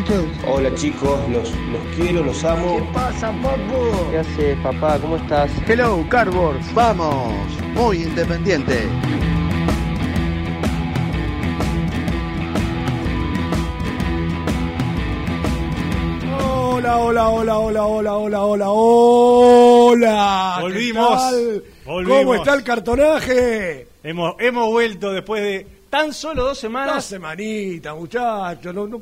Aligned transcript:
Muchachos. 0.00 0.24
Hola 0.46 0.74
chicos, 0.74 1.20
los, 1.30 1.50
los 1.50 1.96
quiero, 1.96 2.22
los 2.22 2.44
amo. 2.44 2.86
pasa, 2.92 3.32
papu? 3.42 4.10
¿Qué 4.10 4.18
haces, 4.18 4.58
papá? 4.62 4.98
¿Cómo 5.00 5.16
estás? 5.16 5.50
Hello, 5.66 6.04
Cardboard. 6.08 6.60
Vamos. 6.74 7.32
Muy 7.74 8.02
independiente. 8.02 8.88
Hola, 16.38 16.98
hola, 16.98 17.28
hola, 17.28 17.58
hola, 17.58 17.84
hola, 17.86 18.16
hola, 18.16 18.42
hola, 18.42 18.70
hola. 18.70 20.54
¿Qué 20.56 20.62
Volvimos. 20.62 21.22
Volvimos. 21.84 22.18
¿Cómo 22.18 22.34
está 22.34 22.54
el 22.54 22.62
cartonaje? 22.62 23.88
Hemos, 24.02 24.36
hemos 24.38 24.68
vuelto 24.68 25.12
después 25.12 25.42
de 25.42 25.76
tan 25.90 26.12
solo 26.12 26.44
dos 26.44 26.58
semanas, 26.58 27.04
semanita, 27.04 27.94
muchachos. 27.94 28.74
No, 28.74 28.86
no, 28.86 29.00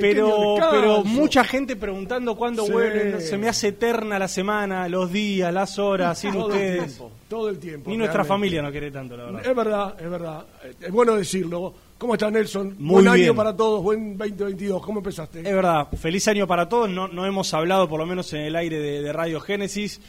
pero, 0.00 0.56
pero 0.70 1.04
mucha 1.04 1.42
gente 1.44 1.74
preguntando 1.76 2.36
cuándo 2.36 2.64
Sí. 2.66 2.72
vuelven. 2.72 3.20
Se 3.20 3.36
me 3.36 3.48
hace 3.48 3.68
eterna 3.68 4.18
la 4.18 4.28
semana, 4.28 4.88
los 4.88 5.10
días, 5.10 5.52
las 5.52 5.78
horas, 5.78 6.18
sin 6.18 6.32
todo 6.32 6.46
El 6.46 6.50
ustedes. 6.52 6.84
tiempo, 6.86 7.10
todo 7.28 7.48
el 7.48 7.58
tiempo. 7.58 7.90
Ni 7.90 7.96
nuestra 7.96 8.22
realmente. 8.22 8.28
familia 8.34 8.62
no 8.62 8.70
quiere 8.70 8.90
tanto, 8.90 9.16
la 9.16 9.24
verdad. 9.24 9.46
Es 9.46 9.56
verdad, 9.56 9.94
es 10.00 10.10
verdad. 10.10 10.44
Es 10.80 10.90
bueno 10.92 11.16
decirlo. 11.16 11.74
¿Cómo 11.98 12.12
está 12.12 12.30
Nelson? 12.30 12.74
Muy 12.78 13.02
buen 13.02 13.14
bien. 13.14 13.28
año 13.28 13.34
para 13.34 13.56
todos, 13.56 13.82
buen 13.82 14.18
2022. 14.18 14.82
¿Cómo 14.84 14.98
empezaste? 15.00 15.38
Es 15.40 15.44
verdad, 15.54 15.88
feliz 15.98 16.28
año 16.28 16.46
para 16.46 16.68
todos. 16.68 16.90
No, 16.90 17.08
no 17.08 17.24
hemos 17.24 17.54
hablado, 17.54 17.88
por 17.88 17.98
lo 17.98 18.04
menos 18.06 18.30
en 18.34 18.42
el 18.42 18.54
aire 18.54 18.78
de, 18.78 19.00
de 19.02 19.12
Radio 19.14 19.40
Génesis. 19.40 20.00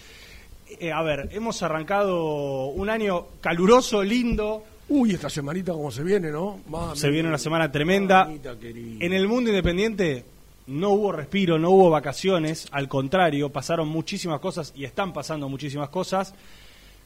Eh, 0.81 0.92
a 0.92 1.02
ver, 1.02 1.30
hemos 1.31 1.64
arrancado 1.64 2.66
un 2.68 2.90
año 2.90 3.28
caluroso, 3.40 4.04
lindo. 4.04 4.64
Uy, 4.90 5.12
esta 5.14 5.30
semanita 5.30 5.74
como 5.74 5.92
se 5.92 6.03
viene, 6.03 6.31
¿no? 6.31 6.59
Se 6.96 7.09
viene 7.09 7.28
una 7.28 7.38
semana 7.38 7.72
tremenda. 7.72 8.30
En 8.30 9.14
el 9.14 9.28
mundo 9.28 9.50
independiente 9.50 10.24
no 10.68 10.92
hubo 10.92 11.12
respiro, 11.12 11.58
no 11.59 11.72
hubo 11.72 11.90
vacaciones, 11.90 12.68
al 12.72 12.88
contrario, 12.88 13.50
pasaron 13.50 13.88
muchísimas 13.90 14.40
cosas 14.40 14.74
y 14.75 14.86
están 14.86 15.12
pasando 15.14 15.50
muchísimas 15.50 15.90
cosas. 15.90 16.34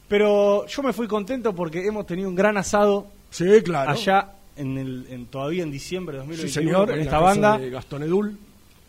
Pero 0.08 0.66
yo 0.66 0.82
me 0.82 0.92
fui 0.92 1.06
contento 1.08 1.54
porque 1.54 1.86
hemos 1.86 2.06
tenido 2.06 2.28
un 2.28 2.34
gran 2.34 2.56
asado 2.56 3.06
Sí, 3.30 3.46
claro. 3.64 3.90
allá 3.90 4.32
en 4.56 4.76
el, 4.78 5.06
en, 5.08 5.26
todavía 5.26 5.62
en 5.62 5.70
diciembre 5.70 6.18
de 6.18 6.22
Sí, 6.24 6.28
2021 6.28 6.52
señor. 6.70 6.86
con 6.88 6.94
en 6.96 7.00
esta 7.02 7.18
banda 7.18 7.58
de 7.58 7.70
Gastón 7.70 8.02
Edul. 8.02 8.36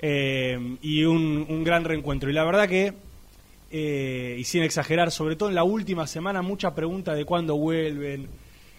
eh, 0.02 0.78
y 0.82 1.04
un, 1.06 1.46
un 1.48 1.64
gran 1.64 1.84
reencuentro. 1.86 2.30
Y 2.30 2.34
la 2.34 2.44
verdad 2.44 2.68
que, 2.68 2.94
eh, 3.72 4.36
y 4.38 4.44
sin 4.44 4.64
exagerar, 4.64 5.12
sobre 5.12 5.36
todo 5.38 5.50
en 5.50 5.56
la 5.56 5.64
última 5.64 6.06
semana, 6.08 6.42
mucha 6.42 6.76
pregunta 6.76 7.14
de 7.16 7.24
cuándo 7.26 7.56
vuelven, 7.56 8.28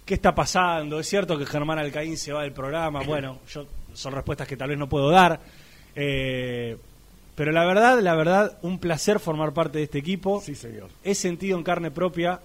qué 0.04 0.14
está 0.14 0.34
pasando. 0.34 1.00
Es 1.00 1.08
cierto 1.08 1.38
que 1.38 1.46
Germán 1.46 1.78
Alcaín 1.78 2.16
se 2.16 2.32
va 2.32 2.42
del 2.42 2.52
programa. 2.52 3.02
Bueno, 3.06 3.40
yo 3.48 3.66
son 3.92 4.12
respuestas 4.12 4.48
que 4.48 4.56
tal 4.56 4.70
vez 4.70 4.78
no 4.78 4.88
puedo 4.88 5.10
dar. 5.10 5.40
Eh, 5.94 6.76
pero 7.34 7.52
la 7.52 7.64
verdad, 7.64 8.00
la 8.00 8.14
verdad, 8.14 8.58
un 8.62 8.78
placer 8.78 9.18
formar 9.18 9.52
parte 9.52 9.78
de 9.78 9.84
este 9.84 9.98
equipo. 9.98 10.40
Sí, 10.40 10.54
señor. 10.54 10.88
He 11.02 11.14
sentido 11.14 11.56
en 11.58 11.64
carne 11.64 11.90
propia, 11.90 12.40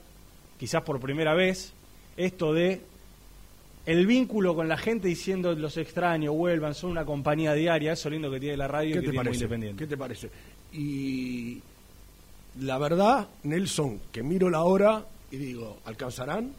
quizás 0.60 0.82
por 0.84 1.00
primera 1.00 1.34
vez, 1.36 1.74
esto 2.18 2.54
de 2.54 2.82
el 3.86 4.06
vínculo 4.06 4.56
con 4.56 4.68
la 4.68 4.78
gente 4.78 5.08
diciendo 5.08 5.54
los 5.54 5.78
extraños, 5.78 6.36
vuelvan, 6.36 6.76
son 6.76 6.92
una 6.92 7.06
compañía 7.06 7.54
diaria, 7.54 7.94
eso 7.94 8.10
lindo 8.10 8.30
que 8.30 8.40
tiene 8.40 8.58
la 8.58 8.68
radio 8.68 8.90
y 8.90 8.94
¿Qué 8.94 9.00
que 9.00 9.06
te 9.08 9.12
tiene 9.12 9.18
muy 9.18 9.26
parece? 9.26 9.44
independiente. 9.44 9.84
¿Qué 9.84 9.88
te 9.88 9.98
parece? 9.98 10.30
Y 10.74 11.62
la 12.62 12.78
verdad, 12.78 13.28
Nelson, 13.44 14.00
que 14.12 14.22
miro 14.22 14.50
la 14.50 14.62
hora 14.64 15.06
y 15.32 15.38
digo, 15.38 15.78
¿alcanzarán? 15.86 16.52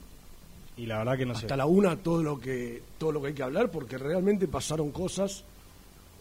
Y 0.80 0.86
la 0.86 0.98
verdad 0.98 1.16
que 1.18 1.26
no 1.26 1.34
sé. 1.34 1.40
hasta 1.42 1.56
la 1.56 1.66
una 1.66 1.96
todo 1.96 2.22
lo 2.22 2.38
que 2.40 2.82
todo 2.98 3.12
lo 3.12 3.20
que 3.20 3.28
hay 3.28 3.34
que 3.34 3.42
hablar 3.42 3.70
porque 3.70 3.98
realmente 3.98 4.48
pasaron 4.48 4.90
cosas 4.90 5.44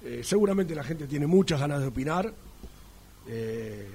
Eh, 0.04 0.22
seguramente 0.24 0.74
la 0.76 0.84
gente 0.84 1.08
tiene 1.08 1.28
muchas 1.28 1.60
ganas 1.60 1.82
de 1.82 1.88
opinar 1.88 2.34
eh, 3.28 3.88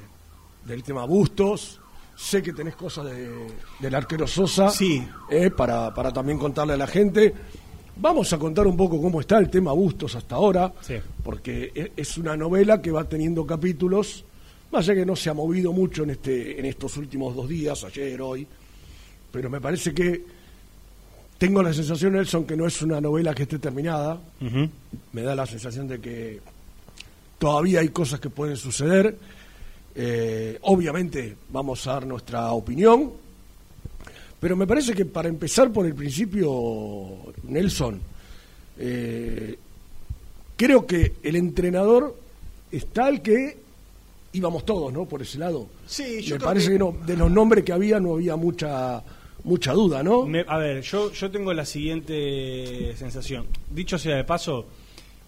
del 0.64 0.82
tema 0.82 1.04
Bustos 1.06 1.80
sé 2.16 2.42
que 2.42 2.52
tenés 2.52 2.76
cosas 2.76 3.06
de, 3.06 3.48
del 3.80 3.94
arquero 3.94 4.26
Sosa 4.26 4.70
Sí. 4.70 5.02
eh, 5.30 5.50
para, 5.50 5.92
para 5.94 6.12
también 6.12 6.38
contarle 6.38 6.75
a 6.75 6.76
la 6.76 6.86
gente 6.86 7.32
vamos 7.96 8.32
a 8.32 8.38
contar 8.38 8.66
un 8.66 8.76
poco 8.76 9.00
cómo 9.00 9.20
está 9.20 9.38
el 9.38 9.48
tema 9.50 9.72
Bustos 9.72 10.14
hasta 10.14 10.34
ahora 10.36 10.72
Sí. 10.82 10.94
porque 11.22 11.72
e- 11.75 11.92
es 11.96 12.16
una 12.19 12.36
novela 12.36 12.81
que 12.81 12.91
va 12.91 13.04
teniendo 13.08 13.44
capítulos 13.46 14.25
más 14.70 14.84
allá 14.88 14.94
que 15.00 15.06
no 15.06 15.16
se 15.16 15.31
ha 15.31 15.34
movido 15.34 15.72
mucho 15.72 16.02
en 16.04 16.10
este 16.10 16.58
en 16.60 16.66
estos 16.66 16.96
últimos 16.96 17.34
dos 17.34 17.48
días 17.48 17.82
ayer 17.84 18.20
hoy 18.22 18.46
pero 19.32 19.48
me 19.50 19.60
parece 19.60 19.92
que 19.92 20.25
tengo 21.39 21.62
la 21.62 21.72
sensación, 21.72 22.12
Nelson, 22.15 22.45
que 22.45 22.56
no 22.56 22.67
es 22.67 22.81
una 22.83 23.00
novela 23.00 23.34
que 23.34 23.43
esté 23.45 23.59
terminada. 23.59 24.19
Me 25.12 25.22
da 25.22 25.34
la 25.34 25.47
sensación 25.47 25.89
de 25.89 26.00
que 26.00 26.41
todavía 27.38 27.81
hay 27.81 27.88
cosas 27.88 28.20
que 28.20 28.31
pueden 28.31 28.56
suceder. 28.56 29.17
Eh, 29.94 30.58
obviamente 30.62 31.37
vamos 31.50 31.87
a 31.87 31.93
dar 31.94 32.06
nuestra 32.06 32.50
opinión, 32.53 33.12
pero 34.41 34.56
me 34.56 34.67
parece 34.67 34.93
que 34.94 35.05
para 35.05 35.29
empezar 35.29 35.70
por 35.73 35.87
el 35.87 35.94
principio, 35.94 36.53
Nelson, 37.44 38.00
eh, 38.79 39.56
creo 40.56 40.87
que 40.87 41.14
el 41.23 41.37
entrenador 41.37 42.17
es 42.73 42.87
tal 42.88 43.23
que 43.23 43.56
íbamos 44.32 44.64
todos, 44.64 44.93
¿no? 44.93 45.05
Por 45.05 45.23
ese 45.23 45.38
lado. 45.38 45.69
Sí, 45.87 46.23
yo 46.23 46.37
me 46.37 46.41
parece 46.44 46.67
que- 46.67 46.73
que 46.73 46.79
no, 46.81 46.97
de 47.06 47.17
los 47.17 47.31
nombres 47.31 47.64
que 47.64 47.73
había 47.73 48.00
no 48.00 48.14
había 48.14 48.35
mucha 48.35 49.00
mucha 49.44 49.73
duda, 49.73 50.02
¿no? 50.02 50.25
Me- 50.26 50.44
a 50.46 50.58
ver, 50.58 50.82
yo, 50.82 51.12
yo 51.12 51.31
tengo 51.31 51.52
la 51.52 51.64
siguiente 51.64 52.94
sensación. 52.96 53.46
Dicho 53.70 53.99
sea 53.99 54.17
de 54.17 54.25
paso, 54.25 54.67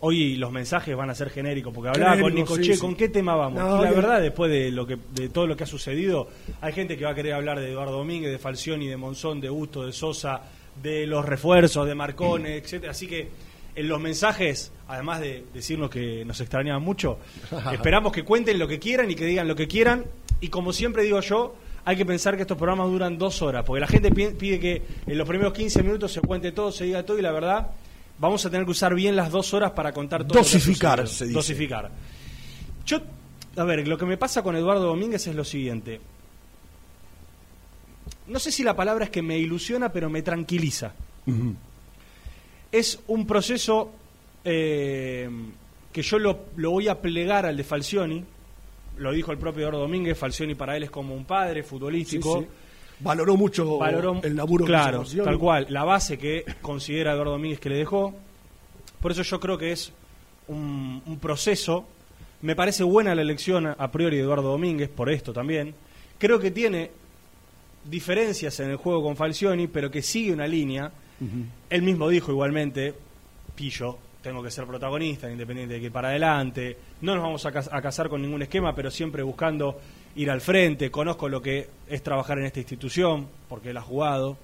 hoy 0.00 0.36
los 0.36 0.50
mensajes 0.52 0.96
van 0.96 1.10
a 1.10 1.14
ser 1.14 1.30
genéricos, 1.30 1.72
porque 1.72 1.90
hablaba 1.90 2.20
con 2.20 2.64
sí, 2.64 2.78
¿con 2.78 2.94
qué 2.94 3.08
tema 3.08 3.34
vamos? 3.34 3.62
No, 3.62 3.80
y 3.80 3.84
la 3.84 3.92
verdad, 3.92 4.20
después 4.20 4.50
de 4.50 4.70
lo 4.70 4.86
que 4.86 4.98
de 5.14 5.28
todo 5.28 5.46
lo 5.46 5.56
que 5.56 5.64
ha 5.64 5.66
sucedido, 5.66 6.28
hay 6.60 6.72
gente 6.72 6.96
que 6.96 7.04
va 7.04 7.12
a 7.12 7.14
querer 7.14 7.34
hablar 7.34 7.60
de 7.60 7.70
Eduardo 7.70 7.98
Domínguez, 7.98 8.32
de 8.32 8.38
Falcioni, 8.38 8.86
de 8.88 8.96
Monzón, 8.96 9.40
de 9.40 9.48
Busto, 9.48 9.84
de 9.86 9.92
Sosa, 9.92 10.42
de 10.82 11.06
los 11.06 11.24
refuerzos, 11.24 11.86
de 11.86 11.94
Marcone, 11.94 12.56
etcétera. 12.56 12.90
Así 12.92 13.06
que 13.06 13.28
en 13.74 13.88
los 13.88 14.00
mensajes, 14.00 14.72
además 14.88 15.20
de 15.20 15.44
decirnos 15.52 15.90
que 15.90 16.24
nos 16.24 16.40
extrañaban 16.40 16.82
mucho, 16.82 17.18
esperamos 17.72 18.12
que 18.12 18.24
cuenten 18.24 18.58
lo 18.58 18.68
que 18.68 18.78
quieran 18.78 19.10
y 19.10 19.14
que 19.14 19.24
digan 19.26 19.48
lo 19.48 19.56
que 19.56 19.68
quieran. 19.68 20.04
Y 20.40 20.48
como 20.48 20.72
siempre 20.74 21.02
digo 21.02 21.20
yo, 21.20 21.54
hay 21.86 21.96
que 21.96 22.04
pensar 22.04 22.34
que 22.36 22.42
estos 22.42 22.58
programas 22.58 22.88
duran 22.90 23.16
dos 23.16 23.40
horas, 23.42 23.64
porque 23.64 23.80
la 23.80 23.86
gente 23.86 24.10
pi- 24.10 24.34
pide 24.38 24.60
que 24.60 24.82
en 25.06 25.16
los 25.16 25.26
primeros 25.26 25.54
15 25.54 25.82
minutos 25.82 26.12
se 26.12 26.20
cuente 26.20 26.50
todo, 26.52 26.70
se 26.72 26.84
diga 26.84 27.02
todo, 27.04 27.18
y 27.18 27.22
la 27.22 27.30
verdad, 27.32 27.70
vamos 28.18 28.44
a 28.44 28.50
tener 28.50 28.64
que 28.66 28.72
usar 28.72 28.94
bien 28.94 29.14
las 29.16 29.30
dos 29.30 29.54
horas 29.54 29.70
para 29.70 29.92
contar 29.92 30.26
todo. 30.26 30.38
lo 30.40 30.44
que 30.44 30.50
ha 30.50 30.52
Dosificar, 30.52 31.06
se 31.08 31.24
dice. 31.26 31.34
Dosificar. 31.34 31.90
Yo, 32.84 33.00
a 33.56 33.64
ver, 33.64 33.86
lo 33.86 33.96
que 33.96 34.04
me 34.04 34.16
pasa 34.18 34.42
con 34.42 34.56
Eduardo 34.56 34.82
Domínguez 34.84 35.26
es 35.26 35.34
lo 35.34 35.44
siguiente. 35.44 36.00
No 38.26 38.38
sé 38.40 38.50
si 38.50 38.64
la 38.64 38.74
palabra 38.74 39.04
es 39.04 39.10
que 39.10 39.22
me 39.22 39.38
ilusiona, 39.38 39.92
pero 39.92 40.10
me 40.10 40.22
tranquiliza. 40.22 40.92
Es 42.72 42.98
un 43.06 43.26
proceso 43.26 43.92
eh, 44.44 45.28
que 45.92 46.02
yo 46.02 46.18
lo, 46.18 46.46
lo 46.56 46.72
voy 46.72 46.88
a 46.88 47.00
plegar 47.00 47.46
al 47.46 47.56
de 47.56 47.62
Falcioni. 47.64 48.24
Lo 48.98 49.12
dijo 49.12 49.32
el 49.32 49.38
propio 49.38 49.62
Eduardo 49.62 49.80
Domínguez. 49.80 50.18
Falcioni 50.18 50.54
para 50.54 50.76
él 50.76 50.84
es 50.84 50.90
como 50.90 51.14
un 51.14 51.24
padre 51.24 51.62
futbolístico. 51.62 52.40
sí. 52.40 52.46
Valoró 52.98 53.36
mucho 53.36 53.76
Valoró, 53.76 54.20
el 54.22 54.34
laburo 54.34 54.64
que 54.64 54.70
claro, 54.70 54.98
Falcioni. 55.00 55.26
tal 55.26 55.38
cual, 55.38 55.66
la 55.68 55.84
base 55.84 56.16
que 56.16 56.46
considera 56.62 57.12
Eduardo 57.12 57.32
Domínguez 57.32 57.60
que 57.60 57.68
le 57.68 57.76
dejó. 57.76 58.14
Por 59.02 59.12
eso 59.12 59.20
yo 59.22 59.38
creo 59.38 59.58
que 59.58 59.72
es 59.72 59.92
un, 60.48 61.02
un 61.04 61.18
proceso. 61.18 61.84
Me 62.40 62.56
parece 62.56 62.84
buena 62.84 63.14
la 63.14 63.20
elección 63.20 63.66
a 63.66 63.90
priori 63.92 64.16
de 64.16 64.22
Eduardo 64.22 64.48
Domínguez, 64.50 64.88
por 64.88 65.10
esto 65.10 65.34
también. 65.34 65.74
Creo 66.18 66.38
que 66.38 66.50
tiene 66.50 66.90
diferencias 67.84 68.58
en 68.60 68.70
el 68.70 68.76
juego 68.76 69.02
con 69.02 69.14
Falcioni, 69.14 69.66
pero 69.66 69.90
que 69.90 70.00
sigue 70.00 70.32
una 70.32 70.46
línea. 70.46 70.90
Él 71.68 71.82
mismo 71.82 72.08
dijo 72.08 72.30
igualmente, 72.32 72.94
Pillo, 73.54 73.98
tengo 74.26 74.42
que 74.42 74.50
ser 74.50 74.66
protagonista, 74.66 75.26
en 75.28 75.34
Independiente 75.34 75.76
hay 75.76 75.80
que 75.80 75.90
para 75.90 76.08
adelante, 76.08 76.76
no 77.02 77.14
nos 77.14 77.22
vamos 77.22 77.46
a, 77.46 77.52
cas- 77.52 77.70
a 77.72 77.80
casar 77.80 78.08
con 78.08 78.20
ningún 78.20 78.42
esquema, 78.42 78.74
pero 78.74 78.90
siempre 78.90 79.22
buscando 79.22 79.78
ir 80.16 80.30
al 80.30 80.40
frente, 80.40 80.90
conozco 80.90 81.28
lo 81.28 81.40
que 81.40 81.68
es 81.88 82.02
trabajar 82.02 82.38
en 82.40 82.46
esta 82.46 82.58
institución, 82.58 83.28
porque 83.48 83.70
él 83.70 83.76
ha 83.76 83.82
jugado. 83.82 84.36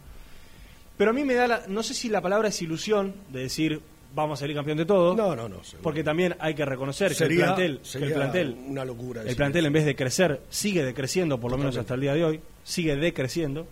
Pero 0.97 1.11
a 1.11 1.15
mí 1.15 1.25
me 1.25 1.35
da, 1.35 1.49
la, 1.49 1.63
no 1.67 1.83
sé 1.83 1.95
si 1.95 2.09
la 2.09 2.21
palabra 2.21 2.49
es 2.49 2.63
ilusión, 2.63 3.13
de 3.31 3.41
decir, 3.41 3.81
vamos 4.15 4.39
a 4.39 4.41
salir 4.43 4.55
campeón 4.55 4.79
de 4.79 4.85
todo, 4.85 5.17
No, 5.17 5.35
no, 5.35 5.49
no. 5.49 5.65
seguro. 5.65 5.83
porque 5.83 6.05
también 6.05 6.37
hay 6.39 6.55
que 6.55 6.65
reconocer 6.65 7.13
Sería- 7.15 7.29
que 7.57 7.65
el 7.65 7.79
plantel, 7.79 7.81
que 7.99 8.05
el 8.05 8.13
plantel, 8.13 8.57
una 8.69 8.85
locura 8.85 9.23
el 9.23 9.35
plantel 9.35 9.61
eso. 9.65 9.67
en 9.67 9.73
vez 9.73 9.85
de 9.85 9.97
crecer, 9.97 10.43
sigue 10.49 10.85
decreciendo, 10.85 11.41
por 11.41 11.51
lo 11.51 11.59
menos 11.59 11.77
hasta 11.77 11.95
el 11.95 12.01
día 12.03 12.15
de 12.15 12.25
hoy, 12.25 12.41
sigue 12.63 12.95
decreciendo. 12.95 13.67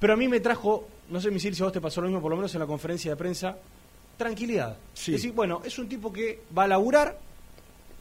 Pero 0.00 0.14
a 0.14 0.16
mí 0.16 0.26
me 0.26 0.40
trajo, 0.40 0.88
no 1.10 1.20
sé 1.20 1.30
Misil 1.30 1.54
si 1.54 1.62
a 1.62 1.66
vos 1.66 1.72
te 1.72 1.80
pasó 1.80 2.00
lo 2.00 2.08
mismo, 2.08 2.20
por 2.20 2.30
lo 2.30 2.36
menos 2.36 2.52
en 2.54 2.60
la 2.60 2.66
conferencia 2.66 3.12
de 3.12 3.16
prensa, 3.16 3.56
tranquilidad. 4.16 4.76
Sí. 4.92 5.14
Es 5.14 5.22
decir, 5.22 5.32
bueno, 5.34 5.60
es 5.64 5.78
un 5.78 5.88
tipo 5.88 6.12
que 6.12 6.40
va 6.56 6.64
a 6.64 6.68
laburar, 6.68 7.18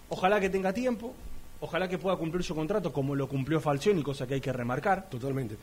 ojalá 0.10 0.39
que 0.39 0.50
tenga 0.50 0.74
tiempo, 0.74 1.13
ojalá 1.62 1.88
que 1.88 1.98
pueda 1.98 2.15
cumplir 2.18 2.44
su 2.44 2.54
contrato 2.56 2.92
como 2.94 3.15
lo 3.15 3.27
cumplió 3.27 3.60
Falcioni, 3.60 4.04
cosa 4.04 4.27
que 4.27 4.36
hay 4.36 4.42
que 4.42 4.54
remarcar. 4.54 5.10
Totalmente. 5.10 5.56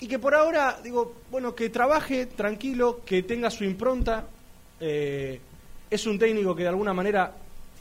Y 0.00 0.06
que 0.06 0.18
por 0.18 0.34
ahora, 0.34 0.78
digo, 0.82 1.14
bueno, 1.30 1.54
que 1.54 1.70
trabaje 1.70 2.26
tranquilo, 2.26 3.00
que 3.04 3.22
tenga 3.22 3.50
su 3.50 3.64
impronta. 3.64 4.26
eh, 4.80 5.40
es 5.90 6.06
un 6.06 6.18
técnico 6.18 6.54
que 6.54 6.62
de 6.64 6.68
alguna 6.68 6.92
manera 6.92 7.32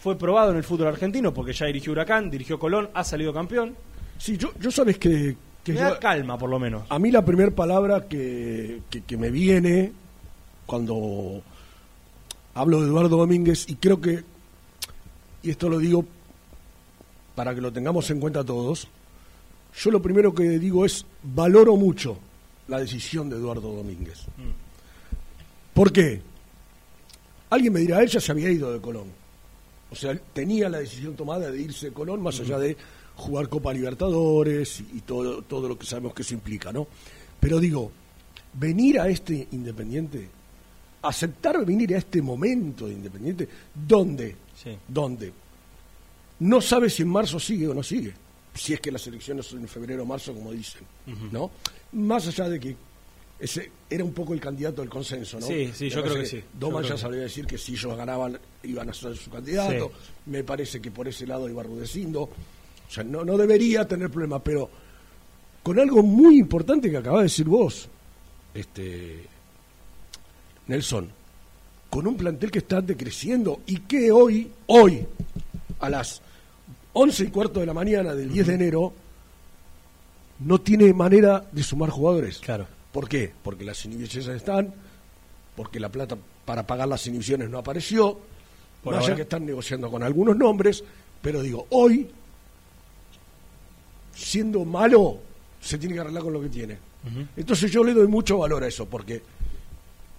fue 0.01 0.17
probado 0.17 0.51
en 0.51 0.57
el 0.57 0.63
fútbol 0.63 0.87
argentino, 0.87 1.33
porque 1.33 1.51
ya 1.53 1.65
dirigió 1.65 1.91
Huracán, 1.91 2.29
dirigió 2.31 2.57
Colón, 2.57 2.89
ha 2.93 3.03
salido 3.03 3.33
campeón. 3.33 3.75
Sí, 4.17 4.37
yo, 4.37 4.51
yo 4.59 4.71
sabes 4.71 4.97
que, 4.97 5.35
que 5.63 5.73
Me 5.73 5.79
yo- 5.79 5.85
da 5.89 5.99
calma, 5.99 6.37
por 6.37 6.49
lo 6.49 6.57
menos. 6.57 6.83
a 6.89 6.97
mí 6.99 7.11
la 7.11 7.23
primera 7.25 7.51
palabra 7.51 8.07
que, 8.07 8.81
que, 8.89 9.01
que 9.03 9.17
me 9.17 9.29
viene 9.29 9.91
cuando 10.67 11.41
hablo 12.53 12.81
de 12.81 12.87
Eduardo 12.87 13.17
Domínguez, 13.17 13.65
y 13.67 13.75
creo 13.75 13.99
que, 13.99 14.23
y 15.41 15.49
esto 15.49 15.69
lo 15.69 15.79
digo 15.79 16.05
para 17.33 17.55
que 17.55 17.61
lo 17.61 17.73
tengamos 17.73 18.09
en 18.11 18.19
cuenta 18.19 18.43
todos, 18.43 18.87
yo 19.75 19.91
lo 19.91 20.01
primero 20.01 20.33
que 20.35 20.59
digo 20.59 20.85
es, 20.85 21.05
valoro 21.23 21.75
mucho 21.75 22.19
la 22.67 22.79
decisión 22.79 23.29
de 23.29 23.37
Eduardo 23.37 23.73
Domínguez. 23.73 24.25
¿Por 25.73 25.91
qué? 25.91 26.21
Alguien 27.49 27.73
me 27.73 27.79
dirá, 27.79 28.01
él 28.01 28.09
ya 28.09 28.19
se 28.19 28.31
había 28.31 28.51
ido 28.51 28.73
de 28.73 28.81
Colón. 28.81 29.07
O 29.89 29.95
sea, 29.95 30.19
tenía 30.33 30.67
la 30.67 30.79
decisión 30.79 31.15
tomada 31.15 31.49
de 31.49 31.61
irse 31.61 31.87
de 31.87 31.93
Colón, 31.93 32.21
más 32.21 32.39
allá 32.39 32.57
de 32.57 32.75
jugar 33.15 33.47
Copa 33.47 33.71
Libertadores 33.73 34.81
y, 34.81 34.97
y 34.97 35.01
todo, 35.01 35.43
todo 35.43 35.69
lo 35.69 35.77
que 35.77 35.85
sabemos 35.85 36.13
que 36.13 36.23
eso 36.23 36.33
implica, 36.33 36.73
¿no? 36.73 36.87
Pero 37.39 37.59
digo, 37.59 37.91
venir 38.53 38.99
a 38.99 39.07
este 39.07 39.47
Independiente, 39.51 40.27
aceptar 41.09 41.63
venir 41.65 41.93
a 41.95 41.97
este 41.97 42.21
momento 42.21 42.87
de 42.87 42.93
Independiente, 42.93 43.47
¿dónde? 43.73 44.35
Sí. 44.55 44.77
¿Dónde? 44.87 45.31
No 46.39 46.61
sabe 46.61 46.89
si 46.89 47.03
en 47.03 47.09
marzo 47.09 47.39
sigue 47.39 47.67
o 47.67 47.73
no 47.73 47.83
sigue. 47.83 48.13
Si 48.53 48.73
es 48.73 48.79
que 48.79 48.91
las 48.91 49.05
elecciones 49.07 49.45
son 49.45 49.59
en 49.59 49.67
febrero 49.67 50.03
o 50.03 50.05
marzo, 50.05 50.33
como 50.33 50.51
dicen, 50.51 50.81
¿no? 51.31 51.51
Más 51.93 52.27
allá 52.27 52.49
de 52.49 52.59
que 52.59 52.75
ese 53.39 53.71
era 53.87 54.03
un 54.03 54.13
poco 54.13 54.33
el 54.33 54.39
candidato 54.39 54.81
del 54.81 54.89
consenso, 54.89 55.39
¿no? 55.39 55.45
Sí, 55.45 55.71
sí, 55.73 55.89
yo 55.89 56.01
creo 56.01 56.15
que 56.15 56.25
sí. 56.25 56.43
Doman 56.59 56.83
ya 56.83 56.93
que 56.93 56.97
sabía 56.97 57.21
decir 57.21 57.45
que 57.45 57.57
si 57.57 57.73
ellos 57.73 57.95
ganaban 57.95 58.39
iban 58.63 58.89
a 58.89 58.93
ser 58.93 59.15
su 59.15 59.29
candidato. 59.29 59.91
Sí. 59.93 60.11
Me 60.31 60.43
parece 60.43 60.81
que 60.81 60.89
por 60.89 61.07
ese 61.07 61.27
lado 61.27 61.47
iba 61.47 61.61
rudeciendo. 61.61 62.23
O 62.23 62.91
sea, 62.91 63.03
no, 63.03 63.23
no 63.23 63.37
debería 63.37 63.87
tener 63.87 64.09
problema, 64.09 64.43
pero 64.43 64.69
con 65.61 65.79
algo 65.79 66.01
muy 66.01 66.39
importante 66.39 66.89
que 66.89 66.97
acabas 66.97 67.19
de 67.19 67.23
decir 67.23 67.45
vos, 67.45 67.87
este 68.53 69.25
Nelson, 70.67 71.09
con 71.89 72.07
un 72.07 72.17
plantel 72.17 72.51
que 72.51 72.59
está 72.59 72.81
decreciendo 72.81 73.61
y 73.65 73.79
que 73.81 74.11
hoy, 74.11 74.51
hoy, 74.67 75.05
a 75.79 75.89
las 75.89 76.21
11 76.93 77.23
y 77.25 77.27
cuarto 77.27 77.59
de 77.59 77.65
la 77.65 77.73
mañana 77.73 78.13
del 78.13 78.31
10 78.31 78.47
de 78.47 78.53
enero, 78.53 78.93
no 80.39 80.59
tiene 80.59 80.93
manera 80.93 81.45
de 81.51 81.63
sumar 81.63 81.89
jugadores. 81.89 82.39
Claro. 82.39 82.67
¿Por 82.91 83.07
qué? 83.07 83.31
Porque 83.43 83.63
las 83.63 83.83
inhibiciones 83.85 84.29
están, 84.29 84.73
porque 85.55 85.79
la 85.79 85.89
plata 85.89 86.17
para 86.45 86.65
pagar 86.65 86.87
las 86.87 87.05
inhibiciones 87.07 87.49
no 87.49 87.57
apareció, 87.57 88.19
Por 88.83 88.95
ahora. 88.95 89.15
que 89.15 89.23
están 89.23 89.45
negociando 89.45 89.89
con 89.91 90.03
algunos 90.03 90.37
nombres, 90.37 90.83
pero 91.21 91.41
digo, 91.41 91.67
hoy, 91.71 92.09
siendo 94.15 94.65
malo, 94.65 95.19
se 95.61 95.77
tiene 95.77 95.95
que 95.95 96.01
arreglar 96.01 96.23
con 96.23 96.33
lo 96.33 96.41
que 96.41 96.49
tiene. 96.49 96.77
Entonces 97.37 97.71
yo 97.71 97.83
le 97.83 97.93
doy 97.93 98.07
mucho 98.07 98.37
valor 98.39 98.63
a 98.63 98.67
eso, 98.67 98.85
porque 98.85 99.21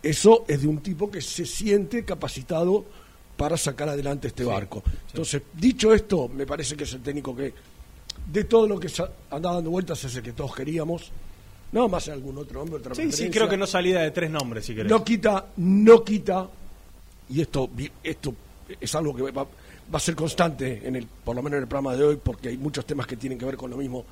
eso 0.08 0.44
es 0.48 0.60
de 0.62 0.66
un 0.68 0.78
tipo 0.78 1.10
que 1.10 1.20
se 1.20 1.44
siente 1.46 2.04
capacitado 2.04 2.84
para 3.36 3.56
sacar 3.56 3.88
adelante 3.88 4.28
este 4.28 4.44
barco. 4.44 4.82
Entonces, 5.08 5.42
dicho 5.54 5.92
esto, 5.94 6.28
me 6.28 6.46
parece 6.46 6.76
que 6.76 6.84
es 6.84 6.92
el 6.94 7.00
técnico 7.02 7.34
que, 7.36 7.52
de 8.32 8.44
todo 8.44 8.66
lo 8.66 8.80
que 8.80 8.88
sa- 8.88 9.10
anda 9.30 9.52
dando 9.52 9.70
vueltas, 9.70 10.02
es 10.04 10.14
el 10.16 10.22
que 10.22 10.32
todos 10.32 10.54
queríamos. 10.54 11.10
No 11.70 11.88
más 11.88 12.08
algún 12.08 12.38
otro 12.38 12.62
hombre, 12.62 12.76
otra 12.78 12.94
Sí, 12.94 13.12
sí, 13.12 13.28
creo 13.30 13.48
que 13.48 13.56
no 13.56 13.66
salida 13.66 14.00
de 14.02 14.10
tres 14.10 14.30
nombres, 14.30 14.64
si 14.64 14.74
querés. 14.74 14.90
No 14.90 15.04
quita, 15.04 15.46
no 15.58 16.02
quita, 16.02 16.48
y 17.28 17.40
esto, 17.42 17.68
esto 18.02 18.34
es 18.80 18.94
algo 18.94 19.14
que 19.14 19.22
va, 19.30 19.42
va 19.44 19.48
a 19.92 20.00
ser 20.00 20.14
constante, 20.16 20.80
en 20.88 20.96
el, 20.96 21.06
por 21.06 21.36
lo 21.36 21.42
menos 21.42 21.58
en 21.58 21.62
el 21.64 21.68
programa 21.68 21.94
de 21.94 22.02
hoy, 22.04 22.18
porque 22.22 22.48
hay 22.48 22.56
muchos 22.56 22.86
temas 22.86 23.06
que 23.06 23.16
tienen 23.16 23.38
que 23.38 23.44
ver 23.44 23.56
con 23.58 23.70
lo 23.70 23.76
mismo, 23.76 24.04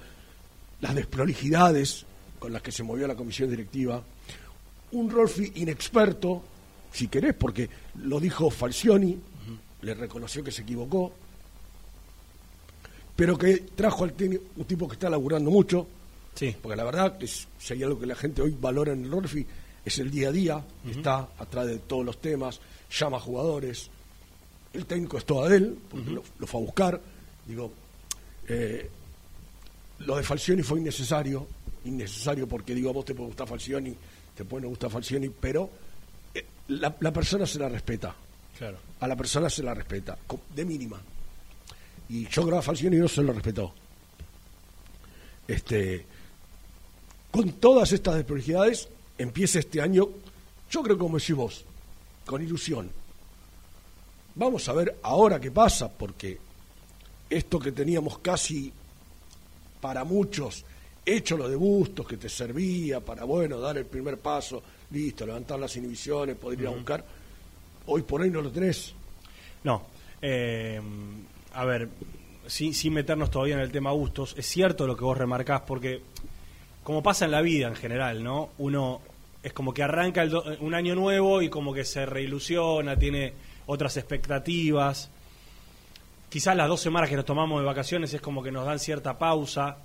las 0.82 0.94
desprolijidades 0.94 2.04
con 2.38 2.52
las 2.52 2.60
que 2.62 2.70
se 2.70 2.82
movió 2.82 3.06
la 3.08 3.14
comisión 3.16 3.48
directiva, 3.50 4.02
un 4.92 5.10
Rolfi 5.10 5.52
inexperto, 5.56 6.42
si 6.92 7.08
querés, 7.08 7.34
porque 7.34 7.68
lo 8.02 8.18
dijo 8.20 8.50
Falcioni, 8.50 9.18
le 9.82 9.94
reconoció 9.94 10.42
que 10.42 10.50
se 10.50 10.62
equivocó, 10.62 11.12
pero 13.14 13.36
que 13.38 13.58
trajo 13.74 14.04
al 14.04 14.12
técnico 14.12 14.44
un 14.56 14.64
tipo 14.64 14.86
que 14.88 14.94
está 14.94 15.08
laburando 15.10 15.50
mucho, 15.50 15.86
Sí. 16.34 16.54
porque 16.60 16.76
la 16.76 16.84
verdad 16.84 17.16
que 17.16 17.26
si 17.26 17.46
hay 17.70 17.82
algo 17.82 17.98
que 17.98 18.06
la 18.06 18.14
gente 18.14 18.42
hoy 18.42 18.54
valora 18.60 18.92
en 18.92 19.04
el 19.04 19.10
Rolfi 19.10 19.46
es 19.84 19.98
el 19.98 20.10
día 20.10 20.28
a 20.28 20.32
día, 20.32 20.64
está 20.90 21.28
atrás 21.38 21.66
de 21.66 21.78
todos 21.78 22.04
los 22.04 22.20
temas, 22.20 22.60
llama 22.90 23.18
jugadores, 23.18 23.88
el 24.74 24.84
técnico 24.84 25.16
es 25.16 25.24
todo 25.24 25.48
de 25.48 25.56
él, 25.56 25.78
porque 25.88 26.10
lo, 26.10 26.22
lo 26.38 26.46
fue 26.46 26.60
a 26.60 26.64
buscar, 26.64 27.00
digo, 27.46 27.72
eh, 28.48 28.90
lo 30.00 30.16
de 30.16 30.22
Falcioni 30.22 30.62
fue 30.62 30.80
innecesario, 30.80 31.46
innecesario 31.86 32.46
porque 32.46 32.74
digo, 32.74 32.90
a 32.90 32.92
vos 32.92 33.04
te 33.06 33.14
puede 33.14 33.28
gustar 33.28 33.48
Falcioni, 33.48 33.94
te 34.36 34.44
puede 34.44 34.62
no 34.64 34.68
gustar 34.68 34.90
Falcioni, 34.90 35.28
pero 35.28 35.68
eh, 36.34 36.44
la, 36.68 36.94
la 37.00 37.12
persona 37.12 37.46
se 37.46 37.58
la 37.58 37.68
respeta, 37.68 38.14
Claro. 38.58 38.78
a 39.00 39.06
la 39.08 39.16
persona 39.16 39.50
se 39.50 39.62
la 39.62 39.74
respeta, 39.74 40.16
de 40.54 40.64
mínima. 40.64 41.00
Y 42.08 42.24
yo 42.28 42.42
creo 42.42 42.52
que 42.54 42.58
a 42.58 42.62
Falcioni 42.62 42.96
no 42.96 43.08
se 43.08 43.22
lo 43.22 43.32
respetó. 43.32 43.72
Este, 45.48 46.04
con 47.30 47.52
todas 47.52 47.92
estas 47.92 48.14
desprolijidades, 48.16 48.88
empieza 49.18 49.58
este 49.58 49.80
año, 49.80 50.08
yo 50.70 50.82
creo 50.82 50.98
como 50.98 51.18
decís 51.18 51.36
vos, 51.36 51.64
con 52.24 52.42
ilusión. 52.42 52.90
Vamos 54.34 54.68
a 54.68 54.72
ver 54.72 54.98
ahora 55.02 55.40
qué 55.40 55.50
pasa, 55.50 55.90
porque 55.90 56.38
esto 57.30 57.58
que 57.58 57.72
teníamos 57.72 58.18
casi 58.18 58.72
para 59.80 60.04
muchos, 60.04 60.64
hecho 61.06 61.36
lo 61.38 61.48
de 61.48 61.56
Bustos, 61.56 62.06
que 62.06 62.16
te 62.16 62.28
servía 62.28 63.00
para, 63.00 63.24
bueno, 63.24 63.58
dar 63.60 63.78
el 63.78 63.86
primer 63.86 64.18
paso, 64.18 64.62
listo, 64.90 65.24
levantar 65.24 65.58
las 65.58 65.74
inhibiciones, 65.76 66.36
poder 66.36 66.60
ir 66.60 66.66
a 66.66 66.70
buscar, 66.70 67.04
hoy 67.86 68.02
por 68.02 68.20
hoy 68.20 68.30
no 68.30 68.42
lo 68.42 68.50
tenés. 68.50 68.92
No. 69.64 69.82
eh, 70.20 70.80
a 71.54 71.64
ver, 71.64 71.88
sin, 72.46 72.74
sin 72.74 72.92
meternos 72.92 73.30
todavía 73.30 73.54
en 73.54 73.60
el 73.60 73.70
tema 73.72 73.90
gustos, 73.92 74.34
es 74.36 74.46
cierto 74.46 74.86
lo 74.86 74.96
que 74.96 75.04
vos 75.04 75.16
remarcás, 75.16 75.62
porque 75.62 76.02
como 76.82 77.02
pasa 77.02 77.24
en 77.24 77.30
la 77.30 77.40
vida 77.40 77.68
en 77.68 77.74
general, 77.76 78.22
¿no? 78.22 78.50
Uno 78.58 79.00
es 79.42 79.52
como 79.52 79.72
que 79.72 79.82
arranca 79.82 80.22
el 80.22 80.30
do- 80.30 80.44
un 80.60 80.74
año 80.74 80.94
nuevo 80.94 81.40
y 81.42 81.48
como 81.48 81.72
que 81.72 81.84
se 81.84 82.04
reilusiona, 82.06 82.96
tiene 82.98 83.32
otras 83.66 83.96
expectativas. 83.96 85.08
Quizás 86.28 86.56
las 86.56 86.68
dos 86.68 86.80
semanas 86.80 87.08
que 87.08 87.16
nos 87.16 87.24
tomamos 87.24 87.60
de 87.60 87.66
vacaciones 87.66 88.12
es 88.12 88.20
como 88.20 88.42
que 88.42 88.50
nos 88.52 88.66
dan 88.66 88.78
cierta 88.78 89.16
pausa. 89.18 89.78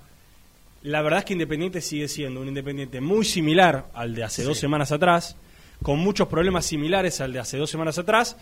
La 0.84 1.00
verdad 1.00 1.20
es 1.20 1.24
que 1.24 1.34
Independiente 1.34 1.80
sigue 1.80 2.08
siendo 2.08 2.40
un 2.40 2.48
Independiente 2.48 3.00
muy 3.00 3.24
similar 3.24 3.86
al 3.94 4.14
de 4.14 4.24
hace 4.24 4.42
dos 4.42 4.58
semanas 4.58 4.90
atrás, 4.90 5.36
con 5.80 5.98
muchos 6.00 6.26
problemas 6.26 6.66
similares 6.66 7.20
al 7.20 7.32
de 7.32 7.38
hace 7.38 7.56
dos 7.56 7.70
semanas 7.70 7.98
atrás, 7.98 8.36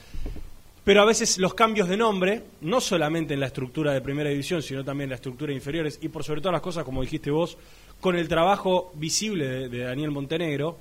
pero 0.83 1.03
a 1.03 1.05
veces 1.05 1.37
los 1.37 1.53
cambios 1.53 1.89
de 1.89 1.99
nombre, 1.99 2.43
no 2.63 2.81
solamente 2.81 3.35
en 3.35 3.41
la 3.41 3.47
estructura 3.47 3.93
de 3.93 4.01
primera 4.01 4.31
división, 4.31 4.63
sino 4.63 4.83
también 4.83 5.07
en 5.07 5.11
la 5.11 5.17
estructura 5.17 5.51
de 5.51 5.57
inferiores, 5.57 5.99
y 6.01 6.09
por 6.09 6.25
sobre 6.25 6.41
todas 6.41 6.55
las 6.55 6.63
cosas, 6.63 6.85
como 6.85 7.03
dijiste 7.03 7.31
vos, 7.31 7.59
con 8.01 8.17
el 8.17 8.27
trabajo 8.27 8.91
visible 8.95 9.47
de, 9.47 9.69
de 9.69 9.79
Daniel 9.81 10.11
Montenegro, 10.11 10.79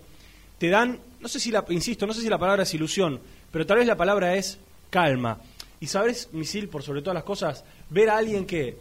te 0.57 0.69
dan, 0.69 0.97
no 1.19 1.27
sé 1.27 1.41
si 1.41 1.51
la, 1.51 1.65
insisto, 1.69 2.07
no 2.07 2.13
sé 2.13 2.21
si 2.21 2.29
la 2.29 2.37
palabra 2.37 2.63
es 2.63 2.73
ilusión, 2.73 3.19
pero 3.51 3.65
tal 3.65 3.79
vez 3.79 3.87
la 3.87 3.97
palabra 3.97 4.35
es 4.35 4.59
calma. 4.89 5.41
Y 5.81 5.87
sabes, 5.87 6.29
Misil, 6.31 6.69
por 6.69 6.83
sobre 6.83 7.01
todas 7.01 7.15
las 7.15 7.23
cosas, 7.23 7.65
ver 7.89 8.09
a 8.09 8.17
alguien 8.17 8.45
que, 8.45 8.77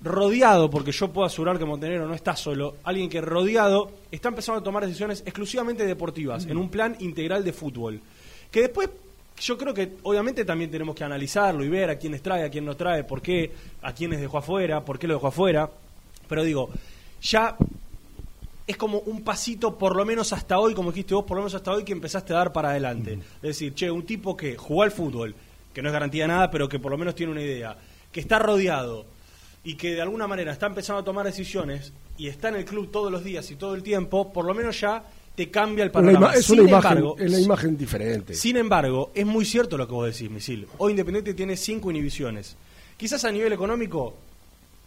rodeado, 0.00 0.68
porque 0.70 0.92
yo 0.92 1.10
puedo 1.12 1.26
asegurar 1.26 1.58
que 1.58 1.64
Montenegro 1.64 2.06
no 2.06 2.14
está 2.14 2.36
solo, 2.36 2.76
alguien 2.84 3.08
que 3.08 3.20
rodeado 3.20 3.90
está 4.10 4.28
empezando 4.28 4.60
a 4.60 4.64
tomar 4.64 4.84
decisiones 4.84 5.22
exclusivamente 5.24 5.86
deportivas, 5.86 6.46
en 6.46 6.56
un 6.58 6.68
plan 6.68 6.96
integral 7.00 7.44
de 7.44 7.52
fútbol. 7.52 8.00
Que 8.50 8.62
después 8.62 8.90
yo 9.38 9.58
creo 9.58 9.74
que 9.74 9.96
obviamente 10.02 10.44
también 10.44 10.70
tenemos 10.70 10.94
que 10.94 11.04
analizarlo 11.04 11.64
y 11.64 11.68
ver 11.68 11.90
a 11.90 11.98
quiénes 11.98 12.22
trae, 12.22 12.44
a 12.44 12.50
quién 12.50 12.64
no 12.64 12.76
trae, 12.76 13.04
por 13.04 13.20
qué, 13.20 13.52
a 13.82 13.92
quiénes 13.92 14.20
dejó 14.20 14.38
afuera, 14.38 14.84
por 14.84 14.98
qué 14.98 15.06
lo 15.06 15.14
dejó 15.14 15.28
afuera. 15.28 15.70
Pero 16.28 16.42
digo, 16.42 16.70
ya 17.22 17.56
es 18.66 18.76
como 18.76 18.98
un 19.00 19.22
pasito, 19.22 19.76
por 19.76 19.94
lo 19.94 20.04
menos 20.04 20.32
hasta 20.32 20.58
hoy, 20.58 20.74
como 20.74 20.90
dijiste 20.90 21.14
vos, 21.14 21.24
por 21.24 21.36
lo 21.36 21.42
menos 21.42 21.54
hasta 21.54 21.72
hoy 21.72 21.84
que 21.84 21.92
empezaste 21.92 22.32
a 22.32 22.38
dar 22.38 22.52
para 22.52 22.70
adelante. 22.70 23.14
Es 23.36 23.42
decir, 23.42 23.74
che, 23.74 23.90
un 23.90 24.04
tipo 24.04 24.36
que 24.36 24.56
jugó 24.56 24.82
al 24.82 24.90
fútbol, 24.90 25.34
que 25.72 25.82
no 25.82 25.88
es 25.88 25.92
garantía 25.92 26.24
de 26.24 26.28
nada, 26.28 26.50
pero 26.50 26.68
que 26.68 26.78
por 26.78 26.90
lo 26.90 26.98
menos 26.98 27.14
tiene 27.14 27.32
una 27.32 27.42
idea, 27.42 27.76
que 28.10 28.20
está 28.20 28.38
rodeado 28.38 29.04
y 29.66 29.74
que 29.74 29.94
de 29.94 30.00
alguna 30.00 30.28
manera 30.28 30.52
está 30.52 30.66
empezando 30.66 31.00
a 31.00 31.04
tomar 31.04 31.26
decisiones 31.26 31.92
y 32.16 32.28
está 32.28 32.50
en 32.50 32.54
el 32.54 32.64
club 32.64 32.92
todos 32.92 33.10
los 33.10 33.24
días 33.24 33.50
y 33.50 33.56
todo 33.56 33.74
el 33.74 33.82
tiempo, 33.82 34.32
por 34.32 34.44
lo 34.44 34.54
menos 34.54 34.80
ya 34.80 35.02
te 35.34 35.50
cambia 35.50 35.82
el 35.82 35.90
panorama. 35.90 36.34
Sin 36.36 36.60
imagen, 36.60 36.92
embargo, 36.92 37.16
es 37.18 37.28
una 37.32 37.40
imagen 37.40 37.76
diferente. 37.76 38.34
sin 38.34 38.56
embargo, 38.58 39.10
es 39.12 39.26
muy 39.26 39.44
cierto 39.44 39.76
lo 39.76 39.88
que 39.88 39.92
vos 39.92 40.06
decís, 40.06 40.30
Misil. 40.30 40.68
Hoy 40.78 40.92
Independiente 40.92 41.34
tiene 41.34 41.56
cinco 41.56 41.90
inhibiciones. 41.90 42.56
Quizás 42.96 43.24
a 43.24 43.32
nivel 43.32 43.52
económico 43.52 44.14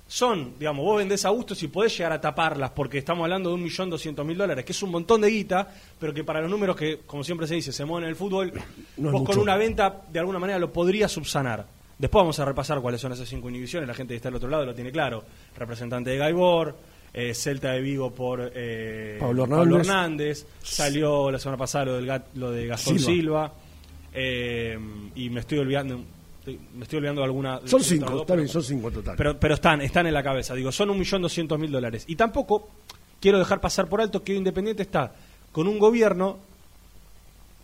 son, 0.07 0.53
digamos, 0.57 0.86
vos 0.86 0.98
vendés 1.00 1.25
a 1.25 1.29
gusto 1.29 1.55
si 1.55 1.67
podés 1.67 1.98
llegar 1.98 2.13
a 2.13 2.21
taparlas, 2.21 2.71
porque 2.71 3.00
estamos 3.00 3.25
hablando 3.25 3.50
de 3.50 3.55
un 3.55 3.63
millón 3.63 3.89
doscientos 3.89 4.25
mil 4.25 4.38
dólares, 4.38 4.63
que 4.63 4.71
es 4.71 4.81
un 4.81 4.91
montón 4.91 5.19
de 5.19 5.29
guita, 5.29 5.75
pero 6.00 6.13
que 6.13 6.24
para 6.24 6.39
los 6.39 6.50
números 6.50 6.77
que, 6.77 7.00
como 7.05 7.25
siempre 7.25 7.48
se 7.48 7.55
dice, 7.55 7.74
se 7.74 7.83
mueven 7.83 8.05
en 8.05 8.12
el 8.12 8.15
fútbol, 8.15 8.53
No 8.95 9.12
vos 9.12 9.24
con 9.24 9.39
una 9.39 9.57
venta 9.57 10.03
de 10.09 10.19
alguna 10.19 10.39
manera 10.39 10.57
lo 10.57 10.71
podrías 10.71 11.12
subsanar. 11.12 11.78
Después 12.00 12.22
vamos 12.24 12.39
a 12.39 12.46
repasar 12.46 12.79
cuáles 12.82 13.00
son 13.01 13.12
esas 13.12 13.27
cinco 13.29 13.50
inhibiciones, 13.50 13.88
la 13.88 13.94
gente 13.94 14.13
que 14.13 14.15
está 14.15 14.29
al 14.29 14.36
otro 14.36 14.50
lado 14.50 14.65
lo 14.65 14.74
tiene 14.74 14.91
claro. 14.91 15.24
Representante 15.58 16.10
de 16.12 16.18
Gaibor, 16.18 16.75
eh, 17.13 17.34
Celta 17.34 17.74
de 17.74 17.82
Vigo 17.82 18.15
por 18.15 18.51
eh, 18.56 19.18
Pablo 19.20 19.44
Hernández. 19.44 19.79
Hernández, 19.79 20.46
salió 20.63 21.29
la 21.29 21.38
semana 21.39 21.58
pasada 21.58 21.86
lo, 21.86 21.96
del 21.98 22.06
Gat- 22.08 22.27
lo 22.36 22.51
de 22.51 22.68
Gastón 22.68 22.98
Silva. 23.00 23.12
Silva, 23.13 23.53
eh, 24.13 24.79
y 25.15 25.29
me 25.29 25.41
estoy 25.41 25.60
olvidando 25.60 26.01
me 26.74 26.82
estoy 26.84 26.98
olvidando 26.98 27.22
de 27.22 27.25
alguna 27.25 27.60
Son 27.65 27.84
cinco, 27.84 28.12
dos, 28.12 28.22
está 28.22 28.34
pero- 28.34 28.38
bien, 28.41 28.48
son 28.50 28.63
cinco 28.63 28.89
total. 28.89 29.15
pero, 29.15 29.39
pero 29.39 29.53
están, 29.53 29.82
están 29.82 30.08
en 30.08 30.13
la 30.15 30.24
cabeza. 30.24 30.56
Digo, 30.56 30.72
son 30.72 30.89
un 30.89 30.98
millón 30.98 31.22
doscientos 31.22 31.60
mil 31.60 31.70
dólares. 31.72 32.06
Y 32.08 32.15
tampoco 32.15 32.70
quiero 33.20 33.38
dejar 33.38 33.62
pasar 33.62 33.88
por 33.88 34.01
alto 34.01 34.24
que 34.24 34.34
Independiente 34.34 34.82
está 34.82 35.13
con 35.51 35.68
un 35.68 35.77
gobierno 35.77 36.39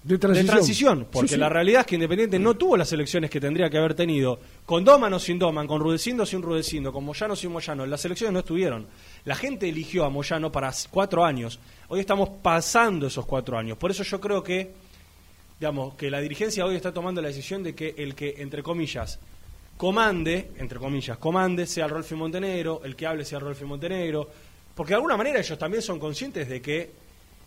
de 0.06 0.14
de 0.14 0.20
transición. 0.20 0.48
transición, 0.48 1.08
porque 1.12 1.30
Sí, 1.30 1.34
sí. 1.34 1.40
la 1.40 1.50
realidad 1.50 1.82
es 1.82 1.88
que 1.88 1.96
Independiente 1.96 2.38
no 2.38 2.56
tuvo 2.56 2.78
las 2.78 2.92
elecciones 2.94 3.32
que 3.32 3.40
tendría 3.40 3.72
que 3.72 3.78
haber 3.80 3.96
tenido, 3.96 4.40
con 4.64 4.84
Doman 4.86 5.12
o 5.14 5.20
sin 5.20 5.40
Doman, 5.40 5.66
con 5.66 5.82
Rudecindo 5.82 6.24
o 6.24 6.26
sin 6.28 6.44
Rudecindo, 6.44 6.94
con 6.94 7.04
Moyano 7.04 7.34
o 7.34 7.36
sin 7.36 7.52
Moyano, 7.52 7.88
las 7.88 8.06
elecciones 8.06 8.32
no 8.32 8.40
estuvieron. 8.40 8.86
La 9.26 9.36
gente 9.36 9.68
eligió 9.68 10.06
a 10.06 10.10
Moyano 10.10 10.52
para 10.52 10.72
cuatro 10.92 11.26
años, 11.26 11.60
hoy 11.88 12.02
estamos 12.02 12.30
pasando 12.44 13.08
esos 13.08 13.26
cuatro 13.26 13.58
años, 13.58 13.80
por 13.80 13.90
eso 13.90 14.04
yo 14.04 14.22
creo 14.22 14.44
que, 14.44 14.74
digamos, 15.60 15.96
que 15.96 16.12
la 16.12 16.22
dirigencia 16.22 16.66
hoy 16.66 16.76
está 16.76 16.94
tomando 16.94 17.20
la 17.20 17.30
decisión 17.30 17.64
de 17.64 17.74
que 17.74 17.96
el 17.98 18.14
que, 18.14 18.36
entre 18.38 18.62
comillas, 18.62 19.20
comande, 19.76 20.52
entre 20.60 20.78
comillas, 20.78 21.18
comande, 21.18 21.66
sea 21.66 21.88
Rolfi 21.88 22.14
Montenegro, 22.14 22.82
el 22.84 22.96
que 22.96 23.08
hable 23.08 23.26
sea 23.26 23.40
Rolfi 23.40 23.66
Montenegro, 23.66 24.30
porque 24.76 24.92
de 24.92 24.98
alguna 24.98 25.18
manera 25.18 25.40
ellos 25.40 25.58
también 25.58 25.82
son 25.82 25.98
conscientes 25.98 26.48
de 26.48 26.62
que 26.62 26.92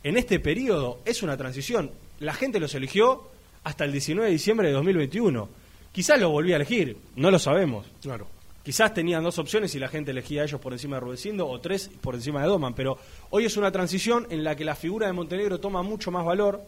en 0.02 0.16
este 0.16 0.40
periodo 0.40 1.02
es 1.04 1.22
una 1.22 1.36
transición. 1.36 1.90
La 2.20 2.34
gente 2.34 2.60
los 2.60 2.74
eligió 2.74 3.28
hasta 3.64 3.84
el 3.84 3.92
19 3.92 4.26
de 4.26 4.32
diciembre 4.32 4.68
de 4.68 4.74
2021. 4.74 5.48
Quizás 5.92 6.20
los 6.20 6.30
volví 6.30 6.52
a 6.52 6.56
elegir, 6.56 6.96
no 7.16 7.30
lo 7.30 7.38
sabemos. 7.38 7.86
Claro. 8.00 8.26
Quizás 8.62 8.92
tenían 8.92 9.24
dos 9.24 9.38
opciones 9.38 9.74
y 9.74 9.78
la 9.78 9.88
gente 9.88 10.10
elegía 10.10 10.42
a 10.42 10.44
ellos 10.44 10.60
por 10.60 10.72
encima 10.72 10.96
de 10.96 11.00
Rudecindo 11.00 11.48
o 11.48 11.58
tres 11.58 11.90
por 12.00 12.14
encima 12.14 12.42
de 12.42 12.48
Doman, 12.48 12.74
pero 12.74 12.98
hoy 13.30 13.46
es 13.46 13.56
una 13.56 13.72
transición 13.72 14.26
en 14.30 14.44
la 14.44 14.56
que 14.56 14.64
la 14.64 14.74
figura 14.74 15.06
de 15.06 15.12
Montenegro 15.14 15.58
toma 15.58 15.82
mucho 15.82 16.10
más 16.10 16.24
valor, 16.24 16.60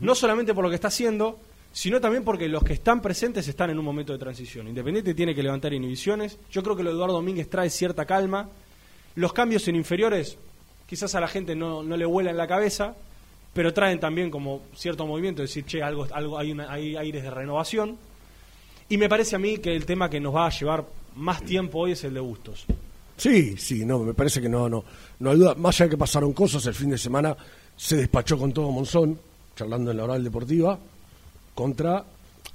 no 0.00 0.14
solamente 0.14 0.54
por 0.54 0.62
lo 0.62 0.70
que 0.70 0.76
está 0.76 0.88
haciendo, 0.88 1.40
sino 1.72 2.00
también 2.00 2.22
porque 2.22 2.48
los 2.48 2.62
que 2.62 2.74
están 2.74 3.00
presentes 3.00 3.48
están 3.48 3.70
en 3.70 3.78
un 3.78 3.84
momento 3.84 4.12
de 4.12 4.20
transición. 4.20 4.68
Independiente 4.68 5.14
tiene 5.14 5.34
que 5.34 5.42
levantar 5.42 5.72
inhibiciones. 5.72 6.38
Yo 6.50 6.62
creo 6.62 6.76
que 6.76 6.84
lo 6.84 6.90
de 6.90 6.96
Eduardo 6.96 7.14
Domínguez 7.14 7.50
trae 7.50 7.70
cierta 7.70 8.04
calma. 8.04 8.48
Los 9.16 9.32
cambios 9.32 9.66
en 9.66 9.74
inferiores 9.74 10.38
quizás 10.86 11.14
a 11.14 11.20
la 11.20 11.28
gente 11.28 11.56
no, 11.56 11.82
no 11.82 11.96
le 11.96 12.04
vuela 12.04 12.30
en 12.30 12.36
la 12.36 12.46
cabeza, 12.46 12.94
pero 13.52 13.72
traen 13.74 14.00
también 14.00 14.30
como 14.30 14.62
cierto 14.74 15.06
movimiento, 15.06 15.42
decir, 15.42 15.64
che, 15.66 15.82
algo, 15.82 16.06
algo 16.12 16.38
hay, 16.38 16.52
una- 16.52 16.70
hay 16.72 16.96
aires 16.96 17.22
de 17.22 17.30
renovación. 17.30 17.96
Y 18.88 18.96
me 18.98 19.08
parece 19.08 19.36
a 19.36 19.38
mí 19.38 19.58
que 19.58 19.74
el 19.74 19.86
tema 19.86 20.08
que 20.10 20.20
nos 20.20 20.34
va 20.34 20.46
a 20.46 20.50
llevar 20.50 20.84
más 21.16 21.42
tiempo 21.42 21.80
hoy 21.80 21.92
es 21.92 22.04
el 22.04 22.14
de 22.14 22.20
Bustos. 22.20 22.64
Sí, 23.16 23.56
sí, 23.56 23.84
no, 23.84 24.00
me 24.00 24.14
parece 24.14 24.40
que 24.40 24.48
no, 24.48 24.68
no, 24.68 24.84
no 25.20 25.30
hay 25.30 25.38
duda. 25.38 25.54
Más 25.54 25.76
allá 25.76 25.86
de 25.86 25.90
que 25.90 25.96
pasaron 25.98 26.32
cosas, 26.32 26.64
el 26.66 26.74
fin 26.74 26.90
de 26.90 26.98
semana 26.98 27.36
se 27.76 27.96
despachó 27.96 28.36
con 28.38 28.52
todo 28.52 28.70
Monzón, 28.70 29.18
charlando 29.54 29.90
en 29.90 29.96
la 29.98 30.04
oral 30.04 30.24
deportiva, 30.24 30.78
contra, 31.54 32.04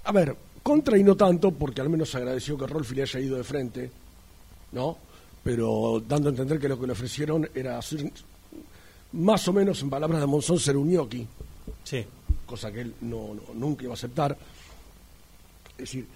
a 0.04 0.12
ver, 0.12 0.36
contra 0.64 0.98
y 0.98 1.04
no 1.04 1.16
tanto, 1.16 1.52
porque 1.52 1.82
al 1.82 1.90
menos 1.90 2.14
agradeció 2.16 2.58
que 2.58 2.68
Rolfi 2.68 2.96
le 2.96 3.04
haya 3.04 3.20
ido 3.20 3.38
de 3.38 3.44
frente, 3.44 3.92
¿no? 4.72 4.98
Pero 5.44 6.04
dando 6.06 6.30
a 6.30 6.32
entender 6.32 6.60
que 6.60 6.68
lo 6.68 6.80
que 6.80 6.88
le 6.88 6.94
ofrecieron 6.94 7.50
era 7.56 7.78
más 9.14 9.48
o 9.48 9.54
menos 9.54 9.82
en 9.82 9.90
palabras 9.90 10.20
de 10.20 10.28
Monzón, 10.28 10.60
ser 10.60 10.78
un 10.78 10.90
ñoqui, 10.90 11.28
Sí. 11.84 12.06
cosa 12.46 12.72
que 12.72 12.82
él 12.82 12.94
no, 13.02 13.34
no- 13.36 13.54
nunca 13.56 13.84
iba 13.84 13.94
a 13.94 13.96
aceptar. 13.96 14.38
Es 15.72 15.78
decir, 15.78 16.08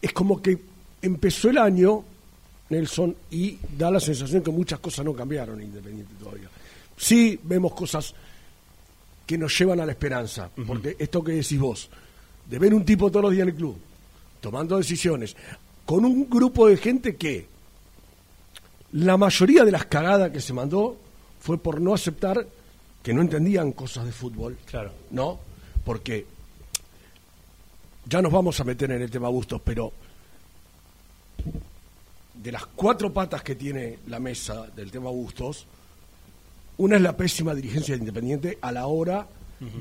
es 0.00 0.12
como 0.12 0.40
que 0.40 0.58
empezó 1.02 1.50
el 1.50 1.58
año, 1.58 2.04
Nelson, 2.70 3.14
y 3.30 3.58
da 3.76 3.90
la 3.90 4.00
sensación 4.00 4.42
que 4.42 4.50
muchas 4.50 4.78
cosas 4.80 5.04
no 5.04 5.12
cambiaron 5.14 5.60
en 5.60 5.66
Independiente 5.66 6.14
todavía. 6.18 6.48
Sí 6.96 7.38
vemos 7.42 7.74
cosas 7.74 8.14
que 9.26 9.36
nos 9.38 9.56
llevan 9.58 9.80
a 9.80 9.86
la 9.86 9.92
esperanza, 9.92 10.50
porque 10.66 10.96
esto 10.98 11.22
que 11.24 11.32
decís 11.32 11.58
vos, 11.58 11.88
de 12.48 12.58
ver 12.58 12.74
un 12.74 12.84
tipo 12.84 13.10
todos 13.10 13.22
los 13.24 13.32
días 13.32 13.42
en 13.44 13.48
el 13.50 13.54
club, 13.54 13.76
tomando 14.40 14.76
decisiones, 14.76 15.34
con 15.86 16.04
un 16.04 16.28
grupo 16.28 16.66
de 16.68 16.76
gente 16.76 17.16
que 17.16 17.46
la 18.92 19.16
mayoría 19.16 19.64
de 19.64 19.72
las 19.72 19.86
cagadas 19.86 20.30
que 20.30 20.40
se 20.40 20.52
mandó 20.52 20.96
fue 21.44 21.58
por 21.58 21.78
no 21.78 21.92
aceptar 21.92 22.46
que 23.02 23.12
no 23.12 23.20
entendían 23.20 23.72
cosas 23.72 24.06
de 24.06 24.12
fútbol. 24.12 24.56
Claro. 24.64 24.92
¿No? 25.10 25.38
Porque 25.84 26.24
ya 28.06 28.22
nos 28.22 28.32
vamos 28.32 28.58
a 28.60 28.64
meter 28.64 28.90
en 28.92 29.02
el 29.02 29.10
tema 29.10 29.28
Bustos, 29.28 29.60
pero 29.62 29.92
de 32.32 32.50
las 32.50 32.64
cuatro 32.64 33.12
patas 33.12 33.42
que 33.42 33.56
tiene 33.56 33.98
la 34.06 34.18
mesa 34.20 34.66
del 34.74 34.90
tema 34.90 35.10
Bustos, 35.10 35.66
una 36.78 36.96
es 36.96 37.02
la 37.02 37.14
pésima 37.14 37.54
dirigencia 37.54 37.94
de 37.94 38.00
Independiente 38.00 38.58
a 38.62 38.72
la 38.72 38.86
hora 38.86 39.26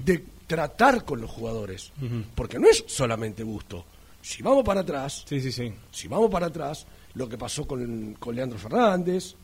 de 0.04 0.22
tratar 0.46 1.06
con 1.06 1.22
los 1.22 1.32
jugadores. 1.32 1.94
Porque 2.36 2.60
no 2.60 2.68
es 2.70 2.84
solamente 2.88 3.42
Busto. 3.44 3.86
Si 4.22 4.44
vamos 4.44 4.66
para 4.66 4.82
atrás, 4.82 5.24
Sí, 5.30 5.40
sí, 5.40 5.50
sí. 5.54 5.74
si 5.92 6.10
vamos 6.10 6.30
para 6.30 6.48
atrás, 6.48 6.86
lo 7.14 7.30
que 7.30 7.38
pasó 7.38 7.66
con, 7.66 8.16
con 8.20 8.36
Leandro 8.36 8.60
Fernández. 8.60 9.36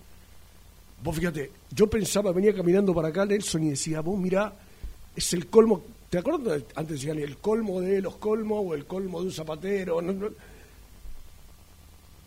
Vos 1.04 1.16
fíjate, 1.16 1.52
yo 1.72 1.88
pensaba, 1.90 2.32
venía 2.32 2.54
caminando 2.54 2.94
para 2.94 3.08
acá 3.08 3.26
Nelson 3.26 3.64
y 3.64 3.70
decía, 3.70 4.02
vos 4.02 4.20
mirá, 4.20 4.54
es 5.16 5.34
el 5.34 5.48
colmo, 5.48 5.82
¿te 6.10 6.18
acuerdas? 6.18 6.64
Antes 6.76 7.00
decían 7.00 7.20
el 7.20 7.38
colmo 7.38 7.80
de 7.82 8.02
los 8.02 8.18
colmos 8.18 8.64
o 8.66 8.76
el 8.76 8.86
colmo 8.86 9.20
de 9.22 9.28
un 9.28 9.32
zapatero. 9.32 10.02
no, 10.02 10.14
no. 10.14 10.30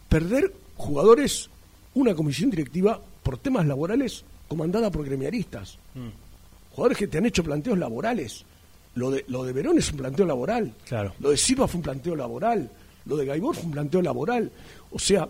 Perder 0.09 0.53
jugadores, 0.77 1.49
una 1.95 2.15
comisión 2.15 2.51
directiva 2.51 3.01
por 3.23 3.39
temas 3.39 3.67
laborales 3.67 4.25
comandada 4.53 4.91
por 4.91 5.07
gremiaristas. 5.07 5.79
Jugadores 6.73 6.99
que 6.99 7.07
te 7.07 7.17
han 7.17 7.25
hecho 7.25 7.43
planteos 7.43 7.79
laborales. 7.79 8.45
Lo 8.95 9.11
de, 9.11 9.25
lo 9.29 9.45
de 9.45 9.55
Verón 9.55 9.79
es 9.79 9.91
un 9.91 9.97
planteo 9.97 10.27
laboral. 10.27 10.75
Claro. 10.87 11.15
Lo 11.21 11.31
de 11.31 11.39
Silva 11.39 11.67
fue 11.67 11.79
un 11.79 11.85
planteo 11.85 12.15
laboral. 12.15 12.71
Lo 13.07 13.17
de 13.17 13.25
Gaibor 13.25 13.55
fue 13.55 13.65
un 13.65 13.71
planteo 13.71 14.03
laboral. 14.03 14.53
O 14.91 14.99
sea, 14.99 15.27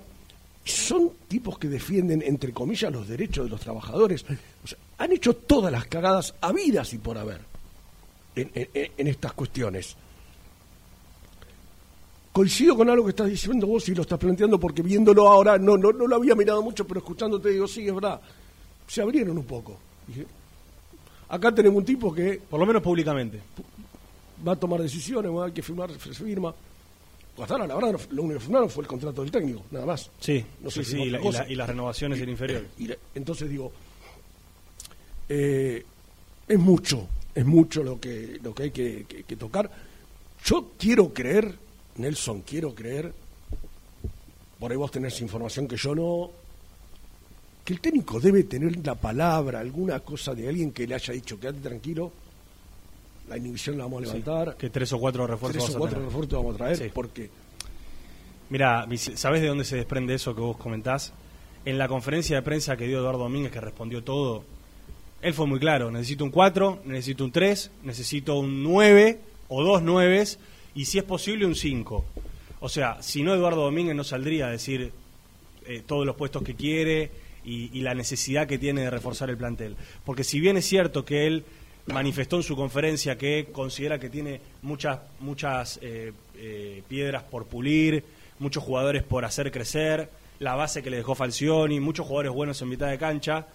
son 0.64 1.10
tipos 1.28 1.58
que 1.58 1.68
defienden, 1.68 2.22
entre 2.22 2.52
comillas, 2.52 2.92
los 2.92 3.08
derechos 3.08 3.44
de 3.44 3.50
los 3.50 3.60
trabajadores. 3.60 4.24
O 4.64 4.66
sea, 4.66 4.78
han 4.98 5.12
hecho 5.12 5.34
todas 5.34 5.72
las 5.72 5.86
cagadas 5.86 6.34
habidas 6.40 6.92
y 6.94 6.98
por 6.98 7.18
haber 7.18 7.40
en, 8.36 8.50
en- 8.54 8.92
en 8.96 9.06
estas 9.08 9.32
cuestiones. 9.32 9.96
Coincido 12.32 12.74
con 12.76 12.88
algo 12.88 13.04
que 13.04 13.10
estás 13.10 13.28
diciendo 13.28 13.66
vos 13.66 13.86
y 13.90 13.94
lo 13.94 14.02
estás 14.02 14.18
planteando 14.18 14.58
porque 14.58 14.80
viéndolo 14.80 15.28
ahora, 15.28 15.58
no, 15.58 15.76
no, 15.76 15.92
no 15.92 16.06
lo 16.06 16.16
había 16.16 16.34
mirado 16.34 16.62
mucho, 16.62 16.86
pero 16.86 17.00
escuchándote 17.00 17.50
digo, 17.50 17.68
sí, 17.68 17.86
es 17.86 17.94
verdad. 17.94 18.20
Se 18.86 19.02
abrieron 19.02 19.36
un 19.36 19.44
poco. 19.44 19.76
Dije, 20.06 20.26
acá 21.28 21.54
tenemos 21.54 21.78
un 21.78 21.84
tipo 21.84 22.12
que 22.14 22.40
Por 22.48 22.58
lo 22.58 22.64
menos 22.66 22.82
públicamente. 22.82 23.38
va 24.46 24.52
a 24.52 24.56
tomar 24.56 24.80
decisiones, 24.80 25.30
va 25.30 25.46
a 25.46 25.50
que 25.52 25.62
firmar, 25.62 25.90
se 25.92 26.14
firma. 26.14 26.54
La 27.38 27.46
verdad, 27.46 27.98
lo 28.10 28.22
único 28.22 28.38
que 28.38 28.44
firmaron 28.44 28.68
fue 28.70 28.82
el 28.84 28.88
contrato 28.88 29.22
del 29.22 29.30
técnico, 29.30 29.64
nada 29.70 29.86
más. 29.86 30.10
Sí, 30.20 30.44
No 30.60 30.70
sí, 30.70 30.84
se 30.84 30.90
sí, 30.92 31.02
y, 31.02 31.10
la- 31.10 31.18
otra 31.18 31.20
y 31.20 31.32
la- 31.32 31.38
cosa. 31.40 31.52
y 31.52 31.54
las 31.56 31.68
renovaciones 31.68 32.18
del 32.20 32.28
inferior. 32.28 32.66
Y 32.78 32.90
entonces 33.14 33.48
digo, 33.48 33.72
eh, 35.28 35.84
es 36.46 36.58
mucho, 36.58 37.08
es 37.34 37.44
mucho 37.44 37.82
lo 37.82 37.98
que, 37.98 38.38
lo 38.42 38.54
que 38.54 38.62
hay 38.64 38.70
que, 38.70 39.04
que- 39.08 39.24
que 39.24 39.36
tocar. 39.36 39.70
Yo 40.44 40.72
quiero 40.78 41.12
creer, 41.14 41.56
Nelson, 41.96 42.42
quiero 42.42 42.74
creer, 42.74 43.12
por 44.58 44.70
ahí 44.70 44.76
vos 44.76 44.90
tenés 44.90 45.20
información 45.20 45.66
que 45.66 45.76
yo 45.76 45.94
no, 45.94 46.30
que 47.64 47.72
el 47.74 47.80
técnico 47.80 48.20
debe 48.20 48.44
tener 48.44 48.84
la 48.84 48.94
palabra, 48.94 49.60
alguna 49.60 50.00
cosa 50.00 50.34
de 50.34 50.48
alguien 50.48 50.72
que 50.72 50.86
le 50.86 50.94
haya 50.96 51.14
dicho, 51.14 51.38
quédate 51.40 51.60
tranquilo, 51.60 52.12
la 53.28 53.36
inhibición 53.36 53.78
la 53.78 53.84
vamos 53.84 54.02
a 54.02 54.06
levantar, 54.06 54.56
Que 54.56 54.70
tres 54.70 54.92
o 54.92 54.98
cuatro 54.98 55.26
refuerzos 55.26 55.64
tres 55.64 55.76
o 55.76 55.78
cuatro 55.78 56.04
refuerzos 56.04 56.32
vamos 56.38 56.54
a 56.54 56.58
traer, 56.58 56.76
Sí. 56.76 56.90
porque 56.92 57.30
Mira, 58.50 58.86
¿sabés 59.14 59.40
de 59.40 59.48
dónde 59.48 59.64
se 59.64 59.76
desprende 59.76 60.14
eso 60.14 60.34
que 60.34 60.42
vos 60.42 60.58
comentás? 60.58 61.14
En 61.64 61.78
la 61.78 61.88
conferencia 61.88 62.36
de 62.36 62.42
prensa 62.42 62.76
que 62.76 62.86
dio 62.86 62.98
Eduardo 62.98 63.20
Domínguez, 63.20 63.50
que 63.50 63.60
respondió 63.62 64.02
todo, 64.04 64.44
él 65.22 65.32
fue 65.32 65.46
muy 65.46 65.58
claro, 65.58 65.90
necesito 65.90 66.24
un 66.24 66.30
4, 66.30 66.80
necesito 66.84 67.24
un 67.24 67.32
3, 67.32 67.70
necesito 67.84 68.38
un 68.38 68.62
9 68.62 69.20
o 69.48 69.62
dos 69.64 69.82
9 69.82 70.24
y 70.74 70.84
si 70.84 70.98
es 70.98 71.04
posible 71.04 71.46
un 71.46 71.54
5. 71.54 72.04
O 72.60 72.68
sea, 72.68 73.00
si 73.00 73.22
no 73.22 73.32
Eduardo 73.32 73.62
Domínguez 73.62 73.96
no 73.96 74.04
saldría 74.04 74.48
a 74.48 74.50
decir 74.50 74.92
eh, 75.66 75.82
todos 75.86 76.04
los 76.04 76.16
puestos 76.16 76.42
que 76.42 76.54
quiere 76.54 77.10
y, 77.44 77.70
y 77.76 77.80
la 77.80 77.94
necesidad 77.94 78.46
que 78.46 78.58
tiene 78.58 78.82
de 78.82 78.90
reforzar 78.90 79.30
el 79.30 79.36
plantel. 79.38 79.76
Porque 80.04 80.24
si 80.24 80.40
bien 80.40 80.56
es 80.58 80.66
cierto 80.66 81.04
que 81.06 81.26
él 81.26 81.44
manifestó 81.86 82.36
en 82.36 82.42
su 82.42 82.56
conferencia 82.56 83.18
que 83.18 83.48
considera 83.52 83.98
que 83.98 84.08
tiene 84.08 84.40
muchas, 84.62 85.00
muchas 85.20 85.78
eh, 85.82 86.12
eh, 86.36 86.82
piedras 86.88 87.22
por 87.24 87.46
pulir, 87.46 88.04
muchos 88.38 88.62
jugadores 88.62 89.02
por 89.02 89.24
hacer 89.24 89.50
crecer, 89.50 90.10
la 90.38 90.54
base 90.54 90.82
que 90.82 90.90
le 90.90 90.98
dejó 90.98 91.14
Falcioni, 91.14 91.80
muchos 91.80 92.06
jugadores 92.06 92.32
buenos 92.32 92.60
en 92.62 92.68
mitad 92.68 92.88
de 92.88 92.98
cancha, 92.98 93.46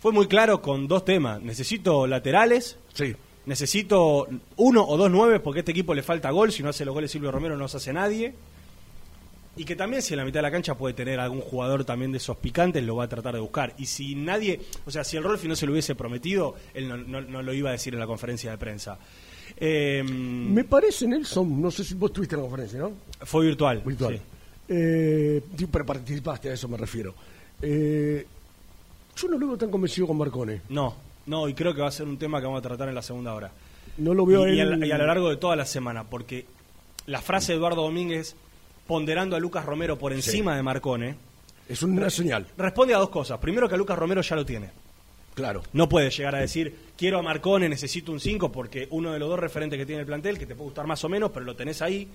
fue 0.00 0.12
muy 0.12 0.26
claro 0.26 0.62
con 0.62 0.88
dos 0.88 1.04
temas. 1.04 1.40
Necesito 1.42 2.06
laterales, 2.06 2.78
sí, 2.94 3.14
necesito 3.46 4.28
uno 4.56 4.86
o 4.86 4.96
dos 4.96 5.10
nueve 5.10 5.40
porque 5.40 5.60
a 5.60 5.62
este 5.62 5.72
equipo 5.72 5.94
le 5.94 6.02
falta 6.02 6.30
gol, 6.30 6.52
si 6.52 6.62
no 6.62 6.70
hace 6.70 6.84
los 6.84 6.94
goles 6.94 7.10
Silvio 7.10 7.30
Romero 7.30 7.56
no 7.56 7.68
se 7.68 7.78
hace 7.78 7.92
nadie. 7.92 8.34
Y 9.60 9.64
que 9.66 9.76
también 9.76 10.00
si 10.00 10.14
en 10.14 10.18
la 10.18 10.24
mitad 10.24 10.38
de 10.38 10.42
la 10.42 10.50
cancha 10.50 10.74
puede 10.74 10.94
tener 10.94 11.20
algún 11.20 11.40
jugador 11.42 11.84
también 11.84 12.12
de 12.12 12.16
esos 12.18 12.36
picantes, 12.38 12.82
lo 12.82 12.96
va 12.96 13.04
a 13.04 13.08
tratar 13.08 13.34
de 13.34 13.40
buscar. 13.40 13.74
Y 13.78 13.86
si 13.86 14.14
nadie, 14.14 14.60
o 14.86 14.90
sea, 14.90 15.04
si 15.04 15.16
el 15.18 15.22
Rolfi 15.22 15.48
no 15.48 15.54
se 15.56 15.66
lo 15.66 15.72
hubiese 15.72 15.94
prometido, 15.94 16.54
él 16.72 16.88
no, 16.88 16.96
no- 16.96 17.20
no 17.20 17.42
lo 17.42 17.52
iba 17.52 17.68
a 17.68 17.72
decir 17.72 17.92
en 17.92 18.00
la 18.00 18.06
conferencia 18.06 18.50
de 18.50 18.56
prensa. 18.58 18.98
Eh, 19.58 20.02
me 20.04 20.64
parece, 20.64 21.06
Nelson, 21.06 21.60
no 21.60 21.70
sé 21.70 21.84
si 21.84 21.94
vos 21.94 22.10
tuviste 22.12 22.36
la 22.36 22.42
conferencia, 22.42 22.78
¿no? 22.78 22.92
fue 23.22 23.44
virtual. 23.46 23.82
virtual. 23.84 24.14
sí. 24.16 24.22
Eh, 24.72 25.42
pero 25.70 25.84
participaste, 25.84 26.48
a 26.48 26.54
eso 26.54 26.66
me 26.68 26.76
refiero. 26.78 27.14
Eh, 27.60 28.26
yo 29.16 29.28
no 29.28 29.36
lo 29.36 29.48
veo 29.48 29.56
tan 29.58 29.70
convencido 29.70 30.06
con 30.06 30.16
Marcone. 30.16 30.62
No, 30.70 30.94
no, 31.26 31.48
y 31.48 31.54
creo 31.54 31.74
que 31.74 31.82
va 31.82 31.88
a 31.88 31.92
ser 31.92 32.06
un 32.06 32.16
tema 32.16 32.38
que 32.40 32.46
vamos 32.46 32.60
a 32.60 32.62
tratar 32.62 32.88
en 32.88 32.94
la 32.94 33.02
segunda 33.02 33.34
hora. 33.34 33.50
No 33.98 34.14
lo 34.14 34.24
veo 34.24 34.48
y, 34.48 34.56
y 34.56 34.60
él- 34.60 34.82
a, 34.82 34.86
y 34.86 34.90
a 34.92 34.96
lo 34.96 35.06
largo 35.06 35.28
de 35.28 35.36
toda 35.36 35.54
la 35.56 35.66
semana, 35.66 36.04
porque 36.04 36.46
la 37.06 37.20
frase 37.20 37.52
de 37.52 37.58
Eduardo 37.58 37.82
Domínguez 37.82 38.36
ponderando 38.90 39.36
a 39.36 39.38
Lucas 39.38 39.64
Romero 39.64 39.96
por 39.96 40.12
encima 40.12 40.56
de 40.56 40.64
Marcone, 40.64 41.14
Es 41.68 41.80
una 41.84 42.10
señal, 42.10 42.48
responde 42.58 42.92
a 42.92 42.98
dos 42.98 43.08
cosas. 43.08 43.38
Primero 43.38 43.68
que 43.68 43.76
a 43.76 43.78
Lucas 43.78 43.96
Romero 43.96 44.20
ya 44.20 44.34
lo 44.34 44.44
tiene. 44.44 44.68
claro. 45.32 45.62
No 45.72 45.88
puede 45.88 46.10
llegar 46.10 46.34
a 46.34 46.40
decir, 46.40 46.74
quiero 46.98 47.20
a 47.20 47.22
Marcone, 47.22 47.68
necesito 47.68 48.10
un 48.10 48.18
5, 48.18 48.50
porque 48.50 48.88
uno 48.90 49.12
de 49.12 49.20
los 49.20 49.28
dos 49.28 49.38
referentes 49.38 49.78
que 49.78 49.86
tiene 49.86 50.00
el 50.00 50.06
plantel, 50.08 50.40
que 50.40 50.44
te 50.44 50.56
puede 50.56 50.70
gustar 50.70 50.88
más 50.88 51.04
o 51.04 51.08
menos, 51.08 51.30
pero 51.30 51.46
lo 51.46 51.54
tenés 51.54 51.80
ahí, 51.82 52.08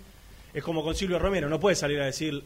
es 0.53 0.61
como 0.61 0.83
con 0.83 0.93
Silvio 0.93 1.17
Romero, 1.17 1.47
no 1.47 1.61
puedes 1.61 1.79
salir 1.79 1.97
a 2.01 2.07
decir, 2.07 2.43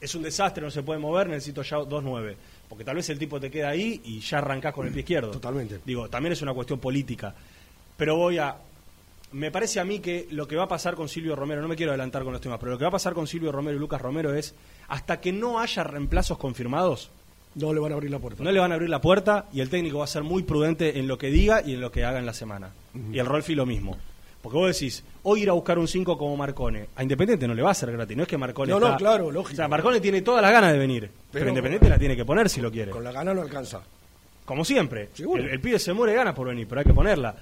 es 0.00 0.14
un 0.14 0.22
desastre, 0.22 0.64
no 0.64 0.70
se 0.70 0.82
puede 0.82 0.98
mover, 0.98 1.28
necesito 1.28 1.60
ya 1.60 1.76
dos 1.76 2.02
9. 2.02 2.34
Porque 2.70 2.82
tal 2.82 2.96
vez 2.96 3.10
el 3.10 3.18
tipo 3.18 3.38
te 3.38 3.50
queda 3.50 3.68
ahí 3.68 4.00
y 4.04 4.20
ya 4.20 4.38
arrancás 4.38 4.72
con 4.72 4.86
el 4.86 4.92
pie 4.94 5.00
izquierdo. 5.00 5.32
Totalmente. 5.32 5.80
Digo, 5.84 6.08
también 6.08 6.32
es 6.32 6.40
una 6.40 6.54
cuestión 6.54 6.78
política. 6.80 7.34
Pero 7.98 8.16
voy 8.16 8.38
a... 8.38 8.56
Me 9.32 9.50
parece 9.50 9.80
a 9.80 9.84
mí 9.84 9.98
que 9.98 10.26
lo 10.30 10.46
que 10.48 10.56
va 10.56 10.64
a 10.64 10.68
pasar 10.68 10.94
con 10.94 11.08
Silvio 11.08 11.36
Romero, 11.36 11.60
no 11.60 11.68
me 11.68 11.76
quiero 11.76 11.92
adelantar 11.92 12.22
con 12.24 12.32
los 12.32 12.40
temas, 12.40 12.58
pero 12.58 12.72
lo 12.72 12.78
que 12.78 12.84
va 12.84 12.88
a 12.88 12.92
pasar 12.92 13.12
con 13.12 13.26
Silvio 13.26 13.52
Romero 13.52 13.76
y 13.76 13.80
Lucas 13.80 14.00
Romero 14.00 14.32
es, 14.34 14.54
hasta 14.88 15.20
que 15.20 15.32
no 15.32 15.58
haya 15.58 15.82
reemplazos 15.84 16.38
confirmados, 16.38 17.10
No 17.54 17.74
le 17.74 17.80
van 17.80 17.92
a 17.92 17.96
abrir 17.96 18.10
la 18.10 18.18
puerta. 18.18 18.42
no 18.42 18.50
le 18.52 18.60
van 18.60 18.70
a 18.72 18.76
abrir 18.76 18.88
la 18.88 19.00
puerta 19.00 19.46
y 19.52 19.60
el 19.60 19.68
técnico 19.68 19.98
va 19.98 20.04
a 20.04 20.08
ser 20.08 20.22
muy 20.22 20.42
prudente 20.44 20.98
en 20.98 21.08
lo 21.08 21.18
que 21.18 21.30
diga 21.30 21.60
y 21.64 21.74
en 21.74 21.80
lo 21.80 21.90
que 21.90 22.04
haga 22.04 22.18
en 22.18 22.26
la 22.26 22.32
semana. 22.34 22.70
Y 23.12 23.18
el 23.18 23.26
Rolfi 23.26 23.54
lo 23.54 23.66
mismo. 23.66 23.96
Porque 24.42 24.58
vos 24.58 24.72
decís, 24.72 25.02
hoy 25.24 25.42
ir 25.42 25.50
a 25.50 25.54
buscar 25.54 25.76
un 25.76 25.88
5 25.88 26.16
como 26.16 26.36
Marcone. 26.36 26.86
A 26.94 27.02
Independiente 27.02 27.48
no 27.48 27.54
le 27.54 27.62
va 27.62 27.72
a 27.72 27.74
ser 27.74 27.90
gratis, 27.90 28.16
no 28.16 28.22
es 28.22 28.28
que 28.28 28.38
Marcone 28.38 28.70
No, 28.72 28.78
no, 28.78 28.86
está- 28.86 28.98
claro, 28.98 29.32
lógico. 29.32 29.54
O 29.54 29.56
sea, 29.56 29.66
Marcone 29.66 30.00
tiene 30.00 30.22
todas 30.22 30.40
las 30.40 30.52
ganas 30.52 30.72
de 30.72 30.78
venir, 30.78 31.02
pero, 31.02 31.12
Pero- 31.32 31.48
Independiente 31.48 31.88
la 31.88 31.98
tiene 31.98 32.14
que 32.14 32.24
poner 32.24 32.48
si 32.48 32.60
lo 32.60 32.70
quiere. 32.70 32.92
Con 32.92 33.02
la 33.02 33.10
gana 33.10 33.34
no 33.34 33.42
alcanza. 33.42 33.80
Como 34.44 34.64
siempre. 34.64 35.08
El, 35.18 35.48
el 35.48 35.60
pibe 35.60 35.80
se 35.80 35.92
muere 35.92 36.12
de 36.12 36.18
ganas 36.18 36.34
por 36.34 36.46
venir, 36.46 36.68
pero 36.68 36.78
hay 36.80 36.84
que 36.86 36.94
ponerla. 36.94 37.34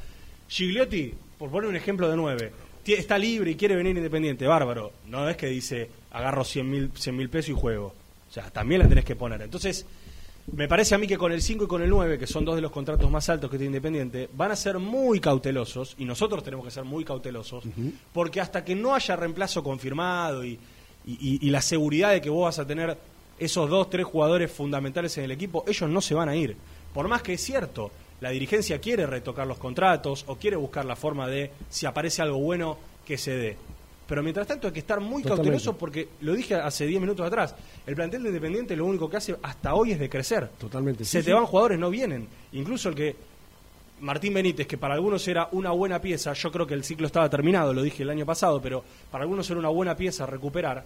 Gigliotti, 0.48 1.12
por 1.38 1.50
poner 1.50 1.68
un 1.68 1.76
ejemplo 1.76 2.08
de 2.08 2.16
9, 2.16 2.52
está 2.86 3.16
libre 3.18 3.50
y 3.52 3.54
quiere 3.56 3.76
venir 3.76 3.96
Independiente, 3.96 4.46
bárbaro. 4.46 4.92
No 5.06 5.28
es 5.28 5.36
que 5.36 5.46
dice, 5.46 5.88
agarro 6.10 6.44
100 6.44 6.70
mil 7.16 7.28
pesos 7.30 7.48
y 7.50 7.52
juego. 7.52 7.94
O 8.28 8.32
sea, 8.32 8.50
también 8.50 8.80
la 8.82 8.88
tenés 8.88 9.04
que 9.04 9.16
poner. 9.16 9.40
Entonces, 9.42 9.86
me 10.52 10.68
parece 10.68 10.94
a 10.94 10.98
mí 10.98 11.06
que 11.06 11.16
con 11.16 11.32
el 11.32 11.40
5 11.40 11.64
y 11.64 11.66
con 11.66 11.82
el 11.82 11.88
9, 11.88 12.18
que 12.18 12.26
son 12.26 12.44
dos 12.44 12.54
de 12.56 12.60
los 12.60 12.70
contratos 12.70 13.10
más 13.10 13.28
altos 13.30 13.50
que 13.50 13.56
tiene 13.56 13.68
Independiente, 13.76 14.28
van 14.34 14.50
a 14.50 14.56
ser 14.56 14.78
muy 14.78 15.18
cautelosos, 15.20 15.94
y 15.98 16.04
nosotros 16.04 16.42
tenemos 16.44 16.64
que 16.66 16.70
ser 16.70 16.84
muy 16.84 17.04
cautelosos, 17.04 17.64
porque 18.12 18.40
hasta 18.40 18.62
que 18.64 18.74
no 18.74 18.94
haya 18.94 19.16
reemplazo 19.16 19.62
confirmado 19.62 20.44
y, 20.44 20.58
y- 21.06 21.12
y- 21.12 21.38
y 21.46 21.50
la 21.50 21.62
seguridad 21.62 22.10
de 22.12 22.20
que 22.20 22.28
vos 22.30 22.44
vas 22.44 22.58
a 22.58 22.66
tener 22.66 22.98
esos 23.38 23.70
dos, 23.70 23.88
tres 23.90 24.04
jugadores 24.04 24.50
fundamentales 24.52 25.16
en 25.18 25.24
el 25.24 25.30
equipo, 25.30 25.64
ellos 25.66 25.88
no 25.88 26.00
se 26.00 26.14
van 26.14 26.28
a 26.28 26.36
ir. 26.36 26.56
Por 26.92 27.08
más 27.08 27.22
que 27.22 27.32
es 27.34 27.40
cierto, 27.40 27.90
la 28.24 28.30
dirigencia 28.30 28.78
quiere 28.80 29.06
retocar 29.06 29.46
los 29.46 29.58
contratos 29.58 30.24
o 30.28 30.36
quiere 30.36 30.56
buscar 30.56 30.86
la 30.86 30.96
forma 30.96 31.28
de, 31.28 31.50
si 31.68 31.84
aparece 31.84 32.22
algo 32.22 32.38
bueno, 32.38 32.78
que 33.04 33.18
se 33.18 33.32
dé. 33.36 33.56
Pero 34.08 34.22
mientras 34.22 34.46
tanto 34.46 34.66
hay 34.66 34.72
que 34.72 34.78
estar 34.80 34.98
muy 34.98 35.22
Totalmente. 35.22 35.50
cauteloso 35.50 35.76
porque, 35.76 36.08
lo 36.22 36.32
dije 36.32 36.54
hace 36.54 36.86
10 36.86 37.02
minutos 37.02 37.26
atrás, 37.26 37.54
el 37.86 37.94
plantel 37.94 38.22
de 38.22 38.30
Independiente 38.30 38.74
lo 38.76 38.86
único 38.86 39.10
que 39.10 39.18
hace 39.18 39.36
hasta 39.42 39.74
hoy 39.74 39.92
es 39.92 39.98
de 39.98 40.08
crecer. 40.08 40.48
Totalmente. 40.58 41.04
Se 41.04 41.18
Sí, 41.20 41.24
te 41.26 41.30
sí. 41.30 41.32
van 41.32 41.44
jugadores, 41.44 41.78
no 41.78 41.90
vienen. 41.90 42.26
Incluso 42.52 42.88
el 42.88 42.94
que 42.94 43.14
Martín 44.00 44.32
Benítez, 44.32 44.66
que 44.66 44.78
para 44.78 44.94
algunos 44.94 45.28
era 45.28 45.48
una 45.52 45.70
buena 45.72 46.00
pieza, 46.00 46.32
yo 46.32 46.50
creo 46.50 46.66
que 46.66 46.72
el 46.74 46.82
ciclo 46.82 47.06
estaba 47.06 47.28
terminado, 47.28 47.74
lo 47.74 47.82
dije 47.82 48.02
el 48.04 48.10
año 48.10 48.24
pasado, 48.24 48.58
pero 48.60 48.82
para 49.10 49.24
algunos 49.24 49.48
era 49.50 49.58
una 49.58 49.68
buena 49.68 49.94
pieza 49.94 50.24
recuperar, 50.24 50.82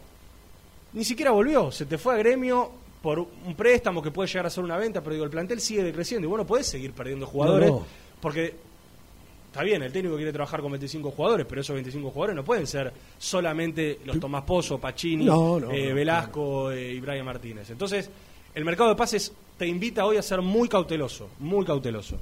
ni 0.93 1.05
siquiera 1.05 1.31
volvió. 1.31 1.71
Se 1.71 1.87
te 1.87 1.99
fue 1.99 2.15
a 2.15 2.19
gremio 2.19 2.71
por 3.03 3.19
un 3.21 3.55
préstamo 3.57 4.03
que 4.03 4.11
puede 4.11 4.29
llegar 4.29 4.47
a 4.47 4.51
ser 4.51 4.65
una 4.65 4.77
venta, 4.77 5.01
pero 5.01 5.13
digo, 5.15 5.25
el 5.25 5.31
plantel 5.31 5.61
sigue 5.61 5.83
decreciendo 5.83 6.27
y 6.27 6.29
bueno, 6.31 6.47
podés 6.47 6.67
seguir 6.67 6.93
perdiendo 6.93 7.27
jugadores, 7.27 7.71
No, 7.71 7.79
no. 7.81 7.87
porque 8.21 8.55
está 9.47 9.63
bien, 9.63 9.83
el 9.83 9.93
técnico 9.93 10.17
quiere 10.17 10.33
trabajar 10.33 10.61
con 10.61 10.73
25 10.73 11.11
jugadores, 11.13 11.47
pero 11.49 11.61
esos 11.61 11.75
25 11.75 12.11
jugadores 12.11 12.37
no 12.37 12.45
pueden 12.45 12.67
ser 12.67 12.93
solamente 13.19 14.01
los 14.05 14.19
Tomás 14.19 14.43
Pozo, 14.45 14.79
Pacini, 14.79 15.25
No, 15.27 15.59
eh, 15.71 15.93
Velasco 15.93 16.71
eh, 16.73 16.93
y 16.95 17.01
Brian 17.01 17.25
Martínez. 17.25 17.71
Entonces, 17.71 18.11
el 18.55 18.65
mercado 18.65 18.91
de 18.91 18.97
pases 18.97 19.33
te 19.57 19.67
invita 19.67 20.05
hoy 20.05 20.17
a 20.17 20.23
ser 20.23 20.43
muy 20.43 20.69
cauteloso, 20.69 21.29
muy 21.39 21.65
cauteloso. 21.65 22.19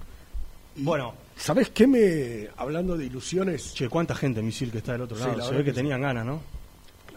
Bueno, 0.77 1.15
¿Sabés 1.37 1.71
qué 1.71 1.87
me. 1.87 2.49
Hablando 2.59 2.97
de 2.97 3.07
ilusiones. 3.07 3.73
che, 3.75 3.89
cuánta 3.89 4.15
gente, 4.15 4.43
misil, 4.43 4.71
que 4.71 4.79
está 4.79 4.93
del 4.93 5.03
otro 5.03 5.17
Sí, 5.17 5.25
lado. 5.25 5.37
la 5.39 5.45
Se 5.45 5.51
ve 5.53 5.59
que, 5.59 5.65
que 5.65 5.71
sí. 5.71 5.77
tenían 5.77 6.01
ganas, 6.03 6.25
¿no? 6.27 6.41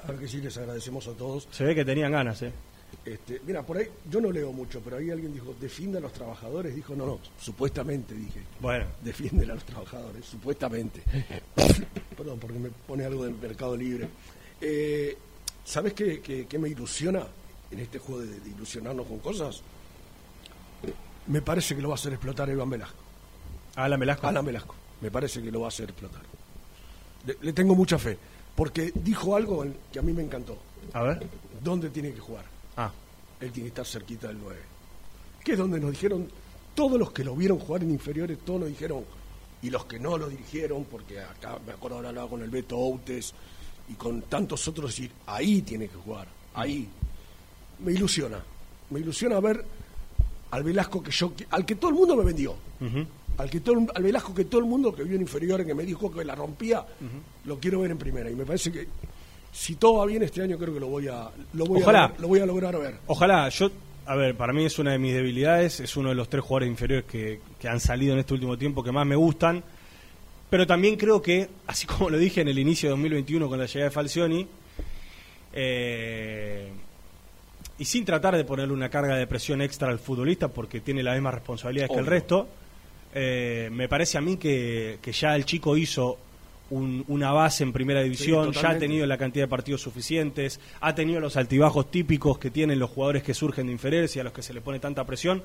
Claro 0.05 0.17
que 0.19 0.27
sí, 0.27 0.37
les 0.41 0.57
agradecemos 0.57 1.07
a 1.07 1.11
todos. 1.13 1.47
Se 1.51 1.63
ve 1.65 1.75
que 1.75 1.83
tenían 1.85 2.11
ganas, 2.11 2.41
¿eh? 2.41 2.51
Este, 3.05 3.41
mira, 3.45 3.63
por 3.63 3.77
ahí 3.77 3.87
yo 4.09 4.19
no 4.21 4.31
leo 4.31 4.51
mucho, 4.51 4.81
pero 4.81 4.97
ahí 4.97 5.09
alguien 5.09 5.33
dijo, 5.33 5.55
defienda 5.59 5.97
a 5.99 6.01
los 6.01 6.13
trabajadores. 6.13 6.75
Dijo, 6.75 6.95
no, 6.95 7.05
no, 7.05 7.19
supuestamente 7.39 8.13
dije. 8.13 8.41
Bueno, 8.59 8.85
Defienden 9.01 9.49
a 9.51 9.55
los 9.55 9.63
trabajadores, 9.63 10.25
supuestamente. 10.25 11.01
Perdón, 12.17 12.39
porque 12.39 12.59
me 12.59 12.69
pone 12.69 13.05
algo 13.05 13.23
del 13.25 13.35
mercado 13.35 13.75
libre. 13.75 14.07
Eh, 14.61 15.17
¿Sabes 15.63 15.93
qué, 15.93 16.21
qué- 16.21 16.45
qué 16.47 16.59
me 16.59 16.69
ilusiona 16.69 17.25
en 17.71 17.79
este 17.79 17.99
juego 17.99 18.21
de, 18.21 18.39
de 18.39 18.49
ilusionarnos 18.49 19.07
con 19.07 19.19
cosas? 19.19 19.61
Me 21.27 21.41
parece 21.41 21.75
que 21.75 21.81
lo 21.81 21.89
va 21.89 21.93
a 21.93 21.97
hacer 21.97 22.13
explotar 22.13 22.49
Iván 22.49 22.69
Velasco. 22.69 22.97
Alan 23.75 23.99
Velasco. 23.99 24.27
Alan 24.27 24.45
Velasco. 24.45 24.75
Me 25.01 25.11
parece 25.11 25.41
que 25.41 25.51
lo 25.51 25.61
va 25.61 25.67
a 25.67 25.69
hacer 25.69 25.89
explotar. 25.89 26.21
Le, 27.25 27.37
le 27.41 27.53
tengo 27.53 27.75
mucha 27.75 27.97
fe, 27.99 28.17
porque 28.55 28.91
dijo 28.95 29.35
algo 29.35 29.65
que 29.91 29.99
a 29.99 30.01
mí 30.01 30.11
me 30.11 30.23
encantó. 30.23 30.57
A 30.93 31.03
ver. 31.03 31.27
¿Dónde 31.63 31.89
tiene 31.89 32.11
que 32.11 32.19
jugar? 32.19 32.45
Ah, 32.79 32.91
él 33.41 33.51
tiene 33.51 33.65
que 33.65 33.81
estar 33.81 33.85
cerquita 33.85 34.29
del 34.29 34.37
9. 34.39 34.57
Que 35.43 35.51
es 35.51 35.57
donde 35.57 35.81
nos 35.81 35.91
dijeron, 35.91 36.29
todos 36.73 36.97
los 36.97 37.11
que 37.11 37.25
lo 37.25 37.35
vieron 37.35 37.59
jugar 37.59 37.83
en 37.83 37.91
inferiores, 37.91 38.39
todos 38.45 38.61
nos 38.61 38.69
dijeron, 38.69 39.03
y 39.61 39.69
los 39.69 39.83
que 39.83 39.99
no 39.99 40.17
lo 40.17 40.29
dirigieron, 40.29 40.85
porque 40.85 41.19
acá 41.19 41.59
me 41.65 41.73
acuerdo 41.73 41.97
haber 41.97 42.09
hablado 42.09 42.29
con 42.29 42.41
el 42.41 42.49
Beto 42.49 42.77
Outes 42.77 43.33
y 43.89 43.95
con 43.95 44.21
tantos 44.21 44.65
otros, 44.69 44.91
decir, 44.91 45.11
ahí 45.25 45.61
tiene 45.61 45.89
que 45.89 45.97
jugar, 45.97 46.29
ahí. 46.53 46.87
Me 47.79 47.91
ilusiona, 47.91 48.41
me 48.91 49.01
ilusiona 49.01 49.41
ver 49.41 49.65
al 50.51 50.63
Velasco 50.63 51.03
que 51.03 51.11
yo, 51.11 51.33
al 51.49 51.65
que 51.65 51.75
todo 51.75 51.91
el 51.91 51.97
mundo 51.97 52.15
me 52.15 52.23
vendió. 52.23 52.55
Al, 53.37 53.49
que 53.49 53.59
todo, 53.59 53.87
al 53.93 54.03
Velasco 54.03 54.33
que 54.33 54.45
todo 54.45 54.61
el 54.61 54.67
mundo 54.67 54.95
que 54.95 55.03
vio 55.03 55.15
en 55.15 55.21
inferiores, 55.21 55.67
que 55.67 55.75
me 55.75 55.83
dijo 55.83 56.09
que 56.09 56.23
la 56.23 56.35
rompía, 56.35 56.85
lo 57.43 57.59
quiero 57.59 57.81
ver 57.81 57.91
en 57.91 57.97
primera. 57.97 58.31
Y 58.31 58.35
me 58.35 58.45
parece 58.45 58.71
que 58.71 58.87
si 59.51 59.75
todo 59.75 59.99
va 59.99 60.05
bien 60.05 60.23
este 60.23 60.41
año, 60.41 60.57
creo 60.57 60.73
que 60.73 60.79
lo 60.79 60.87
voy 60.87 61.07
a, 61.07 61.29
lo 61.53 61.65
voy 61.65 61.81
Ojalá. 61.81 62.05
a, 62.05 62.21
lo 62.21 62.27
voy 62.27 62.39
a 62.39 62.45
lograr 62.45 62.77
ver. 62.77 62.95
Ojalá, 63.07 63.49
yo, 63.49 63.69
a 64.05 64.15
ver, 64.15 64.35
para 64.35 64.53
mí 64.53 64.65
es 64.65 64.79
una 64.79 64.91
de 64.91 64.99
mis 64.99 65.13
debilidades, 65.13 65.79
es 65.79 65.97
uno 65.97 66.09
de 66.09 66.15
los 66.15 66.29
tres 66.29 66.43
jugadores 66.43 66.69
inferiores 66.69 67.05
que, 67.05 67.41
que 67.59 67.67
han 67.67 67.79
salido 67.79 68.13
en 68.13 68.19
este 68.19 68.33
último 68.33 68.57
tiempo 68.57 68.83
que 68.83 68.91
más 68.91 69.05
me 69.05 69.15
gustan, 69.15 69.63
pero 70.49 70.65
también 70.65 70.95
creo 70.95 71.21
que, 71.21 71.49
así 71.67 71.85
como 71.87 72.09
lo 72.09 72.17
dije 72.17 72.41
en 72.41 72.47
el 72.47 72.59
inicio 72.59 72.89
de 72.89 72.91
2021 72.91 73.47
con 73.47 73.59
la 73.59 73.65
llegada 73.65 73.89
de 73.89 73.91
Falcioni, 73.91 74.47
eh, 75.53 76.69
y 77.77 77.85
sin 77.85 78.05
tratar 78.05 78.35
de 78.35 78.43
ponerle 78.43 78.73
una 78.73 78.89
carga 78.89 79.15
de 79.15 79.25
presión 79.25 79.61
extra 79.61 79.89
al 79.89 79.99
futbolista 79.99 80.49
porque 80.49 80.81
tiene 80.81 81.01
las 81.01 81.15
mismas 81.15 81.33
responsabilidades 81.35 81.91
que 81.91 81.99
el 81.99 82.05
resto, 82.05 82.47
eh, 83.13 83.69
me 83.71 83.87
parece 83.87 84.17
a 84.17 84.21
mí 84.21 84.37
que, 84.37 84.99
que 85.01 85.11
ya 85.11 85.35
el 85.35 85.45
chico 85.45 85.77
hizo 85.77 86.17
un- 86.69 87.03
una 87.07 87.31
base 87.31 87.63
en 87.63 87.73
primera 87.73 88.01
división, 88.01 88.51
ya 88.51 88.69
ha 88.71 88.77
tenido 88.77 89.05
la 89.07 89.17
cantidad 89.17 89.45
de 89.45 89.49
partidos 89.49 89.81
suficientes, 89.81 90.59
ha 90.81 90.93
tenido 90.95 91.19
los 91.19 91.35
altibajos 91.37 91.89
típicos 91.91 92.37
que 92.37 92.51
tienen 92.51 92.79
los 92.79 92.89
jugadores 92.89 93.23
que 93.23 93.33
surgen 93.33 93.67
de 93.67 93.73
inferiores 93.73 94.15
y 94.15 94.19
a 94.19 94.23
los 94.23 94.33
que 94.33 94.41
se 94.43 94.53
le 94.53 94.61
pone 94.61 94.79
tanta 94.79 95.03
presión. 95.05 95.41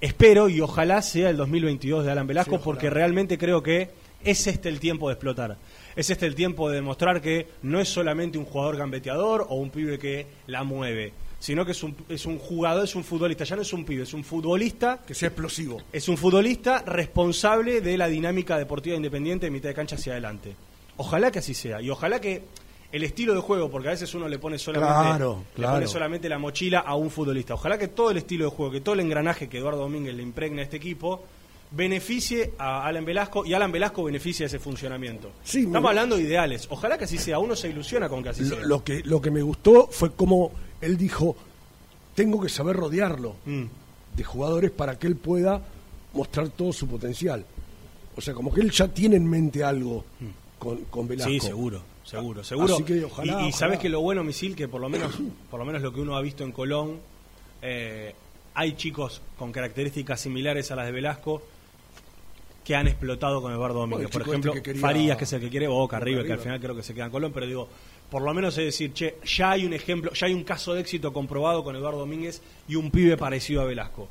Espero 0.00 0.48
y 0.48 0.60
ojalá 0.60 1.00
sea 1.02 1.30
el 1.30 1.36
2022 1.36 2.04
de 2.04 2.12
Alan 2.12 2.26
Velasco 2.26 2.56
Sí, 2.56 2.62
porque 2.62 2.90
realmente 2.90 3.38
creo 3.38 3.62
que 3.62 3.90
es 4.22 4.46
este 4.46 4.68
el 4.68 4.78
tiempo 4.80 5.08
de 5.08 5.14
explotar. 5.14 5.56
Es 5.94 6.10
este 6.10 6.26
el 6.26 6.34
tiempo 6.34 6.68
de 6.68 6.76
demostrar 6.76 7.22
que 7.22 7.48
no 7.62 7.80
es 7.80 7.88
solamente 7.88 8.36
un 8.36 8.44
jugador 8.44 8.76
gambeteador 8.76 9.46
o 9.48 9.54
un 9.56 9.70
pibe 9.70 9.98
que 9.98 10.26
la 10.46 10.64
mueve, 10.64 11.12
sino 11.46 11.64
que 11.64 11.70
es 11.72 11.82
un, 11.84 11.94
es 12.08 12.26
un 12.26 12.38
jugador, 12.38 12.84
es 12.84 12.94
un 12.96 13.04
futbolista, 13.04 13.44
ya 13.44 13.54
no 13.56 13.62
es 13.62 13.72
un 13.72 13.84
pibe, 13.84 14.02
es 14.02 14.12
un 14.14 14.24
futbolista 14.24 15.00
Que 15.06 15.14
sea 15.14 15.28
explosivo. 15.28 15.80
es 15.92 16.08
un 16.08 16.16
futbolista 16.16 16.82
responsable 16.84 17.80
de 17.80 17.96
la 17.96 18.08
dinámica 18.08 18.58
deportiva 18.58 18.96
independiente 18.96 19.46
de 19.46 19.50
mitad 19.52 19.68
de 19.68 19.74
cancha 19.74 19.94
hacia 19.94 20.12
adelante. 20.14 20.56
Ojalá 20.96 21.30
que 21.30 21.38
así 21.38 21.54
sea. 21.54 21.80
Y 21.80 21.88
ojalá 21.90 22.20
que 22.20 22.42
el 22.90 23.04
estilo 23.04 23.32
de 23.34 23.40
juego, 23.40 23.70
porque 23.70 23.88
a 23.88 23.90
veces 23.92 24.12
uno 24.14 24.26
le 24.28 24.38
pone 24.40 24.58
solamente, 24.58 24.94
Claro, 24.94 25.44
le 25.56 25.66
pone 25.68 25.86
solamente 25.86 26.28
la 26.28 26.38
mochila 26.38 26.80
a 26.80 26.94
un 26.96 27.10
futbolista. 27.10 27.54
Ojalá 27.54 27.78
que 27.78 27.88
todo 27.88 28.10
el 28.10 28.16
estilo 28.16 28.46
de 28.46 28.50
juego, 28.50 28.72
que 28.72 28.80
todo 28.80 28.94
el 28.94 29.00
engranaje 29.00 29.48
que 29.48 29.58
Eduardo 29.58 29.80
Domínguez 29.82 30.14
le 30.16 30.22
impregna 30.22 30.60
a 30.62 30.64
este 30.64 30.76
equipo, 30.78 31.22
beneficie 31.70 32.52
a 32.58 32.86
Alan 32.86 33.04
Velasco 33.04 33.44
y 33.44 33.52
Alan 33.54 33.70
Velasco 33.72 34.04
beneficie 34.04 34.44
a 34.44 34.46
ese 34.46 34.58
funcionamiento. 34.58 35.32
Sí, 35.44 35.60
Estamos 35.60 35.82
me- 35.82 35.88
hablando 35.88 36.16
de 36.16 36.22
ideales. 36.22 36.66
Ojalá 36.70 36.96
que 36.96 37.04
así 37.04 37.18
sea. 37.18 37.38
Uno 37.38 37.54
se 37.56 37.68
ilusiona 37.68 38.08
con 38.08 38.22
que 38.22 38.30
así 38.30 38.42
Lo, 38.44 38.56
sea. 38.56 38.64
lo 38.66 38.84
que, 38.84 39.02
lo 39.04 39.20
que 39.20 39.30
me 39.30 39.42
gustó 39.42 39.88
fue 39.90 40.12
como 40.12 40.52
él 40.80 40.96
dijo, 40.96 41.36
tengo 42.14 42.40
que 42.40 42.48
saber 42.48 42.76
rodearlo 42.76 43.36
Mm. 43.44 43.64
de 44.16 44.24
jugadores 44.24 44.70
para 44.70 44.98
que 44.98 45.06
él 45.06 45.16
pueda 45.16 45.62
mostrar 46.12 46.48
todo 46.48 46.72
su 46.72 46.86
potencial. 46.88 47.44
O 48.16 48.20
sea, 48.20 48.32
como 48.34 48.52
que 48.52 48.62
él 48.62 48.70
ya 48.70 48.88
tiene 48.88 49.16
en 49.16 49.28
mente 49.28 49.62
algo 49.62 50.04
con, 50.58 50.84
con 50.84 51.06
Velasco. 51.06 51.30
Sí, 51.30 51.40
seguro, 51.40 51.82
seguro, 52.04 52.42
seguro. 52.42 52.74
Así 52.74 52.84
que 52.84 53.04
ojalá, 53.04 53.26
y, 53.26 53.34
y 53.34 53.34
ojalá. 53.48 53.52
sabes 53.52 53.78
que 53.78 53.88
lo 53.90 54.00
bueno, 54.00 54.24
Misil, 54.24 54.56
que 54.56 54.68
por 54.68 54.80
lo 54.80 54.88
menos, 54.88 55.14
por 55.50 55.60
lo 55.60 55.66
menos 55.66 55.82
lo 55.82 55.92
que 55.92 56.00
uno 56.00 56.16
ha 56.16 56.22
visto 56.22 56.42
en 56.44 56.52
Colón, 56.52 56.98
eh, 57.60 58.14
hay 58.54 58.72
chicos 58.76 59.20
con 59.38 59.52
características 59.52 60.18
similares 60.20 60.70
a 60.70 60.76
las 60.76 60.86
de 60.86 60.92
Velasco 60.92 61.42
que 62.64 62.74
han 62.74 62.88
explotado 62.88 63.42
con 63.42 63.52
Eduardo 63.52 63.80
Domínguez. 63.80 64.08
por 64.10 64.22
chico 64.22 64.32
ejemplo, 64.32 64.52
este 64.52 64.62
que 64.62 64.70
quería- 64.70 64.80
Farías, 64.80 65.16
que 65.18 65.24
es 65.24 65.32
el 65.34 65.40
que 65.40 65.50
quiere 65.50 65.68
Boca, 65.68 66.00
River, 66.00 66.26
que 66.26 66.32
al 66.32 66.38
final 66.40 66.58
creo 66.58 66.74
que 66.74 66.82
se 66.82 66.94
queda 66.94 67.04
en 67.04 67.10
Colón, 67.12 67.32
pero 67.32 67.46
digo, 67.46 67.68
por 68.10 68.22
lo 68.22 68.32
menos 68.34 68.56
es 68.58 68.64
decir, 68.66 68.92
che, 68.92 69.16
ya 69.24 69.50
hay 69.52 69.64
un 69.66 69.72
ejemplo, 69.72 70.12
ya 70.12 70.26
hay 70.26 70.34
un 70.34 70.44
caso 70.44 70.74
de 70.74 70.80
éxito 70.80 71.12
comprobado 71.12 71.64
con 71.64 71.74
Eduardo 71.76 71.98
Domínguez 72.00 72.40
y 72.68 72.76
un 72.76 72.90
pibe 72.90 73.16
parecido 73.16 73.62
a 73.62 73.64
Velasco. 73.64 74.08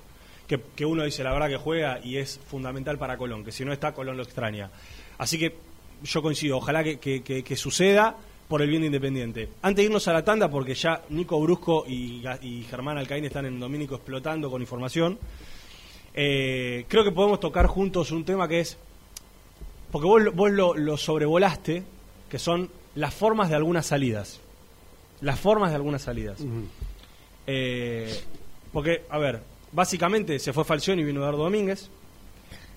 Que, 0.48 0.60
que 0.76 0.86
uno 0.86 1.04
dice, 1.04 1.24
la 1.24 1.34
verdad 1.34 1.48
que 1.50 1.58
juega 1.58 2.00
y 2.04 2.18
es 2.18 2.40
fundamental 2.48 2.98
para 3.00 3.18
Colón, 3.18 3.44
que 3.44 3.52
si 3.52 3.66
no 3.66 3.74
está, 3.74 3.94
Colón 3.94 4.18
lo 4.18 4.24
extraña. 4.24 4.70
Así 5.18 5.40
que 5.40 5.56
yo 6.04 6.22
coincido, 6.22 6.58
ojalá 6.58 6.84
que, 6.84 7.00
que- 7.00 7.24
que- 7.24 7.56
suceda 7.56 8.16
por 8.48 8.62
el 8.62 8.70
bien 8.70 8.82
de 8.82 8.88
Independiente. 8.88 9.50
Antes 9.64 9.78
de 9.78 9.84
irnos 9.86 10.08
a 10.08 10.14
la 10.14 10.24
tanda, 10.24 10.52
porque 10.52 10.76
ya 10.76 11.02
Nico 11.10 11.40
Brusco 11.42 11.84
y, 11.88 12.22
y 12.44 12.64
Germán 12.70 12.98
Alcaín 13.00 13.26
están 13.26 13.48
en 13.48 13.60
Domínico 13.60 13.96
explotando 13.96 14.52
con 14.52 14.62
información, 14.62 15.18
eh, 16.14 16.86
creo 16.88 17.04
que 17.04 17.12
podemos 17.12 17.40
tocar 17.40 17.66
juntos 17.66 18.12
un 18.12 18.24
tema 18.24 18.48
que 18.48 18.60
es, 18.60 18.78
porque 19.92 20.08
vos, 20.08 20.22
vos 20.36 20.52
lo 20.52 20.96
sobrevolaste, 20.98 21.84
que 22.30 22.38
son 22.38 22.70
las 22.96 23.14
formas 23.14 23.50
de 23.50 23.56
algunas 23.56 23.86
salidas. 23.86 24.40
Las 25.22 25.40
formas 25.40 25.70
de 25.70 25.76
algunas 25.76 26.02
salidas. 26.02 26.40
Eh, 27.48 28.14
porque, 28.72 29.04
a 29.10 29.18
ver, 29.18 29.42
básicamente 29.72 30.40
se 30.40 30.54
fue 30.54 30.64
Falcioni 30.64 31.02
y 31.02 31.06
vino 31.06 31.22
Eduardo 31.22 31.44
Domínguez. 31.44 31.90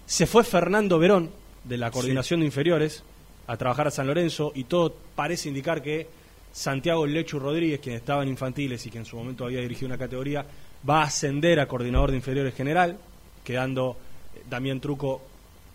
Se 0.06 0.26
fue 0.26 0.44
Fernando 0.44 0.98
Verón, 0.98 1.30
de 1.64 1.76
la 1.76 1.90
coordinación 1.90 2.40
de 2.40 2.46
inferiores, 2.46 3.02
a 3.46 3.56
trabajar 3.56 3.88
a 3.88 3.90
San 3.90 4.06
Lorenzo, 4.06 4.52
y 4.54 4.64
todo 4.64 4.94
parece 5.14 5.48
indicar 5.48 5.82
que 5.82 6.06
Santiago 6.52 7.06
Lechu 7.06 7.38
Rodríguez, 7.38 7.80
quien 7.80 7.96
estaba 7.96 8.22
en 8.22 8.28
infantiles 8.28 8.84
y 8.86 8.90
que 8.90 8.98
en 8.98 9.04
su 9.04 9.16
momento 9.16 9.44
había 9.44 9.60
dirigido 9.60 9.86
una 9.86 9.98
categoría, 9.98 10.44
va 10.88 11.02
a 11.02 11.04
ascender 11.04 11.60
a 11.60 11.66
coordinador 11.66 12.10
de 12.10 12.16
inferiores 12.16 12.54
general, 12.54 12.98
quedando 13.44 13.96
eh, 14.34 14.42
Damián 14.48 14.80
Truco, 14.80 15.22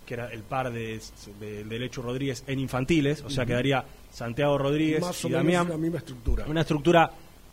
que 0.06 0.16
era 0.16 0.32
el 0.32 0.44
par 0.44 0.72
de, 0.72 1.00
de, 1.40 1.64
de 1.64 1.80
Lechu 1.80 2.02
Rodríguez, 2.02 2.44
en 2.48 2.60
infantiles, 2.60 3.22
o 3.22 3.30
sea, 3.30 3.46
quedaría 3.46 3.86
Santiago 4.14 4.58
Rodríguez 4.58 5.02
Más 5.02 5.26
o 5.26 5.28
y 5.28 5.32
menos 5.32 5.44
Damián. 5.44 5.70
la 5.70 5.78
misma 5.78 5.98
estructura. 5.98 6.46
Una 6.48 6.62
estructura, 6.62 7.12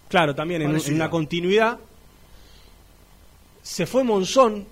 claro, 0.09 0.35
también 0.35 0.63
en, 0.63 0.95
una 0.95 1.09
continuidad. 1.09 1.79
Se 3.63 3.87
fue 3.87 4.05
Monzón, 4.05 4.67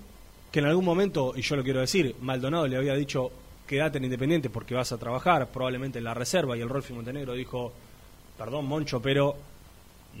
que 0.51 0.59
en 0.59 0.65
algún 0.65 0.85
momento, 0.85 1.33
y 1.35 1.41
yo 1.41 1.55
lo 1.55 1.63
quiero 1.63 1.79
decir, 1.79 2.15
Maldonado 2.21 2.67
le 2.67 2.77
había 2.77 2.93
dicho, 2.93 3.31
quédate 3.67 3.97
en 3.97 4.05
Independiente 4.05 4.49
porque 4.49 4.75
vas 4.75 4.91
a 4.91 4.97
trabajar, 4.97 5.47
probablemente 5.49 5.97
en 5.99 6.03
la 6.03 6.13
reserva, 6.13 6.55
y 6.57 6.61
el 6.61 6.69
Rolfi 6.69 6.93
Montenegro 6.93 7.33
dijo, 7.33 7.71
perdón 8.37 8.65
Moncho, 8.65 9.01
pero 9.01 9.35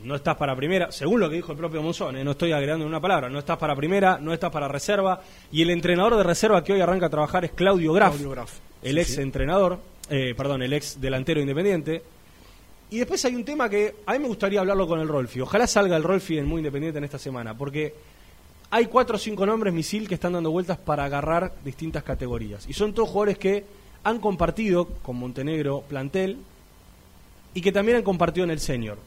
no 0.03 0.15
estás 0.15 0.37
para 0.37 0.55
primera, 0.55 0.91
según 0.91 1.19
lo 1.19 1.29
que 1.29 1.37
dijo 1.37 1.51
el 1.51 1.57
propio 1.57 1.81
Monzón, 1.81 2.17
¿eh? 2.17 2.23
no 2.23 2.31
estoy 2.31 2.51
agregando 2.51 2.85
una 2.85 2.99
palabra, 3.01 3.29
no 3.29 3.39
estás 3.39 3.57
para 3.57 3.75
primera, 3.75 4.17
no 4.19 4.33
estás 4.33 4.51
para 4.51 4.67
reserva, 4.67 5.21
y 5.51 5.61
el 5.63 5.71
entrenador 5.71 6.15
de 6.15 6.23
reserva 6.23 6.63
que 6.63 6.73
hoy 6.73 6.81
arranca 6.81 7.07
a 7.07 7.09
trabajar 7.09 7.45
es 7.45 7.51
Claudio 7.51 7.91
Graf, 7.93 8.11
Claudio 8.11 8.29
Graf. 8.31 8.53
el 8.83 8.95
Sí, 8.95 8.99
ex 9.01 9.15
sí. 9.15 9.21
entrenador, 9.21 9.79
eh, 10.09 10.33
perdón, 10.35 10.61
el 10.63 10.73
ex 10.73 10.99
delantero 10.99 11.39
independiente. 11.39 12.01
Y 12.91 12.97
después 12.97 13.23
hay 13.25 13.35
un 13.35 13.45
tema 13.45 13.69
que 13.69 13.95
a 14.05 14.13
mí 14.13 14.19
me 14.19 14.27
gustaría 14.27 14.59
hablarlo 14.59 14.87
con 14.87 14.99
el 14.99 15.07
Rolfi. 15.07 15.41
Ojalá 15.41 15.67
salga 15.67 15.95
el 15.95 16.03
Rolfi 16.03 16.37
en 16.37 16.47
Muy 16.47 16.59
Independiente 16.59 16.97
en 16.97 17.03
esta 17.03 17.19
semana, 17.19 17.55
porque 17.55 17.93
hay 18.71 18.87
cuatro 18.87 19.15
o 19.15 19.19
cinco 19.19 19.45
nombres 19.45 19.73
misil 19.73 20.07
que 20.07 20.15
están 20.15 20.33
dando 20.33 20.51
vueltas 20.51 20.77
para 20.77 21.05
agarrar 21.05 21.53
distintas 21.63 22.03
categorías. 22.03 22.67
Y 22.67 22.73
son 22.73 22.93
todos 22.93 23.09
jugadores 23.09 23.37
que 23.37 23.63
han 24.03 24.19
compartido 24.19 24.87
con 25.03 25.17
Montenegro 25.17 25.81
plantel 25.81 26.37
y 27.53 27.61
que 27.61 27.71
también 27.71 27.97
han 27.97 28.03
compartido 28.03 28.43
en 28.43 28.51
el 28.51 28.59
senior 28.59 28.97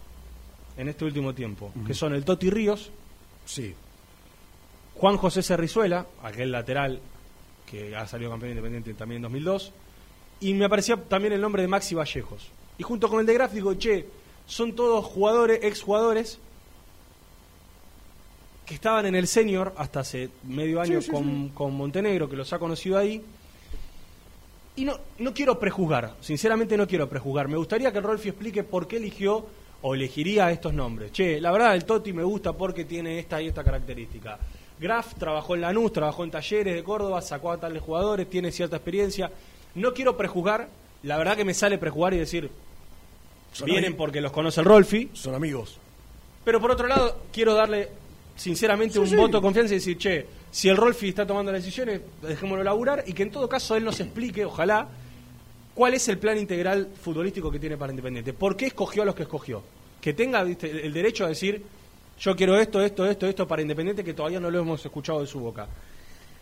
en 0.77 0.89
este 0.89 1.05
último 1.05 1.35
tiempo, 1.35 1.73
que 1.87 1.95
son 1.95 2.15
el 2.15 2.25
Toti 2.25 2.51
Ríos, 2.51 2.91
Sí. 3.45 3.75
Juan 4.95 5.17
José 5.17 5.43
Cerrizuela, 5.43 6.07
aquel 6.23 6.53
lateral 6.53 7.01
que 7.67 7.97
ha 7.97 8.07
salido 8.07 8.31
campeón 8.31 8.51
independiente 8.53 8.95
también 8.95 9.17
en 9.17 9.23
2002, 9.23 9.73
y 10.43 10.55
me 10.55 10.65
aparecía 10.65 10.97
también 10.97 11.33
el 11.33 11.41
nombre 11.41 11.63
de 11.63 11.69
Maxi 11.69 11.95
Vallejos. 11.95 12.49
Y 12.77 12.83
junto 12.83 13.09
con 13.09 13.21
el 13.21 13.27
de 13.27 13.35
Graf 13.35 13.53
digo, 13.53 13.75
che, 13.75 14.07
son 14.45 14.75
todos 14.75 15.05
jugadores, 15.05 15.61
exjugadores, 15.63 16.39
que 18.67 18.75
estaban 18.75 19.07
en 19.07 19.15
el 19.15 19.29
senior 19.29 19.73
hasta 19.77 20.01
hace 20.01 20.31
medio 20.43 20.81
año 20.81 21.01
Sí, 21.01 21.07
sí, 21.07 21.13
con, 21.13 21.49
con 21.51 21.75
Montenegro, 21.75 22.29
que 22.29 22.37
los 22.37 22.53
ha 22.53 22.59
conocido 22.59 22.99
ahí. 22.99 23.23
Y 24.75 24.85
no, 24.85 24.99
no 25.19 25.33
quiero 25.33 25.59
prejuzgar, 25.61 26.17
sinceramente 26.21 26.77
no 26.77 26.89
quiero 26.89 27.09
prejuzgar. 27.09 27.47
Me 27.47 27.57
gustaría 27.57 27.93
que 27.93 28.01
Rolfi 28.01 28.31
explique 28.31 28.65
por 28.65 28.89
qué 28.89 28.97
eligió 28.97 29.47
o 29.83 29.95
elegiría 29.95 30.51
estos 30.51 30.75
nombres. 30.75 31.13
Che, 31.13 31.41
la 31.41 31.53
verdad, 31.53 31.75
el 31.75 31.85
Toti 31.85 32.13
me 32.13 32.25
gusta 32.25 32.53
porque 32.53 32.85
tiene 32.85 33.21
esta 33.21 33.41
y 33.41 33.47
esta 33.47 33.63
característica. 33.63 34.39
Graf 34.81 35.15
trabajó 35.15 35.55
en 35.55 35.61
Lanús, 35.61 35.93
trabajó 35.93 36.25
en 36.25 36.33
Talleres 36.33 36.75
de 36.75 36.83
Córdoba, 36.83 37.23
sacó 37.23 37.53
a 37.53 37.61
tales 37.61 37.81
jugadores, 37.83 38.29
tiene 38.29 38.51
cierta 38.51 38.77
experiencia. 38.77 39.31
No 39.75 39.95
quiero 39.95 40.17
prejuzgar, 40.17 40.69
la 41.03 41.17
verdad 41.17 41.37
que 41.37 41.45
me 41.45 41.55
sale 41.55 41.79
prejuzgar 41.79 42.15
y 42.15 42.19
decir, 42.19 42.51
Son 43.53 43.67
vienen 43.67 43.97
porque 43.97 44.21
los 44.21 44.33
conoce 44.33 44.61
el 44.61 44.67
Rolfi. 44.67 45.11
Son 45.13 45.35
amigos. 45.35 45.79
Pero 46.45 46.61
por 46.61 46.71
otro 46.71 46.87
lado, 46.89 47.23
quiero 47.33 47.55
darle 47.55 47.89
sinceramente 48.37 48.95
Sí, 48.95 48.99
un 49.01 49.09
sí. 49.09 49.17
voto 49.17 49.39
de 49.39 49.43
confianza 49.43 49.75
y 49.75 49.79
decir, 49.79 49.97
che, 49.99 50.27
si 50.51 50.69
el 50.69 50.77
Rolfi 50.77 51.09
está 51.09 51.27
tomando 51.27 51.53
las 51.53 51.63
decisiones, 51.63 52.01
dejémoslo 52.23 52.65
laburar 52.65 53.05
y 53.07 53.13
que 53.13 53.23
en 53.23 53.31
todo 53.31 53.49
caso 53.49 53.77
él 53.77 53.85
nos 53.85 54.01
explique, 54.01 54.45
ojalá, 54.45 54.89
cuál 55.75 55.95
es 55.95 56.07
el 56.09 56.19
plan 56.19 56.37
integral 56.39 56.89
futbolístico 57.01 57.51
que 57.51 57.59
tiene 57.59 57.77
para 57.77 57.93
Independiente. 57.93 58.33
¿Por 58.33 58.57
qué 58.57 58.67
escogió 58.67 59.03
a 59.03 59.07
los 59.07 59.15
que 59.15 59.23
escogió? 59.23 59.63
Que 60.01 60.13
tenga 60.13 60.43
¿viste, 60.43 60.85
el 60.87 60.93
derecho 60.93 61.25
a 61.25 61.29
decir, 61.29 61.63
Yo 62.21 62.37
quiero 62.37 62.59
esto, 62.59 62.83
esto, 62.83 63.07
esto, 63.07 63.27
esto 63.27 63.49
para 63.49 63.63
Independiente 63.63 64.05
que 64.05 64.13
todavía 64.15 64.41
no 64.41 64.51
lo 64.51 64.59
hemos 64.61 64.85
escuchado 64.85 65.21
de 65.21 65.27
su 65.27 65.41
boca. 65.41 65.67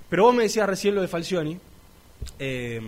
Pero 0.08 0.24
vos 0.24 0.34
me 0.34 0.42
decías 0.44 0.68
recién 0.68 0.94
lo 0.94 1.02
de 1.02 1.08
Falcioni. 1.08 1.58
Eh, 2.38 2.80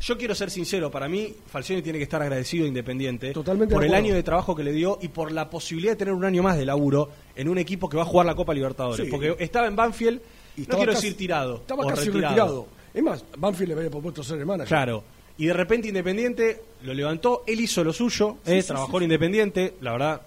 yo 0.00 0.18
quiero 0.18 0.34
ser 0.34 0.50
sincero, 0.50 0.90
para 0.90 1.08
mí 1.08 1.34
Falcioni 1.50 1.80
tiene 1.80 1.98
que 1.98 2.04
estar 2.04 2.20
agradecido 2.20 2.64
a 2.64 2.68
Independiente 2.68 3.32
Totalmente 3.32 3.74
por 3.74 3.84
el 3.84 3.94
año 3.94 4.14
de 4.14 4.22
trabajo 4.22 4.54
que 4.54 4.62
le 4.64 4.72
dio 4.72 4.98
y 5.00 5.08
por 5.08 5.32
la 5.32 5.48
posibilidad 5.48 5.92
de 5.92 5.96
tener 5.96 6.12
un 6.14 6.24
año 6.24 6.42
más 6.42 6.56
de 6.58 6.66
laburo 6.66 7.10
en 7.36 7.48
un 7.48 7.58
equipo 7.58 7.88
que 7.88 7.96
va 7.96 8.02
a 8.02 8.06
jugar 8.06 8.26
la 8.26 8.34
Copa 8.34 8.52
Libertadores. 8.52 9.06
Sí. 9.06 9.10
Porque 9.10 9.34
estaba 9.38 9.66
en 9.66 9.76
Banfield, 9.76 10.20
Y 10.56 10.62
no 10.62 10.76
quiero 10.76 10.92
casi- 10.92 11.06
decir 11.06 11.16
tirado. 11.18 11.56
Estaba 11.56 11.86
casi 11.86 12.10
retirado. 12.10 12.66
Es 12.92 13.02
más, 13.02 13.24
Banfield 13.38 13.68
le 13.72 13.74
había 13.78 13.90
propuesto 13.90 14.22
ser 14.22 14.38
el 14.38 14.46
manager. 14.46 14.68
Claro. 14.68 15.04
Y 15.38 15.46
de 15.46 15.52
repente 15.52 15.88
Independiente 15.88 16.60
lo 16.82 16.92
levantó, 16.94 17.42
él 17.46 17.60
hizo 17.60 17.82
lo 17.82 17.92
suyo, 17.92 18.36
eh, 18.46 18.60
sí, 18.62 18.68
trabajó 18.68 18.98
en 18.98 19.04
Independiente, 19.04 19.74
la 19.80 19.92
verdad 19.92 20.20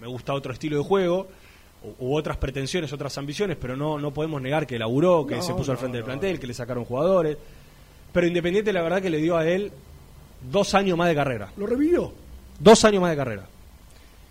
me 0.00 0.06
gusta 0.06 0.34
otro 0.34 0.52
estilo 0.52 0.76
de 0.76 0.84
juego, 0.84 1.26
u, 1.98 2.06
u 2.06 2.14
otras 2.16 2.36
pretensiones, 2.36 2.92
otras 2.92 3.16
ambiciones, 3.18 3.56
pero 3.60 3.76
no, 3.76 3.98
no 3.98 4.12
podemos 4.12 4.40
negar 4.42 4.66
que 4.66 4.78
laburó, 4.78 5.26
que 5.26 5.36
No, 5.36 5.42
se 5.42 5.54
puso 5.54 5.70
al 5.72 5.76
no, 5.76 5.80
frente 5.80 5.98
del 5.98 6.04
plantel, 6.04 6.38
que 6.40 6.46
le 6.46 6.54
sacaron 6.54 6.84
jugadores. 6.84 7.36
Pero 8.12 8.26
Independiente 8.26 8.72
la 8.72 8.82
verdad 8.82 9.00
que 9.02 9.10
le 9.10 9.18
dio 9.18 9.36
a 9.36 9.46
él 9.46 9.70
dos 10.50 10.74
años 10.74 10.96
más 10.98 11.08
de 11.08 11.14
carrera. 11.14 11.52
Lo 11.56 11.66
revivió 11.66 12.12
Dos 12.58 12.84
años 12.84 13.02
más 13.02 13.10
de 13.10 13.16
carrera. 13.16 13.46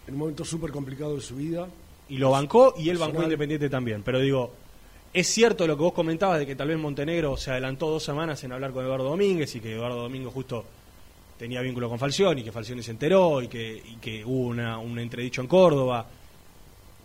en 0.08 0.14
un 0.14 0.20
momento 0.20 0.44
súper 0.44 0.72
complicado 0.72 1.16
de 1.16 1.22
su 1.22 1.36
vida. 1.36 1.68
Y 2.10 2.18
lo 2.18 2.32
bancó 2.32 2.74
y 2.78 2.90
él 2.90 2.98
bancó. 2.98 3.24
Independiente 3.24 3.70
también. 3.70 4.02
Pero 4.04 4.20
digo, 4.20 4.52
es 5.14 5.28
cierto 5.28 5.66
lo 5.68 5.78
que 5.78 5.84
vos 5.84 5.94
comentabas 5.94 6.40
de 6.40 6.46
que 6.48 6.56
tal 6.56 6.68
vez 6.70 6.78
Montenegro 6.78 7.38
se 7.38 7.52
adelantó 7.52 7.90
dos 7.90 8.04
semanas 8.04 8.44
en 8.44 8.52
hablar 8.52 8.72
con 8.72 8.84
Eduardo 8.84 9.06
Domínguez 9.10 9.56
y 9.56 9.60
que 9.60 9.74
Eduardo 9.74 10.02
Domínguez 10.02 10.34
justo 10.34 10.66
tenía 11.38 11.62
vínculo 11.62 11.90
con 11.90 12.00
Falcioni, 12.00 12.44
que 12.44 12.52
Falcioni 12.52 12.82
se 12.82 12.92
enteró 12.92 13.42
y 13.42 13.48
que, 13.48 13.76
y 13.76 13.96
que 13.98 14.24
hubo 14.26 14.48
una, 14.48 14.78
un 14.80 14.98
entredicho 15.00 15.42
en 15.42 15.48
Córdoba 15.48 16.06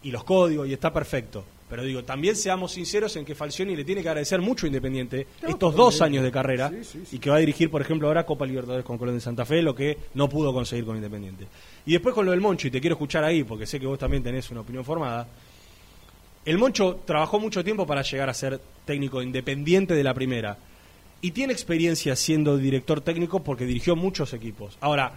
y 0.03 0.11
los 0.11 0.25
códigos 0.25 0.69
y 0.69 0.73
está 0.73 0.93
perfecto. 0.93 1.45
Pero 1.69 1.85
digo, 1.85 2.03
también 2.03 2.35
seamos 2.35 2.73
sinceros 2.73 3.15
en 3.15 3.25
que 3.25 3.37
Falcioni 3.37 3.77
le 3.77 3.85
tiene 3.85 4.03
que 4.03 4.09
agradecer 4.09 4.41
mucho 4.41 4.67
a 4.67 4.69
Independiente 4.69 5.29
estos 5.47 5.73
dos 5.77 6.01
años 6.03 6.25
de 6.25 6.33
carrera 6.33 6.69
Sí, 6.69 6.83
sí, 6.83 7.03
sí. 7.07 7.17
y 7.17 7.19
que 7.21 7.31
va 7.31 7.37
a 7.37 7.39
dirigir, 7.39 7.71
por 7.71 7.81
ejemplo, 7.81 8.09
ahora 8.09 8.27
Copa 8.27 8.45
Libertadores 8.45 8.85
con 8.85 8.99
Colón 8.99 9.15
de 9.15 9.21
Santa 9.21 9.45
Fe, 9.45 9.63
lo 9.63 9.73
que 9.73 9.97
no 10.15 10.29
pudo 10.29 10.53
conseguir 10.53 10.85
con 10.85 10.97
Independiente. 10.97 11.47
Y 11.87 11.93
después 11.93 12.13
con 12.13 12.25
lo 12.27 12.33
del 12.33 12.41
Moncho, 12.41 12.67
y 12.67 12.73
te 12.73 12.81
quiero 12.81 12.95
escuchar 12.95 13.23
ahí 13.23 13.45
porque 13.45 13.67
sé 13.67 13.79
que 13.79 13.87
vos 13.87 14.01
también 14.01 14.23
tenés 14.23 14.51
una 14.51 14.63
opinión 14.63 14.85
formada. 14.85 15.29
El 16.45 16.59
Moncho 16.59 17.01
trabajó 17.05 17.39
mucho 17.39 17.63
tiempo 17.63 17.87
para 17.87 18.03
llegar 18.03 18.29
a 18.29 18.35
ser 18.35 18.61
técnico 18.85 19.23
independiente 19.23 19.95
de 19.95 20.03
la 20.03 20.13
primera. 20.15 20.59
Y 21.21 21.33
tiene 21.33 21.53
experiencia 21.53 22.17
siendo 22.17 22.57
director 22.57 23.01
técnico 23.03 23.45
porque 23.45 23.67
dirigió 23.67 23.95
muchos 23.95 24.33
equipos. 24.33 24.77
Ahora, 24.81 25.13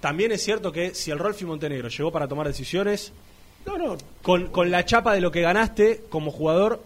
también 0.00 0.30
es 0.30 0.42
cierto 0.44 0.70
que 0.70 0.94
si 0.94 1.10
el 1.10 1.18
Rolfi 1.18 1.46
Montenegro 1.46 1.88
llegó 1.88 2.12
para 2.12 2.28
tomar 2.28 2.46
decisiones, 2.46 3.12
No, 3.66 3.76
no, 3.78 3.96
con, 4.22 4.46
con 4.48 4.70
la 4.70 4.84
chapa 4.84 5.14
de 5.14 5.20
lo 5.20 5.30
que 5.30 5.40
ganaste 5.42 6.04
como 6.08 6.30
jugador, 6.30 6.82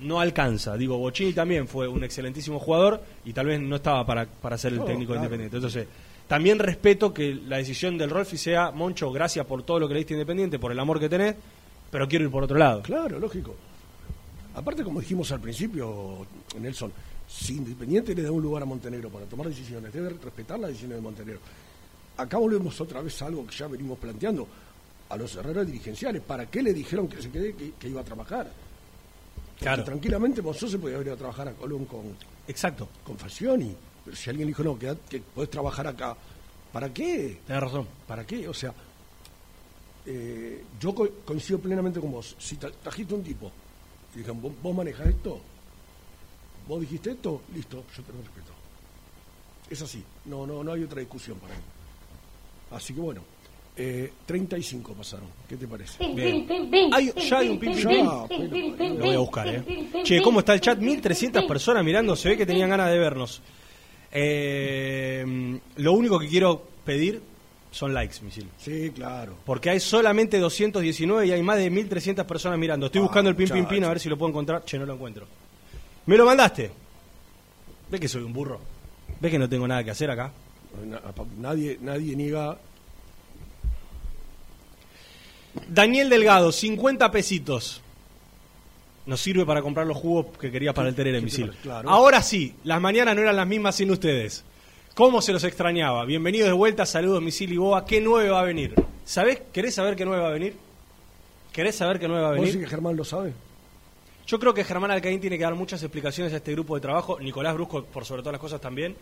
no 0.00 0.20
alcanza. 0.20 0.76
Digo, 0.76 0.98
Bochini 0.98 1.32
también 1.32 1.68
fue 1.68 1.88
un 1.88 2.02
excelentísimo 2.04 2.58
jugador 2.58 3.02
y 3.24 3.32
tal 3.32 3.46
vez 3.46 3.60
no 3.60 3.76
estaba 3.76 4.04
para, 4.04 4.26
para 4.26 4.58
ser 4.58 4.72
el 4.72 4.80
No, 4.80 4.84
técnico 4.84 5.12
claro. 5.12 5.24
independiente. 5.24 5.56
Entonces, 5.56 5.86
también 6.26 6.58
respeto 6.58 7.14
que 7.14 7.34
la 7.34 7.58
decisión 7.58 7.96
del 7.96 8.10
Rolfi 8.10 8.36
sea, 8.36 8.70
Moncho, 8.70 9.10
gracias 9.12 9.46
por 9.46 9.62
todo 9.62 9.78
lo 9.78 9.88
que 9.88 9.94
le 9.94 10.00
diste 10.00 10.14
independiente, 10.14 10.58
por 10.58 10.72
el 10.72 10.80
amor 10.80 10.98
que 10.98 11.08
tenés, 11.08 11.36
pero 11.90 12.08
quiero 12.08 12.24
ir 12.24 12.30
por 12.30 12.42
otro 12.44 12.58
lado. 12.58 12.82
claro, 12.82 13.18
lógico. 13.18 13.54
Aparte, 14.56 14.84
como 14.84 15.00
dijimos 15.00 15.30
al 15.32 15.40
principio, 15.40 16.26
Nelson, 16.60 16.92
si 17.26 17.56
Independiente 17.56 18.14
le 18.14 18.22
da 18.22 18.30
un 18.30 18.42
lugar 18.42 18.62
a 18.62 18.66
Montenegro 18.66 19.08
para 19.10 19.26
tomar 19.26 19.48
decisiones, 19.48 19.92
debe 19.92 20.10
respetar 20.10 20.58
las 20.58 20.68
decisiones 20.70 20.98
de 20.98 21.02
Montenegro. 21.02 21.40
Acá 22.16 22.38
volvemos 22.38 22.80
otra 22.80 23.00
vez 23.00 23.20
a 23.22 23.26
algo 23.26 23.44
que 23.46 23.54
ya 23.56 23.66
venimos 23.66 23.98
planteando. 23.98 24.46
A 25.14 25.16
los 25.16 25.32
herreros 25.36 25.64
dirigenciales, 25.66 26.20
¿para 26.22 26.50
qué 26.50 26.60
le 26.60 26.74
dijeron 26.74 27.06
que 27.06 27.22
se 27.22 27.30
quede, 27.30 27.54
que, 27.54 27.72
que 27.74 27.88
iba 27.88 28.00
a 28.00 28.04
trabajar? 28.04 28.50
Porque 29.46 29.64
Claro. 29.64 29.84
tranquilamente 29.84 30.42
Monzó 30.42 30.66
se 30.68 30.76
podía 30.76 30.96
haber 30.96 31.06
ido 31.06 31.14
a 31.14 31.18
trabajar 31.18 31.46
a 31.48 31.52
Colón 31.52 31.84
con, 31.84 32.16
Exacto, 32.48 32.88
con 33.04 33.16
Falcioni. 33.16 33.76
Pero 34.04 34.16
si 34.16 34.28
alguien 34.30 34.48
dijo, 34.48 34.64
no, 34.64 34.76
quedad- 34.76 34.98
que 35.08 35.20
podés 35.20 35.50
trabajar 35.50 35.86
acá, 35.86 36.16
¿para 36.72 36.92
qué? 36.92 37.38
tenés 37.46 37.62
razón. 37.62 37.86
¿Para 38.08 38.26
qué? 38.26 38.48
O 38.48 38.52
sea, 38.54 38.74
eh, 40.06 40.64
yo 40.80 40.94
co- 40.94 41.08
coincido 41.24 41.60
plenamente 41.60 42.00
con 42.00 42.10
vos. 42.10 42.34
Si 42.38 42.56
tra- 42.56 42.72
trajiste 42.82 43.14
un 43.14 43.22
tipo 43.22 43.50
y 44.14 44.18
dijeron, 44.18 44.42
¿vos, 44.42 44.52
vos 44.62 44.74
manejás 44.74 45.06
esto? 45.06 45.40
¿Vos 46.66 46.80
dijiste 46.80 47.12
esto? 47.12 47.42
Listo, 47.54 47.84
yo 47.96 48.02
te 48.02 48.12
lo 48.12 48.18
respeto. 48.18 48.52
Es 49.70 49.80
así, 49.80 50.02
no, 50.24 50.44
no, 50.46 50.64
no 50.64 50.72
hay 50.72 50.82
otra 50.82 50.98
discusión 51.00 51.38
para 51.38 51.54
mí. 51.54 51.62
Así 52.72 52.92
que 52.92 53.00
bueno, 53.00 53.22
eh, 53.76 54.12
35 54.26 54.92
pasaron. 54.94 55.26
¿Qué 55.48 55.56
te 55.56 55.66
parece? 55.66 56.06
Bien. 56.14 56.46
Hay- 56.92 57.12
ya 57.28 57.38
hay 57.38 57.48
un 57.48 57.58
pim. 57.58 57.72
Ya, 57.74 57.88
pero- 58.28 58.28
Lo 58.94 59.04
voy 59.06 59.14
a 59.14 59.18
buscar, 59.18 59.48
¿eh? 59.48 59.62
Che, 60.04 60.20
¿cómo 60.22 60.40
está 60.40 60.54
el 60.54 60.60
chat? 60.60 60.78
1300 60.78 61.44
personas 61.44 61.84
mirando, 61.84 62.14
se 62.16 62.28
ve 62.30 62.36
que 62.36 62.46
tenían 62.46 62.70
ganas 62.70 62.90
de 62.90 62.98
vernos. 62.98 63.40
Eh, 64.36 65.58
lo 65.76 65.92
único 65.92 66.18
que 66.20 66.28
quiero 66.28 66.62
pedir 66.84 67.20
son 67.72 67.92
likes, 67.92 68.16
misil. 68.22 68.48
Sí, 68.58 68.92
claro. 68.94 69.34
Porque 69.44 69.70
hay 69.70 69.80
solamente 69.80 70.38
219 70.38 71.26
y 71.26 71.32
hay 71.32 71.42
más 71.42 71.56
de 71.58 71.68
1300 71.70 72.24
personas 72.24 72.58
mirando. 72.58 72.86
Estoy 72.86 73.00
buscando 73.00 73.30
el 73.30 73.36
pin 73.36 73.48
pin 73.48 73.66
pin 73.66 73.84
a 73.84 73.88
ver 73.88 73.98
si 73.98 74.08
lo 74.08 74.16
puedo 74.16 74.30
encontrar. 74.30 74.64
Che, 74.64 74.78
no 74.78 74.86
lo 74.86 74.94
encuentro. 74.94 75.26
¿Me 76.06 76.16
lo 76.16 76.24
mandaste? 76.24 76.70
¿Ves 77.90 78.00
que 78.00 78.08
soy 78.08 78.22
un 78.22 78.32
burro? 78.32 78.60
¿Ves 79.20 79.30
que 79.32 79.38
no 79.38 79.48
tengo 79.48 79.66
nada 79.66 79.82
que 79.82 79.90
hacer 79.90 80.10
acá? 80.10 80.32
Na- 80.86 81.00
Nadie, 81.38 81.78
nadie 81.80 82.14
niega. 82.14 82.56
Daniel 85.68 86.08
Delgado, 86.08 86.52
50 86.52 87.10
pesitos. 87.10 87.80
Nos 89.06 89.20
sirve 89.20 89.44
para 89.44 89.60
comprar 89.62 89.86
los 89.86 89.96
jugos 89.96 90.26
que 90.38 90.50
quería 90.50 90.72
para 90.72 90.88
el 90.88 90.94
Terere, 90.94 91.18
¿Qué 91.18 91.20
te 91.20 91.24
misil. 91.24 91.52
Claro. 91.62 91.88
Ahora 91.90 92.22
sí, 92.22 92.54
las 92.64 92.80
mañanas 92.80 93.14
no 93.14 93.22
eran 93.22 93.36
las 93.36 93.46
mismas 93.46 93.76
sin 93.76 93.90
ustedes. 93.90 94.44
¿Cómo 94.94 95.20
se 95.20 95.32
los 95.32 95.44
extrañaba? 95.44 96.04
Bienvenidos 96.04 96.48
de 96.48 96.54
vuelta, 96.54 96.86
saludos 96.86 97.20
misil 97.20 97.52
y 97.52 97.56
boa. 97.56 97.84
¿Qué 97.84 98.00
nueve 98.00 98.30
va 98.30 98.40
a 98.40 98.44
venir? 98.44 98.74
¿Sabés? 99.04 99.42
¿Querés 99.52 99.74
saber 99.74 99.96
qué 99.96 100.04
nueve 100.04 100.22
va 100.22 100.28
a 100.28 100.32
venir? 100.32 100.56
¿Querés 101.52 101.76
saber 101.76 101.98
qué 101.98 102.08
nueve 102.08 102.22
va 102.22 102.28
a 102.28 102.30
¿Vos 102.32 102.40
venir? 102.40 102.54
decís 102.54 102.64
que 102.66 102.70
Germán 102.70 102.96
lo 102.96 103.04
sabe? 103.04 103.34
Yo 104.26 104.38
creo 104.40 104.54
que 104.54 104.64
Germán 104.64 104.90
Alcaín 104.90 105.20
tiene 105.20 105.36
que 105.36 105.44
dar 105.44 105.54
muchas 105.54 105.82
explicaciones 105.82 106.32
a 106.32 106.36
este 106.36 106.52
grupo 106.52 106.74
de 106.74 106.80
trabajo, 106.80 107.20
Nicolás 107.20 107.54
Brusco 107.54 107.84
por 107.84 108.06
sobre 108.06 108.22
todas 108.22 108.32
las 108.32 108.40
cosas 108.40 108.60
también, 108.60 108.96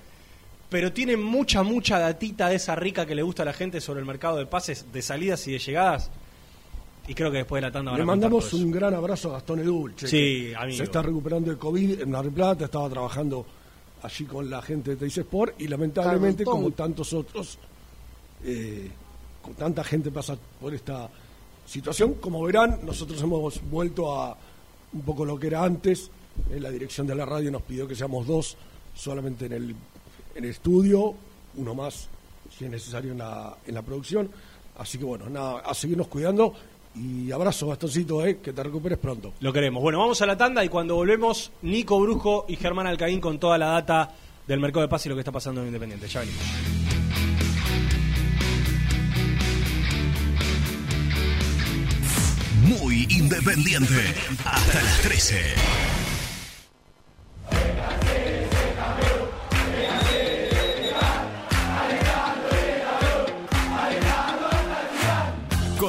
pero 0.68 0.92
tiene 0.92 1.16
mucha, 1.16 1.62
mucha 1.62 2.00
datita 2.00 2.48
de 2.48 2.56
esa 2.56 2.74
rica 2.74 3.06
que 3.06 3.14
le 3.14 3.22
gusta 3.22 3.42
a 3.42 3.46
la 3.46 3.52
gente 3.52 3.80
sobre 3.80 4.00
el 4.00 4.06
mercado 4.06 4.38
de 4.38 4.46
pases, 4.46 4.92
de 4.92 5.00
salidas 5.00 5.46
y 5.46 5.52
de 5.52 5.60
llegadas, 5.60 6.10
y 7.06 7.14
creo 7.14 7.30
que 7.30 7.38
después 7.38 7.60
de 7.60 7.68
la 7.68 7.72
tanda 7.72 7.90
van 7.90 7.98
Le 7.98 8.02
a 8.04 8.06
mandamos 8.06 8.52
un 8.52 8.70
gran 8.70 8.94
abrazo 8.94 9.30
a 9.30 9.32
Gastón 9.34 9.60
Edulce. 9.60 10.06
Sí, 10.06 10.52
amigo. 10.56 10.76
Se 10.76 10.84
está 10.84 11.02
recuperando 11.02 11.50
de 11.50 11.58
COVID 11.58 12.00
en 12.00 12.10
Mar 12.10 12.24
del 12.24 12.32
Plata, 12.32 12.66
estaba 12.66 12.88
trabajando 12.88 13.44
allí 14.02 14.24
con 14.24 14.48
la 14.48 14.62
gente 14.62 14.92
de 14.92 14.96
Teis 14.96 15.18
Sport 15.18 15.60
y 15.60 15.68
lamentablemente, 15.68 16.44
como 16.44 16.70
tantos 16.70 17.12
otros, 17.12 17.58
eh, 18.44 18.90
con 19.40 19.54
tanta 19.54 19.82
gente 19.82 20.10
pasa 20.10 20.36
por 20.60 20.74
esta 20.74 21.08
situación. 21.66 22.14
Como 22.14 22.42
verán, 22.44 22.80
nosotros 22.84 23.20
hemos 23.20 23.60
vuelto 23.68 24.20
a 24.20 24.36
un 24.92 25.02
poco 25.02 25.24
lo 25.24 25.38
que 25.38 25.48
era 25.48 25.64
antes. 25.64 26.10
Eh, 26.50 26.60
la 26.60 26.70
dirección 26.70 27.06
de 27.06 27.14
la 27.14 27.26
radio 27.26 27.50
nos 27.50 27.62
pidió 27.62 27.86
que 27.86 27.94
seamos 27.94 28.26
dos 28.26 28.56
solamente 28.94 29.46
en 29.46 29.52
el, 29.52 29.70
en 30.34 30.44
el 30.44 30.50
estudio, 30.50 31.14
uno 31.56 31.74
más 31.74 32.08
si 32.56 32.66
es 32.66 32.70
necesario 32.70 33.12
en 33.12 33.18
la, 33.18 33.56
en 33.66 33.74
la 33.74 33.82
producción. 33.82 34.30
Así 34.78 34.98
que 34.98 35.04
bueno, 35.04 35.28
nada, 35.28 35.60
a 35.60 35.74
seguirnos 35.74 36.08
cuidando 36.08 36.54
y 36.94 37.33
abrazo, 37.33 37.66
Bastoncito, 37.68 38.24
eh, 38.24 38.38
que 38.38 38.52
te 38.52 38.62
recuperes 38.62 38.98
pronto. 38.98 39.33
Lo 39.40 39.52
queremos. 39.52 39.83
Bueno, 39.83 39.98
vamos 39.98 40.20
a 40.22 40.26
la 40.26 40.37
tanda 40.37 40.64
y 40.64 40.68
cuando 40.68 40.94
volvemos, 40.94 41.52
Nico 41.62 41.98
Brujo 42.00 42.44
y 42.48 42.57
Germán 42.57 42.87
Alcaín 42.87 43.20
con 43.20 43.38
toda 43.38 43.59
la 43.59 43.66
data 43.66 44.14
del 44.46 44.61
mercado 44.61 44.83
de 44.83 44.88
pases 44.88 45.07
y 45.07 45.09
lo 45.11 45.14
que 45.14 45.20
está 45.20 45.33
pasando 45.33 45.61
en 45.62 45.68
Independiente. 45.68 46.09
Ya 46.09 46.20
venimos. 46.20 46.42
Muy 52.64 53.07
independiente. 53.11 54.14
Hasta 54.44 54.83
las 54.83 55.02
13. 55.02 55.83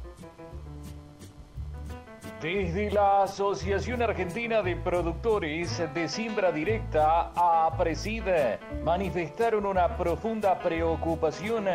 Desde 2.41 2.89
la 2.89 3.21
Asociación 3.21 4.01
Argentina 4.01 4.63
de 4.63 4.75
Productores 4.75 5.79
de 5.93 6.09
Siembra 6.09 6.51
Directa 6.51 7.31
a 7.35 7.71
Preside 7.77 8.57
manifestaron 8.83 9.67
una 9.67 9.95
profunda 9.95 10.57
preocupación 10.57 11.65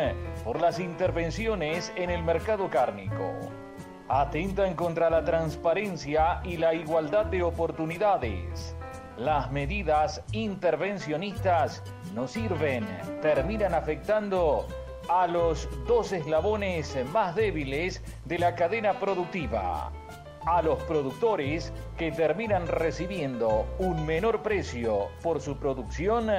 por 0.43 0.59
las 0.59 0.81
intervenciones 0.81 1.93
en 1.95 2.09
el 2.09 2.21
mercado 2.21 2.69
cárnico. 2.69 3.33
Atentan 4.09 4.73
contra 4.73 5.09
la 5.09 5.23
transparencia 5.23 6.41
y 6.43 6.57
la 6.57 6.73
igualdad 6.73 7.27
de 7.27 7.43
oportunidades. 7.43 8.75
Las 9.17 9.49
medidas 9.49 10.21
intervencionistas 10.33 11.81
no 12.13 12.27
sirven, 12.27 12.85
terminan 13.21 13.73
afectando 13.73 14.67
a 15.07 15.27
los 15.27 15.69
dos 15.87 16.11
eslabones 16.11 16.97
más 17.13 17.35
débiles 17.35 18.03
de 18.25 18.37
la 18.37 18.53
cadena 18.53 18.99
productiva 18.99 19.93
a 20.47 20.61
los 20.61 20.81
productores 20.83 21.73
que 21.97 22.11
terminan 22.11 22.67
recibiendo 22.67 23.65
un 23.79 24.05
menor 24.05 24.41
precio 24.41 25.09
por 25.21 25.41
su 25.41 25.57
producción 25.57 26.29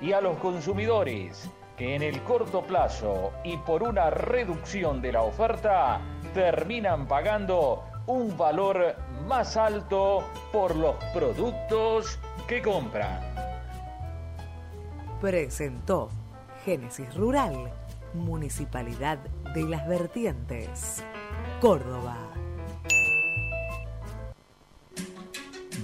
y 0.00 0.12
a 0.12 0.20
los 0.20 0.38
consumidores 0.38 1.48
que 1.76 1.94
en 1.94 2.02
el 2.02 2.22
corto 2.22 2.62
plazo 2.62 3.32
y 3.44 3.58
por 3.58 3.82
una 3.82 4.08
reducción 4.10 5.02
de 5.02 5.12
la 5.12 5.22
oferta 5.22 6.00
terminan 6.32 7.06
pagando 7.06 7.84
un 8.06 8.36
valor 8.36 8.96
más 9.26 9.56
alto 9.56 10.24
por 10.52 10.74
los 10.74 10.96
productos 11.12 12.18
que 12.48 12.62
compran. 12.62 13.20
Presentó 15.20 16.08
Génesis 16.64 17.14
Rural, 17.14 17.70
Municipalidad 18.14 19.18
de 19.54 19.64
las 19.64 19.86
Vertientes, 19.86 21.04
Córdoba. 21.60 22.29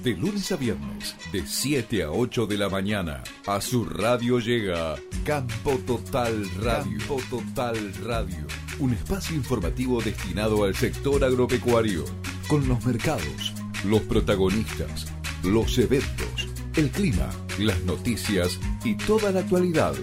De 0.07 0.15
lunes 0.15 0.53
a 0.53 0.57
viernes, 0.57 1.17
de 1.33 1.45
7 1.45 2.05
a 2.05 2.13
8 2.13 2.47
de 2.47 2.57
la 2.57 2.69
mañana, 2.69 3.25
a 3.45 3.61
su 3.61 3.85
radio 3.85 4.39
llega 4.39 4.95
Campo 5.25 5.81
Total 5.85 6.49
Radio. 6.61 6.99
Campo 6.99 7.21
Total 7.29 7.93
Radio. 8.05 8.47
Un 8.79 8.93
espacio 8.93 9.35
informativo 9.35 10.01
destinado 10.01 10.63
al 10.63 10.77
sector 10.77 11.25
agropecuario, 11.25 12.05
con 12.47 12.69
los 12.69 12.87
mercados, 12.87 13.53
los 13.85 14.03
protagonistas, 14.03 15.13
los 15.43 15.77
eventos, 15.77 16.51
el 16.77 16.89
clima, 16.91 17.29
las 17.59 17.83
noticias 17.83 18.61
y 18.85 18.95
toda 18.95 19.33
la 19.33 19.41
actualidad. 19.41 19.95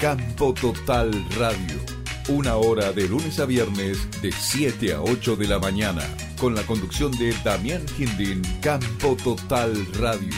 Campo 0.00 0.52
Total 0.52 1.12
Radio. 1.38 1.87
Una 2.28 2.58
hora 2.58 2.92
de 2.92 3.08
lunes 3.08 3.40
a 3.40 3.46
viernes 3.46 4.20
de 4.20 4.30
7 4.30 4.92
a 4.92 5.00
8 5.00 5.36
de 5.36 5.48
la 5.48 5.58
mañana 5.58 6.02
con 6.38 6.54
la 6.54 6.62
conducción 6.66 7.10
de 7.12 7.32
Damián 7.42 7.88
Gindin, 7.96 8.42
Campo 8.60 9.16
Total 9.16 9.74
Radio. 9.94 10.34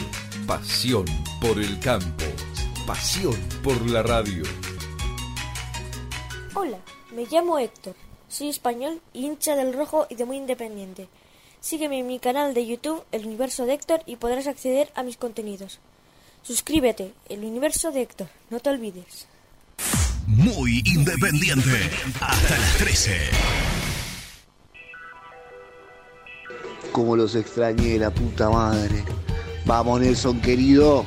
Pasión 0.47 1.03
por 1.41 1.59
el 1.59 1.77
campo, 1.81 2.23
pasión 2.87 3.35
por 3.61 3.89
la 3.89 4.03
radio. 4.03 4.43
Hola, 6.53 6.79
me 7.13 7.25
llamo 7.25 7.59
Héctor, 7.59 7.95
soy 8.29 8.47
español, 8.47 9.01
hincha 9.11 9.57
del 9.57 9.73
rojo 9.73 10.07
y 10.09 10.15
de 10.15 10.23
muy 10.23 10.37
independiente. 10.37 11.09
Sígueme 11.59 11.99
en 11.99 12.07
mi 12.07 12.19
canal 12.19 12.53
de 12.53 12.65
YouTube, 12.65 13.03
El 13.11 13.25
Universo 13.25 13.65
de 13.65 13.73
Héctor, 13.73 14.01
y 14.05 14.15
podrás 14.15 14.47
acceder 14.47 14.89
a 14.95 15.03
mis 15.03 15.17
contenidos. 15.17 15.79
Suscríbete, 16.41 17.11
El 17.27 17.43
Universo 17.43 17.91
de 17.91 18.03
Héctor, 18.03 18.29
no 18.49 18.61
te 18.61 18.69
olvides. 18.69 19.27
Muy 20.27 20.81
independiente, 20.85 21.89
hasta 22.19 22.57
las 22.57 22.77
13. 22.77 23.17
Como 26.91 27.15
los 27.15 27.35
extrañé, 27.35 27.97
la 27.97 28.11
puta 28.11 28.49
madre. 28.49 29.03
Vamos, 29.65 30.01
Nelson, 30.01 30.41
querido. 30.41 31.05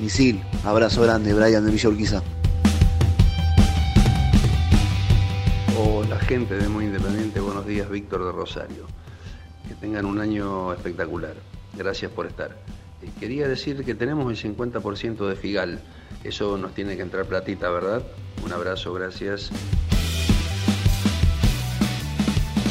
Misil, 0.00 0.42
abrazo 0.64 1.02
grande, 1.02 1.32
Brian 1.32 1.64
de 1.64 1.70
Villa 1.70 1.88
Urquiza. 1.88 2.22
La 6.14 6.20
gente 6.20 6.54
de 6.54 6.68
Muy 6.68 6.84
Independiente, 6.84 7.40
buenos 7.40 7.66
días, 7.66 7.90
Víctor 7.90 8.24
de 8.24 8.30
Rosario. 8.30 8.86
Que 9.66 9.74
tengan 9.74 10.06
un 10.06 10.20
año 10.20 10.72
espectacular. 10.72 11.34
Gracias 11.76 12.10
por 12.12 12.26
estar. 12.26 12.56
Eh, 13.02 13.10
quería 13.18 13.48
decir 13.48 13.84
que 13.84 13.94
tenemos 13.96 14.30
el 14.30 14.56
50% 14.56 15.28
de 15.28 15.34
Figal. 15.34 15.80
Eso 16.24 16.56
nos 16.56 16.72
tiene 16.74 16.96
que 16.96 17.02
entrar 17.02 17.26
platita, 17.26 17.68
¿verdad? 17.68 18.02
Un 18.42 18.52
abrazo, 18.52 18.94
gracias. 18.94 19.50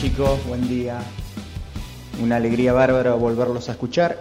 Chicos, 0.02 0.44
buen 0.48 0.68
día. 0.68 1.00
Una 2.22 2.38
alegría 2.38 2.74
bárbara 2.74 3.14
volverlos 3.14 3.70
a 3.70 3.74
escuchar. 3.74 4.20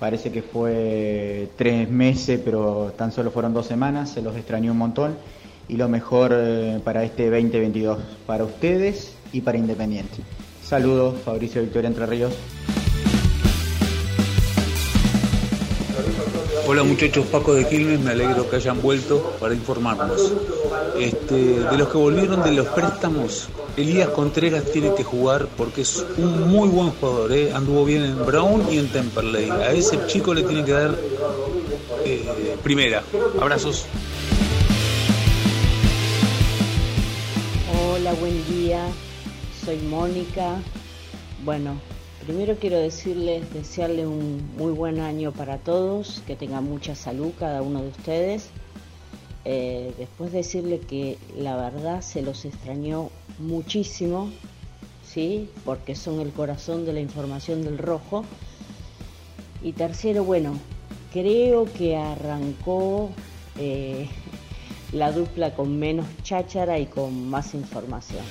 Parece 0.00 0.32
que 0.32 0.42
fue 0.42 1.48
tres 1.56 1.88
meses, 1.88 2.40
pero 2.44 2.92
tan 2.98 3.12
solo 3.12 3.30
fueron 3.30 3.54
dos 3.54 3.66
semanas. 3.66 4.10
Se 4.10 4.20
los 4.20 4.36
extrañó 4.36 4.72
un 4.72 4.78
montón. 4.78 5.16
Y 5.68 5.76
lo 5.76 5.88
mejor 5.88 6.32
eh, 6.34 6.80
para 6.84 7.04
este 7.04 7.30
2022, 7.30 8.00
para 8.26 8.42
ustedes 8.44 9.14
y 9.32 9.42
para 9.42 9.58
Independiente. 9.58 10.16
Saludos, 10.64 11.20
Fabricio 11.24 11.62
Victoria 11.62 11.86
Entre 11.86 12.06
Ríos. 12.06 12.34
Hola 16.66 16.84
muchachos, 16.84 17.26
Paco 17.26 17.54
de 17.54 17.68
Quilmes, 17.68 18.00
me 18.00 18.12
alegro 18.12 18.48
que 18.48 18.56
hayan 18.56 18.80
vuelto 18.80 19.36
para 19.40 19.54
informarnos. 19.54 20.32
Este, 20.98 21.34
de 21.34 21.78
los 21.78 21.88
que 21.88 21.98
volvieron 21.98 22.42
de 22.42 22.52
los 22.52 22.66
préstamos, 22.68 23.48
Elías 23.76 24.08
Contreras 24.10 24.64
tiene 24.72 24.94
que 24.94 25.02
jugar 25.02 25.48
porque 25.56 25.82
es 25.82 26.04
un 26.16 26.48
muy 26.48 26.68
buen 26.68 26.90
jugador, 26.90 27.32
¿eh? 27.32 27.52
anduvo 27.52 27.84
bien 27.84 28.04
en 28.04 28.24
Brown 28.24 28.66
y 28.70 28.78
en 28.78 28.88
Temperley. 28.88 29.50
A 29.50 29.72
ese 29.72 29.98
chico 30.06 30.34
le 30.34 30.42
tiene 30.42 30.64
que 30.64 30.72
dar 30.72 30.94
eh, 32.04 32.56
primera. 32.62 33.02
Abrazos. 33.40 33.86
Hola, 37.92 38.12
buen 38.14 38.46
día. 38.48 38.86
Soy 39.64 39.78
Mónica. 39.78 40.56
Bueno, 41.44 41.80
primero 42.24 42.56
quiero 42.56 42.78
decirles, 42.78 43.52
desearle 43.52 44.06
un 44.06 44.50
muy 44.56 44.72
buen 44.72 45.00
año 45.00 45.32
para 45.32 45.58
todos, 45.58 46.22
que 46.26 46.36
tengan 46.36 46.64
mucha 46.64 46.94
salud 46.94 47.32
cada 47.38 47.62
uno 47.62 47.82
de 47.82 47.88
ustedes. 47.88 48.50
Eh, 49.44 49.94
después 49.98 50.32
decirle 50.32 50.80
que 50.80 51.16
la 51.36 51.56
verdad 51.56 52.02
se 52.02 52.22
los 52.22 52.44
extrañó 52.44 53.10
muchísimo, 53.38 54.30
¿sí? 55.04 55.48
Porque 55.64 55.94
son 55.94 56.20
el 56.20 56.30
corazón 56.32 56.84
de 56.84 56.92
la 56.92 57.00
información 57.00 57.62
del 57.62 57.78
rojo. 57.78 58.24
Y 59.62 59.72
tercero, 59.72 60.24
bueno, 60.24 60.54
creo 61.12 61.64
que 61.64 61.96
arrancó 61.96 63.10
eh, 63.58 64.08
la 64.92 65.12
dupla 65.12 65.54
con 65.54 65.78
menos 65.78 66.06
cháchara 66.22 66.78
y 66.78 66.86
con 66.86 67.30
más 67.30 67.54
información. 67.54 68.24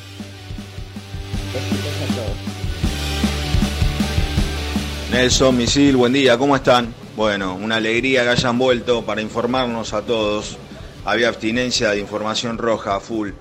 Nelson, 5.12 5.58
Misil, 5.58 5.96
buen 5.96 6.14
día, 6.14 6.38
¿cómo 6.38 6.56
están? 6.56 6.94
Bueno, 7.16 7.56
una 7.56 7.78
alegría 7.78 8.22
que 8.24 8.30
hayan 8.30 8.60
vuelto 8.60 9.04
para 9.04 9.22
informarnos 9.22 9.94
a 9.94 10.04
todos. 10.04 10.56
Había 11.04 11.30
abstinencia 11.30 11.90
de 11.90 12.00
información 12.00 12.60
roja 12.60 13.00
full. 13.00 13.32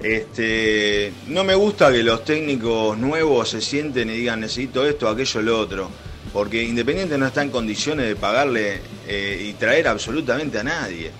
Este, 0.00 1.12
no 1.28 1.44
me 1.44 1.54
gusta 1.54 1.92
que 1.92 2.02
los 2.02 2.24
técnicos 2.24 2.96
nuevos 2.96 3.50
se 3.50 3.60
sienten 3.60 4.08
y 4.08 4.14
digan 4.14 4.40
necesito 4.40 4.86
esto, 4.86 5.06
aquello, 5.06 5.42
lo 5.42 5.60
otro. 5.60 5.90
Porque 6.32 6.62
Independiente 6.62 7.18
no 7.18 7.26
está 7.26 7.42
en 7.42 7.50
condiciones 7.50 8.06
de 8.06 8.16
pagarle 8.16 8.80
eh, 9.06 9.46
y 9.46 9.52
traer 9.52 9.88
absolutamente 9.88 10.58
a 10.58 10.64
nadie. 10.64 11.10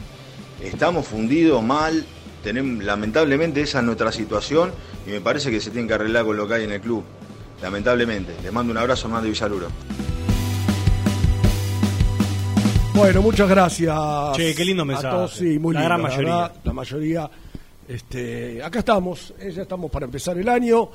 Estamos 0.62 1.06
fundidos 1.06 1.62
mal, 1.62 2.06
tenemos, 2.42 2.82
lamentablemente 2.82 3.60
esa 3.60 3.80
es 3.80 3.84
nuestra 3.84 4.10
situación 4.10 4.72
y 5.06 5.10
me 5.10 5.20
parece 5.20 5.50
que 5.50 5.60
se 5.60 5.70
tiene 5.70 5.86
que 5.86 5.94
arreglar 5.94 6.24
con 6.24 6.38
lo 6.38 6.48
que 6.48 6.54
hay 6.54 6.64
en 6.64 6.72
el 6.72 6.80
club. 6.80 7.04
Lamentablemente. 7.64 8.34
Les 8.42 8.52
mando 8.52 8.72
un 8.72 8.76
abrazo, 8.78 9.06
Hernando 9.08 9.26
Villaluro. 9.26 9.68
Bueno, 12.94 13.22
muchas 13.22 13.48
gracias. 13.48 13.96
Che, 14.36 14.54
qué 14.54 14.64
lindo 14.66 14.82
a 14.82 14.84
mensaje. 14.84 15.16
todos, 15.16 15.34
sí, 15.34 15.58
muy 15.58 15.72
La 15.72 15.80
lindo, 15.80 15.88
gran 15.94 16.02
mayoría. 16.02 16.34
verdad, 16.34 16.52
la 16.62 16.72
mayoría. 16.74 17.30
Este, 17.88 18.62
acá 18.62 18.80
estamos, 18.80 19.32
eh, 19.38 19.50
ya 19.50 19.62
estamos 19.62 19.90
para 19.90 20.04
empezar 20.04 20.36
el 20.36 20.46
año, 20.48 20.90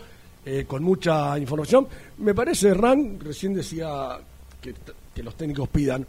eh, 0.46 0.66
con 0.68 0.84
mucha 0.84 1.40
información. 1.40 1.88
Me 2.20 2.36
parece, 2.36 2.70
Hernán, 2.70 3.20
recién 3.20 3.56
decía 3.56 4.20
que, 4.62 4.76
que 5.16 5.24
los 5.24 5.36
técnicos 5.36 5.70
pidan, 5.70 6.06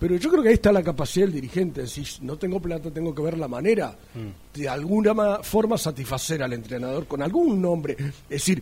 pero 0.00 0.16
yo 0.16 0.28
creo 0.28 0.42
que 0.42 0.48
ahí 0.48 0.54
está 0.54 0.72
la 0.72 0.82
capacidad 0.82 1.26
del 1.26 1.34
dirigente. 1.34 1.86
Si 1.86 2.04
no 2.22 2.36
tengo 2.36 2.58
plata, 2.60 2.90
tengo 2.90 3.14
que 3.14 3.22
ver 3.22 3.38
la 3.38 3.46
manera 3.46 3.94
Mm. 4.14 4.58
de 4.58 4.68
alguna 4.68 5.14
ma- 5.14 5.38
forma 5.44 5.78
satisfacer 5.78 6.42
al 6.42 6.52
entrenador 6.52 7.06
con 7.06 7.22
algún 7.22 7.62
nombre. 7.62 7.96
Es 7.98 8.28
decir, 8.28 8.60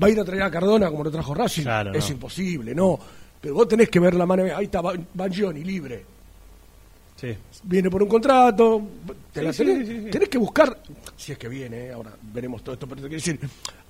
va 0.00 0.06
a 0.06 0.10
ir 0.10 0.20
a 0.20 0.24
traer 0.24 0.42
a 0.42 0.50
Cardona 0.50 0.90
como 0.90 1.04
lo 1.04 1.10
trajo 1.10 1.34
Racing. 1.34 1.62
Claro, 1.62 1.92
es 1.92 2.06
no. 2.08 2.12
imposible, 2.14 2.74
no. 2.74 2.98
Pero 3.40 3.54
vos 3.54 3.66
tenés 3.68 3.88
que 3.88 3.98
ver 4.00 4.14
la 4.14 4.24
mano. 4.26 4.44
Ahí 4.54 4.66
está 4.66 4.80
Ban- 4.80 5.06
Bangioni, 5.14 5.64
libre. 5.64 6.04
Sí. 7.16 7.36
Viene 7.64 7.88
por 7.90 8.02
un 8.02 8.08
contrato. 8.08 8.82
te 9.32 9.40
Sí, 9.40 9.46
la 9.46 9.52
tenés, 9.52 9.86
sí, 9.86 10.10
tenés 10.10 10.28
que 10.28 10.38
buscar, 10.38 10.82
si 11.16 11.32
es 11.32 11.38
que 11.38 11.48
viene, 11.48 11.86
eh, 11.86 11.92
ahora 11.92 12.12
veremos 12.32 12.62
todo 12.64 12.72
esto, 12.74 12.86
pero 12.88 13.00
te 13.02 13.08
quiero 13.08 13.22
decir, 13.22 13.38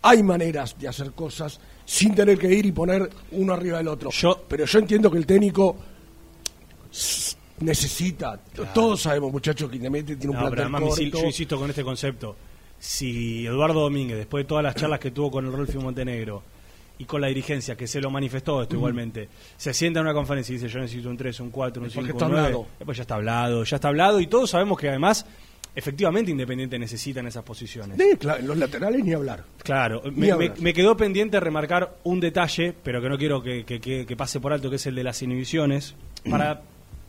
hay 0.02 0.22
maneras 0.22 0.76
de 0.78 0.86
hacer 0.88 1.12
cosas 1.12 1.58
sin 1.86 2.14
tener 2.14 2.38
que 2.38 2.52
ir 2.52 2.66
y 2.66 2.72
poner 2.72 3.08
uno 3.32 3.54
arriba 3.54 3.78
del 3.78 3.88
otro. 3.88 4.10
pero 4.48 4.66
yo 4.66 4.78
entiendo 4.78 5.10
que 5.10 5.16
el 5.18 5.24
técnico 5.26 5.76
necesita, 7.60 8.38
todos 8.74 9.02
sabemos 9.02 9.32
muchachos 9.32 9.70
que 9.70 9.76
Independiente 9.76 10.16
tiene 10.16 10.30
un 10.36 10.42
No, 10.42 10.50
pero 10.50 10.56
plantel 10.62 10.74
además, 10.74 10.98
corto. 10.98 11.20
yo 11.20 11.26
insisto 11.26 11.58
con 11.58 11.70
este 11.70 11.84
concepto. 11.84 12.36
Si 12.84 13.46
Eduardo 13.46 13.78
Domínguez, 13.82 14.18
después 14.18 14.42
de 14.42 14.48
todas 14.48 14.64
las 14.64 14.74
charlas 14.74 14.98
que 14.98 15.12
tuvo 15.12 15.30
con 15.30 15.46
el 15.46 15.52
Rolfo 15.52 15.80
Montenegro 15.80 16.42
y 16.98 17.04
con 17.04 17.20
la 17.20 17.28
dirigencia, 17.28 17.76
que 17.76 17.86
se 17.86 18.00
lo 18.00 18.10
manifestó 18.10 18.60
esto 18.60 18.74
igualmente, 18.74 19.28
se 19.56 19.72
sienta 19.72 20.00
en 20.00 20.06
una 20.06 20.14
conferencia 20.14 20.52
y 20.52 20.56
dice 20.56 20.68
yo 20.68 20.80
necesito 20.80 21.08
un 21.08 21.16
3, 21.16 21.38
un 21.40 21.50
4, 21.50 21.80
un 21.80 21.86
Es 21.86 21.94
porque 21.94 22.06
5, 22.08 22.18
está 22.18 22.26
un 22.26 22.32
9, 22.32 22.46
hablado. 22.48 22.66
después 22.80 22.96
ya 22.98 23.02
está 23.02 23.14
hablado, 23.14 23.62
ya 23.62 23.76
está 23.76 23.86
hablado 23.88 24.18
y 24.18 24.26
todos 24.26 24.50
sabemos 24.50 24.76
que 24.80 24.88
además, 24.88 25.24
efectivamente 25.76 26.32
Independiente 26.32 26.76
necesita 26.76 27.20
en 27.20 27.28
esas 27.28 27.44
posiciones. 27.44 27.96
Sí, 27.98 28.16
claro, 28.18 28.40
en 28.40 28.48
los 28.48 28.56
laterales 28.58 29.04
ni 29.04 29.12
hablar. 29.12 29.44
Claro, 29.62 30.02
Ni 30.06 30.10
me, 30.10 30.26
me- 30.26 30.32
hablar. 30.32 30.54
me 30.60 30.74
quedó 30.74 30.96
pendiente 30.96 31.38
remarcar 31.38 31.98
un 32.02 32.18
detalle, 32.18 32.74
pero 32.82 33.00
que 33.00 33.08
no 33.08 33.16
quiero 33.16 33.40
que, 33.40 33.64
que- 33.64 33.80
que- 33.80 34.04
que 34.06 34.16
pase 34.16 34.40
por 34.40 34.52
alto, 34.52 34.68
que 34.70 34.76
es 34.76 34.86
el 34.86 34.96
de 34.96 35.04
las 35.04 35.22
inhibiciones. 35.22 35.94
Para 36.28 36.62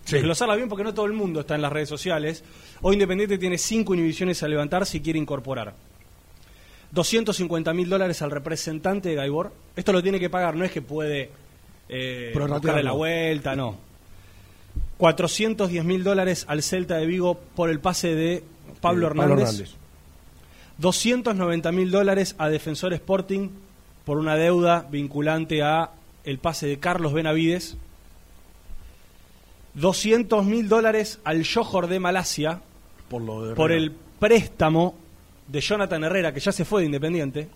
Sí. 0.05 0.15
desglosarla 0.15 0.55
bien, 0.55 0.67
porque 0.69 0.83
no 0.83 0.93
todo 0.93 1.05
el 1.05 1.13
mundo 1.13 1.39
está 1.41 1.55
en 1.55 1.61
las 1.61 1.71
redes 1.71 1.87
sociales. 1.89 2.43
Hoy 2.81 2.93
Independiente 2.93 3.37
tiene 3.37 3.57
cinco 3.57 3.93
inhibiciones 3.93 4.43
a 4.43 4.47
levantar 4.47 4.85
si 4.85 4.99
quiere 5.01 5.17
incorporar. 5.19 5.73
250 6.91 7.73
mil 7.73 7.89
dólares 7.89 8.21
al 8.21 8.29
representante 8.31 9.09
de 9.09 9.15
Gaibor. 9.15 9.51
Esto 9.75 9.91
lo 9.93 10.03
tiene 10.03 10.19
que 10.19 10.29
pagar, 10.29 10.55
no 10.55 10.63
es 10.65 10.71
que 10.71 10.81
puede 10.81 11.31
eh, 11.89 12.31
buscarle 12.35 12.83
la 12.83 12.91
vuelta, 12.91 13.55
no. 13.55 13.77
410 14.97 15.83
mil 15.85 16.03
dólares 16.03 16.45
al 16.47 16.61
Celta 16.63 16.97
de 16.97 17.05
Vigo 17.05 17.39
por 17.55 17.69
el 17.69 17.79
pase 17.79 18.13
de 18.15 18.43
Pablo 18.81 19.07
Eh, 19.07 19.09
Pablo 19.09 19.23
Hernández. 19.33 19.47
Hernández. 19.49 19.69
290 20.77 21.71
mil 21.71 21.91
dólares 21.91 22.35
a 22.37 22.49
Defensor 22.49 22.93
Sporting 22.93 23.49
por 24.05 24.17
una 24.17 24.35
deuda 24.35 24.85
vinculante 24.89 25.61
a 25.63 25.91
el 26.25 26.39
pase 26.39 26.67
de 26.67 26.77
Carlos 26.79 27.13
Benavides. 27.13 27.77
200 29.75 30.45
mil 30.45 30.69
dólares 30.69 31.19
al 31.23 31.45
Johor 31.45 31.87
de 31.87 31.99
Malasia 31.99 32.61
por, 33.09 33.21
lo 33.21 33.45
de 33.45 33.55
por 33.55 33.71
Herrera. 33.71 33.85
el 33.85 33.91
préstamo 34.19 34.95
de 35.47 35.61
Jonathan 35.61 36.03
Herrera, 36.03 36.33
que 36.33 36.39
ya 36.39 36.51
se 36.51 36.65
fue 36.65 36.81
de 36.81 36.85
Independiente. 36.87 37.47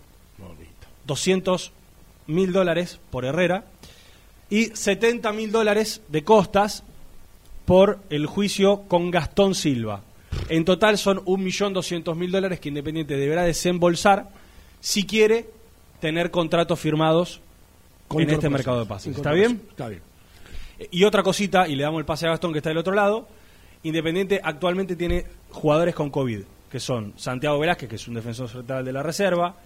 200 1.06 1.72
mil 2.26 2.52
dólares 2.52 3.00
por 3.10 3.24
Herrera. 3.24 3.64
Y 4.50 4.66
70 4.66 5.32
mil 5.32 5.52
dólares 5.52 6.02
de 6.08 6.24
costas 6.24 6.82
por 7.64 7.98
el 8.08 8.26
juicio 8.26 8.82
con 8.88 9.10
Gastón 9.10 9.54
Silva. 9.54 10.02
En 10.48 10.64
total 10.64 10.96
son 10.96 11.18
1.200.000 11.24 12.30
dólares 12.30 12.60
que 12.60 12.68
Independiente 12.70 13.16
deberá 13.16 13.42
desembolsar 13.42 14.30
si 14.80 15.04
quiere 15.04 15.50
tener 16.00 16.30
contratos 16.30 16.78
firmados 16.80 17.40
Con 18.06 18.22
en 18.22 18.30
este 18.30 18.48
mercado 18.48 18.80
de 18.80 18.86
pases. 18.86 19.14
¿Está 19.16 19.32
bien? 19.32 19.60
Está 19.70 19.88
bien. 19.88 20.00
Y 20.90 21.04
otra 21.04 21.22
cosita, 21.22 21.66
y 21.68 21.74
le 21.76 21.82
damos 21.82 21.98
el 21.98 22.04
pase 22.04 22.26
a 22.26 22.30
Gastón 22.30 22.52
que 22.52 22.58
está 22.58 22.70
del 22.70 22.78
otro 22.78 22.94
lado, 22.94 23.28
Independiente 23.82 24.40
actualmente 24.42 24.96
tiene 24.96 25.24
jugadores 25.50 25.94
con 25.94 26.10
COVID, 26.10 26.40
que 26.70 26.80
son 26.80 27.12
Santiago 27.16 27.58
Velázquez, 27.60 27.88
que 27.88 27.96
es 27.96 28.08
un 28.08 28.14
defensor 28.14 28.48
central 28.48 28.84
de 28.84 28.92
la 28.92 29.02
reserva, 29.04 29.56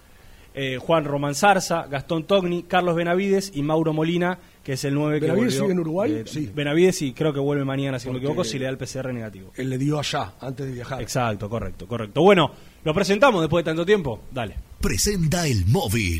eh, 0.53 0.77
Juan 0.79 1.03
Román 1.05 1.33
Zarza, 1.33 1.87
Gastón 1.87 2.25
Togni, 2.25 2.61
Carlos 2.63 2.95
Benavides 2.95 3.51
y 3.55 3.63
Mauro 3.63 3.91
Molina, 3.91 4.37
que 4.63 4.73
es 4.73 4.83
el 4.85 4.93
9 4.93 5.19
que 5.19 5.25
¿Benavides 5.25 5.45
volvió, 5.53 5.61
sigue 5.61 5.71
en 5.71 5.79
Uruguay? 5.79 6.11
eh, 6.11 6.23
Sí. 6.27 6.51
Benavides 6.53 7.01
y 7.01 7.13
creo 7.13 7.33
que 7.33 7.39
vuelve 7.39 7.65
mañana, 7.65 7.97
si 7.97 8.05
no 8.07 8.13
me 8.13 8.19
equivoco, 8.19 8.43
si 8.43 8.59
le 8.59 8.65
da 8.65 8.69
el 8.69 8.77
PCR 8.77 9.11
negativo. 9.11 9.51
Él 9.55 9.71
le 9.71 9.79
dio 9.79 9.97
allá, 9.97 10.33
antes 10.39 10.67
de 10.67 10.73
viajar. 10.73 11.01
Exacto, 11.01 11.49
correcto, 11.49 11.87
correcto. 11.87 12.21
Bueno, 12.21 12.51
¿lo 12.83 12.93
presentamos 12.93 13.41
después 13.41 13.65
de 13.65 13.71
tanto 13.71 13.83
tiempo? 13.83 14.21
Dale. 14.31 14.55
Presenta 14.79 15.47
el 15.47 15.65
móvil. 15.65 16.19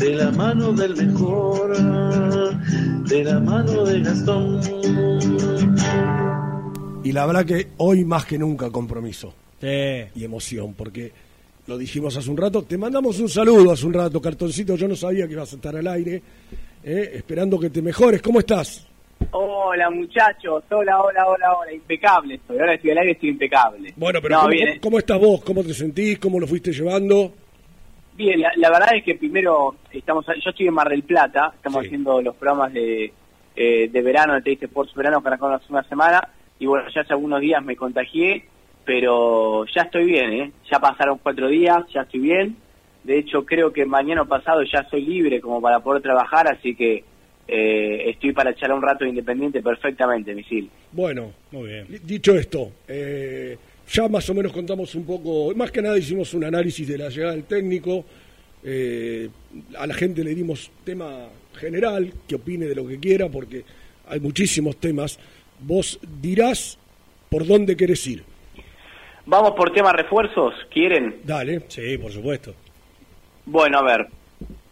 de 0.00 0.14
la 0.16 0.30
mano 0.32 0.72
del 0.72 0.96
mejor, 0.96 1.76
de 3.06 3.24
la 3.24 3.40
mano 3.40 3.84
de 3.84 4.00
Gastón. 4.00 4.60
Y 7.04 7.12
la 7.12 7.26
verdad 7.26 7.44
que 7.44 7.68
hoy 7.78 8.04
más 8.04 8.24
que 8.26 8.38
nunca 8.38 8.70
compromiso 8.70 9.32
Sí. 9.60 9.66
y 10.14 10.24
emoción, 10.24 10.74
porque 10.74 11.12
lo 11.66 11.76
dijimos 11.78 12.16
hace 12.16 12.30
un 12.30 12.36
rato. 12.36 12.62
Te 12.62 12.78
mandamos 12.78 13.18
un 13.20 13.28
saludo 13.28 13.72
hace 13.72 13.86
un 13.86 13.92
rato, 13.94 14.20
cartoncito. 14.20 14.74
Yo 14.76 14.88
no 14.88 14.96
sabía 14.96 15.26
que 15.26 15.34
ibas 15.34 15.52
a 15.52 15.56
estar 15.56 15.76
al 15.76 15.86
aire, 15.86 16.22
eh, 16.82 17.10
esperando 17.14 17.58
que 17.58 17.70
te 17.70 17.82
mejores. 17.82 18.22
¿Cómo 18.22 18.40
estás? 18.40 18.86
Hola 19.32 19.90
muchachos, 19.90 20.64
hola, 20.70 21.02
hola, 21.02 21.26
hola, 21.28 21.52
hola, 21.58 21.72
impecable 21.74 22.36
estoy, 22.36 22.58
ahora 22.58 22.74
estoy 22.74 22.90
al 22.92 22.98
aire, 22.98 23.12
estoy 23.12 23.28
impecable. 23.28 23.92
Bueno, 23.96 24.18
pero 24.22 24.34
No, 24.36 24.40
¿cómo, 24.42 24.50
bien, 24.50 24.68
cómo- 24.70 24.80
cómo 24.80 24.98
estás 24.98 25.20
vos? 25.20 25.42
¿Cómo 25.44 25.62
te 25.62 25.74
sentís? 25.74 26.18
¿Cómo 26.18 26.40
lo 26.40 26.46
fuiste 26.46 26.72
llevando? 26.72 27.32
Bien, 28.20 28.40
la, 28.40 28.52
la 28.56 28.70
verdad 28.70 28.94
es 28.94 29.02
que 29.04 29.14
primero, 29.16 29.76
estamos, 29.92 30.24
yo 30.26 30.50
estoy 30.50 30.66
en 30.68 30.74
Mar 30.74 30.88
del 30.88 31.02
Plata, 31.02 31.52
estamos 31.54 31.80
Sí. 31.80 31.86
haciendo 31.86 32.20
los 32.22 32.36
programas 32.36 32.72
de, 32.72 33.12
eh, 33.56 33.88
de 33.88 34.02
verano, 34.02 34.34
de 34.34 34.42
Teis 34.42 34.62
Sports 34.62 34.94
Verano, 34.94 35.20
que 35.22 35.28
arrancaron 35.28 35.56
hace 35.56 35.72
una 35.72 35.82
semana, 35.84 36.20
y 36.58 36.66
bueno, 36.66 36.88
ya 36.94 37.00
hace 37.00 37.12
algunos 37.12 37.40
días 37.40 37.64
me 37.64 37.76
contagié, 37.76 38.44
pero 38.84 39.64
ya 39.66 39.82
estoy 39.82 40.04
bien, 40.04 40.32
¿eh? 40.32 40.52
ya 40.70 40.78
pasaron 40.78 41.18
cuatro 41.22 41.48
días, 41.48 41.84
ya 41.92 42.02
estoy 42.02 42.20
bien, 42.20 42.56
de 43.04 43.18
hecho 43.18 43.44
creo 43.44 43.72
que 43.72 43.84
mañana 43.86 44.24
pasado 44.24 44.62
ya 44.62 44.84
soy 44.90 45.02
libre 45.06 45.40
como 45.40 45.60
para 45.60 45.80
poder 45.80 46.02
trabajar, 46.02 46.46
así 46.48 46.74
que 46.74 47.04
eh, 47.48 48.10
estoy 48.10 48.32
para 48.32 48.50
echar 48.50 48.72
un 48.72 48.82
rato 48.82 49.04
de 49.04 49.10
independiente 49.10 49.62
perfectamente, 49.62 50.34
misil. 50.34 50.70
Bueno, 50.92 51.32
Muy 51.50 51.68
bien. 51.68 51.86
di- 51.88 51.98
dicho 51.98 52.34
esto, 52.36 52.70
eh, 52.86 53.56
ya 53.90 54.08
más 54.08 54.28
o 54.30 54.34
menos 54.34 54.52
contamos 54.52 54.94
un 54.94 55.04
poco, 55.04 55.52
más 55.54 55.70
que 55.70 55.82
nada 55.82 55.98
hicimos 55.98 56.32
un 56.34 56.44
análisis 56.44 56.86
de 56.86 56.98
la 56.98 57.08
llegada 57.08 57.32
del 57.32 57.44
técnico, 57.44 58.04
eh, 58.62 59.28
a 59.76 59.86
la 59.86 59.94
gente 59.94 60.22
le 60.22 60.34
dimos 60.34 60.70
tema 60.84 61.28
general, 61.54 62.12
que 62.28 62.36
opine 62.36 62.66
de 62.66 62.74
lo 62.74 62.86
que 62.86 62.98
quiera, 62.98 63.28
porque 63.28 63.64
hay 64.08 64.20
muchísimos 64.20 64.76
temas. 64.76 65.18
Vos 65.60 65.98
dirás 66.20 66.78
por 67.28 67.46
dónde 67.46 67.76
querés 67.76 68.06
ir. 68.06 68.22
Vamos 69.26 69.52
por 69.52 69.72
temas 69.72 69.92
refuerzos, 69.92 70.54
¿quieren? 70.70 71.20
Dale. 71.24 71.62
Sí, 71.68 71.98
por 71.98 72.12
supuesto. 72.12 72.54
Bueno, 73.46 73.78
a 73.78 73.82
ver, 73.82 74.06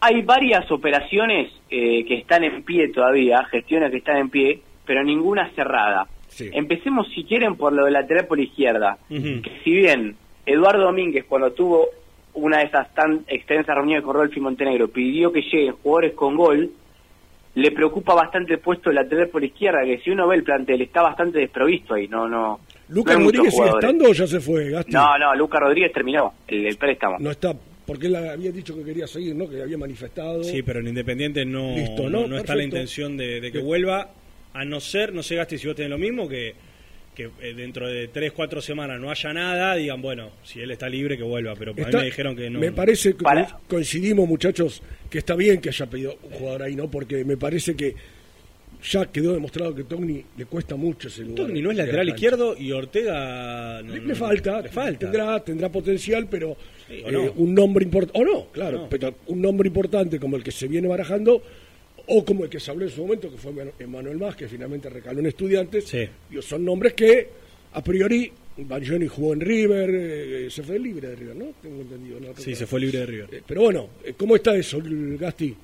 hay 0.00 0.22
varias 0.22 0.70
operaciones 0.70 1.52
eh, 1.70 2.04
que 2.06 2.18
están 2.18 2.44
en 2.44 2.62
pie 2.62 2.88
todavía, 2.88 3.44
gestiones 3.50 3.90
que 3.90 3.98
están 3.98 4.18
en 4.18 4.30
pie, 4.30 4.60
pero 4.86 5.02
ninguna 5.02 5.50
cerrada. 5.54 6.06
Empecemos, 6.40 7.06
si 7.14 7.24
quieren, 7.24 7.56
por 7.56 7.72
lo 7.72 7.84
de 7.84 7.90
lateral 7.90 8.26
por 8.26 8.40
izquierda. 8.40 8.98
Que 9.08 9.60
si 9.64 9.72
bien 9.72 10.16
Eduardo 10.46 10.84
Domínguez, 10.84 11.24
cuando 11.28 11.52
tuvo 11.52 11.88
una 12.34 12.58
de 12.58 12.64
esas 12.64 12.94
tan 12.94 13.24
extensas 13.26 13.74
reuniones 13.74 14.04
con 14.04 14.14
Rolfi 14.14 14.40
Montenegro, 14.40 14.88
pidió 14.88 15.32
que 15.32 15.42
lleguen 15.42 15.72
jugadores 15.82 16.14
con 16.14 16.36
gol, 16.36 16.70
le 17.54 17.70
preocupa 17.72 18.14
bastante 18.14 18.54
el 18.54 18.60
puesto 18.60 18.90
de 18.90 18.96
lateral 18.96 19.28
por 19.28 19.42
izquierda, 19.42 19.84
que 19.84 19.98
si 19.98 20.10
uno 20.10 20.28
ve 20.28 20.36
el 20.36 20.44
plantel 20.44 20.80
está 20.82 21.02
bastante 21.02 21.40
desprovisto 21.40 21.94
ahí, 21.94 22.06
no, 22.06 22.28
no. 22.28 22.60
¿Lucas 22.88 23.18
no 23.18 23.24
Rodríguez 23.24 23.54
sigue 23.54 23.68
estando 23.68 24.08
o 24.08 24.12
ya 24.12 24.26
se 24.26 24.40
fue, 24.40 24.70
Gasti? 24.70 24.92
No, 24.92 25.18
no, 25.18 25.34
Lucas 25.34 25.60
Rodríguez 25.60 25.92
terminó 25.92 26.34
el, 26.46 26.66
el 26.66 26.76
préstamo. 26.76 27.16
No 27.18 27.30
está, 27.30 27.54
porque 27.84 28.06
él 28.06 28.16
había 28.16 28.52
dicho 28.52 28.76
que 28.76 28.84
quería 28.84 29.06
seguir, 29.06 29.34
¿no? 29.34 29.48
Que 29.48 29.62
había 29.62 29.76
manifestado. 29.76 30.44
Sí, 30.44 30.62
pero 30.62 30.80
en 30.80 30.88
Independiente 30.88 31.44
no, 31.44 31.74
Listo, 31.74 32.04
no, 32.08 32.20
¿no? 32.20 32.28
no 32.28 32.36
está 32.36 32.54
la 32.54 32.62
intención 32.62 33.16
de, 33.16 33.40
de 33.40 33.50
que 33.50 33.60
vuelva, 33.60 34.08
a 34.60 34.64
no 34.64 34.80
ser, 34.80 35.12
no 35.12 35.22
sé, 35.22 35.36
Gasti, 35.36 35.58
si 35.58 35.66
vos 35.66 35.76
tenés 35.76 35.90
lo 35.90 35.98
mismo, 35.98 36.28
que, 36.28 36.54
que 37.14 37.30
eh, 37.42 37.54
dentro 37.54 37.88
de 37.88 38.08
tres, 38.08 38.32
cuatro 38.32 38.60
semanas 38.60 39.00
no 39.00 39.10
haya 39.10 39.32
nada, 39.32 39.74
digan, 39.76 40.00
bueno, 40.02 40.30
si 40.44 40.60
él 40.60 40.70
está 40.70 40.88
libre, 40.88 41.16
que 41.16 41.22
vuelva. 41.22 41.54
Pero 41.56 41.72
a 41.72 41.74
mí 41.74 41.82
Está- 41.82 41.98
me 41.98 42.04
dijeron 42.04 42.34
que 42.36 42.48
no. 42.50 42.58
Me 42.58 42.72
parece 42.72 43.14
que 43.14 43.24
coincidimos, 43.68 44.28
muchachos, 44.28 44.82
que 45.10 45.18
está 45.18 45.34
bien 45.34 45.60
que 45.60 45.68
haya 45.68 45.86
pedido 45.86 46.18
un 46.22 46.30
jugador 46.30 46.62
ahí, 46.62 46.74
¿no? 46.76 46.90
Porque 46.90 47.24
me 47.24 47.36
parece 47.36 47.74
que 47.76 47.94
ya 48.90 49.06
quedó 49.06 49.32
demostrado 49.32 49.74
que 49.74 49.82
Togni 49.84 50.24
le 50.36 50.44
cuesta 50.46 50.76
mucho 50.76 51.08
ese 51.08 51.22
lugar. 51.22 51.46
Togni 51.46 51.60
no 51.60 51.72
es 51.72 51.76
la 51.76 51.84
lateral 51.84 52.08
izquierdo 52.10 52.56
y 52.56 52.70
Ortega. 52.70 53.82
no- 53.82 53.92
Le, 53.94 54.00
no- 54.00 54.06
le 54.06 54.14
falta, 54.14 54.62
Le 54.62 54.68
falta. 54.68 54.98
Tendrá, 55.00 55.40
tendrá 55.44 55.68
potencial, 55.70 56.28
pero 56.30 56.50
o 56.52 56.56
eh, 56.88 57.04
no. 57.10 57.32
un 57.32 57.54
nombre 57.54 57.84
importante, 57.84 58.20
o 58.20 58.24
no, 58.24 58.46
claro, 58.52 58.78
No. 58.82 58.88
pero 58.88 59.14
un 59.26 59.42
nombre 59.42 59.66
importante 59.66 60.20
como 60.20 60.36
el 60.36 60.44
que 60.44 60.52
se 60.52 60.68
viene 60.68 60.86
barajando, 60.86 61.42
o 62.08 62.24
como 62.24 62.44
el 62.44 62.50
que 62.50 62.58
se 62.60 62.70
habló 62.70 62.84
en 62.84 62.90
su 62.90 63.02
momento, 63.02 63.30
que 63.30 63.36
fue 63.36 63.52
Manu- 63.52 63.72
Emanuel 63.78 64.18
Más, 64.18 64.34
que 64.36 64.48
finalmente 64.48 64.88
recaló 64.88 65.20
en 65.20 65.26
estudiantes, 65.26 65.94
digo, 66.30 66.42
son 66.42 66.64
nombres 66.64 66.94
que 66.94 67.28
a 67.72 67.82
priori, 67.82 68.32
Banjoni 68.56 69.06
jugó 69.06 69.34
en 69.34 69.40
River, 69.40 69.90
eh, 69.92 70.50
se 70.50 70.62
fue 70.62 70.78
libre 70.78 71.08
de 71.08 71.16
River, 71.16 71.36
¿no? 71.36 71.44
Tengo 71.62 71.82
entendido. 71.82 72.18
¿no? 72.18 72.28
Sí, 72.34 72.54
se 72.54 72.66
fue 72.66 72.80
libre 72.80 73.00
de 73.00 73.06
River. 73.06 73.28
Eh, 73.34 73.42
Pero 73.46 73.60
bueno, 73.62 73.88
eh, 74.04 74.14
¿cómo 74.16 74.34
está 74.36 74.56
eso, 74.56 74.78
Gasti? 74.82 75.54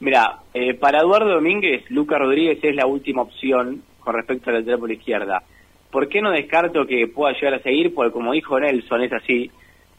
Mira, 0.00 0.40
eh, 0.52 0.74
para 0.74 1.00
Eduardo 1.00 1.30
Domínguez, 1.30 1.82
Lucas 1.90 2.18
Rodríguez 2.18 2.58
es 2.62 2.74
la 2.76 2.86
última 2.86 3.22
opción 3.22 3.82
con 4.00 4.14
respecto 4.14 4.50
al 4.50 4.56
lateral 4.56 4.80
por 4.80 4.92
izquierda. 4.92 5.42
¿Por 5.90 6.08
qué 6.08 6.20
no 6.20 6.30
descarto 6.30 6.86
que 6.86 7.06
pueda 7.08 7.32
llegar 7.34 7.54
a 7.54 7.62
seguir? 7.62 7.94
Porque 7.94 8.12
como 8.12 8.32
dijo 8.32 8.60
Nelson, 8.60 9.02
es 9.02 9.12
así. 9.12 9.50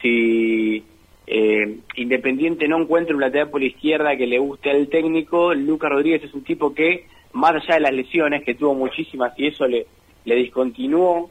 Si 0.02 0.84
eh, 1.28 1.78
Independiente 1.96 2.68
no 2.68 2.80
encuentra 2.82 3.16
un 3.16 3.22
lateral 3.22 3.50
por 3.50 3.64
izquierda 3.64 4.16
que 4.18 4.28
le 4.28 4.38
guste 4.40 4.70
al 4.72 4.88
técnico, 4.90 5.54
Lucas 5.54 5.90
Rodríguez 5.92 6.24
es 6.24 6.34
un 6.34 6.44
tipo 6.44 6.74
que, 6.74 7.08
más 7.34 7.52
allá 7.56 7.76
de 7.76 7.82
las 7.82 7.94
lesiones, 7.94 8.44
que 8.44 8.56
tuvo 8.56 8.74
muchísimas 8.76 9.34
y 9.40 9.48
eso 9.48 9.68
le, 9.68 9.86
le 10.26 10.36
discontinuó 10.36 11.30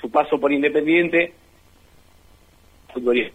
su 0.00 0.10
paso 0.10 0.38
por 0.40 0.52
Independiente, 0.52 1.32
futbolista. 2.92 3.34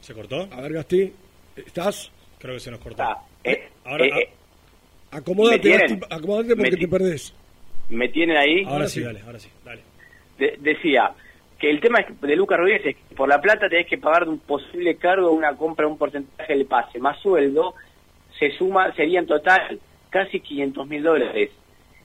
¿Se 0.00 0.14
cortó? 0.14 0.48
A 0.50 0.60
ver, 0.60 0.72
Gasti, 0.72 1.12
¿estás? 1.56 2.10
Creo 2.38 2.54
que 2.54 2.60
se 2.60 2.70
nos 2.70 2.80
cortó. 2.80 3.04
Eh, 3.44 3.68
Ahora, 3.84 4.04
eh, 4.06 4.10
eh, 4.22 4.28
Acomódate, 5.12 5.74
acomódate 6.10 6.56
porque 6.56 6.76
te 6.76 6.88
perdés. 6.88 7.34
¿Me 7.90 8.08
tienen 8.08 8.36
ahí? 8.36 8.64
ahora 8.64 8.88
sí, 8.88 9.00
dale, 9.02 9.20
ahora 9.20 9.38
sí, 9.38 9.48
dale. 9.64 9.82
De- 10.38 10.56
decía 10.60 11.12
que 11.62 11.70
el 11.70 11.80
tema 11.80 12.00
de 12.20 12.34
Lucas 12.34 12.58
Rodríguez 12.58 12.86
es 12.86 12.96
que 12.96 13.14
por 13.14 13.28
la 13.28 13.40
plata 13.40 13.68
tenés 13.68 13.86
que 13.86 13.96
pagar 13.96 14.24
de 14.24 14.30
un 14.30 14.40
posible 14.40 14.96
cargo 14.96 15.30
una 15.30 15.56
compra, 15.56 15.86
un 15.86 15.96
porcentaje 15.96 16.54
del 16.54 16.66
pase, 16.66 16.98
más 16.98 17.20
sueldo, 17.20 17.76
se 18.36 18.50
suma, 18.58 18.92
sería 18.94 19.20
en 19.20 19.28
total 19.28 19.78
casi 20.10 20.40
500 20.40 20.88
mil 20.88 21.04
dólares. 21.04 21.50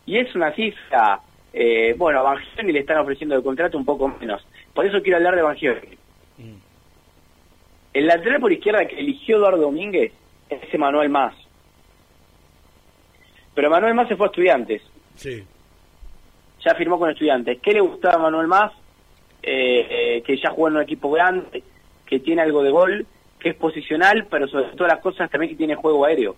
Y 0.05 0.19
es 0.19 0.35
una 0.35 0.53
cifra, 0.53 1.21
eh, 1.53 1.95
bueno, 1.97 2.19
a 2.19 2.21
Bangioni 2.21 2.71
le 2.71 2.81
están 2.81 2.99
ofreciendo 2.99 3.35
el 3.35 3.41
contrato 3.41 3.79
un 3.79 3.83
poco 3.83 4.07
menos. 4.09 4.45
Por 4.75 4.85
eso 4.85 5.01
quiero 5.01 5.17
hablar 5.17 5.35
de 5.35 5.41
Bangioni. 5.41 5.97
El 7.93 8.05
lateral 8.05 8.39
por 8.39 8.53
izquierda 8.53 8.85
que 8.85 8.99
eligió 8.99 9.37
Eduardo 9.37 9.63
Domínguez 9.63 10.13
es 10.49 10.71
Emanuel 10.71 11.09
Más. 11.09 11.33
Pero 13.55 13.69
Emanuel 13.69 13.95
Más 13.95 14.07
se 14.07 14.15
fue 14.15 14.27
a 14.27 14.29
estudiantes 14.29 14.83
Sí. 15.15 15.43
ya 16.63 16.75
firmó 16.75 16.99
con 16.99 17.09
estudiantes. 17.09 17.57
¿Qué 17.59 17.71
le 17.73 17.79
gustaba 17.81 18.17
a 18.17 18.19
Manuel 18.19 18.45
Más? 18.45 18.71
Eh, 19.43 19.87
eh, 19.89 20.23
que 20.23 20.37
ya 20.37 20.49
jugó 20.49 20.67
en 20.67 20.75
un 20.75 20.81
equipo 20.81 21.09
grande, 21.11 21.63
que 22.05 22.19
tiene 22.19 22.41
algo 22.41 22.63
de 22.63 22.71
gol, 22.71 23.05
que 23.39 23.49
es 23.49 23.55
posicional, 23.55 24.27
pero 24.29 24.47
sobre 24.47 24.75
todas 24.75 24.93
las 24.93 25.01
cosas 25.01 25.29
también 25.29 25.51
que 25.51 25.57
tiene 25.57 25.75
juego 25.75 26.05
aéreo. 26.05 26.35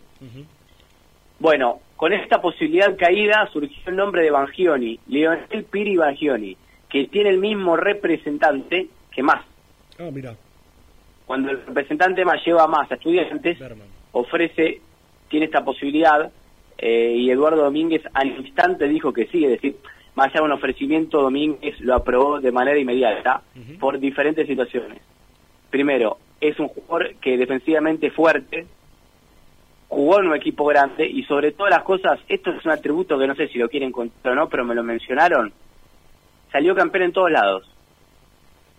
Bueno, 1.40 1.80
con 1.96 2.14
esta 2.14 2.42
posibilidad 2.42 2.96
caída 2.98 3.50
surgió 3.52 3.82
el 3.88 3.96
nombre 3.96 4.22
de 4.22 4.32
Bangioni, 4.32 5.00
Leonel 5.08 5.64
Piri 5.72 5.96
Bangioni, 5.96 6.56
que 6.90 7.08
tiene 7.08 7.30
el 7.30 7.40
mismo 7.40 7.78
representante 7.78 8.88
que 9.12 9.24
Más. 9.24 9.44
Ah, 9.98 10.10
mira. 10.12 10.36
Cuando 11.26 11.52
el 11.52 11.66
representante 11.66 12.26
más 12.26 12.44
lleva 12.46 12.68
más 12.68 12.92
a 12.92 12.96
estudiantes, 12.96 13.58
ofrece, 14.12 14.82
tiene 15.30 15.46
esta 15.46 15.64
posibilidad, 15.64 16.32
eh, 16.78 17.14
y 17.18 17.30
Eduardo 17.30 17.64
Domínguez 17.64 18.02
al 18.14 18.28
instante 18.40 18.88
dijo 18.88 19.12
que 19.14 19.28
sí, 19.28 19.44
es 19.46 19.52
decir, 19.52 19.78
más 20.16 20.28
allá 20.28 20.40
de 20.42 20.46
un 20.46 20.52
ofrecimiento, 20.52 21.22
Domínguez 21.22 21.80
lo 21.82 21.96
aprobó 21.96 22.40
de 22.40 22.52
manera 22.52 22.78
inmediata 22.78 23.42
por 23.80 24.00
diferentes 24.00 24.48
situaciones. 24.48 25.00
Primero, 25.70 26.18
es 26.42 26.60
un 26.60 26.68
jugador 26.70 27.16
que 27.22 27.38
defensivamente 27.38 28.08
es 28.08 28.14
fuerte, 28.14 28.66
jugó 29.88 30.20
en 30.20 30.28
un 30.28 30.36
equipo 30.36 30.66
grande 30.66 31.08
y 31.08 31.24
sobre 31.24 31.52
todas 31.52 31.72
las 31.72 31.84
cosas, 31.84 32.20
esto 32.28 32.52
es 32.52 32.64
un 32.66 32.72
atributo 32.72 33.18
que 33.18 33.28
no 33.28 33.36
sé 33.36 33.48
si 33.48 33.58
lo 33.58 33.70
quieren 33.70 33.92
contar 33.92 34.34
o 34.34 34.36
no, 34.36 34.50
pero 34.50 34.64
me 34.66 34.76
lo 34.76 34.84
mencionaron, 34.84 35.52
salió 36.52 36.76
campeón 36.76 37.06
en 37.06 37.12
todos 37.14 37.32
lados. 37.32 37.70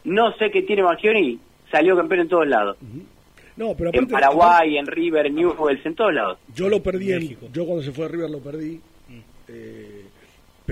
No 0.04 0.32
sé 0.36 0.50
qué 0.50 0.62
tiene 0.62 0.82
Magioni, 0.82 1.38
salió 1.70 1.96
campeón 1.96 2.20
en 2.20 2.28
todos 2.28 2.46
lados. 2.46 2.76
No, 3.56 3.74
pero 3.76 3.90
en 3.92 4.06
Paraguay, 4.08 4.78
en 4.78 4.86
River, 4.86 5.30
Newell's, 5.32 5.84
en 5.84 5.94
todos 5.94 6.14
lados. 6.14 6.38
Yo 6.54 6.68
lo 6.68 6.82
perdí, 6.82 7.12
en- 7.12 7.36
yo 7.52 7.66
cuando 7.66 7.82
se 7.82 7.92
fue 7.92 8.06
a 8.06 8.08
River 8.08 8.30
lo 8.30 8.38
perdí, 8.40 8.80
Mm. 9.08 9.18
eh, 9.48 9.79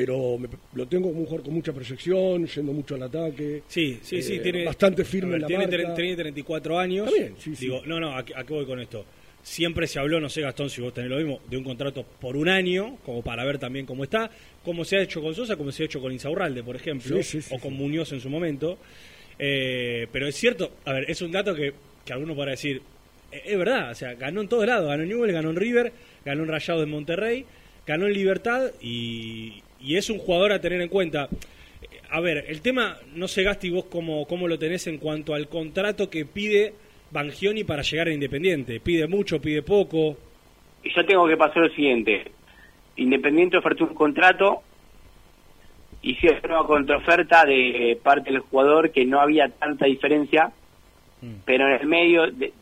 pero 0.04 0.38
me- 0.38 0.48
lo 0.74 0.86
tengo 0.86 1.08
como 1.08 1.20
un 1.20 1.26
jugador 1.26 1.44
con 1.44 1.54
mucha 1.54 1.72
proyección, 1.72 2.46
yendo 2.46 2.72
mucho 2.72 2.94
al 2.94 3.02
ataque. 3.02 3.62
Sí, 3.68 3.98
sí, 4.02 4.22
sí, 4.22 4.36
eh, 4.36 4.40
tiene 4.40 4.64
bastante 4.64 5.04
firme 5.04 5.30
ver, 5.32 5.36
en 5.36 5.42
la 5.42 5.46
tiene, 5.48 5.66
marca. 5.78 5.94
tiene 5.94 6.16
34 6.16 6.78
años. 6.78 7.06
Está 7.08 7.18
bien, 7.20 7.34
sí, 7.38 7.54
sí. 7.56 7.64
Digo, 7.66 7.82
no, 7.86 7.98
no, 8.00 8.16
¿a, 8.16 8.24
qué- 8.24 8.34
a 8.36 8.44
qué 8.44 8.52
voy 8.54 8.66
con 8.66 8.80
esto? 8.80 9.04
Siempre 9.42 9.86
se 9.86 9.98
habló, 9.98 10.20
no 10.20 10.28
sé, 10.28 10.40
Gastón, 10.42 10.68
si 10.68 10.80
vos 10.82 10.92
tenés 10.92 11.10
lo 11.10 11.16
mismo, 11.16 11.40
de 11.48 11.56
un 11.56 11.64
contrato 11.64 12.04
por 12.20 12.36
un 12.36 12.48
año, 12.48 12.98
como 13.04 13.22
para 13.22 13.44
ver 13.44 13.58
también 13.58 13.86
cómo 13.86 14.04
está, 14.04 14.30
como 14.64 14.84
se 14.84 14.96
ha 14.98 15.02
hecho 15.02 15.22
con 15.22 15.34
Sosa, 15.34 15.56
como 15.56 15.72
se 15.72 15.82
ha 15.82 15.86
hecho 15.86 16.00
con 16.00 16.12
Insaurralde, 16.12 16.62
por 16.62 16.76
ejemplo, 16.76 17.16
Sí, 17.18 17.22
sí, 17.22 17.42
sí, 17.42 17.54
o 17.54 17.58
con 17.58 17.72
Muñoz 17.74 18.12
en 18.12 18.20
su 18.20 18.28
momento. 18.28 18.78
Eh, 19.38 20.06
pero 20.12 20.26
es 20.26 20.34
cierto, 20.36 20.72
a 20.84 20.92
ver, 20.92 21.10
es 21.10 21.22
un 21.22 21.30
dato 21.32 21.54
que, 21.54 21.72
que 22.04 22.12
alguno 22.12 22.36
para 22.36 22.50
decir, 22.50 22.82
eh, 23.32 23.42
es 23.46 23.58
verdad, 23.58 23.90
o 23.92 23.94
sea, 23.94 24.14
ganó 24.14 24.40
en 24.42 24.48
todos 24.48 24.66
lados, 24.66 24.88
ganó 24.88 25.02
en 25.02 25.08
Newell, 25.08 25.32
ganó 25.32 25.50
en 25.50 25.56
River, 25.56 25.92
ganó 26.24 26.42
en 26.42 26.48
Rayado 26.48 26.80
de 26.80 26.86
Monterrey, 26.86 27.44
ganó 27.86 28.06
en 28.06 28.12
Libertad 28.14 28.72
y, 28.82 29.62
y 29.80 29.96
es 29.96 30.10
un 30.10 30.18
jugador 30.18 30.52
a 30.52 30.60
tener 30.60 30.80
en 30.80 30.88
cuenta. 30.88 31.28
Eh, 31.82 31.86
A 32.10 32.20
ver, 32.20 32.44
el 32.48 32.60
tema, 32.60 32.96
no 33.14 33.28
sé, 33.28 33.42
Gasti, 33.42 33.70
vos 33.70 33.84
cómo, 33.84 34.26
cómo 34.26 34.48
lo 34.48 34.58
tenés 34.58 34.86
en 34.86 34.98
cuanto 34.98 35.34
al 35.34 35.48
contrato 35.48 36.08
que 36.10 36.24
pide 36.24 36.74
Bangioni 37.10 37.64
para 37.64 37.82
llegar 37.82 38.08
a 38.08 38.12
Independiente. 38.12 38.80
¿Pide 38.80 39.06
mucho, 39.06 39.40
pide 39.40 39.62
poco? 39.62 40.16
Y 40.82 40.94
yo 40.94 41.04
tengo 41.06 41.26
que 41.26 41.36
pasar 41.36 41.62
lo 41.62 41.68
siguiente. 41.70 42.24
Independiente 42.96 43.56
ofertó 43.56 43.84
un 43.84 43.94
contrato, 43.94 44.62
hicieron 46.02 46.50
una 46.50 46.64
contraoferta 46.64 47.44
de 47.44 47.98
parte 48.02 48.30
del 48.30 48.40
jugador 48.40 48.90
que 48.90 49.04
no 49.04 49.20
había 49.20 49.48
tanta 49.48 49.86
diferencia, 49.86 50.50
pero 51.44 51.66
en 51.66 51.80
el 51.80 51.86
medio 51.86 52.30
de, 52.30 52.52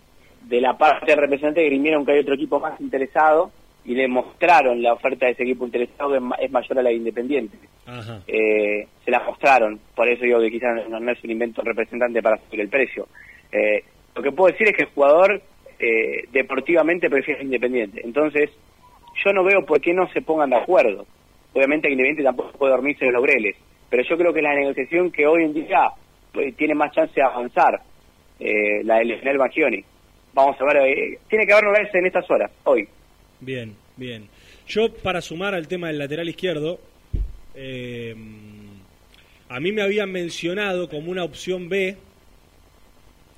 de 0.42 0.60
la 0.60 0.76
parte 0.76 1.14
representante 1.14 1.64
grimieron 1.64 2.04
que 2.04 2.12
hay 2.12 2.20
otro 2.20 2.34
equipo 2.34 2.60
más 2.60 2.80
interesado 2.80 3.50
y 3.86 3.94
le 3.94 4.08
mostraron 4.08 4.82
la 4.82 4.92
oferta 4.94 5.26
de 5.26 5.32
ese 5.32 5.44
equipo 5.44 5.64
interesado 5.64 6.10
que 6.10 6.16
es 6.16 6.22
ma- 6.22 6.36
es 6.36 6.50
mayor 6.50 6.78
a 6.78 6.82
la 6.82 6.90
de 6.90 6.96
Independiente. 6.96 7.56
Ajá. 7.86 8.20
Eh, 8.26 8.86
se 9.04 9.10
la 9.10 9.20
mostraron, 9.24 9.78
por 9.94 10.08
eso 10.08 10.24
digo 10.24 10.40
que 10.40 10.50
quizás 10.50 10.88
no, 10.88 10.98
no 11.00 11.12
es 11.12 11.22
un 11.22 11.30
invento 11.30 11.62
representante 11.62 12.20
para 12.22 12.36
subir 12.38 12.60
el 12.62 12.68
precio. 12.68 13.06
Eh, 13.52 13.84
lo 14.14 14.22
que 14.22 14.32
puedo 14.32 14.50
decir 14.52 14.68
es 14.68 14.76
que 14.76 14.82
el 14.82 14.88
jugador 14.90 15.40
eh, 15.78 16.24
deportivamente 16.32 17.08
prefiere 17.08 17.42
Independiente. 17.44 18.00
Entonces, 18.04 18.50
yo 19.24 19.32
no 19.32 19.44
veo 19.44 19.64
por 19.64 19.80
qué 19.80 19.94
no 19.94 20.08
se 20.12 20.20
pongan 20.22 20.50
de 20.50 20.56
acuerdo. 20.56 21.06
Obviamente 21.54 21.88
Independiente 21.88 22.22
tampoco 22.24 22.58
puede 22.58 22.72
dormirse 22.72 23.04
en 23.06 23.12
los 23.12 23.22
laureles, 23.22 23.56
pero 23.88 24.02
yo 24.02 24.16
creo 24.18 24.32
que 24.32 24.42
la 24.42 24.54
negociación 24.54 25.10
que 25.12 25.26
hoy 25.26 25.44
en 25.44 25.54
día 25.54 25.90
pues, 26.32 26.54
tiene 26.56 26.74
más 26.74 26.92
chance 26.92 27.14
de 27.14 27.22
avanzar, 27.22 27.80
eh, 28.40 28.82
la 28.84 28.96
de 28.98 29.04
Leonel 29.04 29.38
Baggioni. 29.38 29.84
Vamos 30.34 30.56
a 30.60 30.64
ver, 30.66 30.76
eh, 30.88 31.18
tiene 31.30 31.46
que 31.46 31.52
haber 31.52 31.64
novedades 31.64 31.94
en 31.94 32.06
estas 32.06 32.30
horas, 32.30 32.50
hoy. 32.64 32.86
Bien, 33.40 33.74
bien. 33.96 34.28
Yo, 34.66 34.92
para 34.92 35.20
sumar 35.20 35.54
al 35.54 35.68
tema 35.68 35.88
del 35.88 35.98
lateral 35.98 36.28
izquierdo, 36.28 36.80
eh, 37.54 38.14
a 39.48 39.60
mí 39.60 39.72
me 39.72 39.82
habían 39.82 40.10
mencionado 40.10 40.88
como 40.88 41.10
una 41.10 41.24
opción 41.24 41.68
B 41.68 41.96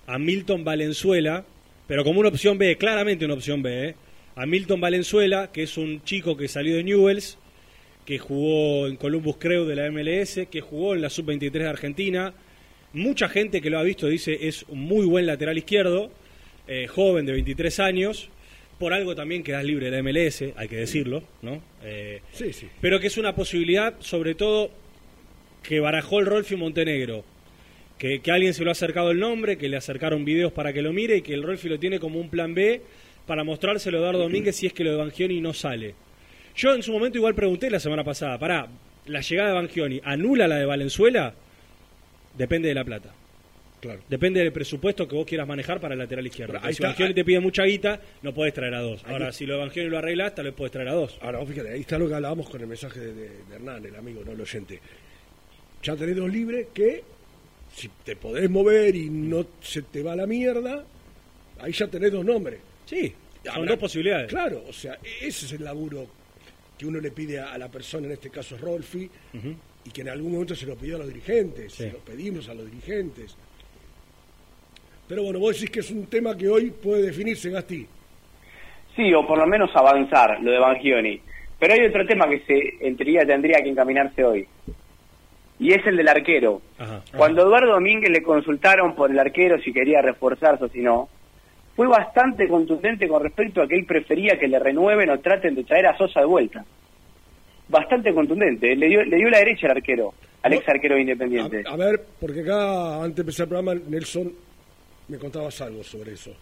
a 0.07 0.19
Milton 0.19 0.65
Valenzuela, 0.65 1.45
pero 1.87 2.05
como 2.05 2.21
una 2.21 2.29
opción 2.29 2.59
B, 2.59 2.77
claramente 2.77 3.25
una 3.25 3.35
opción 3.35 3.63
B, 3.63 3.89
¿eh? 3.89 3.95
a 4.37 4.47
Milton 4.47 4.81
Valenzuela, 4.81 5.51
que 5.53 5.65
es 5.65 5.77
un 5.77 6.03
chico 6.05 6.37
que 6.37 6.49
salió 6.49 6.77
de 6.77 6.85
Newells, 6.85 7.39
que 8.07 8.19
jugó 8.19 8.87
en 8.87 8.97
Columbus 8.97 9.37
Crew 9.37 9.67
de 9.67 9.77
la 9.77 9.91
MLS, 9.91 10.47
que 10.51 10.61
jugó 10.61 10.95
en 10.95 11.03
la 11.03 11.11
Sub-23 11.11 11.51
de 11.51 11.69
Argentina. 11.69 12.33
Mucha 12.95 13.29
gente 13.29 13.61
que 13.61 13.69
lo 13.69 13.79
ha 13.79 13.83
visto 13.83 14.07
dice 14.07 14.49
es 14.49 14.65
un 14.69 14.81
muy 14.81 15.05
buen 15.07 15.27
lateral 15.27 15.59
izquierdo, 15.59 16.11
eh, 16.67 16.87
joven 16.87 17.27
de 17.27 17.33
23 17.33 17.81
años, 17.81 18.31
por 18.79 18.93
algo 18.93 19.15
también 19.15 19.43
quedas 19.43 19.65
libre 19.65 19.91
de 19.91 19.97
la 19.97 20.03
MLS, 20.03 20.43
hay 20.57 20.69
que 20.69 20.77
decirlo, 20.77 21.23
¿no? 21.43 21.61
Eh, 21.83 22.21
Sí, 22.33 22.53
sí. 22.53 22.69
pero 22.81 23.01
que 23.01 23.09
es 23.09 23.19
una 23.19 23.35
posibilidad, 23.35 23.95
sobre 24.01 24.35
todo, 24.35 24.71
que 25.63 25.81
barajó 25.81 26.21
el 26.21 26.27
Rolfi 26.27 26.57
Montenegro. 26.57 27.25
Que, 27.99 28.21
que 28.21 28.31
alguien 28.31 28.55
se 28.55 28.63
lo 28.63 28.71
ha 28.71 28.73
acercado 28.73 29.11
el 29.11 29.19
nombre, 29.19 29.59
que 29.59 29.69
le 29.69 29.77
acercaron 29.77 30.25
videos 30.25 30.53
para 30.53 30.73
que 30.73 30.83
lo 30.83 30.93
mire 30.93 31.17
y 31.17 31.23
que 31.23 31.35
el 31.35 31.43
Rolfi 31.43 31.69
lo 31.69 31.81
tiene 31.81 31.99
como 31.99 32.21
un 32.21 32.31
plan 32.31 32.55
B 32.55 32.81
para 33.27 33.43
mostrárselo 33.43 33.99
a 33.99 34.01
Eduardo 34.01 34.21
Domínguez 34.21 34.55
si 34.55 34.67
es 34.69 34.73
que 34.73 34.85
lo 34.85 34.93
de 34.93 34.97
Bangioni 34.99 35.41
no 35.41 35.53
sale. 35.53 35.97
Yo 36.55 36.75
en 36.75 36.83
su 36.85 36.93
momento 36.93 37.19
igual 37.19 37.35
pregunté 37.35 37.69
la 37.71 37.81
semana 37.81 38.05
pasada, 38.05 38.39
pará, 38.39 38.69
¿la 39.07 39.21
llegada 39.21 39.49
de 39.49 39.55
Bangioni 39.57 40.01
anula 40.05 40.47
la 40.47 40.59
de 40.59 40.65
Valenzuela? 40.67 41.35
Depende 42.37 42.69
de 42.69 42.75
la 42.75 42.85
plata. 42.85 43.13
Claro. 43.81 44.01
Depende 44.09 44.41
del 44.41 44.53
presupuesto 44.53 45.07
que 45.07 45.15
vos 45.15 45.25
quieras 45.27 45.47
manejar 45.47 45.81
para 45.81 45.95
el 45.95 45.99
lateral 46.01 46.27
izquierdo. 46.27 46.59
Ahí 46.59 46.67
si 46.75 46.83
está- 46.83 46.89
Bangioni 46.89 47.15
te 47.15 47.25
pide 47.25 47.41
mucha 47.41 47.65
guita, 47.65 48.01
no 48.23 48.35
podés 48.35 48.53
traer 48.55 48.75
a 48.75 48.81
dos. 48.81 49.05
Ahí- 49.05 49.13
Ahora, 49.13 49.33
si 49.33 49.47
lo 49.47 49.59
Bangioni 49.59 49.89
lo 49.89 49.99
arreglas, 49.99 50.35
tal 50.35 50.47
vez 50.47 50.55
podés 50.55 50.73
traer 50.73 50.89
a 50.89 50.93
dos. 50.95 51.19
Ahora, 51.21 51.45
fíjate, 51.47 51.71
ahí 51.71 51.81
está 51.83 51.99
lo 51.99 52.09
que 52.09 52.15
hablábamos 52.15 52.49
con 52.51 52.61
el 52.61 52.67
mensaje 52.67 52.99
de, 53.01 53.13
de- 53.15 53.29
de 53.49 53.55
Hernán, 53.55 53.85
el 53.85 53.95
amigo, 53.97 54.23
no 54.25 54.33
el 54.33 54.41
oyente. 54.41 54.81
Ya 55.83 55.95
tenés 55.97 56.17
dos 56.17 56.31
libres 56.31 56.67
que, 56.75 57.03
si 57.75 57.89
te 58.05 58.17
podés 58.17 58.51
mover 58.51 58.95
y 58.97 59.09
no 59.11 59.47
se 59.61 59.83
te 59.83 60.03
va 60.03 60.17
la 60.17 60.27
mierda, 60.27 60.85
ahí 61.61 61.73
ya 61.73 61.87
tenés 61.87 62.11
dos 62.13 62.25
nombres. 62.25 62.59
Sí, 62.87 63.13
son 63.45 63.67
dos 63.67 63.79
posibilidades. 63.79 64.29
Claro, 64.29 64.65
o 64.69 64.73
sea, 64.73 64.99
ese 65.21 65.47
es 65.47 65.53
el 65.53 65.63
laburo 65.65 66.07
que 66.77 66.87
uno 66.87 67.01
le 67.01 67.11
pide 67.13 67.39
a, 67.39 67.53
a 67.53 67.59
la 67.59 67.69
persona, 67.71 68.07
en 68.07 68.13
este 68.15 68.31
caso 68.31 68.57
es 68.57 68.61
Rolfi, 68.61 69.09
y 69.85 69.91
que 69.91 70.01
en 70.03 70.09
algún 70.09 70.33
momento 70.33 70.55
se 70.55 70.67
lo 70.67 70.77
pidió 70.77 70.97
a 70.97 70.99
los 70.99 71.09
dirigentes, 71.09 71.73
se 71.75 71.91
lo 71.93 71.99
pedimos 71.99 72.49
a 72.49 72.55
los 72.55 72.67
dirigentes. 72.67 73.37
Pero 75.09 75.23
bueno, 75.23 75.39
vos 75.39 75.55
decís 75.55 75.71
que 75.71 75.81
es 75.81 75.91
un 75.91 76.07
tema 76.07 76.37
que 76.37 76.49
hoy 76.49 76.71
puede 76.71 77.03
definirse, 77.03 77.51
Gasti. 77.51 77.87
Sí, 78.95 79.15
o 79.15 79.27
por 79.27 79.39
lo 79.39 79.47
menos 79.47 79.71
avanzar, 79.75 80.39
lo 80.43 80.51
de 80.51 80.59
Bangioni. 80.59 81.21
Pero 81.59 81.75
hay 81.75 81.87
otro 81.87 82.07
tema 82.07 82.29
que 82.29 82.41
se, 82.41 82.87
en 82.87 82.97
teoría 82.97 83.25
tendría 83.25 83.63
que 83.63 83.71
encaminarse 83.71 84.25
hoy. 84.25 84.47
Y 85.59 85.73
es 85.73 85.85
el 85.87 85.97
del 85.97 86.09
arquero. 86.09 86.61
Cuando 87.17 87.43
Eduardo 87.43 87.73
Domínguez 87.73 88.11
le 88.11 88.23
consultaron 88.23 88.95
por 88.95 89.11
el 89.11 89.19
arquero 89.19 89.61
si 89.61 89.73
quería 89.73 90.03
reforzarse 90.03 90.65
o 90.65 90.69
si 90.69 90.81
no, 90.81 91.09
fue 91.75 91.87
bastante 91.89 92.47
contundente 92.47 93.09
con 93.09 93.23
respecto 93.23 93.63
a 93.63 93.67
que 93.67 93.77
él 93.77 93.87
prefería 93.87 94.39
que 94.39 94.47
le 94.47 94.59
renueven 94.59 95.11
o 95.11 95.19
traten 95.21 95.55
de 95.55 95.65
traer 95.65 95.87
a 95.87 95.97
Sosa 95.97 96.21
de 96.21 96.27
vuelta. 96.27 96.65
Bastante 97.69 98.15
contundente. 98.15 98.77
Le 98.77 98.89
dio, 98.89 99.05
le 99.05 99.17
dio 99.17 99.31
la 99.31 99.39
derecha 99.39 99.67
al 99.67 99.77
arquero, 99.79 100.15
al 100.43 100.53
ex 100.53 100.69
arquero 100.69 100.95
de 100.95 101.01
Independiente. 101.01 101.65
A 101.67 101.77
ver, 101.77 102.05
porque 102.21 102.41
acá, 102.41 103.03
antes 103.03 103.17
de 103.17 103.23
empezar 103.23 103.45
el 103.45 103.49
programa, 103.49 103.81
Nelson, 103.89 104.33
me 105.09 105.19
contabas 105.19 105.61
algo 105.61 105.83
sobre 105.83 106.13
eso. 106.13 106.33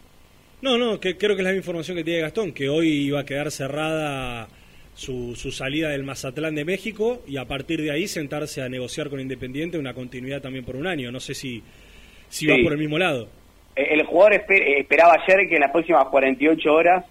No, 0.63 0.79
no, 0.79 0.99
que 0.99 1.17
creo 1.17 1.37
que 1.37 1.43
es 1.43 1.45
la 1.45 1.51
misma 1.51 1.61
información 1.61 1.97
que 1.97 2.05
tiene 2.05 2.21
Gastón, 2.21 2.53
que 2.53 2.69
hoy 2.69 2.89
iba 2.89 3.21
a 3.21 3.25
quedar 3.27 3.51
cerrada 3.51 4.49
su, 4.95 5.35
su 5.37 5.53
salida 5.53 5.91
del 5.91 6.03
Mazatlán 6.05 6.55
de 6.55 6.65
México 6.65 7.23
y 7.27 7.37
a 7.37 7.45
partir 7.45 7.83
de 7.83 7.91
ahí 7.91 8.09
sentarse 8.09 8.63
a 8.63 8.69
negociar 8.69 9.11
con 9.11 9.21
Independiente 9.21 9.79
una 9.79 9.93
continuidad 9.95 10.41
también 10.41 10.65
por 10.65 10.77
un 10.77 10.87
año. 10.87 11.13
No 11.13 11.21
sé 11.21 11.35
si, 11.35 11.63
si 12.29 12.47
va 12.47 12.57
por 12.63 12.73
el 12.73 12.79
mismo 12.79 12.99
lado. 12.99 13.29
El 13.75 14.03
jugador 14.07 14.33
espe- 14.33 14.81
esperaba 14.81 15.15
ayer 15.23 15.47
que 15.49 15.57
en 15.57 15.61
las 15.61 15.71
próximas 15.71 16.07
48 16.07 16.73
horas 16.73 17.05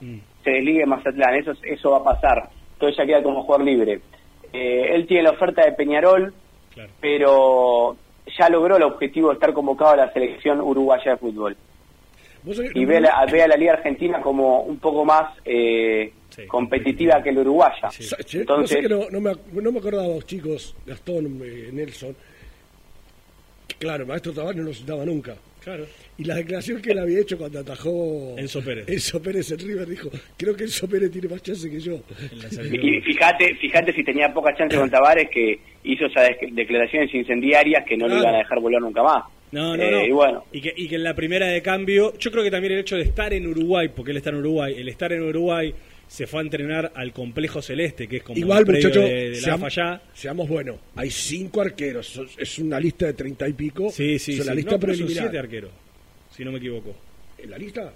se 0.44 0.50
desligue 0.50 0.86
Mazatlán. 0.88 1.36
Eso, 1.36 1.54
eso 1.62 1.92
va 1.92 1.98
a 1.98 2.04
pasar. 2.04 2.50
Entonces 2.74 2.98
ya 2.98 3.06
queda 3.06 3.22
como 3.24 3.44
jugador 3.44 3.66
libre. 3.66 4.00
Eh, 4.52 4.88
él 4.96 5.06
tiene 5.06 5.24
la 5.24 5.32
oferta 5.32 5.64
de 5.64 5.74
Peñarol, 5.74 6.34
pero 7.00 7.96
ya 8.38 8.50
logró 8.50 8.78
el 8.78 8.84
objetivo 8.84 9.30
de 9.30 9.36
estar 9.36 9.54
convocado 9.54 9.92
a 9.92 9.98
la 9.98 10.14
selección 10.14 10.62
uruguaya 10.62 11.12
de 11.12 11.18
fútbol. 11.18 11.58
Y 12.76 12.86
ve 12.86 12.98
a 12.98 13.02
la, 13.02 13.26
ve 13.26 13.42
a 13.42 13.48
la 13.48 13.56
Liga 13.56 13.74
Argentina 13.74 14.22
como 14.22 14.62
un 14.62 14.78
poco 14.78 15.04
más 15.04 15.36
eh, 15.44 16.14
competitiva 16.48 17.22
que 17.24 17.32
la 17.32 17.42
uruguaya. 17.42 17.90
Che, 17.90 18.40
Entonces, 18.40 18.48
no, 18.48 18.68
sé 18.68 18.82
que 18.82 18.90
no, 18.90 19.10
no 19.10 19.20
me, 19.20 19.34
no 19.62 19.72
me 19.72 19.80
acordaba, 19.80 20.20
chicos, 20.24 20.76
Gastón, 20.86 21.42
eh, 21.44 21.70
Nelson. 21.74 22.16
Claro, 23.80 24.04
el 24.04 24.08
maestro 24.10 24.32
Tavares 24.32 24.58
no 24.58 24.64
lo 24.68 24.74
citaba 24.74 25.04
nunca. 25.06 25.36
Claro. 25.66 25.86
Y 26.18 26.24
la 26.24 26.36
declaración 26.36 26.82
que 26.82 26.92
él 26.92 27.00
había 27.00 27.20
hecho 27.20 27.38
cuando 27.38 27.60
atajó 27.60 28.36
Enzo 28.38 28.62
Pérez. 28.64 28.88
Enzo 28.88 29.22
Pérez 29.22 29.52
en 29.52 29.60
River 29.60 29.88
dijo, 29.88 30.10
creo 30.38 30.56
que 30.56 30.64
Enzo 30.64 30.88
Pérez 30.88 31.12
tiene 31.12 31.28
más 31.28 31.42
chance 31.44 31.70
que 31.70 31.80
yo. 31.82 32.00
Y 32.72 33.02
fíjate, 33.02 33.56
fíjate 33.56 33.92
si 33.94 34.04
tenía 34.04 34.34
poca 34.34 34.56
chance 34.56 34.78
con 34.78 34.90
Tavares 34.90 35.28
que 35.30 35.60
hizo 35.84 36.06
esas 36.06 36.30
dec- 36.30 36.52
declaraciones 36.54 37.14
incendiarias 37.14 37.84
que 37.86 37.98
no 37.98 38.06
lo 38.08 38.12
Claro. 38.14 38.24
iban 38.24 38.36
a 38.36 38.38
dejar 38.40 38.60
volar 38.62 38.82
nunca 38.82 39.04
más. 39.04 39.24
No, 39.52 39.76
no, 39.76 39.84
Eh, 39.84 39.92
no. 39.92 40.06
Y 40.06 40.12
bueno, 40.12 40.46
Y 40.52 40.62
que, 40.62 40.74
y 40.76 40.88
que 40.88 40.96
en 40.96 41.04
la 41.04 41.14
primera 41.16 41.48
de 41.48 41.62
cambio, 41.62 42.14
yo 42.18 42.32
creo 42.32 42.44
que 42.44 42.52
también 42.52 42.74
el 42.74 42.80
hecho 42.80 42.96
de 42.98 43.04
estar 43.04 43.34
en 43.34 43.48
Uruguay, 43.48 43.90
porque 43.96 44.12
él 44.12 44.18
está 44.18 44.30
en 44.30 44.38
Uruguay, 44.38 44.76
el 44.78 44.88
estar 44.90 45.12
en 45.14 45.22
Uruguay 45.24 45.74
se 46.08 46.28
fue 46.28 46.40
a 46.40 46.44
entrenar 46.44 46.92
al 46.96 47.12
complejo 47.14 47.62
celeste, 47.62 48.08
que 48.08 48.18
es 48.18 48.24
como 48.24 48.38
Igual, 48.38 48.64
el 48.68 48.76
muchachos, 48.76 49.04
de, 49.04 49.30
de 49.32 49.42
la 49.42 50.02
seamos, 50.14 50.48
buenos. 50.48 50.78
Hay 50.96 51.10
cinco 51.10 51.62
arqueros. 51.62 52.22
Es 52.38 52.60
una 52.60 52.80
lista 52.80 53.08
de 53.08 53.14
treinta 53.14 53.48
y 53.48 53.54
pico. 53.54 53.90
Sí, 53.92 54.20
sí, 54.20 54.34
sí. 54.38 54.44
la 54.44 54.54
lista 54.54 54.72
No, 54.72 54.80
pero 54.80 54.94
son 54.94 55.00
preliminar. 55.06 55.24
siete 55.30 55.40
arqueros, 55.40 55.72
si 56.36 56.46
no 56.46 56.52
me 56.52 56.60
equivoco. 56.60 56.96
¿En 57.38 57.50
la 57.50 57.58
lista? 57.58 57.94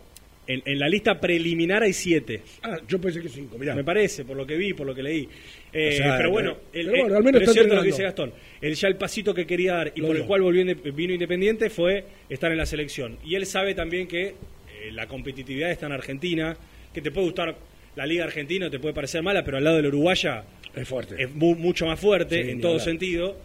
En, 0.48 0.64
en 0.66 0.80
la 0.80 0.90
lista 0.90 1.20
preliminar 1.20 1.84
hay 1.84 1.94
siete. 1.94 2.42
Ah, 2.64 2.78
yo 2.88 3.00
pensé 3.00 3.22
que 3.22 3.30
cinco, 3.30 3.58
mirá. 3.60 3.76
Me 3.76 3.84
parece, 3.84 4.26
por 4.26 4.36
lo 4.36 4.48
que 4.48 4.58
vi, 4.58 4.74
por 4.74 4.88
lo 4.88 4.96
que 4.96 5.04
leí. 5.04 5.30
Eh, 5.72 5.90
O 5.94 5.98
sea, 5.98 6.18
pero 6.18 6.32
bueno, 6.32 6.58
pero- 6.72 6.82
el, 6.82 6.88
pero 6.88 6.92
bueno, 7.04 7.08
el- 7.08 7.16
al 7.18 7.24
menos 7.24 7.40
pero 7.42 7.52
es 7.52 7.54
cierto 7.54 7.76
lo 7.76 7.82
que 7.82 7.88
dice. 7.88 8.02
Gastón. 8.04 8.34
Él 8.60 8.74
ya 8.74 8.88
el 8.88 8.96
pasito 8.96 9.34
que 9.36 9.46
quería 9.46 9.74
dar 9.76 9.92
y 9.96 10.02
Lo 10.02 10.08
por 10.08 10.16
el 10.18 10.24
cual 10.26 10.42
volvió 10.42 10.66
vino 10.92 11.14
Independiente 11.14 11.70
fue 11.70 12.04
estar 12.28 12.52
en 12.52 12.58
la 12.58 12.66
selección. 12.66 13.18
Y 13.24 13.36
él 13.36 13.46
sabe 13.46 13.76
también 13.76 14.08
que 14.08 14.30
eh, 14.30 14.92
la 14.92 15.06
competitividad 15.08 15.70
está 15.70 15.86
en 15.86 15.92
Argentina, 15.92 16.58
que 16.92 17.02
te 17.04 17.12
puede 17.12 17.28
gustar 17.28 17.56
la 17.96 18.06
Liga 18.06 18.24
Argentina, 18.26 18.70
te 18.70 18.80
puede 18.80 18.94
parecer 18.94 19.22
mala, 19.24 19.44
pero 19.44 19.58
al 19.58 19.64
lado 19.64 19.76
de 19.78 19.82
la 19.84 19.88
Uruguaya 19.90 20.44
Es 20.76 20.88
fuerte. 20.88 21.16
es 21.22 21.34
mu- 21.34 21.56
mucho 21.56 21.86
más 21.86 22.00
fuerte 22.00 22.44
Sí, 22.44 22.52
en 22.52 22.62
todo 22.62 22.72
hablar. 22.74 22.86
sentido. 22.86 23.38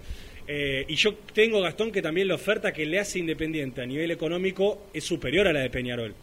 Eh, 0.46 0.84
y 0.88 0.94
yo 0.96 1.14
tengo, 1.32 1.60
Gastón, 1.62 1.90
que 1.90 2.02
también 2.02 2.28
la 2.28 2.34
oferta 2.34 2.72
que 2.72 2.84
le 2.84 2.98
hace 3.00 3.18
Independiente 3.18 3.80
a 3.80 3.86
nivel 3.86 4.10
económico 4.10 4.86
es 4.92 5.02
superior 5.04 5.48
a 5.48 5.52
la 5.52 5.60
de 5.60 5.70
Peñarol. 5.70 6.14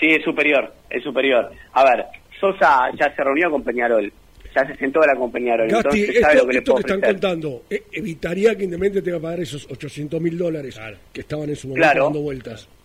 Sí, 0.00 0.06
es 0.06 0.22
superior, 0.24 0.72
es 0.90 1.02
superior. 1.02 1.50
A 1.72 1.84
ver, 1.84 2.04
Sosa 2.40 2.90
ya 2.98 3.14
se 3.14 3.22
reunió 3.24 3.50
con 3.50 3.62
Peñarol, 3.62 4.12
ya 4.54 4.66
se 4.66 4.76
sentó 4.76 5.00
la 5.00 5.14
con 5.16 5.30
Peñarol, 5.32 5.68
Gasti, 5.68 6.00
entonces 6.00 6.20
sabe 6.20 6.34
esto, 6.34 6.42
lo 6.44 6.46
que 6.48 6.52
le 6.52 6.58
esto 6.58 6.72
puede 6.72 6.84
que 6.84 6.92
están 6.94 7.10
contando 7.12 7.62
eh, 7.70 7.82
evitaría 7.92 8.54
que 8.56 8.64
Independiente 8.64 9.02
tenga 9.02 9.18
que 9.18 9.22
pagar 9.22 9.40
esos 9.40 9.66
800 9.70 10.20
mil 10.20 10.36
dólares 10.38 10.78
que 11.12 11.20
estaban 11.20 11.48
en 11.48 11.56
su 11.56 11.68
momento 11.68 11.84
Claro. 11.88 12.04
dando 12.04 12.20
vueltas. 12.20 12.64
Claro, 12.66 12.83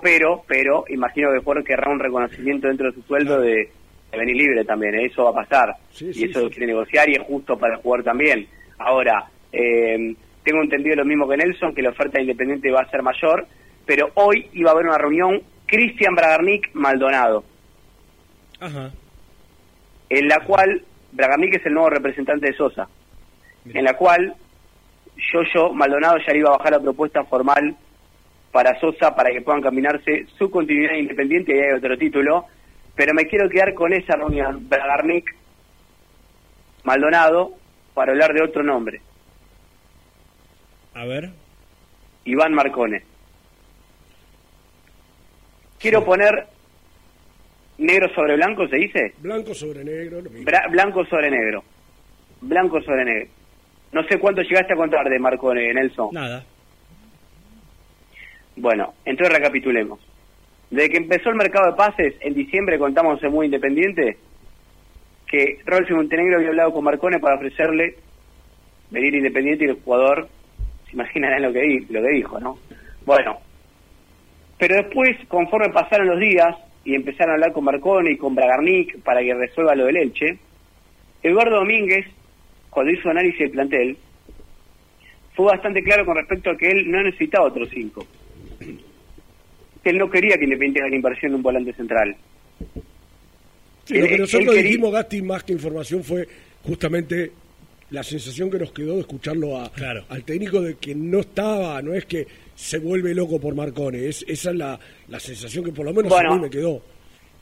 pero, 0.00 0.42
pero, 0.46 0.84
imagino 0.88 1.30
que 1.32 1.40
jugador 1.40 1.64
querrá 1.64 1.90
un 1.90 1.98
reconocimiento 1.98 2.68
dentro 2.68 2.86
de 2.86 2.94
su 2.94 3.02
sueldo 3.02 3.40
de, 3.40 3.70
de 4.10 4.18
venir 4.18 4.36
libre 4.36 4.64
también, 4.64 4.94
¿eh? 4.94 5.06
eso 5.06 5.24
va 5.24 5.30
a 5.30 5.44
pasar. 5.44 5.74
Sí, 5.90 6.06
y 6.06 6.14
sí, 6.14 6.24
eso 6.24 6.40
sí. 6.40 6.44
lo 6.44 6.50
quiere 6.50 6.66
negociar 6.66 7.08
y 7.08 7.14
es 7.14 7.22
justo 7.22 7.58
para 7.58 7.74
el 7.74 7.80
jugador 7.80 8.04
también. 8.04 8.46
Ahora, 8.78 9.26
eh, 9.52 10.14
tengo 10.42 10.62
entendido 10.62 10.96
lo 10.96 11.04
mismo 11.04 11.28
que 11.28 11.36
Nelson, 11.36 11.74
que 11.74 11.82
la 11.82 11.90
oferta 11.90 12.18
de 12.18 12.22
Independiente 12.22 12.70
va 12.70 12.80
a 12.80 12.90
ser 12.90 13.02
mayor, 13.02 13.46
pero 13.86 14.10
hoy 14.14 14.48
iba 14.52 14.70
a 14.70 14.72
haber 14.72 14.86
una 14.86 14.98
reunión 14.98 15.42
Cristian 15.66 16.14
Bragarnik 16.14 16.70
Maldonado, 16.74 17.44
Ajá. 18.58 18.90
en 20.08 20.28
la 20.28 20.40
cual 20.40 20.82
Bragarnik 21.12 21.54
es 21.54 21.66
el 21.66 21.74
nuevo 21.74 21.90
representante 21.90 22.46
de 22.46 22.56
Sosa, 22.56 22.88
en 23.66 23.84
la 23.84 23.94
cual 23.94 24.34
yo, 25.32 25.40
yo, 25.54 25.72
Maldonado 25.72 26.16
ya 26.26 26.32
le 26.32 26.38
iba 26.40 26.48
a 26.48 26.56
bajar 26.56 26.72
la 26.72 26.80
propuesta 26.80 27.24
formal 27.24 27.76
para 28.52 28.78
Sosa 28.80 29.14
para 29.14 29.30
que 29.30 29.42
puedan 29.42 29.62
caminarse 29.62 30.26
su 30.38 30.50
continuidad 30.50 30.94
independiente 30.96 31.56
y 31.56 31.60
hay 31.60 31.72
otro 31.72 31.96
título, 31.96 32.46
pero 32.96 33.14
me 33.14 33.26
quiero 33.26 33.48
quedar 33.48 33.74
con 33.74 33.92
esa 33.92 34.16
reunión, 34.16 34.68
Bragarnik, 34.68 35.34
Maldonado, 36.84 37.52
para 37.94 38.12
hablar 38.12 38.32
de 38.32 38.42
otro 38.42 38.62
nombre, 38.62 39.00
A 40.94 41.04
ver. 41.04 41.30
Iván 42.24 42.52
Marcone. 42.52 43.02
Quiero 45.78 46.04
poner 46.04 46.46
negro 47.78 48.08
sobre 48.14 48.36
blanco, 48.36 48.68
¿se 48.68 48.76
dice? 48.76 49.14
Blanco 49.18 49.54
sobre 49.54 49.82
negro, 49.84 50.20
lo 50.20 50.30
mismo. 50.30 50.44
Bra- 50.50 50.70
blanco 50.70 51.04
sobre 51.06 51.30
negro. 51.30 51.64
Blanco 52.42 52.80
sobre 52.82 53.04
negro. 53.04 53.30
No 53.92 54.02
sé 54.04 54.18
cuánto 54.18 54.42
llegaste 54.42 54.72
a 54.74 54.76
contar 54.76 55.08
de 55.08 55.18
Marcone, 55.18 55.72
Nelson. 55.72 56.10
Nada. 56.12 56.44
Bueno, 58.60 58.92
entonces 59.06 59.34
recapitulemos. 59.34 59.98
Desde 60.68 60.90
que 60.90 60.98
empezó 60.98 61.30
el 61.30 61.36
mercado 61.36 61.70
de 61.70 61.76
pases, 61.78 62.14
en 62.20 62.34
diciembre 62.34 62.78
contamos 62.78 63.22
en 63.22 63.32
Muy 63.32 63.46
Independiente 63.46 64.18
que 65.26 65.60
Rolfi 65.64 65.94
Montenegro 65.94 66.36
había 66.36 66.50
hablado 66.50 66.72
con 66.74 66.84
Marcone 66.84 67.20
para 67.20 67.36
ofrecerle 67.36 67.96
venir 68.90 69.14
Independiente 69.14 69.64
y 69.64 69.68
el 69.68 69.80
jugador, 69.82 70.28
se 70.86 70.92
imaginarán 70.92 71.42
lo 71.42 71.52
que, 71.52 71.62
dijo, 72.12 72.38
¿no? 72.38 72.58
Bueno, 73.06 73.38
pero 74.58 74.76
después, 74.76 75.16
conforme 75.28 75.72
pasaron 75.72 76.08
los 76.08 76.20
días 76.20 76.54
y 76.84 76.94
empezaron 76.94 77.30
a 77.30 77.34
hablar 77.34 77.52
con 77.52 77.64
Marcone 77.64 78.12
y 78.12 78.18
con 78.18 78.34
Bragarnik 78.34 79.02
para 79.02 79.22
que 79.22 79.32
resuelva 79.32 79.74
lo 79.74 79.86
del 79.86 79.96
Elche, 79.96 80.38
Eduardo 81.22 81.56
Domínguez, 81.56 82.06
cuando 82.68 82.92
hizo 82.92 83.08
análisis 83.08 83.38
del 83.38 83.50
plantel, 83.52 83.96
fue 85.34 85.46
bastante 85.46 85.82
claro 85.82 86.04
con 86.04 86.16
respecto 86.16 86.50
a 86.50 86.56
que 86.58 86.68
él 86.68 86.90
no 86.90 87.02
necesitaba 87.02 87.46
otros 87.46 87.70
cinco. 87.72 88.04
Que 88.60 89.90
él 89.90 89.98
no 89.98 90.10
quería 90.10 90.36
que 90.36 90.44
Independiente 90.44 90.80
haga 90.80 90.90
la 90.90 90.96
inversión 90.96 91.32
de 91.32 91.36
un 91.36 91.42
volante 91.42 91.72
central. 91.72 92.14
Sí, 93.84 93.94
lo 93.98 94.06
que 94.06 94.14
él 94.14 94.20
nosotros 94.20 94.54
quería- 94.54 94.62
dijimos, 94.70 94.92
Gasti, 94.92 95.22
más 95.22 95.42
que 95.44 95.52
información, 95.52 96.04
fue 96.04 96.28
justamente 96.62 97.32
la 97.90 98.02
sensación 98.04 98.50
que 98.50 98.58
nos 98.58 98.72
quedó 98.72 98.94
de 98.94 99.00
escucharlo 99.00 99.56
a- 99.58 99.70
al 100.08 100.22
técnico 100.24 100.60
de 100.60 100.76
que 100.76 100.94
no 100.94 101.20
estaba, 101.20 101.80
no 101.82 101.92
es 101.94 102.04
que 102.04 102.26
se 102.54 102.78
vuelve 102.78 103.14
loco 103.14 103.40
por 103.40 103.54
Marcone, 103.54 104.06
es, 104.06 104.24
esa 104.28 104.50
es 104.50 104.56
la, 104.56 104.78
la 105.08 105.18
sensación 105.18 105.64
que 105.64 105.72
por 105.72 105.86
lo 105.86 105.92
menos 105.94 106.10
Bueno. 106.12 106.32
a 106.32 106.36
mí 106.36 106.42
me 106.42 106.50
quedó. 106.50 106.82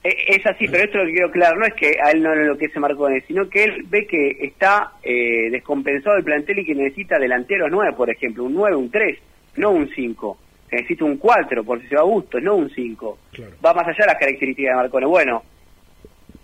Eh, 0.05 0.15
Es 0.29 0.47
así, 0.47 0.67
pero 0.69 0.85
esto 0.85 0.99
lo 0.99 1.07
que 1.07 1.13
quiero 1.13 1.31
claro, 1.33 1.59
no 1.59 1.67
es 1.67 1.75
que 1.75 1.99
a 2.03 2.13
él 2.13 2.23
no 2.23 2.33
lo 2.35 2.57
que 2.57 2.69
se 2.69 2.79
Marcone, 2.79 3.23
sino 3.27 3.51
que 3.51 3.65
él 3.65 3.83
ve 3.91 4.07
que 4.07 4.39
está 4.41 4.93
eh, 5.03 5.51
descompensado 5.51 6.17
el 6.17 6.25
plantel 6.25 6.61
y 6.61 6.65
que 6.65 6.75
necesita 6.77 7.19
delanteros 7.19 7.69
nueve, 7.71 7.95
por 7.97 8.09
ejemplo, 8.09 8.45
un 8.45 8.55
9, 8.55 8.77
un 8.77 8.91
3, 8.91 9.19
no 9.57 9.73
un 9.73 9.91
5. 9.95 10.39
Necesita 10.71 11.05
un 11.05 11.17
4, 11.17 11.65
por 11.65 11.81
si 11.81 11.89
se 11.89 11.95
va 11.95 12.03
a 12.03 12.05
gusto, 12.05 12.39
no 12.41 12.57
un 12.57 12.71
5. 12.71 13.19
Va 13.65 13.73
más 13.75 13.87
allá 13.87 13.97
de 14.01 14.07
las 14.07 14.19
características 14.19 14.73
de 14.73 14.77
Marcone. 14.77 15.07
Bueno, 15.07 15.43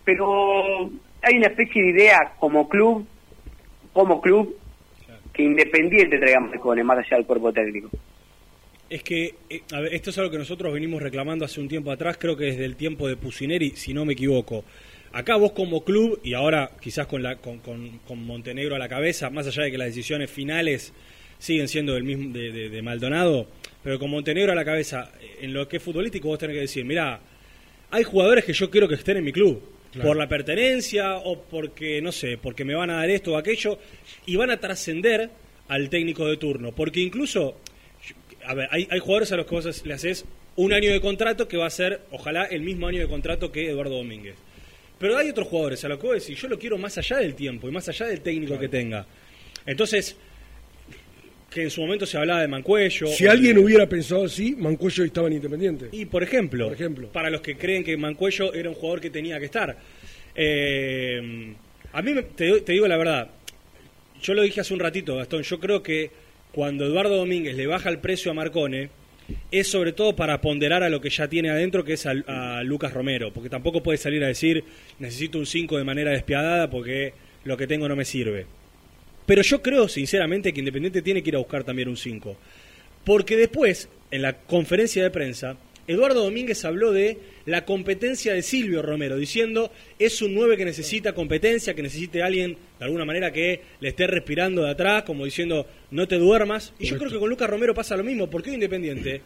pero 0.04 0.90
hay 1.22 1.36
una 1.38 1.46
especie 1.48 1.82
de 1.82 1.90
idea 1.90 2.32
como 2.38 2.68
club, 2.68 3.06
como 3.92 4.20
club, 4.20 4.56
que 5.32 5.42
Independiente 5.42 6.18
traiga 6.18 6.40
Marcone, 6.40 6.84
más 6.84 6.98
allá 6.98 7.16
del 7.16 7.26
cuerpo 7.26 7.52
técnico. 7.52 7.90
Es 8.90 9.02
que, 9.02 9.34
eh, 9.50 9.62
a 9.72 9.80
ver, 9.80 9.94
esto 9.94 10.10
es 10.10 10.18
algo 10.18 10.30
que 10.30 10.38
nosotros 10.38 10.72
venimos 10.72 11.02
reclamando 11.02 11.44
hace 11.44 11.60
un 11.60 11.68
tiempo 11.68 11.90
atrás, 11.90 12.16
creo 12.18 12.36
que 12.36 12.44
desde 12.44 12.64
el 12.64 12.76
tiempo 12.76 13.08
de 13.08 13.16
Pusineri, 13.16 13.70
si 13.70 13.94
no 13.94 14.04
me 14.04 14.12
equivoco. 14.12 14.64
Acá 15.12 15.36
vos 15.36 15.52
como 15.52 15.84
club, 15.84 16.20
y 16.22 16.34
ahora 16.34 16.70
quizás 16.80 17.06
con, 17.06 17.22
la, 17.22 17.36
con, 17.36 17.58
con- 17.58 17.98
con 18.06 18.24
Montenegro 18.26 18.74
a 18.74 18.78
la 18.78 18.88
cabeza, 18.88 19.30
más 19.30 19.46
allá 19.46 19.62
de 19.64 19.70
que 19.70 19.78
las 19.78 19.88
decisiones 19.88 20.30
finales 20.30 20.92
siguen 21.44 21.68
siendo 21.68 21.92
del 21.94 22.04
mismo 22.04 22.32
de, 22.32 22.50
de- 22.52 22.68
de 22.70 22.82
Maldonado, 22.82 23.46
pero 23.82 23.98
con 23.98 24.08
Montenegro 24.10 24.52
a 24.52 24.54
la 24.54 24.64
cabeza, 24.64 25.12
en 25.40 25.52
lo 25.52 25.68
que 25.68 25.76
es 25.76 25.82
futbolístico 25.82 26.28
vos 26.28 26.38
tenés 26.38 26.54
que 26.54 26.60
decir, 26.62 26.84
mirá, 26.86 27.20
hay 27.90 28.02
jugadores 28.02 28.44
que 28.44 28.52
yo 28.54 28.70
quiero 28.70 28.88
que 28.88 28.94
estén 28.94 29.18
en 29.18 29.24
mi 29.24 29.32
club, 29.32 29.62
Claro. 29.92 30.08
por 30.08 30.16
la 30.16 30.26
pertenencia 30.28 31.16
o 31.18 31.40
porque, 31.42 32.00
no 32.02 32.10
sé, 32.10 32.36
porque 32.36 32.64
me 32.64 32.74
van 32.74 32.90
a 32.90 32.94
dar 32.96 33.10
esto 33.10 33.32
o 33.32 33.36
aquello, 33.36 33.78
y 34.26 34.34
van 34.36 34.50
a 34.50 34.56
trascender 34.58 35.30
al 35.68 35.88
técnico 35.88 36.26
de 36.26 36.36
turno, 36.36 36.72
porque 36.74 36.98
incluso 37.00 37.60
a 38.44 38.54
ver, 38.54 38.68
hay, 38.72 38.88
hay 38.90 38.98
jugadores 38.98 39.30
a 39.32 39.36
los 39.36 39.46
que 39.46 39.54
vos 39.54 39.86
le 39.86 39.94
haces 39.94 40.24
un 40.56 40.72
año 40.72 40.90
de 40.90 41.00
contrato 41.00 41.46
que 41.46 41.56
va 41.56 41.66
a 41.66 41.70
ser, 41.70 42.00
ojalá, 42.10 42.44
el 42.44 42.62
mismo 42.62 42.86
año 42.88 43.00
de 43.00 43.06
contrato 43.08 43.52
que 43.52 43.68
Eduardo 43.70 43.96
Domínguez. 43.98 44.34
Pero 44.98 45.16
hay 45.16 45.28
otros 45.30 45.46
jugadores 45.48 45.84
a 45.84 45.88
los 45.88 45.98
que 46.00 46.06
vos 46.06 46.20
decís, 46.20 46.40
yo 46.40 46.48
lo 46.48 46.58
quiero 46.58 46.76
más 46.78 46.96
allá 46.98 47.18
del 47.18 47.34
tiempo 47.34 47.68
y 47.68 47.70
más 47.72 47.88
allá 47.88 48.06
del 48.06 48.20
técnico 48.20 48.58
que 48.58 48.68
tenga. 48.68 49.06
Entonces, 49.66 50.16
que 51.54 51.62
en 51.62 51.70
su 51.70 51.80
momento 51.82 52.04
se 52.04 52.18
hablaba 52.18 52.40
de 52.40 52.48
Mancuello. 52.48 53.06
Si 53.06 53.28
alguien 53.28 53.56
hubiera 53.58 53.88
pensado 53.88 54.24
así, 54.24 54.56
Mancuello 54.56 55.04
estaba 55.04 55.28
en 55.28 55.34
Independiente. 55.34 55.88
Y 55.92 56.04
por 56.04 56.24
ejemplo, 56.24 56.64
Por 56.64 56.74
ejemplo. 56.74 57.08
para 57.12 57.30
los 57.30 57.42
que 57.42 57.56
creen 57.56 57.84
que 57.84 57.96
Mancuello 57.96 58.52
era 58.52 58.68
un 58.68 58.74
jugador 58.74 59.00
que 59.00 59.08
tenía 59.08 59.38
que 59.38 59.44
estar. 59.44 59.78
Eh, 60.34 61.54
a 61.92 62.02
mí, 62.02 62.12
te 62.34 62.60
digo 62.66 62.88
la 62.88 62.96
verdad, 62.96 63.30
yo 64.20 64.34
lo 64.34 64.42
dije 64.42 64.62
hace 64.62 64.74
un 64.74 64.80
ratito, 64.80 65.16
Gastón, 65.16 65.44
yo 65.44 65.60
creo 65.60 65.80
que 65.80 66.10
cuando 66.50 66.86
Eduardo 66.86 67.16
Domínguez 67.18 67.54
le 67.54 67.68
baja 67.68 67.88
el 67.88 67.98
precio 67.98 68.32
a 68.32 68.34
Marcone, 68.34 68.88
es 69.52 69.68
sobre 69.68 69.92
todo 69.92 70.16
para 70.16 70.40
ponderar 70.40 70.82
a 70.82 70.88
lo 70.88 71.00
que 71.00 71.08
ya 71.08 71.28
tiene 71.28 71.50
adentro, 71.50 71.84
que 71.84 71.92
es 71.92 72.04
a, 72.04 72.14
a 72.26 72.64
Lucas 72.64 72.92
Romero, 72.92 73.32
porque 73.32 73.48
tampoco 73.48 73.80
puede 73.80 73.96
salir 73.96 74.24
a 74.24 74.26
decir, 74.26 74.64
necesito 74.98 75.38
un 75.38 75.46
5 75.46 75.78
de 75.78 75.84
manera 75.84 76.10
despiadada 76.10 76.68
porque 76.68 77.14
lo 77.44 77.56
que 77.56 77.68
tengo 77.68 77.88
no 77.88 77.94
me 77.94 78.04
sirve. 78.04 78.46
Pero 79.26 79.42
yo 79.42 79.62
creo, 79.62 79.88
sinceramente, 79.88 80.52
que 80.52 80.60
Independiente 80.60 81.02
tiene 81.02 81.22
que 81.22 81.30
ir 81.30 81.36
a 81.36 81.38
buscar 81.38 81.64
también 81.64 81.88
un 81.88 81.96
5. 81.96 82.36
Porque 83.04 83.36
después, 83.36 83.88
en 84.10 84.22
la 84.22 84.38
conferencia 84.38 85.02
de 85.02 85.10
prensa, 85.10 85.56
Eduardo 85.86 86.24
Domínguez 86.24 86.64
habló 86.64 86.92
de 86.92 87.18
la 87.44 87.66
competencia 87.66 88.32
de 88.32 88.40
Silvio 88.40 88.80
Romero, 88.80 89.18
diciendo 89.18 89.70
es 89.98 90.22
un 90.22 90.34
9 90.34 90.56
que 90.56 90.64
necesita 90.64 91.12
competencia, 91.12 91.74
que 91.74 91.82
necesite 91.82 92.22
alguien 92.22 92.56
de 92.78 92.84
alguna 92.84 93.04
manera 93.04 93.32
que 93.32 93.60
le 93.80 93.90
esté 93.90 94.06
respirando 94.06 94.62
de 94.62 94.70
atrás, 94.70 95.02
como 95.02 95.26
diciendo 95.26 95.66
no 95.90 96.08
te 96.08 96.16
duermas. 96.16 96.72
Y 96.78 96.86
yo 96.86 96.96
creo 96.96 97.10
que 97.10 97.18
con 97.18 97.28
Lucas 97.28 97.50
Romero 97.50 97.74
pasa 97.74 97.98
lo 97.98 98.04
mismo, 98.04 98.30
porque 98.30 98.48
hoy 98.48 98.54
Independiente 98.54 99.20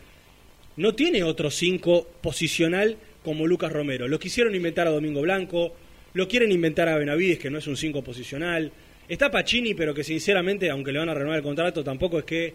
no 0.77 0.95
tiene 0.95 1.23
otro 1.23 1.51
5 1.51 2.09
posicional 2.21 2.97
como 3.23 3.47
Lucas 3.47 3.73
Romero. 3.73 4.09
Lo 4.09 4.19
quisieron 4.19 4.55
inventar 4.55 4.89
a 4.89 4.91
Domingo 4.91 5.21
Blanco, 5.21 5.77
lo 6.15 6.27
quieren 6.27 6.51
inventar 6.51 6.89
a 6.89 6.99
Benavides, 6.99 7.39
que 7.39 7.51
no 7.51 7.59
es 7.59 7.69
un 7.69 7.77
5 7.77 8.03
posicional. 8.03 8.73
Está 9.09 9.31
Pacini, 9.31 9.75
pero 9.75 9.95
que 9.95 10.05
sinceramente, 10.05 10.69
aunque 10.71 10.93
le 10.93 10.99
van 10.99 11.09
a 11.09 11.15
renovar 11.15 11.39
el 11.39 11.43
contrato, 11.43 11.83
tampoco 11.83 12.19
es 12.19 12.25
que 12.25 12.55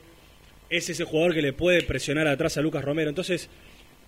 es 0.70 0.90
ese 0.90 1.04
jugador 1.04 1.34
que 1.34 1.42
le 1.42 1.54
puede 1.54 1.82
presionar 1.84 2.28
atrás 2.28 2.58
a 2.58 2.62
Lucas 2.62 2.84
Romero. 2.86 3.10
Entonces, 3.10 3.50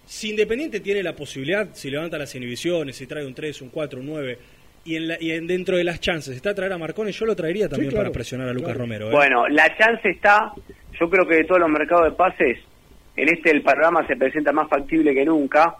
si 0.06 0.30
Independiente 0.32 0.80
tiene 0.80 1.02
la 1.02 1.16
posibilidad, 1.16 1.70
si 1.74 1.90
levanta 1.90 2.18
las 2.18 2.34
inhibiciones, 2.36 2.96
si 2.96 3.08
trae 3.08 3.26
un 3.26 3.34
3, 3.34 3.62
un 3.64 3.70
4, 3.70 4.00
un 4.00 4.06
9, 4.06 4.38
y, 4.86 4.96
en 4.96 5.08
la- 5.08 5.18
y 5.20 5.32
en- 5.32 5.48
dentro 5.48 5.78
de 5.78 5.84
las 5.84 6.00
chances 6.00 6.36
está 6.36 6.54
traer 6.54 6.74
a 6.74 6.78
Marcone, 6.78 7.12
yo 7.12 7.26
lo 7.26 7.36
traería 7.36 7.68
también 7.68 7.90
claro, 7.90 8.04
para 8.06 8.14
presionar 8.14 8.50
a 8.50 8.54
Lucas 8.54 8.68
claro. 8.70 8.80
Romero. 8.82 9.08
¿eh? 9.10 9.12
Bueno, 9.12 9.48
la 9.48 9.76
chance 9.76 10.08
está, 10.10 10.54
yo 11.00 11.10
creo 11.10 11.28
que 11.28 11.36
de 11.38 11.44
todos 11.46 11.60
los 11.62 11.70
mercados 11.70 12.06
de 12.06 12.12
pases, 12.12 12.60
en 13.16 13.30
este 13.30 13.50
el 13.50 13.64
panorama 13.64 14.06
se 14.06 14.16
presenta 14.16 14.52
más 14.52 14.70
factible 14.70 15.16
que 15.16 15.26
nunca, 15.26 15.76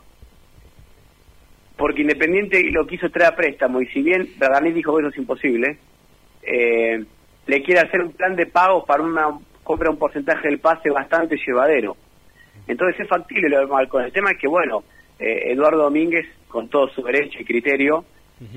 porque 1.78 2.02
Independiente 2.02 2.64
lo 2.72 2.88
quiso 2.88 3.10
traer 3.12 3.34
a 3.34 3.36
préstamo, 3.36 3.80
y 3.82 3.86
si 3.88 4.02
bien 4.02 4.28
Bragarnik 4.40 4.74
dijo 4.74 4.96
que 4.96 5.02
eso 5.04 5.10
es 5.10 5.18
imposible, 5.18 5.78
eh, 6.46 7.04
le 7.48 7.64
quiere 7.64 7.82
hacer 7.82 8.02
un 8.02 8.12
plan 8.12 8.36
de 8.36 8.46
pagos 8.46 8.86
para 8.86 9.04
una 9.04 9.40
compra 9.64 9.90
un 9.90 9.98
porcentaje 9.98 10.48
del 10.48 10.60
pase 10.60 10.90
bastante 10.90 11.38
llevadero. 11.46 11.98
Entonces 12.68 13.02
es 13.02 13.08
factible 13.08 13.50
lo 13.50 13.60
de 13.60 13.66
Malcón. 13.68 14.06
El 14.06 14.12
tema 14.12 14.32
es 14.32 14.38
que, 14.38 14.48
bueno, 14.48 14.84
eh, 15.20 15.52
Eduardo 15.52 15.84
Domínguez, 15.84 16.26
con 16.48 16.70
todo 16.70 16.88
su 16.90 17.02
derecho 17.04 17.40
y 17.40 17.46
criterio, 17.46 18.06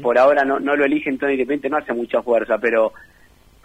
por 0.02 0.18
ahora 0.18 0.44
no, 0.44 0.58
no 0.58 0.74
lo 0.76 0.84
elige, 0.84 1.08
entonces 1.08 1.34
independiente 1.34 1.70
no 1.70 1.76
hace 1.76 1.92
mucha 1.92 2.22
fuerza, 2.22 2.58
pero 2.58 2.92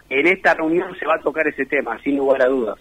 en 0.08 0.26
esta 0.26 0.54
reunión 0.54 0.96
se 0.98 1.06
va 1.06 1.16
a 1.16 1.20
tocar 1.20 1.46
ese 1.48 1.66
tema, 1.66 2.00
sin 2.02 2.16
lugar 2.16 2.42
a 2.42 2.46
dudas, 2.46 2.78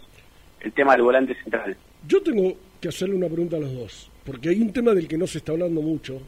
el 0.61 0.71
tema 0.71 0.93
del 0.93 1.01
volante 1.01 1.35
central. 1.41 1.75
Yo 2.07 2.21
tengo 2.21 2.53
que 2.79 2.89
hacerle 2.89 3.15
una 3.15 3.27
pregunta 3.27 3.57
a 3.57 3.59
los 3.59 3.73
dos, 3.73 4.11
porque 4.23 4.49
hay 4.49 4.61
un 4.61 4.71
tema 4.71 4.93
del 4.93 5.07
que 5.07 5.17
no 5.17 5.25
se 5.25 5.39
está 5.39 5.51
hablando 5.51 5.81
mucho, 5.81 6.21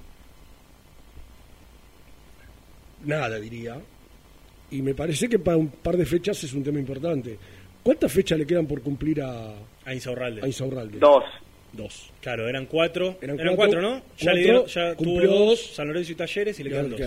nada 3.04 3.40
diría, 3.40 3.78
y 4.78 4.82
me 4.82 4.94
parece 4.94 5.28
que 5.30 5.40
para 5.40 5.58
un 5.58 5.70
par 5.70 5.96
de 5.98 6.06
fechas 6.06 6.44
es 6.44 6.54
un 6.54 6.64
tema 6.64 6.80
importante. 6.80 7.38
¿Cuántas 7.84 8.12
fechas 8.12 8.38
le 8.40 8.46
quedan 8.46 8.66
por 8.66 8.82
cumplir 8.82 9.22
a, 9.22 9.54
A 9.86 9.94
Insaurralde. 9.94 10.42
a 10.44 10.48
Insaurralde? 10.48 11.00
Dos. 11.00 11.24
Dos. 11.72 12.10
Claro, 12.22 12.48
eran 12.48 12.66
cuatro. 12.68 13.18
Eran 13.22 13.40
Eran, 13.40 13.56
cuatro, 13.56 13.80
cuatro, 13.82 13.82
¿no? 13.82 14.02
Ya, 14.18 14.34
le 14.34 14.40
dieron, 14.42 14.66
ya 14.66 14.96
tuvo 14.96 15.10
cumplió 15.12 15.30
dos, 15.32 15.40
dos. 15.50 15.76
San 15.76 15.88
Lorenzo 15.88 16.12
y 16.14 16.16
Talleres 16.16 16.60
y 16.60 16.64
le 16.64 16.70
quedan 16.70 16.90
dos. 16.90 17.00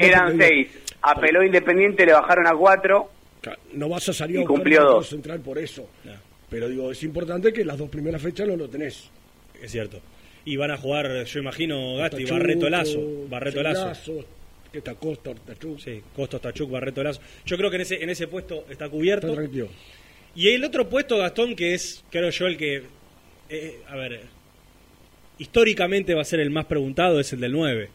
Eran 0.00 0.36
no, 0.38 0.44
seis. 0.44 0.68
Apeló 1.02 1.44
Independiente, 1.44 2.06
le 2.06 2.12
bajaron 2.14 2.46
a 2.46 2.56
cuatro. 2.56 3.10
No 3.74 3.88
vas 3.90 4.08
a 4.08 4.12
salir 4.14 4.36
Y 4.40 4.42
a 4.42 4.46
cumplió 4.46 4.80
un 4.80 4.86
dos. 4.86 5.08
central 5.08 5.40
por 5.40 5.58
eso. 5.58 5.86
Pero 6.48 6.68
digo, 6.68 6.90
es 6.90 7.02
importante 7.02 7.52
que 7.52 7.64
las 7.64 7.76
dos 7.76 7.90
primeras 7.90 8.22
fechas 8.22 8.48
no 8.48 8.56
lo 8.56 8.68
tenés. 8.68 9.10
Es 9.62 9.70
cierto. 9.70 10.00
Y 10.46 10.56
van 10.56 10.70
a 10.70 10.76
jugar, 10.78 11.24
yo 11.24 11.40
imagino, 11.40 11.96
Gasti, 11.96 12.24
Tachuco, 12.24 12.34
Barreto 12.38 12.70
Lazo. 12.70 13.00
Barreto 13.28 13.62
Lazo. 13.62 14.24
Está 14.78 14.94
Costa, 14.94 15.30
Ortachuk. 15.30 15.78
Sí, 15.78 16.02
Tachuk, 16.40 16.70
Barreto 16.70 17.02
Lazo. 17.02 17.20
Yo 17.44 17.56
creo 17.56 17.70
que 17.70 17.76
en 17.76 17.82
ese, 17.82 18.02
en 18.02 18.10
ese 18.10 18.26
puesto 18.26 18.64
está 18.68 18.88
cubierto. 18.88 19.28
Está 19.28 19.40
tranquilo. 19.40 19.68
Y 20.34 20.48
el 20.48 20.64
otro 20.64 20.88
puesto, 20.88 21.18
Gastón, 21.18 21.54
que 21.54 21.74
es, 21.74 22.04
creo 22.10 22.30
yo, 22.30 22.46
el 22.46 22.56
que. 22.56 22.82
eh, 23.48 23.82
a 23.88 23.96
ver. 23.96 24.22
Históricamente 25.38 26.14
va 26.14 26.22
a 26.22 26.24
ser 26.24 26.40
el 26.40 26.50
más 26.50 26.66
preguntado, 26.66 27.18
es 27.18 27.32
el 27.32 27.40
del 27.40 27.52
9. 27.52 27.90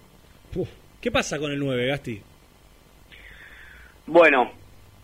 ¿Qué 1.00 1.12
pasa 1.12 1.40
con 1.40 1.52
el 1.52 1.60
9, 1.60 1.88
Gasti? 1.88 2.22
Bueno, 4.08 4.52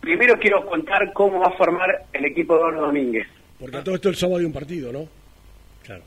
primero 0.02 0.38
quiero 0.40 0.66
contar 0.66 1.14
cómo 1.14 1.40
va 1.40 1.48
a 1.48 1.58
formar 1.58 2.06
el 2.12 2.26
equipo 2.26 2.56
de 2.56 2.60
Eduardo 2.60 2.82
Domínguez. 2.88 3.28
Porque 3.60 3.78
todo 3.78 3.96
esto 3.96 4.10
el 4.10 4.16
sábado 4.16 4.40
hay 4.40 4.46
un 4.46 4.52
partido, 4.52 4.92
¿no? 4.92 5.08
Claro. 5.84 6.04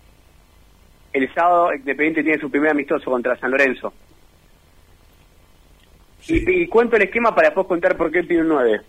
El 1.13 1.33
sábado 1.33 1.73
Independiente 1.75 2.23
tiene 2.23 2.39
su 2.41 2.51
primer 2.51 2.71
amistoso 2.71 3.11
contra 3.11 3.39
San 3.39 3.51
Lorenzo. 3.51 3.95
Y, 6.29 6.63
y 6.63 6.67
cuento 6.67 6.97
el 6.97 7.03
esquema 7.03 7.35
para 7.35 7.49
después 7.49 7.67
contar 7.67 7.97
por 7.97 8.11
qué 8.13 8.23
pide 8.25 8.41
un 8.43 8.49
9. 8.49 8.81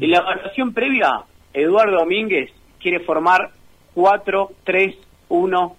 En 0.00 0.10
la 0.10 0.18
evaluación 0.18 0.72
previa, 0.72 1.22
Eduardo 1.52 1.98
Domínguez 1.98 2.50
quiere 2.80 3.00
formar 3.00 3.50
4-3-1-2. 3.94 5.74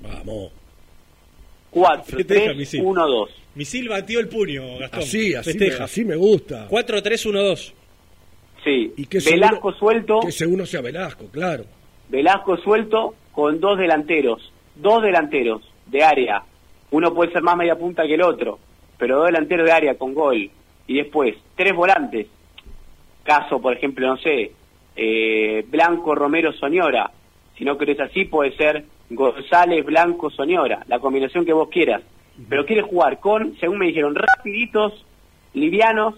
Vamos. 0.00 0.52
4, 1.70 2.04
Festeja, 2.16 2.44
3, 2.46 2.56
Misil. 2.56 2.80
1, 2.84 3.06
2. 3.06 3.30
Misil 3.54 3.88
batió 3.88 4.20
el 4.20 4.28
puño, 4.28 4.78
Gastón. 4.78 5.00
Así, 5.00 5.34
así, 5.34 5.48
me, 5.54 5.58
Festeja. 5.58 5.84
así 5.84 6.04
me 6.04 6.16
gusta. 6.16 6.68
4-3-1-2. 6.68 7.72
Sí. 8.64 8.92
Y 8.96 9.06
que 9.06 9.18
Velasco 9.20 9.72
seguro- 9.72 9.78
suelto. 9.78 10.20
Que 10.20 10.28
ese 10.28 10.46
uno 10.46 10.66
sea 10.66 10.80
Velasco, 10.80 11.26
claro. 11.30 11.64
Velasco 12.08 12.56
suelto 12.58 13.14
con 13.32 13.60
dos 13.60 13.78
delanteros. 13.78 14.52
Dos 14.74 15.02
delanteros 15.02 15.62
de 15.86 16.02
área. 16.02 16.42
Uno 16.90 17.14
puede 17.14 17.32
ser 17.32 17.42
más 17.42 17.56
media 17.56 17.76
punta 17.76 18.02
que 18.06 18.14
el 18.14 18.22
otro. 18.22 18.58
Pero 18.98 19.16
dos 19.18 19.26
delanteros 19.26 19.66
de 19.66 19.72
área 19.72 19.94
con 19.98 20.14
gol. 20.14 20.50
Y 20.86 20.94
después, 20.94 21.36
tres 21.54 21.74
volantes. 21.74 22.26
Caso, 23.22 23.60
por 23.60 23.74
ejemplo, 23.74 24.06
no 24.06 24.16
sé, 24.18 24.52
eh, 24.94 25.64
Blanco, 25.68 26.14
Romero, 26.14 26.52
Soñora. 26.52 27.10
Si 27.56 27.64
no 27.64 27.76
querés 27.76 28.00
así, 28.00 28.24
puede 28.24 28.56
ser 28.56 28.84
González, 29.10 29.84
Blanco, 29.84 30.30
Soñora. 30.30 30.84
La 30.88 30.98
combinación 30.98 31.44
que 31.44 31.52
vos 31.52 31.68
quieras. 31.68 32.02
Pero 32.48 32.66
quiere 32.66 32.82
jugar 32.82 33.18
con, 33.18 33.56
según 33.58 33.78
me 33.78 33.86
dijeron, 33.86 34.14
rapiditos, 34.14 35.04
livianos, 35.54 36.14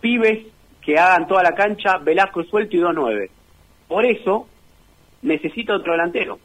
pibes 0.00 0.46
que 0.82 0.98
hagan 0.98 1.26
toda 1.26 1.42
la 1.42 1.54
cancha, 1.54 1.98
Velasco 1.98 2.42
suelto 2.44 2.76
y 2.76 2.80
2-9. 2.80 3.28
Por 3.88 4.06
eso, 4.06 4.48
necesita 5.22 5.74
otro 5.74 5.92
delantero. 5.92 6.38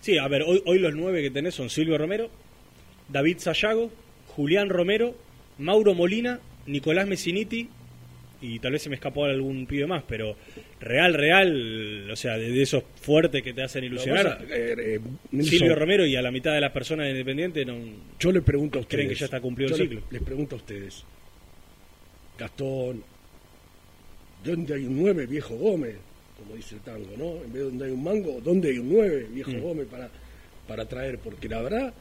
Sí, 0.00 0.16
a 0.16 0.28
ver, 0.28 0.42
hoy, 0.42 0.62
hoy 0.64 0.78
los 0.78 0.94
nueve 0.94 1.22
que 1.22 1.30
tenés 1.30 1.54
son 1.54 1.68
Silvio 1.68 1.98
Romero, 1.98 2.30
David 3.08 3.38
Sayago, 3.38 3.90
Julián 4.28 4.68
Romero, 4.68 5.14
Mauro 5.58 5.94
Molina, 5.94 6.40
Nicolás 6.66 7.06
Messiniti 7.06 7.68
y 8.40 8.58
tal 8.60 8.72
vez 8.72 8.82
se 8.82 8.88
me 8.88 8.94
escapó 8.94 9.24
algún 9.24 9.66
pibe 9.66 9.86
más, 9.86 10.04
pero 10.06 10.36
real, 10.80 11.14
real, 11.14 12.08
o 12.10 12.14
sea, 12.14 12.38
de, 12.38 12.50
de 12.52 12.62
esos 12.62 12.84
fuertes 13.00 13.42
que 13.42 13.52
te 13.52 13.62
hacen 13.64 13.82
ilusionar. 13.82 14.44
Eh, 14.48 14.74
eh, 14.78 15.00
Nelson, 15.32 15.50
Silvio 15.58 15.74
Romero 15.74 16.06
y 16.06 16.14
a 16.14 16.22
la 16.22 16.30
mitad 16.30 16.52
de 16.54 16.60
las 16.60 16.70
personas 16.70 17.06
de 17.06 17.10
Independiente 17.12 17.64
no, 17.64 17.76
Yo 18.20 18.30
le 18.30 18.42
pregunto 18.42 18.78
a 18.78 18.82
ustedes. 18.82 18.96
creen 18.96 19.08
que 19.08 19.14
ya 19.18 19.24
está 19.24 19.40
cumplido 19.40 19.74
el 19.74 19.80
ciclo. 19.80 20.02
Les 20.10 20.22
pregunto 20.22 20.54
a 20.54 20.58
ustedes. 20.58 21.04
Gastón, 22.38 23.02
¿dónde 24.44 24.74
hay 24.74 24.84
un 24.84 24.96
9, 25.02 25.26
viejo 25.26 25.56
Gómez? 25.56 25.96
Como 26.38 26.54
dice 26.54 26.76
el 26.76 26.82
tango, 26.82 27.08
¿no? 27.16 27.42
En 27.44 27.52
vez 27.52 27.54
de 27.54 27.62
donde 27.62 27.86
hay 27.86 27.90
un 27.90 28.04
mango, 28.04 28.40
¿dónde 28.44 28.68
hay 28.70 28.78
un 28.78 28.88
9, 28.92 29.26
viejo 29.32 29.50
Mm. 29.50 29.60
Gómez, 29.60 29.86
para, 29.90 30.08
para 30.68 30.84
traer? 30.86 31.18
Porque 31.18 31.48
la 31.48 31.60
verdad, 31.62 31.92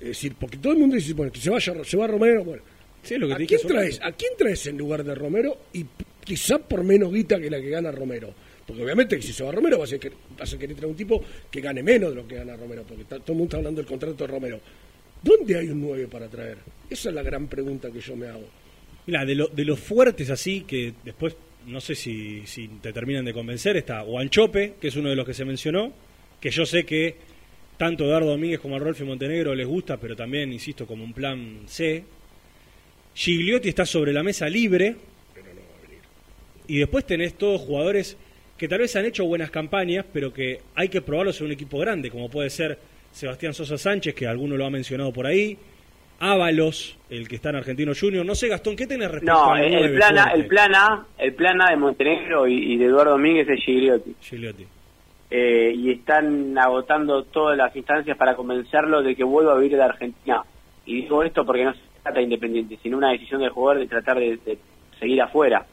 es 0.00 0.08
decir, 0.08 0.34
porque 0.38 0.56
todo 0.58 0.72
el 0.72 0.78
mundo 0.78 0.96
dice, 0.96 1.12
bueno, 1.14 1.32
que 1.32 1.40
se 1.40 1.50
vaya, 1.50 1.72
se 1.84 1.96
va 1.96 2.06
Romero, 2.06 2.44
bueno. 2.44 2.62
Sí, 3.02 3.16
lo 3.16 3.28
que 3.28 3.34
¿A 3.34 3.36
quién 3.46 3.60
traes? 3.66 4.00
¿A 4.02 4.12
quién 4.12 4.32
traes 4.36 4.66
en 4.66 4.76
lugar 4.78 5.04
de 5.04 5.14
Romero? 5.14 5.58
Y 5.72 5.84
quizá 6.24 6.58
por 6.58 6.82
menos 6.82 7.12
guita 7.12 7.38
que 7.40 7.48
la 7.48 7.60
que 7.60 7.70
gana 7.70 7.90
Romero. 7.92 8.34
Porque 8.66 8.82
obviamente 8.82 9.14
que 9.16 9.22
si 9.22 9.32
se 9.32 9.44
va 9.44 9.52
Romero 9.52 9.78
vas 9.78 9.92
a, 9.92 9.98
querer, 9.98 10.18
vas 10.36 10.52
a 10.52 10.58
querer 10.58 10.74
traer 10.74 10.90
un 10.90 10.96
tipo 10.96 11.22
que 11.50 11.60
gane 11.60 11.82
menos 11.84 12.10
de 12.10 12.16
lo 12.16 12.26
que 12.26 12.34
gana 12.34 12.56
Romero, 12.56 12.82
porque 12.86 13.02
está- 13.02 13.20
todo 13.20 13.32
el 13.32 13.38
mundo 13.38 13.44
está 13.44 13.56
hablando 13.58 13.80
del 13.80 13.88
contrato 13.88 14.14
de 14.16 14.26
Romero. 14.26 14.60
¿Dónde 15.22 15.56
hay 15.56 15.68
un 15.68 15.80
9 15.80 16.08
para 16.08 16.26
traer? 16.28 16.58
Esa 16.90 17.08
es 17.10 17.14
la 17.14 17.22
gran 17.22 17.46
pregunta 17.46 17.90
que 17.92 18.00
yo 18.00 18.16
me 18.16 18.26
hago. 18.26 18.44
Mira, 19.06 19.24
de, 19.24 19.34
lo- 19.36 19.46
de 19.48 19.64
los 19.64 19.78
fuertes 19.78 20.28
así, 20.30 20.62
que 20.62 20.92
después 21.04 21.36
no 21.68 21.80
sé 21.80 21.94
si, 21.94 22.44
si 22.46 22.66
te 22.68 22.92
terminan 22.92 23.24
de 23.24 23.32
convencer, 23.32 23.76
está 23.76 24.00
Guanchope, 24.02 24.74
que 24.80 24.88
es 24.88 24.96
uno 24.96 25.10
de 25.10 25.16
los 25.16 25.24
que 25.26 25.34
se 25.34 25.44
mencionó, 25.44 25.92
que 26.40 26.50
yo 26.50 26.66
sé 26.66 26.84
que 26.84 27.14
tanto 27.76 28.04
Eduardo 28.04 28.30
Domínguez 28.30 28.60
como 28.60 28.76
a 28.76 28.78
Rolfi 28.78 29.04
Montenegro 29.04 29.54
les 29.54 29.66
gusta, 29.66 29.96
pero 29.96 30.16
también, 30.16 30.52
insisto, 30.52 30.86
como 30.86 31.04
un 31.04 31.12
plan 31.12 31.60
C. 31.66 32.04
Gigliotti 33.14 33.68
está 33.68 33.84
sobre 33.84 34.12
la 34.12 34.22
mesa 34.22 34.48
libre. 34.48 34.96
Y 36.68 36.78
después 36.78 37.06
tenés 37.06 37.34
todos 37.34 37.60
jugadores 37.60 38.16
que 38.56 38.68
tal 38.68 38.80
vez 38.80 38.96
han 38.96 39.04
hecho 39.04 39.24
buenas 39.24 39.50
campañas, 39.50 40.04
pero 40.12 40.32
que 40.32 40.60
hay 40.74 40.88
que 40.88 41.02
probarlos 41.02 41.40
en 41.40 41.46
un 41.46 41.52
equipo 41.52 41.78
grande, 41.78 42.10
como 42.10 42.28
puede 42.28 42.50
ser 42.50 42.78
Sebastián 43.12 43.54
Sosa 43.54 43.78
Sánchez, 43.78 44.14
que 44.14 44.26
alguno 44.26 44.56
lo 44.56 44.66
ha 44.66 44.70
mencionado 44.70 45.12
por 45.12 45.26
ahí, 45.26 45.56
Ábalos, 46.18 46.98
el 47.10 47.28
que 47.28 47.36
está 47.36 47.50
en 47.50 47.56
Argentino 47.56 47.92
Junior. 47.98 48.24
No 48.24 48.34
sé, 48.34 48.48
Gastón, 48.48 48.74
¿qué 48.74 48.86
tenés 48.86 49.10
respecto 49.10 49.34
No, 49.34 49.52
al 49.52 49.64
el, 49.64 49.72
nueve 49.72 49.96
plan 49.96 50.18
A, 50.18 50.30
el 50.32 50.46
plan 50.46 50.74
A, 50.74 51.06
el 51.18 51.34
plan 51.34 51.60
A 51.60 51.70
de 51.70 51.76
Montenegro 51.76 52.48
y, 52.48 52.72
y 52.72 52.76
de 52.78 52.86
Eduardo 52.86 53.12
Domínguez 53.12 53.46
es 53.48 53.62
Gigliotti. 53.62 54.14
Gigliotti. 54.22 54.66
Eh, 55.30 55.72
y 55.74 55.90
están 55.90 56.56
agotando 56.56 57.24
todas 57.24 57.56
las 57.56 57.74
instancias 57.74 58.16
para 58.16 58.36
convencerlo 58.36 59.02
de 59.02 59.16
que 59.16 59.24
vuelva 59.24 59.52
a 59.52 59.56
vivir 59.56 59.76
de 59.76 59.82
Argentina. 59.82 60.42
Y 60.84 61.02
digo 61.02 61.22
esto 61.24 61.44
porque 61.44 61.64
no 61.64 61.72
se 61.74 61.80
trata 62.02 62.18
de 62.18 62.24
Independiente, 62.24 62.78
sino 62.82 62.96
una 62.96 63.10
decisión 63.10 63.40
del 63.40 63.50
jugador 63.50 63.80
de 63.80 63.88
tratar 63.88 64.18
de, 64.20 64.36
de 64.36 64.58
seguir 65.00 65.20
afuera, 65.20 65.66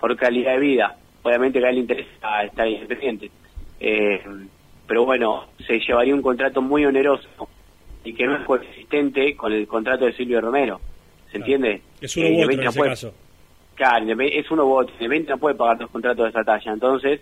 por 0.00 0.16
calidad 0.16 0.52
de 0.54 0.60
vida. 0.60 0.96
Obviamente 1.22 1.58
que 1.60 1.66
a 1.66 1.68
él 1.70 1.74
le 1.74 1.80
interesa 1.82 2.42
estar 2.44 2.66
independiente. 2.68 3.30
Eh, 3.80 4.22
pero 4.86 5.04
bueno, 5.04 5.46
se 5.66 5.78
llevaría 5.80 6.14
un 6.14 6.22
contrato 6.22 6.62
muy 6.62 6.84
oneroso 6.86 7.28
y 8.04 8.14
que 8.14 8.24
no 8.24 8.36
es 8.36 8.44
coexistente 8.44 9.36
con 9.36 9.52
el 9.52 9.66
contrato 9.66 10.06
de 10.06 10.12
Silvio 10.14 10.40
Romero. 10.40 10.80
¿Se 11.30 11.38
entiende? 11.38 11.82
Es 12.00 12.16
uno 12.16 12.26
Eh, 12.26 12.30
u 12.30 12.32
otro 12.34 12.52
Independiente 12.52 12.62
en 12.64 12.68
ese 12.70 12.78
puede- 12.78 12.90
caso. 12.90 13.14
Claro, 13.74 14.06
es 14.22 14.50
uno 14.50 14.64
u 14.64 14.72
otro. 14.78 14.94
Independiente 14.94 15.32
no 15.32 15.38
puede 15.38 15.54
pagar 15.56 15.78
dos 15.78 15.90
contratos 15.90 16.24
de 16.24 16.30
esa 16.30 16.44
talla. 16.44 16.72
Entonces, 16.72 17.20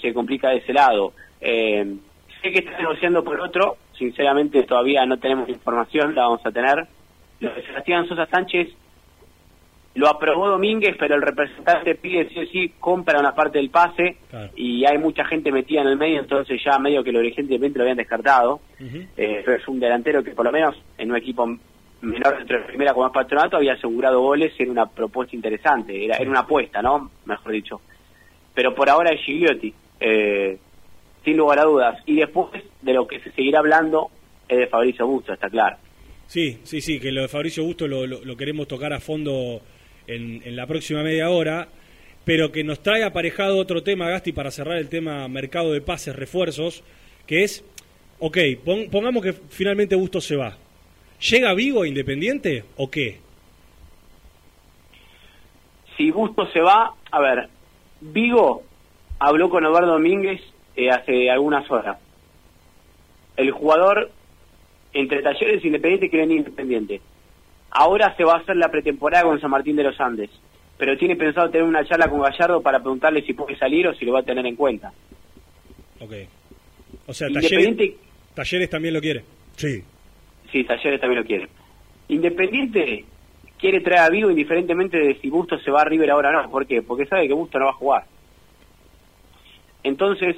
se 0.00 0.12
complica 0.14 0.50
de 0.50 0.58
ese 0.58 0.72
lado. 0.72 1.12
Eh, 1.40 1.96
sé 2.42 2.50
que 2.50 2.60
está 2.60 2.78
negociando 2.78 3.22
por 3.24 3.40
otro. 3.40 3.76
Sinceramente, 3.96 4.62
todavía 4.62 5.04
no 5.06 5.18
tenemos 5.18 5.48
información. 5.48 6.14
La 6.14 6.22
vamos 6.22 6.44
a 6.44 6.52
tener. 6.52 6.86
Lo 7.40 7.54
de 7.54 7.62
Sebastián 7.62 8.08
Sosa 8.08 8.26
Sánchez 8.26 8.68
lo 9.98 10.08
aprobó 10.08 10.48
Domínguez, 10.48 10.96
pero 10.96 11.16
el 11.16 11.22
representante 11.22 11.96
pide 11.96 12.28
sí 12.28 12.38
o 12.38 12.46
sí 12.46 12.72
compra 12.78 13.18
una 13.18 13.34
parte 13.34 13.58
del 13.58 13.70
pase 13.70 14.18
y 14.54 14.84
hay 14.84 14.96
mucha 14.96 15.24
gente 15.24 15.50
metida 15.50 15.80
en 15.80 15.88
el 15.88 15.96
medio, 15.96 16.20
entonces 16.20 16.62
ya 16.64 16.78
medio 16.78 17.02
que 17.02 17.10
lo 17.10 17.18
urgentemente 17.18 17.78
lo 17.78 17.82
habían 17.82 17.96
descartado. 17.96 18.60
Eh, 18.78 19.42
pero 19.44 19.56
es 19.56 19.66
un 19.66 19.80
delantero 19.80 20.22
que 20.22 20.30
por 20.32 20.44
lo 20.44 20.52
menos 20.52 20.76
en 20.96 21.10
un 21.10 21.16
equipo 21.16 21.46
menor 22.00 22.46
de 22.46 22.58
primera 22.60 22.94
como 22.94 23.10
patronato 23.10 23.56
había 23.56 23.72
asegurado 23.72 24.20
goles 24.20 24.52
era 24.56 24.70
una 24.70 24.86
propuesta 24.86 25.34
interesante, 25.34 26.04
era, 26.04 26.16
era 26.16 26.30
una 26.30 26.40
apuesta, 26.40 26.80
¿no? 26.80 27.10
Mejor 27.24 27.50
dicho. 27.50 27.80
Pero 28.54 28.74
por 28.76 28.88
ahora 28.88 29.10
es 29.10 29.20
Gigliotti, 29.22 29.74
eh, 30.00 30.58
sin 31.24 31.36
lugar 31.36 31.58
a 31.60 31.64
dudas. 31.64 31.98
Y 32.06 32.16
después 32.16 32.48
de 32.82 32.92
lo 32.92 33.06
que 33.06 33.20
se 33.20 33.30
seguirá 33.32 33.58
hablando 33.60 34.10
es 34.48 34.58
de 34.58 34.66
Fabricio 34.66 35.06
Busto, 35.06 35.32
está 35.32 35.48
claro. 35.50 35.76
Sí, 36.26 36.58
sí, 36.64 36.80
sí, 36.80 37.00
que 37.00 37.10
lo 37.12 37.22
de 37.22 37.28
Fabricio 37.28 37.64
Busto 37.64 37.86
lo, 37.88 38.06
lo- 38.06 38.24
lo 38.24 38.36
queremos 38.36 38.68
tocar 38.68 38.92
a 38.92 39.00
fondo 39.00 39.60
en, 40.06 40.42
en 40.44 40.56
la 40.56 40.66
próxima 40.66 41.02
media 41.02 41.30
hora. 41.30 41.68
pero 42.24 42.52
que 42.52 42.62
nos 42.62 42.82
trae 42.82 43.04
aparejado 43.04 43.56
otro 43.58 43.82
tema, 43.82 44.10
Gasti, 44.10 44.32
para 44.32 44.50
cerrar 44.50 44.76
el 44.76 44.90
tema 44.90 45.26
mercado 45.28 45.72
de 45.72 45.80
pases, 45.80 46.14
refuerzos, 46.14 46.82
que 47.26 47.42
es, 47.42 47.64
ok, 48.18 48.36
pon- 48.62 48.90
pongamos 48.90 49.22
que 49.22 49.32
finalmente 49.32 49.94
Bustos 49.96 50.26
se 50.26 50.36
va. 50.36 50.58
¿Llega 51.30 51.54
Vigo 51.54 51.82
a 51.84 51.88
Independiente 51.88 52.64
o 52.76 52.90
qué? 52.90 53.18
Si 55.96 56.10
Bustos 56.10 56.52
se 56.52 56.60
va, 56.60 56.94
a 57.10 57.20
ver, 57.20 57.48
Vigo 58.00 58.62
habló 59.18 59.48
con 59.50 59.64
Eduardo 59.64 59.92
Domínguez 59.92 60.40
eh, 60.76 60.90
hace 60.90 61.30
algunas 61.30 61.68
horas. 61.70 61.98
El 63.36 63.50
jugador 63.50 64.10
entre 64.92 65.22
Talleres 65.22 65.62
e 65.62 65.66
Independiente 65.66 66.08
quiere 66.10 66.26
venir 66.26 66.38
Independiente. 66.38 67.00
Ahora 67.70 68.14
se 68.16 68.24
va 68.24 68.34
a 68.34 68.38
hacer 68.38 68.56
la 68.56 68.70
pretemporada 68.70 69.24
con 69.24 69.40
San 69.40 69.50
Martín 69.50 69.76
de 69.76 69.84
los 69.84 70.00
Andes, 70.00 70.30
pero 70.78 70.96
tiene 70.96 71.16
pensado 71.16 71.50
tener 71.50 71.66
una 71.66 71.84
charla 71.84 72.08
con 72.08 72.20
Gallardo 72.22 72.60
para 72.62 72.80
preguntarle 72.80 73.22
si 73.22 73.34
puede 73.34 73.56
salir 73.58 73.86
o 73.86 73.94
si 73.94 74.04
lo 74.04 74.12
va 74.12 74.20
a 74.20 74.24
tener 74.24 74.44
en 74.46 74.56
cuenta. 74.56 74.92
Ok. 76.00 76.12
O 77.06 77.12
sea, 77.12 77.28
Independiente- 77.28 77.96
Talleres, 77.96 78.34
Talleres 78.34 78.70
también 78.70 78.94
lo 78.94 79.00
quiere. 79.00 79.24
Sí. 79.56 79.82
Sí, 80.50 80.64
Talleres 80.64 81.00
también 81.00 81.20
lo 81.20 81.26
quiere. 81.26 81.48
Independiente 82.08 83.04
quiere 83.58 83.80
traer 83.80 84.00
a 84.02 84.08
Vigo 84.10 84.30
indiferentemente 84.30 84.96
de 84.96 85.14
si 85.20 85.28
Busto 85.28 85.58
se 85.58 85.70
va 85.70 85.82
a 85.82 85.84
River 85.84 86.10
ahora 86.10 86.30
o 86.30 86.42
no. 86.42 86.50
¿Por 86.50 86.66
qué? 86.66 86.80
Porque 86.82 87.04
sabe 87.06 87.28
que 87.28 87.34
Busto 87.34 87.58
no 87.58 87.66
va 87.66 87.70
a 87.72 87.74
jugar. 87.74 88.04
Entonces, 89.88 90.36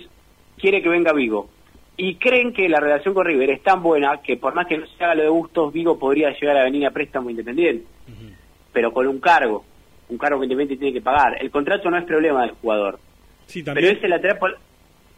quiere 0.59 0.82
que 0.82 0.88
venga 0.88 1.12
Vigo. 1.12 1.48
Y 1.96 2.14
creen 2.14 2.53
que 2.55 2.68
la 2.68 2.80
relación 2.80 3.12
con 3.12 3.26
River 3.26 3.51
es 3.51 3.62
tan 3.62 3.82
buena 3.82 4.22
que 4.22 4.36
por 4.38 4.55
más 4.55 4.66
que 4.66 4.78
no 4.78 4.86
se 4.86 5.05
haga 5.05 5.14
lo 5.16 5.22
de 5.22 5.28
Bustos, 5.28 5.72
Vigo 5.72 5.98
podría 5.98 6.30
llegar 6.38 6.57
a 6.57 6.64
venir 6.64 6.86
a 6.86 6.90
préstamo 6.92 7.28
independiente. 7.28 7.84
Pero 8.72 8.92
con 8.92 9.07
un 9.07 9.20
cargo. 9.20 9.64
Un 10.09 10.16
cargo 10.18 10.40
que 10.40 10.44
Independiente 10.46 10.80
tiene 10.82 10.94
que 10.98 11.03
pagar. 11.03 11.36
El 11.40 11.51
contrato 11.51 11.90
no 11.90 11.98
es 11.98 12.05
problema 12.05 12.42
del 12.42 12.53
jugador. 12.53 12.98
Sí, 13.46 13.62
Pero 13.62 13.74
también. 13.74 13.96
ese 13.96 14.09
lateral... 14.09 14.38
por- 14.38 14.59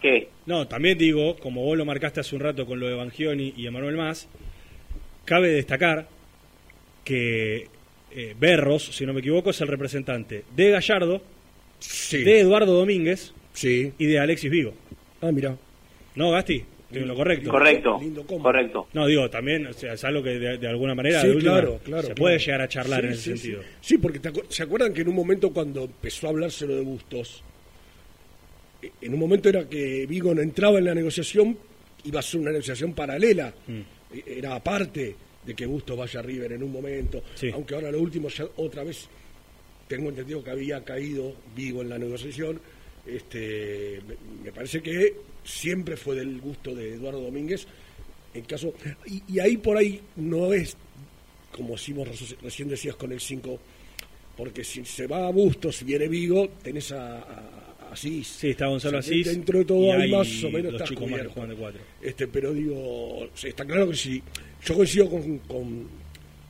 ¿Qué? 0.01 0.31
No, 0.47 0.67
también 0.67 0.99
digo, 0.99 1.37
como 1.37 1.63
vos 1.63 1.79
lo 1.79 1.85
marcaste 1.85 2.19
hace 2.19 2.35
un 2.35 2.41
rato 2.41 2.67
con 2.67 2.81
lo 2.81 2.89
de 2.89 2.95
Bangioni 2.95 3.55
y 3.57 3.69
Emanuel 3.69 3.97
Más, 3.97 4.29
cabe 5.25 5.51
destacar 5.53 6.09
que 7.05 7.69
eh, 8.11 8.35
Berros, 8.39 8.83
si 8.85 9.07
no 9.07 9.13
me 9.13 9.21
equivoco, 9.21 9.51
es 9.51 9.61
el 9.61 9.69
representante 9.69 10.45
de 10.57 10.71
Gallardo, 10.71 11.23
de 12.11 12.41
Eduardo 12.41 12.75
Domínguez 12.75 13.33
y 13.63 14.07
de 14.07 14.19
Alexis 14.19 14.51
Vigo. 14.51 14.75
Ah, 15.21 15.31
mira. 15.33 15.57
¿No, 16.15 16.31
Gasti? 16.31 16.65
En 16.93 17.09
lo 17.09 17.15
correcto. 17.15 17.51
Correcto, 17.51 17.99
correcto. 18.39 18.89
No, 18.93 19.07
digo, 19.07 19.31
también 19.31 19.67
o 19.67 19.73
sea, 19.73 19.95
es 19.95 20.05
algo 20.05 20.23
que 20.23 20.39
de, 20.39 20.59
de 20.59 20.67
alguna 20.69 20.95
manera 20.95 21.23
Sí, 21.23 21.29
de 21.29 21.37
última, 21.37 21.53
claro, 21.53 21.81
claro, 21.83 22.03
se 22.03 22.09
claro. 22.09 22.15
puede 22.21 22.39
llegar 22.39 22.61
a 22.61 22.69
charlar 22.69 23.01
Sí, 23.01 23.07
en 23.07 23.13
ese 23.15 23.23
sí, 23.23 23.29
sentido. 23.39 23.63
Sí, 23.63 23.69
Sí, 23.81 23.99
porque 23.99 24.19
te 24.21 24.31
acu- 24.31 24.45
se 24.51 24.63
acuerdan 24.63 24.93
que 24.93 25.01
en 25.01 25.09
un 25.09 25.15
momento 25.15 25.51
cuando 25.55 25.85
empezó 25.85 26.27
a 26.27 26.31
hablárselo 26.31 26.75
de 26.77 26.83
Bustos, 26.83 27.43
eh, 28.83 28.91
en 29.01 29.15
un 29.15 29.21
momento 29.21 29.49
era 29.49 29.67
que 29.69 30.05
Vigo 30.07 30.35
no 30.35 30.43
entraba 30.43 30.79
en 30.79 30.85
la 30.85 30.95
negociación, 30.95 31.57
iba 32.05 32.21
a 32.21 32.23
ser 32.23 32.41
una 32.41 32.51
negociación 32.51 32.93
paralela, 32.93 33.55
Mm. 33.67 33.81
Eh, 34.15 34.25
era 34.39 34.55
aparte 34.55 35.17
de 35.47 35.55
que 35.55 35.65
Bustos 35.65 35.97
vaya 35.97 36.21
a 36.21 36.23
River 36.23 36.53
en 36.53 36.63
un 36.63 36.71
momento, 36.73 37.23
aunque 37.55 37.75
ahora 37.75 37.91
lo 37.91 38.01
último 38.01 38.29
ya 38.29 38.45
otra 38.57 38.85
vez 38.85 39.09
tengo 39.89 40.11
entendido 40.11 40.45
que 40.45 40.51
había 40.51 40.85
caído 40.85 41.35
Vigo 41.57 41.81
en 41.81 41.89
la 41.89 41.99
negociación, 41.99 42.61
este, 43.07 44.01
me, 44.45 44.53
parece 44.53 44.81
que 44.83 45.15
siempre 45.45 45.97
fue 45.97 46.17
del 46.17 46.41
gusto 46.41 46.75
de 46.75 46.95
Eduardo 46.95 47.21
Domínguez, 47.21 47.67
en 48.35 48.45
caso, 48.45 48.73
y, 49.07 49.23
y 49.29 49.41
ahí 49.41 49.57
por 49.57 49.77
ahí 49.77 50.01
no 50.17 50.53
es 50.53 50.77
como 51.51 51.73
decimos 51.75 52.09
reci- 52.09 52.37
recién 52.41 52.69
decías 52.69 52.97
con 52.97 53.13
el 53.13 53.21
5, 53.21 53.59
porque 54.37 54.65
si 54.65 54.85
se 54.87 55.07
va 55.07 55.27
a 55.27 55.31
Bustos 55.31 55.83
y 55.83 55.85
viene 55.85 56.09
Vigo, 56.09 56.49
tenés 56.63 56.93
a, 56.93 57.19
a- 57.19 57.77
a 57.89 57.93
Asís. 57.93 58.27
Sí, 58.27 58.51
está 58.51 58.69
Gonzalo 58.69 58.99
O 58.99 59.03
sea, 59.03 59.11
Asís. 59.13 59.27
Dentro 59.27 59.59
de 59.59 59.65
todo 59.67 59.93
hay 59.93 60.11
más 60.11 60.45
o 60.45 60.51
menos 60.51 60.73
estás 60.73 60.89
chicos 60.89 61.11
más 61.11 61.21
que 61.21 61.27
cubierto. 61.29 61.47
de 61.49 61.55
cuatro. 61.61 61.81
Este, 62.01 62.27
pero 62.29 62.55
digo, 62.55 63.29
está 63.43 63.67
claro 63.67 63.91
que 63.91 63.97
si 63.97 64.23
yo 64.65 64.75
coincido 64.75 65.11
con, 65.11 65.39
con, 65.41 65.89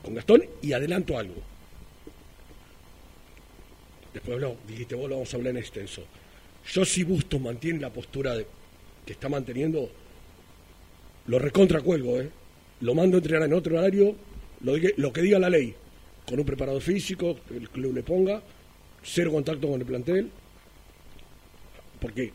con 0.05 0.15
Gastón 0.15 0.45
y 0.63 0.73
adelanto 0.73 1.19
algo. 1.19 1.35
Después 4.15 4.39
lo 4.41 4.57
dijiste 4.69 4.95
vos, 4.95 5.09
lo 5.09 5.17
vamos 5.17 5.33
a 5.33 5.37
hablar 5.37 5.51
en 5.53 5.57
extenso. 5.59 6.05
Yo 6.71 6.85
si 6.85 7.03
Bustos 7.05 7.41
mantiene 7.41 7.81
la 7.81 7.91
postura 7.93 8.35
de- 8.37 8.47
que 9.05 9.13
está 9.13 9.29
manteniendo, 9.29 9.91
lo 11.27 11.39
recontra 11.39 11.81
cuelgo, 11.81 12.21
¿eh? 12.21 12.31
Lo 12.81 12.95
mando 12.95 13.17
a 13.17 13.21
entrenar 13.21 13.49
en 13.49 13.55
otro 13.55 13.79
horario, 13.79 14.15
lo, 14.61 14.77
diga- 14.77 14.93
lo 14.97 15.13
que 15.13 15.23
diga 15.23 15.39
la 15.39 15.51
ley, 15.51 15.75
con 16.27 16.39
un 16.39 16.45
preparador 16.47 16.81
físico, 16.83 17.37
que 17.49 17.57
el 17.57 17.69
club 17.69 17.95
le 17.95 18.03
ponga, 18.03 18.43
cero 19.03 19.33
contacto 19.33 19.69
con 19.69 19.81
el 19.81 19.87
plantel, 19.87 20.31
porque 22.01 22.33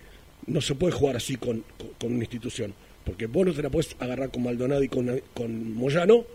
no 0.48 0.62
se 0.62 0.76
puede 0.76 0.94
jugar 0.94 1.16
así 1.18 1.36
con, 1.36 1.64
con- 1.78 1.90
con 2.00 2.12
una 2.14 2.24
institución, 2.24 2.74
porque 3.06 3.26
vos 3.28 3.46
no 3.48 3.54
te 3.54 3.62
la 3.64 3.70
puedes 3.70 3.96
agarrar 4.00 4.30
con 4.32 4.44
Maldonado 4.44 4.84
y 4.84 4.90
con, 4.90 5.22
con 5.34 5.74
Moyano 5.74 6.26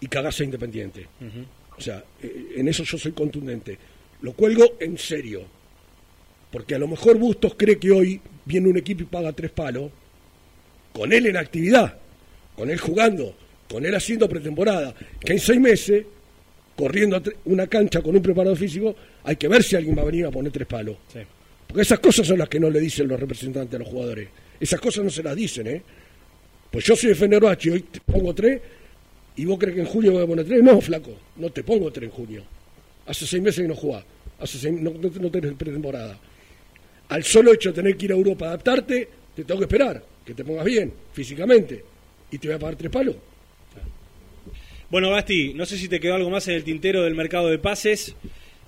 y 0.00 0.06
cagás 0.06 0.40
a 0.40 0.44
Independiente. 0.44 1.06
O 1.76 1.80
sea, 1.80 2.04
eh, 2.22 2.54
en 2.56 2.68
eso 2.68 2.82
yo 2.84 2.98
soy 2.98 3.12
contundente. 3.12 3.78
Lo 4.22 4.32
cuelgo 4.32 4.64
en 4.80 4.98
serio. 4.98 5.42
Porque 6.50 6.74
a 6.74 6.78
lo 6.78 6.88
mejor 6.88 7.18
Bustos 7.18 7.54
cree 7.56 7.78
que 7.78 7.90
hoy 7.90 8.20
viene 8.44 8.68
un 8.68 8.76
equipo 8.76 9.02
y 9.02 9.06
paga 9.06 9.32
tres 9.32 9.50
palos, 9.50 9.90
con 10.92 11.12
él 11.12 11.26
en 11.26 11.36
actividad, 11.36 11.98
con 12.56 12.70
él 12.70 12.78
jugando, 12.78 13.36
con 13.70 13.84
él 13.84 13.94
haciendo 13.94 14.28
pretemporada, 14.28 14.94
que 15.20 15.32
en 15.32 15.38
seis 15.38 15.60
meses, 15.60 16.04
corriendo 16.74 17.22
una 17.44 17.66
cancha 17.66 18.00
con 18.00 18.16
un 18.16 18.22
preparador 18.22 18.56
físico, 18.56 18.96
hay 19.24 19.36
que 19.36 19.48
ver 19.48 19.62
si 19.62 19.76
alguien 19.76 19.96
va 19.96 20.02
a 20.02 20.06
venir 20.06 20.26
a 20.26 20.30
poner 20.30 20.50
tres 20.50 20.66
palos. 20.66 20.96
Porque 21.66 21.82
esas 21.82 21.98
cosas 21.98 22.26
son 22.26 22.38
las 22.38 22.48
que 22.48 22.58
no 22.58 22.70
le 22.70 22.80
dicen 22.80 23.06
los 23.06 23.20
representantes 23.20 23.74
a 23.74 23.78
los 23.78 23.88
jugadores. 23.88 24.28
Esas 24.58 24.80
cosas 24.80 25.04
no 25.04 25.10
se 25.10 25.22
las 25.22 25.36
dicen, 25.36 25.66
¿eh? 25.66 25.82
Pues 26.70 26.84
yo 26.84 26.96
soy 26.96 27.10
de 27.10 27.14
Fenerbahce, 27.14 27.70
hoy 27.70 27.82
te 27.82 28.00
pongo 28.00 28.34
tres, 28.34 28.60
y 29.36 29.44
vos 29.44 29.58
crees 29.58 29.74
que 29.74 29.80
en 29.82 29.86
junio 29.86 30.12
voy 30.12 30.22
a 30.22 30.26
poner 30.26 30.46
tres. 30.46 30.62
No, 30.62 30.80
flaco, 30.80 31.12
no 31.36 31.50
te 31.50 31.62
pongo 31.62 31.92
tres 31.92 32.10
en 32.10 32.16
junio. 32.16 32.42
Hace 33.06 33.26
seis 33.26 33.42
meses 33.42 33.62
que 33.62 33.68
no 33.68 33.74
jugás, 33.74 34.04
hace 34.40 34.58
seis, 34.58 34.74
no, 34.80 34.90
no, 34.90 35.10
no 35.20 35.30
tenés 35.30 35.52
pretemporada. 35.54 36.18
Al 37.08 37.24
solo 37.24 37.52
hecho 37.52 37.70
de 37.70 37.76
tener 37.76 37.96
que 37.96 38.06
ir 38.06 38.12
a 38.12 38.16
Europa 38.16 38.46
a 38.46 38.48
adaptarte, 38.48 39.08
te 39.34 39.44
tengo 39.44 39.60
que 39.60 39.64
esperar, 39.64 40.02
que 40.24 40.34
te 40.34 40.44
pongas 40.44 40.64
bien 40.64 40.92
físicamente, 41.12 41.84
y 42.30 42.38
te 42.38 42.48
voy 42.48 42.56
a 42.56 42.58
pagar 42.58 42.76
tres 42.76 42.90
palos. 42.90 43.16
Bueno, 44.90 45.10
Gasti, 45.10 45.52
no 45.54 45.66
sé 45.66 45.76
si 45.76 45.88
te 45.88 46.00
quedó 46.00 46.14
algo 46.14 46.30
más 46.30 46.48
en 46.48 46.54
el 46.54 46.64
tintero 46.64 47.02
del 47.02 47.14
mercado 47.14 47.48
de 47.48 47.58
pases. 47.58 48.16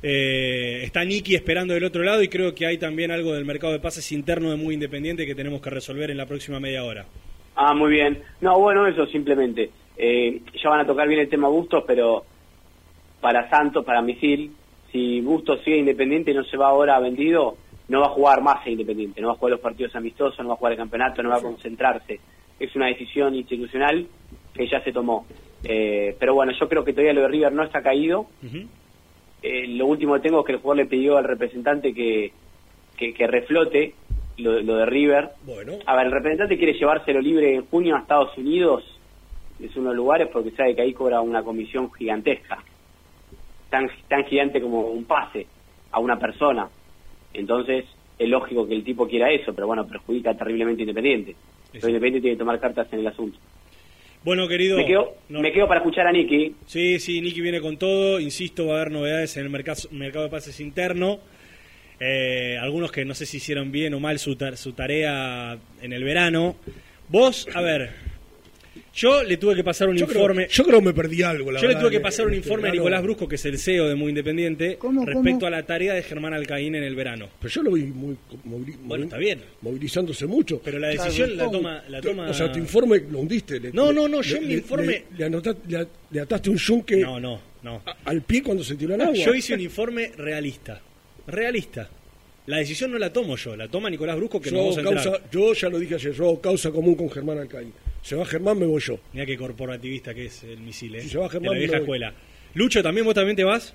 Eh, 0.03 0.83
está 0.85 1.05
Nicky 1.05 1.35
esperando 1.35 1.75
del 1.75 1.85
otro 1.85 2.03
lado 2.03 2.23
y 2.23 2.29
creo 2.29 2.55
que 2.55 2.67
hay 2.67 2.79
también 2.79 3.11
algo 3.11 3.33
del 3.33 3.45
mercado 3.45 3.73
de 3.73 3.81
pases 3.81 4.13
interno 4.13 4.51
de 4.51 4.57
muy 4.57 4.75
independiente 4.75 5.27
que 5.27 5.35
tenemos 5.35 5.61
que 5.61 5.71
resolver 5.71 6.11
en 6.11 6.17
la 6.19 6.27
próxima 6.27 6.61
media 6.61 6.85
hora. 6.85 7.07
Ah, 7.57 7.75
muy 7.75 7.91
bien. 7.91 8.23
No, 8.41 8.59
bueno, 8.59 8.87
eso 8.87 9.07
simplemente. 9.07 9.71
Eh, 9.97 10.41
ya 10.63 10.71
van 10.71 10.81
a 10.81 10.87
tocar 10.87 11.09
bien 11.09 11.21
el 11.21 11.29
tema 11.29 11.49
Bustos, 11.49 11.85
pero 11.87 12.25
para 13.21 13.49
Santos, 13.51 13.85
para 13.85 14.03
Misil, 14.03 14.53
si 14.93 15.21
Bustos 15.21 15.61
sigue 15.65 15.77
independiente 15.77 16.31
y 16.31 16.35
no 16.35 16.45
se 16.45 16.57
va 16.57 16.69
ahora 16.69 16.99
vendido, 17.01 17.57
no 17.91 18.01
va 18.01 18.07
a 18.07 18.11
jugar 18.11 18.41
más 18.41 18.65
a 18.65 18.71
Independiente, 18.71 19.21
no 19.21 19.27
va 19.29 19.35
a 19.35 19.37
jugar 19.37 19.51
los 19.51 19.61
partidos 19.61 19.97
amistosos, 19.97 20.39
no 20.39 20.51
va 20.51 20.55
a 20.55 20.57
jugar 20.59 20.73
el 20.73 20.79
campeonato, 20.79 21.23
no 21.25 21.31
va 21.31 21.39
a 21.39 21.43
concentrarse. 21.43 22.21
Es 22.59 22.77
una 22.77 22.87
decisión 22.87 23.35
institucional 23.35 24.07
que 24.55 24.69
ya 24.69 24.81
se 24.85 24.93
tomó. 24.93 25.27
Eh, 25.65 26.15
pero 26.19 26.35
bueno, 26.35 26.53
yo 26.59 26.69
creo 26.69 26.85
que 26.85 26.93
todavía 26.93 27.15
lo 27.15 27.23
de 27.23 27.29
River 27.29 27.53
no 27.53 27.65
está 27.65 27.83
caído. 27.83 28.27
Eh, 29.43 29.67
lo 29.67 29.87
último 29.87 30.15
que 30.15 30.21
tengo 30.21 30.39
es 30.41 30.47
que 30.47 30.53
el 30.53 30.59
jugador 30.59 30.85
le 30.85 30.87
pidió 30.87 31.19
al 31.19 31.25
representante 31.25 31.93
que, 31.93 32.33
que, 32.97 33.13
que 33.13 33.27
reflote 33.27 33.95
lo, 34.37 34.61
lo 34.61 34.77
de 34.77 34.87
River. 34.87 35.31
Bueno. 35.45 35.73
A 35.85 35.97
ver, 35.97 36.07
el 36.07 36.13
representante 36.13 36.57
quiere 36.57 36.79
llevárselo 36.79 37.21
libre 37.21 37.57
en 37.57 37.67
junio 37.67 37.97
a 37.97 38.01
Estados 38.01 38.39
Unidos, 38.39 38.85
es 39.59 39.75
uno 39.75 39.91
de 39.91 39.97
los 39.97 40.05
lugares 40.05 40.29
porque 40.33 40.53
sabe 40.53 40.77
que 40.77 40.83
ahí 40.83 40.93
cobra 40.93 41.21
una 41.21 41.43
comisión 41.43 41.93
gigantesca, 41.93 42.63
tan, 43.69 43.91
tan 44.09 44.25
gigante 44.27 44.61
como 44.61 44.83
un 44.83 45.05
pase 45.05 45.49
a 45.91 45.99
una 45.99 46.19
persona. 46.19 46.69
Entonces, 47.35 47.85
es 48.19 48.29
lógico 48.29 48.67
que 48.67 48.75
el 48.75 48.85
tipo 48.85 49.09
quiera 49.09 49.31
eso, 49.31 49.55
pero 49.55 49.67
bueno, 49.67 49.87
perjudica 49.87 50.35
terriblemente 50.37 50.83
a 50.83 50.85
Independiente. 50.85 51.37
Pero 51.73 51.89
Independiente 51.89 52.21
tiene 52.23 52.37
que 52.37 52.41
tomar 52.41 52.61
cartas 52.61 52.89
en 52.93 53.01
el 53.01 53.07
asunto. 53.07 53.39
Bueno, 54.23 54.47
querido. 54.49 54.77
Me 54.77 54.85
quedo, 54.87 55.15
no- 55.31 55.41
me 55.41 55.51
quedo 55.53 55.67
para 55.67 55.81
escuchar 55.81 56.07
a 56.07 56.13
Nicky. 56.13 56.55
Sí, 56.67 56.99
sí, 56.99 57.21
Nicky 57.23 57.41
viene 57.41 57.61
con 57.61 57.79
todo. 57.79 58.21
Insisto, 58.21 58.67
va 58.67 58.75
a 58.75 58.81
haber 58.83 58.93
novedades 58.93 59.37
en 59.37 59.45
el 59.45 59.51
mercado, 59.51 59.81
mercado 59.93 60.25
de 60.27 60.31
pases 60.31 60.61
interno. 60.61 61.21
Eh, 61.99 62.57
algunos 62.61 62.91
que 62.93 63.05
no 63.05 63.15
sé 63.15 63.25
si 63.27 63.39
hicieron 63.39 63.71
bien 63.73 63.95
o 63.95 64.01
mal 64.01 64.19
su, 64.19 64.35
tar- 64.37 64.57
su 64.57 64.73
tarea 64.73 65.59
en 65.81 65.93
el 65.93 66.05
verano. 66.05 66.57
Vos, 67.09 67.47
a 67.55 67.61
ver, 67.63 67.91
yo 68.95 69.23
le 69.23 69.37
tuve 69.37 69.55
que 69.55 69.63
pasar 69.65 69.89
un 69.89 69.97
Yo 69.97 70.07
creo- 70.07 70.19
informe. 70.23 70.49
yo 70.51 70.65
creo 70.65 70.79
que 70.81 70.85
me 70.87 70.93
perdí 70.95 71.23
algo, 71.23 71.53
la 71.53 71.61
Yo 71.61 71.69
le 71.69 71.77
tuve 71.77 71.91
que 71.91 72.01
pasar 72.01 72.27
un 72.27 72.33
este 72.35 72.47
informe 72.49 72.69
a. 72.69 72.73
Nicolás 72.73 73.03
Brusco, 73.03 73.29
que 73.29 73.37
es 73.37 73.45
el 73.45 73.59
CEO 73.59 73.89
de 73.89 73.95
Muy 73.95 74.09
Independiente, 74.11 74.77
¿Cómo, 74.79 75.05
respecto 75.07 75.31
cómo? 75.41 75.47
a 75.47 75.51
la 75.51 75.63
tarea 75.65 75.95
de 75.95 76.03
Germán 76.03 76.35
Alcaín 76.35 76.75
en 76.75 76.83
el 76.83 76.95
verano. 76.97 77.29
Pero 77.41 77.55
yo 77.55 77.63
lo 77.63 77.71
vi 77.73 77.83
muy, 77.85 78.17
movili- 78.47 78.77
Bueno, 78.83 79.05
está 79.05 79.17
bien. 79.19 79.41
movilizándose 79.63 80.27
mucho. 80.27 80.61
Pero 80.65 80.79
la 80.79 80.89
decisión 80.89 81.37
la 81.37 81.51
toma- 81.51 81.85
la 81.89 82.01
toma- 82.01 82.29
O 82.31 82.35
sea, 82.35 82.51
tu 82.51 82.59
informe 82.59 82.99
lo 83.11 83.21
hundiste. 83.21 83.61
le- 83.61 83.73
No, 83.73 83.93
no, 83.93 84.09
no, 84.09 84.23
yo 84.23 84.37
en 84.39 84.49
mi 84.49 84.55
informe- 84.55 84.87
Le, 84.87 85.19
le 85.19 85.25
anota- 85.25 85.57
le- 86.11 86.21
ataste 86.21 86.51
un 86.51 86.57
yunque 86.57 86.97
No, 86.99 87.21
no, 87.21 87.41
no. 87.63 87.83
a- 87.87 87.97
al 88.05 88.23
pie 88.23 88.43
cuando 88.43 88.65
se 88.65 88.75
tiró 88.75 88.95
el 88.95 89.01
agua. 89.01 89.15
Yo 89.15 89.35
hice 89.35 89.55
un 89.55 89.61
informe 89.61 90.13
realista. 90.17 90.81
Realista. 91.27 91.89
la 92.47 92.57
decisión 92.57 92.91
no 92.91 92.99
la 92.99 93.13
tomo 93.13 93.37
yo, 93.37 93.55
la 93.55 93.69
toma 93.69 93.89
Nicolás 93.89 94.17
Brusco, 94.17 94.41
que 94.41 94.51
Yo, 94.51 94.57
nos 94.57 94.77
vamos 94.77 94.79
a 94.79 95.03
causa, 95.05 95.23
yo 95.31 95.53
ya 95.55 95.69
lo 95.69 95.79
dije 95.79 95.95
ayer, 95.95 96.13
yo 96.13 96.25
hago 96.25 96.41
causa 96.41 96.73
común 96.73 96.97
con 96.97 97.09
Germán 97.09 97.39
Alcaín. 97.39 97.73
Se 98.03 98.17
va 98.17 98.25
Germán, 98.25 98.59
me 98.59 98.67
voy 98.67 98.81
yo. 98.81 98.99
Mira 99.13 99.27
qué 99.27 99.37
corporativista 99.37 100.15
que 100.15 100.27
es 100.27 100.43
el 100.45 100.59
misil, 100.61 100.95
¿eh? 100.97 101.01
Si 101.03 101.09
se 101.11 101.19
va 101.19 101.25
de 101.25 101.31
Germán, 101.31 101.53
la 101.53 101.59
vieja 101.59 101.73
me 101.73 101.79
voy. 101.79 101.85
escuela. 101.85 102.15
Lucho, 102.55 102.83
¿también 102.83 103.05
vos 103.07 103.15
también 103.15 103.37
te 103.37 103.45
vas? 103.45 103.75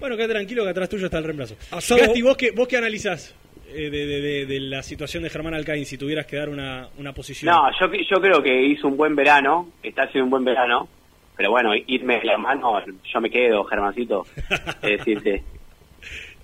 Bueno, 0.00 0.16
quédate 0.16 0.34
tranquilo 0.34 0.64
que 0.64 0.70
atrás 0.70 0.88
tuyo 0.88 1.04
está 1.06 1.18
el 1.18 1.24
reemplazo. 1.24 1.54
Asado. 1.70 2.00
Gasti, 2.00 2.22
¿vos 2.22 2.36
qué, 2.36 2.50
vos 2.50 2.66
qué 2.66 2.76
analizás 2.78 3.34
eh, 3.68 3.90
de, 3.90 4.06
de- 4.06 4.20
de- 4.20 4.46
de 4.46 4.60
la 4.60 4.82
situación 4.82 5.22
de 5.22 5.30
Germán 5.30 5.54
Alcaín 5.54 5.86
si 5.86 5.96
tuvieras 5.96 6.26
que 6.26 6.36
dar 6.36 6.48
una, 6.48 6.88
una 6.98 7.12
posición? 7.12 7.54
No, 7.54 7.62
yo, 7.78 7.92
yo 7.92 8.20
creo 8.20 8.42
que 8.42 8.62
hizo 8.66 8.88
un 8.88 8.96
buen 8.96 9.14
verano, 9.14 9.70
está 9.82 10.02
haciendo 10.02 10.24
un 10.24 10.30
buen 10.30 10.44
verano, 10.44 10.88
pero 11.36 11.50
bueno, 11.50 11.70
irme 11.86 12.18
de 12.18 12.24
la 12.24 12.38
mano, 12.38 12.82
yo 13.12 13.20
me 13.20 13.30
quedo, 13.30 13.62
Germancito, 13.64 14.26
es 14.82 14.98
decirte. 14.98 15.42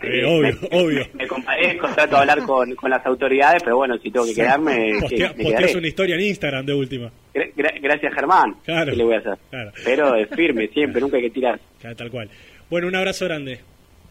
Eh, 0.02 0.24
obvio, 0.24 0.56
obvio. 0.72 1.06
Me 1.14 1.26
compadezco, 1.26 1.86
trato 1.88 2.16
de 2.16 2.20
hablar 2.20 2.42
con, 2.44 2.74
con 2.74 2.90
las 2.90 3.04
autoridades, 3.04 3.62
pero 3.62 3.76
bueno, 3.76 3.98
si 3.98 4.10
tengo 4.10 4.24
que 4.26 4.34
quedarme, 4.34 4.92
que- 5.08 5.28
Postea- 5.30 5.76
una 5.76 5.88
historia 5.88 6.14
en 6.14 6.20
Instagram 6.22 6.64
de 6.66 6.74
última. 6.74 7.10
Gra- 7.34 7.52
gra- 7.54 7.80
gracias, 7.82 8.14
Germán. 8.14 8.54
Claro. 8.64 8.90
¿Qué 8.92 8.96
le 8.96 9.04
voy 9.04 9.14
a 9.14 9.18
hacer? 9.18 9.38
Claro. 9.50 9.72
Pero 9.84 10.14
es 10.16 10.28
firme, 10.30 10.68
siempre, 10.68 11.00
nunca 11.00 11.16
hay 11.16 11.24
que 11.24 11.30
tirar. 11.30 11.60
Claro, 11.80 11.96
tal 11.96 12.10
cual. 12.10 12.30
Bueno, 12.70 12.88
un 12.88 12.96
abrazo 12.96 13.24
grande. 13.26 13.60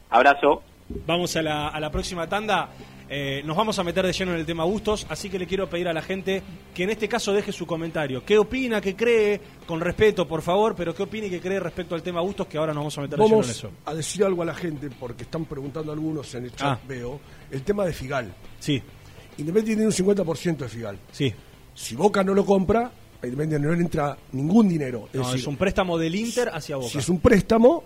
Abrazo. 0.10 0.64
Vamos 1.06 1.36
a 1.36 1.41
la, 1.41 1.68
a 1.70 1.80
la 1.80 1.91
próxima 1.91 2.28
tanda. 2.28 2.70
Eh, 3.11 3.41
nos 3.44 3.57
vamos 3.57 3.80
a 3.80 3.84
meter 3.84 4.06
de 4.06 4.14
lleno 4.14 4.34
en 4.34 4.40
el 4.40 4.45
tema 4.45 4.64
Bustos, 4.65 5.07
así 5.10 5.30
que 5.31 5.40
le 5.40 5.48
quiero 5.48 5.68
pedir 5.68 5.88
a 5.88 5.94
la 5.94 6.02
gente 6.03 6.44
que 6.76 6.84
en 6.84 6.91
este 6.91 7.07
caso 7.07 7.34
deje 7.34 7.52
su 7.52 7.65
comentario. 7.65 8.23
¿Qué 8.23 8.38
opina, 8.38 8.80
qué 8.80 8.95
cree? 8.95 9.41
Con 9.65 9.81
respeto, 9.81 10.27
por 10.27 10.44
favor, 10.44 10.76
pero 10.76 10.94
qué 10.94 11.02
opina 11.03 11.26
y 11.26 11.31
qué 11.31 11.40
cree 11.41 11.60
respecto 11.60 11.95
al 11.95 12.03
tema 12.03 12.22
Bustos, 12.22 12.45
que 12.45 12.60
ahora 12.60 12.72
nos 12.72 12.81
vamos 12.81 12.98
a 12.99 13.02
meter 13.02 13.18
de 13.18 13.26
lleno 13.26 13.44
en 13.44 13.49
eso. 13.49 13.72
a 13.86 13.95
decir 13.95 14.23
algo 14.23 14.44
a 14.44 14.45
la 14.45 14.53
gente, 14.53 14.90
porque 14.99 15.23
están 15.23 15.45
preguntando 15.45 15.91
algunos 15.91 16.34
en 16.36 16.44
el 16.44 16.52
chat, 16.52 16.77
Ah. 16.77 16.80
veo, 16.88 17.19
el 17.49 17.64
tema 17.64 17.84
de 17.84 17.94
Figal. 17.94 18.31
Sí. 18.60 18.80
Independiente 19.40 19.76
tiene 19.76 19.86
un 19.88 19.91
50% 19.94 20.57
de 20.65 20.69
Figal. 20.69 20.99
Sí. 21.11 21.34
Si 21.73 21.95
Boca 21.95 22.23
no 22.23 22.36
lo 22.36 22.45
compra, 22.45 22.91
a 23.22 23.26
Independiente 23.26 23.68
no 23.68 23.73
le 23.73 23.81
entra 23.81 24.15
ningún 24.34 24.69
dinero. 24.69 25.10
No, 25.14 25.34
es 25.34 25.48
un 25.48 25.57
préstamo 25.57 25.98
del 25.98 26.14
Inter 26.14 26.52
hacia 26.53 26.76
Boca. 26.76 26.90
Si 26.90 26.99
es 26.99 27.10
un 27.10 27.19
préstamo, 27.19 27.84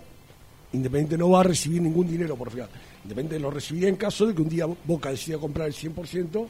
Independiente 0.74 1.16
no 1.16 1.30
va 1.30 1.40
a 1.40 1.44
recibir 1.44 1.80
ningún 1.80 2.08
dinero 2.08 2.36
por 2.36 2.50
Figal. 2.50 2.68
Independiente 3.04 3.38
lo 3.38 3.50
recibiría 3.50 3.88
en 3.88 3.96
caso 3.96 4.26
de 4.26 4.34
que 4.34 4.42
un 4.42 4.48
día 4.48 4.66
Boca 4.84 5.10
decida 5.10 5.38
comprar 5.38 5.68
el 5.68 5.74
100% 5.74 6.46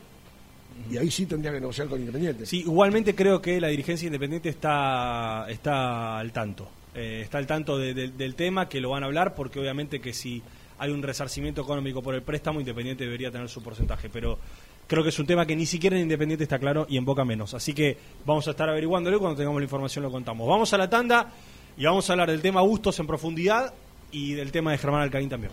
y 0.90 0.96
ahí 0.96 1.10
sí 1.10 1.26
tendría 1.26 1.52
que 1.52 1.60
negociar 1.60 1.88
con 1.88 2.00
Independiente. 2.00 2.46
Sí, 2.46 2.60
igualmente 2.60 3.14
creo 3.14 3.40
que 3.40 3.60
la 3.60 3.68
dirigencia 3.68 4.06
independiente 4.06 4.48
está, 4.48 5.46
está 5.48 6.18
al 6.18 6.32
tanto. 6.32 6.68
Eh, 6.94 7.22
está 7.24 7.38
al 7.38 7.46
tanto 7.46 7.76
de- 7.78 7.92
de- 7.94 8.08
del 8.08 8.34
tema, 8.36 8.68
que 8.68 8.80
lo 8.80 8.90
van 8.90 9.02
a 9.02 9.06
hablar, 9.06 9.34
porque 9.34 9.58
obviamente 9.58 10.00
que 10.00 10.12
si 10.12 10.42
hay 10.78 10.90
un 10.90 11.02
resarcimiento 11.02 11.60
económico 11.62 12.02
por 12.02 12.14
el 12.14 12.22
préstamo, 12.22 12.60
Independiente 12.60 13.04
debería 13.04 13.30
tener 13.32 13.48
su 13.48 13.62
porcentaje. 13.62 14.08
Pero 14.08 14.38
creo 14.86 15.02
que 15.02 15.08
es 15.08 15.18
un 15.18 15.26
tema 15.26 15.46
que 15.46 15.56
ni 15.56 15.66
siquiera 15.66 15.96
en 15.96 16.02
Independiente 16.02 16.44
está 16.44 16.58
claro 16.58 16.86
y 16.88 16.96
en 16.96 17.04
Boca 17.04 17.24
menos. 17.24 17.54
Así 17.54 17.72
que 17.72 17.96
vamos 18.24 18.46
a 18.46 18.52
estar 18.52 18.68
averiguándolo 18.68 19.16
y 19.16 19.20
cuando 19.20 19.36
tengamos 19.36 19.60
la 19.60 19.64
información 19.64 20.04
lo 20.04 20.10
contamos. 20.12 20.48
Vamos 20.48 20.72
a 20.72 20.78
la 20.78 20.88
tanda 20.90 21.32
y 21.76 21.84
vamos 21.84 22.08
a 22.08 22.12
hablar 22.12 22.30
del 22.30 22.40
tema 22.42 22.60
Bustos 22.62 22.98
en 23.00 23.06
profundidad 23.08 23.72
y 24.12 24.34
del 24.34 24.52
tema 24.52 24.70
de 24.72 24.78
Germán 24.78 25.02
Alcaín 25.02 25.28
también. 25.28 25.52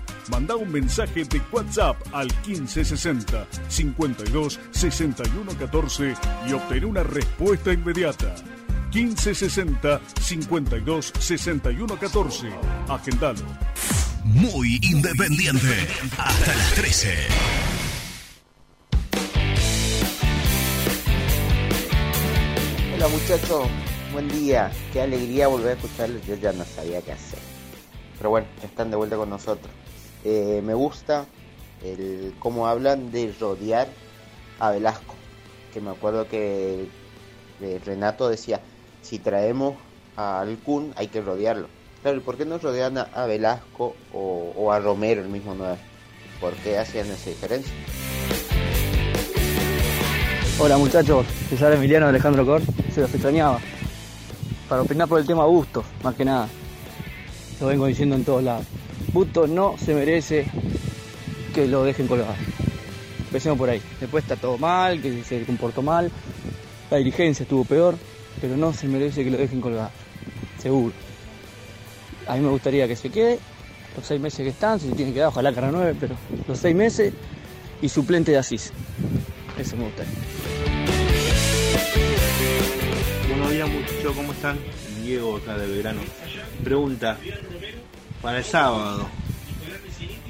Manda 0.29 0.55
un 0.55 0.71
mensaje 0.71 1.23
de 1.23 1.41
WhatsApp 1.51 1.97
al 2.13 2.27
1560 2.45 3.47
52 3.67 4.59
61 4.71 5.51
14 5.57 6.13
y 6.47 6.53
obtén 6.53 6.85
una 6.85 7.03
respuesta 7.03 7.73
inmediata. 7.73 8.35
1560 8.93 10.01
52 10.21 11.13
61 11.19 11.99
14. 11.99 12.49
Agendalo. 12.87 13.45
Muy 14.23 14.79
independiente. 14.83 15.87
Hasta 16.17 16.55
las 16.55 16.73
13. 16.75 17.27
Hola 22.95 23.07
muchachos, 23.07 23.67
buen 24.13 24.29
día. 24.29 24.71
Qué 24.93 25.01
alegría 25.01 25.47
volver 25.47 25.69
a 25.69 25.73
escucharles. 25.73 26.25
Yo 26.27 26.35
ya 26.35 26.51
no 26.53 26.63
sabía 26.63 27.01
qué 27.01 27.13
hacer. 27.13 27.39
Pero 28.17 28.29
bueno, 28.29 28.47
están 28.61 28.91
de 28.91 28.97
vuelta 28.97 29.15
con 29.15 29.31
nosotros. 29.31 29.73
Eh, 30.23 30.61
me 30.63 30.73
gusta 30.73 31.25
el 31.83 32.33
cómo 32.39 32.67
hablan 32.67 33.11
de 33.11 33.33
rodear 33.39 33.87
a 34.59 34.71
Velasco. 34.71 35.15
Que 35.73 35.81
me 35.81 35.91
acuerdo 35.91 36.27
que 36.27 36.87
Renato 37.85 38.29
decía, 38.29 38.59
si 39.01 39.19
traemos 39.19 39.75
al 40.15 40.57
Kun 40.59 40.93
hay 40.95 41.07
que 41.07 41.21
rodearlo. 41.21 41.67
Claro, 42.01 42.17
¿y 42.17 42.21
por 42.21 42.37
qué 42.37 42.45
no 42.45 42.57
rodean 42.57 42.97
a, 42.97 43.01
a 43.13 43.25
Velasco 43.25 43.95
o, 44.13 44.71
a 44.71 44.79
Romero 44.79 45.21
el 45.21 45.29
mismo 45.29 45.53
9? 45.55 45.77
¿Por 46.39 46.53
qué 46.55 46.77
hacían 46.77 47.07
esa 47.07 47.29
diferencia? 47.29 47.71
Hola 50.59 50.77
muchachos, 50.77 51.25
sale 51.57 51.75
Emiliano 51.75 52.07
Alejandro 52.07 52.45
Cor, 52.45 52.61
se 52.93 53.01
los 53.01 53.11
extrañaba. 53.13 53.59
Para 54.69 54.83
opinar 54.83 55.07
por 55.07 55.19
el 55.19 55.25
tema 55.25 55.45
Bustos, 55.45 55.85
más 56.03 56.15
que 56.15 56.25
nada. 56.25 56.47
Lo 57.59 57.67
vengo 57.67 57.85
diciendo 57.87 58.15
en 58.15 58.23
todos 58.23 58.43
lados. 58.43 58.65
Bustos 59.13 59.49
no 59.49 59.75
se 59.77 59.93
merece 59.93 60.45
que 61.53 61.67
lo 61.67 61.83
dejen 61.83 62.07
colgado. 62.07 62.35
Empecemos 63.19 63.57
por 63.57 63.69
ahí. 63.69 63.81
Después 63.99 64.23
está 64.23 64.35
todo 64.35 64.57
mal, 64.57 65.01
que 65.01 65.23
se 65.23 65.43
comportó 65.43 65.81
mal. 65.81 66.11
La 66.89 66.97
dirigencia 66.97 67.43
estuvo 67.43 67.65
peor, 67.65 67.97
pero 68.39 68.57
no 68.57 68.73
se 68.73 68.87
merece 68.87 69.23
que 69.23 69.31
lo 69.31 69.37
dejen 69.37 69.61
colgado. 69.61 69.91
Seguro. 70.59 70.93
A 72.27 72.35
mí 72.35 72.41
me 72.41 72.49
gustaría 72.49 72.87
que 72.87 72.95
se 72.95 73.09
quede 73.09 73.39
los 73.95 74.05
seis 74.05 74.21
meses 74.21 74.39
que 74.39 74.49
están, 74.49 74.79
si 74.79 74.87
se 74.87 74.95
tiene 74.95 75.11
que 75.11 75.15
quedar, 75.15 75.29
ojalá 75.29 75.53
que 75.53 75.61
renueve, 75.61 75.95
pero 75.99 76.15
los 76.47 76.57
seis 76.57 76.75
meses 76.75 77.13
y 77.81 77.89
suplente 77.89 78.31
de 78.31 78.37
Asís. 78.37 78.71
Eso 79.57 79.75
me 79.75 79.85
gustaría. 79.85 80.13
Buenos 83.27 83.51
días 83.51 83.69
muchachos, 83.69 84.15
¿cómo 84.15 84.31
están? 84.33 84.59
Diego 85.03 85.37
acá 85.37 85.57
de 85.57 85.67
Belgrano. 85.67 86.01
Pregunta, 86.63 87.17
para 88.21 88.37
el 88.37 88.43
sábado, 88.43 89.09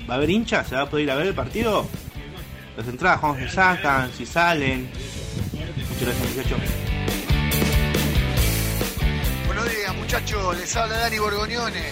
¿va 0.10 0.14
a 0.14 0.18
haber 0.18 0.30
hinchas? 0.30 0.68
¿Se 0.68 0.76
va 0.76 0.84
a 0.84 0.90
poder 0.90 1.06
ir 1.06 1.12
a 1.12 1.16
ver 1.16 1.28
el 1.28 1.36
partido? 1.36 1.88
Las 2.78 2.88
entradas, 2.88 3.20
¿cómo 3.20 3.36
se 3.36 3.50
sacan? 3.50 4.12
¿Si 4.14 4.26
salen? 4.26 4.90
Muchas 5.52 6.02
gracias 6.02 6.30
muchachos. 6.30 6.60
Buenos 9.46 9.70
días, 9.70 9.96
muchachos. 9.96 10.58
Les 10.58 10.76
habla 10.76 10.98
Dani 10.98 11.20
Borgoñone. 11.20 11.84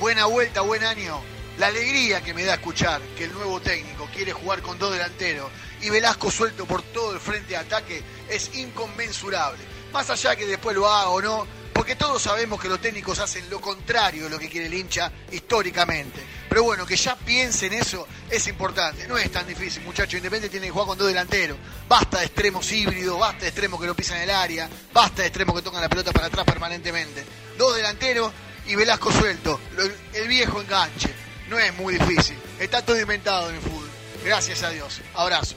Buena 0.00 0.26
vuelta, 0.26 0.60
buen 0.62 0.82
año. 0.84 1.20
La 1.58 1.68
alegría 1.68 2.20
que 2.20 2.34
me 2.34 2.42
da 2.44 2.54
escuchar 2.54 3.00
que 3.16 3.24
el 3.24 3.32
nuevo 3.32 3.60
técnico 3.60 4.08
quiere 4.12 4.32
jugar 4.32 4.60
con 4.60 4.76
dos 4.76 4.92
delanteros 4.92 5.48
y 5.80 5.88
Velasco 5.88 6.30
suelto 6.30 6.66
por 6.66 6.82
todo 6.82 7.12
el 7.12 7.20
frente 7.20 7.50
de 7.50 7.58
ataque 7.58 8.02
es 8.28 8.56
inconmensurable. 8.56 9.62
Más 9.92 10.10
allá 10.10 10.34
que 10.34 10.46
después 10.46 10.74
lo 10.74 10.88
haga 10.88 11.10
o 11.10 11.22
no, 11.22 11.46
porque 11.74 11.96
todos 11.96 12.22
sabemos 12.22 12.60
que 12.60 12.68
los 12.68 12.80
técnicos 12.80 13.18
hacen 13.18 13.50
lo 13.50 13.60
contrario 13.60 14.24
de 14.24 14.30
lo 14.30 14.38
que 14.38 14.48
quiere 14.48 14.68
el 14.68 14.74
hincha 14.74 15.10
históricamente. 15.32 16.20
Pero 16.48 16.62
bueno, 16.62 16.86
que 16.86 16.96
ya 16.96 17.16
piensen 17.16 17.72
eso 17.74 18.06
es 18.30 18.46
importante. 18.46 19.06
No 19.08 19.18
es 19.18 19.30
tan 19.30 19.46
difícil, 19.46 19.82
muchachos. 19.82 20.14
Independiente 20.14 20.48
tiene 20.50 20.66
que 20.66 20.72
jugar 20.72 20.86
con 20.88 20.96
dos 20.98 21.08
delanteros. 21.08 21.58
Basta 21.88 22.20
de 22.20 22.26
extremos 22.26 22.70
híbridos, 22.72 23.18
basta 23.18 23.40
de 23.42 23.48
extremos 23.48 23.80
que 23.80 23.86
no 23.86 23.94
pisan 23.94 24.18
el 24.20 24.30
área, 24.30 24.68
basta 24.92 25.22
de 25.22 25.28
extremos 25.28 25.54
que 25.56 25.62
tocan 25.62 25.80
la 25.82 25.88
pelota 25.88 26.12
para 26.12 26.28
atrás 26.28 26.44
permanentemente. 26.46 27.24
Dos 27.58 27.74
delanteros 27.76 28.32
y 28.66 28.76
Velasco 28.76 29.12
suelto. 29.12 29.60
Lo- 29.76 29.82
El 30.18 30.28
viejo 30.28 30.60
enganche. 30.60 31.12
No 31.48 31.58
es 31.58 31.74
muy 31.74 31.98
difícil. 31.98 32.38
Está 32.58 32.82
todo 32.82 32.98
inventado 32.98 33.50
en 33.50 33.56
el 33.56 33.60
fútbol. 33.60 33.90
Gracias 34.24 34.62
a 34.62 34.70
Dios. 34.70 35.00
Abrazo. 35.14 35.56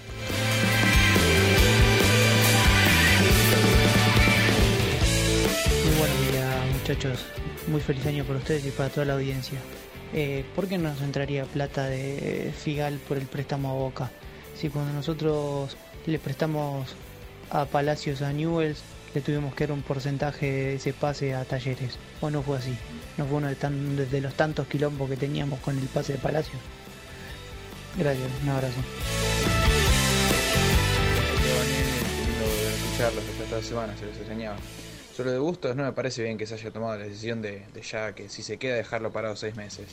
Muchachos, 6.87 7.19
muy 7.67 7.81
feliz 7.81 8.05
año 8.05 8.23
para 8.23 8.39
ustedes 8.39 8.65
y 8.65 8.71
para 8.71 8.87
toda 8.87 9.05
la 9.07 9.13
audiencia. 9.15 9.59
Eh, 10.13 10.45
¿Por 10.55 10.69
qué 10.69 10.77
no 10.77 10.87
nos 10.87 11.01
entraría 11.01 11.43
plata 11.43 11.85
de 11.87 12.53
Figal 12.57 12.97
por 12.99 13.17
el 13.17 13.25
préstamo 13.25 13.69
a 13.71 13.73
Boca? 13.73 14.09
Si 14.55 14.69
cuando 14.69 14.93
nosotros 14.93 15.75
le 16.05 16.17
prestamos 16.17 16.95
a 17.49 17.65
Palacios 17.65 18.21
a 18.21 18.31
Newells, 18.31 18.79
le 19.13 19.19
tuvimos 19.19 19.53
que 19.53 19.67
dar 19.67 19.73
un 19.73 19.81
porcentaje 19.81 20.45
de 20.49 20.75
ese 20.75 20.93
pase 20.93 21.33
a 21.33 21.43
Talleres. 21.43 21.97
¿O 22.21 22.29
no 22.29 22.41
fue 22.41 22.57
así? 22.57 22.73
¿No 23.17 23.25
fue 23.25 23.39
uno 23.39 23.47
de, 23.47 23.55
tan- 23.55 24.09
de 24.09 24.21
los 24.21 24.33
tantos 24.35 24.65
quilombos 24.67 25.09
que 25.09 25.17
teníamos 25.17 25.59
con 25.59 25.77
el 25.77 25.87
pase 25.87 26.13
de 26.13 26.19
Palacios? 26.19 26.61
Gracias, 27.97 28.29
un 28.43 28.49
abrazo. 28.49 28.79
extrañaba. 34.21 34.55
Sobre 35.17 35.31
lo 35.31 35.33
de 35.33 35.39
Bustos, 35.39 35.75
no 35.75 35.81
me 35.81 35.93
parece 35.93 36.21
bien 36.21 36.37
que 36.37 36.45
se 36.45 36.53
haya 36.53 36.69
tomado 36.69 36.95
la 36.95 37.05
decisión 37.05 37.41
de, 37.41 37.65
de 37.73 37.81
ya 37.81 38.13
que 38.13 38.29
si 38.29 38.43
se 38.43 38.57
queda 38.59 38.75
dejarlo 38.75 39.11
parado 39.11 39.35
seis 39.35 39.55
meses. 39.55 39.87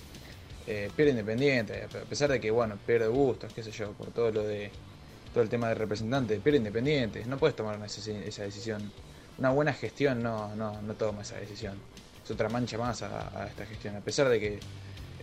Eh, 0.66 0.90
pierde 0.94 1.12
Independiente, 1.12 1.82
a 1.82 2.04
pesar 2.04 2.30
de 2.30 2.38
que, 2.38 2.50
bueno, 2.50 2.76
pierde 2.86 3.08
Bustos, 3.08 3.50
qué 3.54 3.62
sé 3.62 3.70
yo, 3.70 3.92
por 3.92 4.10
todo 4.10 4.30
lo 4.30 4.42
de 4.42 4.70
todo 5.32 5.42
el 5.42 5.48
tema 5.48 5.70
del 5.70 5.78
representante, 5.78 6.38
pierde 6.40 6.58
Independiente, 6.58 7.24
no 7.24 7.38
puedes 7.38 7.56
tomar 7.56 7.80
esa 7.82 8.42
decisión. 8.42 8.92
Una 9.38 9.48
buena 9.48 9.72
gestión 9.72 10.22
no, 10.22 10.54
no, 10.56 10.82
no 10.82 10.92
toma 10.92 11.22
esa 11.22 11.36
decisión. 11.36 11.78
Es 12.22 12.30
otra 12.30 12.50
mancha 12.50 12.76
más 12.76 13.02
a, 13.02 13.46
esta 13.48 13.64
gestión, 13.64 13.96
a 13.96 14.00
pesar 14.00 14.28
de 14.28 14.38
que 14.38 14.58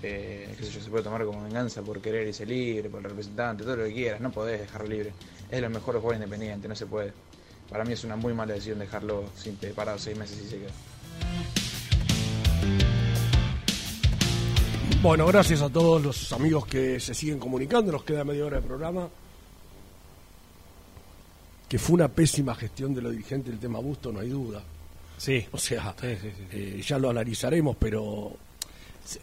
eh, 0.02 0.52
qué 0.58 0.66
sé 0.66 0.72
yo, 0.72 0.82
se 0.82 0.90
puede 0.90 1.04
tomar 1.04 1.24
como 1.26 1.44
venganza 1.44 1.84
por 1.84 2.02
querer 2.02 2.26
irse 2.26 2.48
libre, 2.48 2.90
por 2.90 3.02
el 3.02 3.12
representante, 3.12 3.64
todo 3.64 3.76
lo 3.76 3.84
que 3.84 3.94
quieras, 3.94 4.20
no 4.20 4.32
podés 4.32 4.62
dejarlo 4.62 4.88
libre. 4.88 5.14
Es 5.44 5.58
de 5.58 5.62
los 5.62 5.70
mejores 5.70 6.02
jugadores 6.02 6.26
independientes, 6.26 6.68
no 6.68 6.76
se 6.76 6.88
puede. 6.88 7.14
Para 7.72 7.86
mí 7.86 7.94
es 7.94 8.04
una 8.04 8.16
muy 8.18 8.34
mala 8.34 8.54
decisión 8.54 8.80
dejarlo 8.80 9.24
sin 9.36 9.56
parado 9.74 9.98
seis 9.98 10.18
meses 10.18 10.40
y 10.46 10.50
se 10.50 10.58
queda. 10.60 10.72
Bueno, 15.02 15.26
gracias 15.26 15.62
a 15.62 15.70
todos 15.70 16.02
los 16.04 16.32
amigos 16.34 16.66
que 16.68 17.00
se 17.00 17.14
siguen 17.16 17.40
comunicando. 17.40 17.92
Nos 17.92 18.04
queda 18.04 18.24
media 18.24 18.46
hora 18.46 18.58
de 18.62 18.68
programa. 18.68 19.10
Que 21.68 21.80
fue 21.80 21.96
una 21.96 22.10
pésima 22.10 22.54
gestión 22.54 22.94
de 22.94 23.02
los 23.02 23.12
dirigentes 23.14 23.52
del 23.52 23.60
tema 23.60 23.80
Busto, 23.80 24.12
no 24.12 24.20
hay 24.20 24.30
duda. 24.30 24.62
Sí. 25.18 25.46
O 25.52 25.58
sea, 25.58 25.96
eh, 26.04 26.82
ya 26.86 27.00
lo 27.00 27.10
analizaremos, 27.10 27.78
pero. 27.80 28.34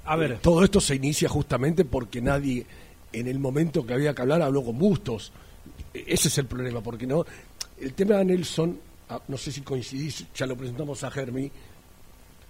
A 0.06 0.16
ver. 0.16 0.32
eh, 0.32 0.38
todo 0.40 0.64
esto 0.64 0.80
se 0.80 0.94
inicia 0.96 1.28
justamente 1.28 1.84
porque 1.84 2.20
nadie, 2.22 2.64
en 3.12 3.28
el 3.28 3.38
momento 3.38 3.84
que 3.86 3.92
había 3.94 4.14
que 4.14 4.22
hablar, 4.22 4.40
habló 4.42 4.64
con 4.64 4.78
Bustos. 4.78 5.30
E- 5.94 6.04
Ese 6.08 6.28
es 6.28 6.38
el 6.38 6.46
problema, 6.46 6.80
porque 6.80 7.06
no. 7.06 7.24
El 7.80 7.94
tema 7.94 8.16
de 8.16 8.24
Nelson, 8.24 8.78
ah, 9.08 9.20
no 9.28 9.36
sé 9.36 9.52
si 9.52 9.60
coincidís, 9.62 10.26
ya 10.34 10.46
lo 10.46 10.56
presentamos 10.56 11.02
a 11.04 11.10
Germi, 11.10 11.50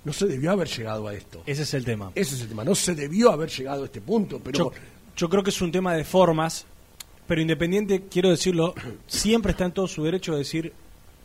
no 0.05 0.13
se 0.13 0.27
debió 0.27 0.53
haber 0.53 0.69
llegado 0.69 1.09
a 1.09 1.15
esto. 1.15 1.43
Ese 1.45 1.63
es 1.63 1.75
el 1.75 1.85
tema. 1.85 2.13
Ese 2.15 2.35
es 2.35 2.43
el 2.43 2.49
tema. 2.49 2.65
No 2.65 2.75
se 2.75 2.95
debió 2.95 3.31
haber 3.31 3.51
llegado 3.51 3.83
a 3.83 3.87
este 3.87 4.01
punto, 4.01 4.41
pero 4.43 4.59
Yo, 4.59 4.73
yo 5.17 5.29
creo 5.29 5.43
que 5.43 5.51
es 5.51 5.61
un 5.61 5.73
tema 5.73 5.95
de 5.95 6.05
formas, 6.05 6.67
pero 7.27 7.41
Independiente, 7.41 8.05
quiero 8.11 8.31
decirlo, 8.31 8.75
siempre 9.07 9.53
está 9.53 9.65
en 9.67 9.73
todo 9.73 9.87
su 9.89 10.03
derecho 10.05 10.33
de 10.33 10.39
decir 10.39 10.73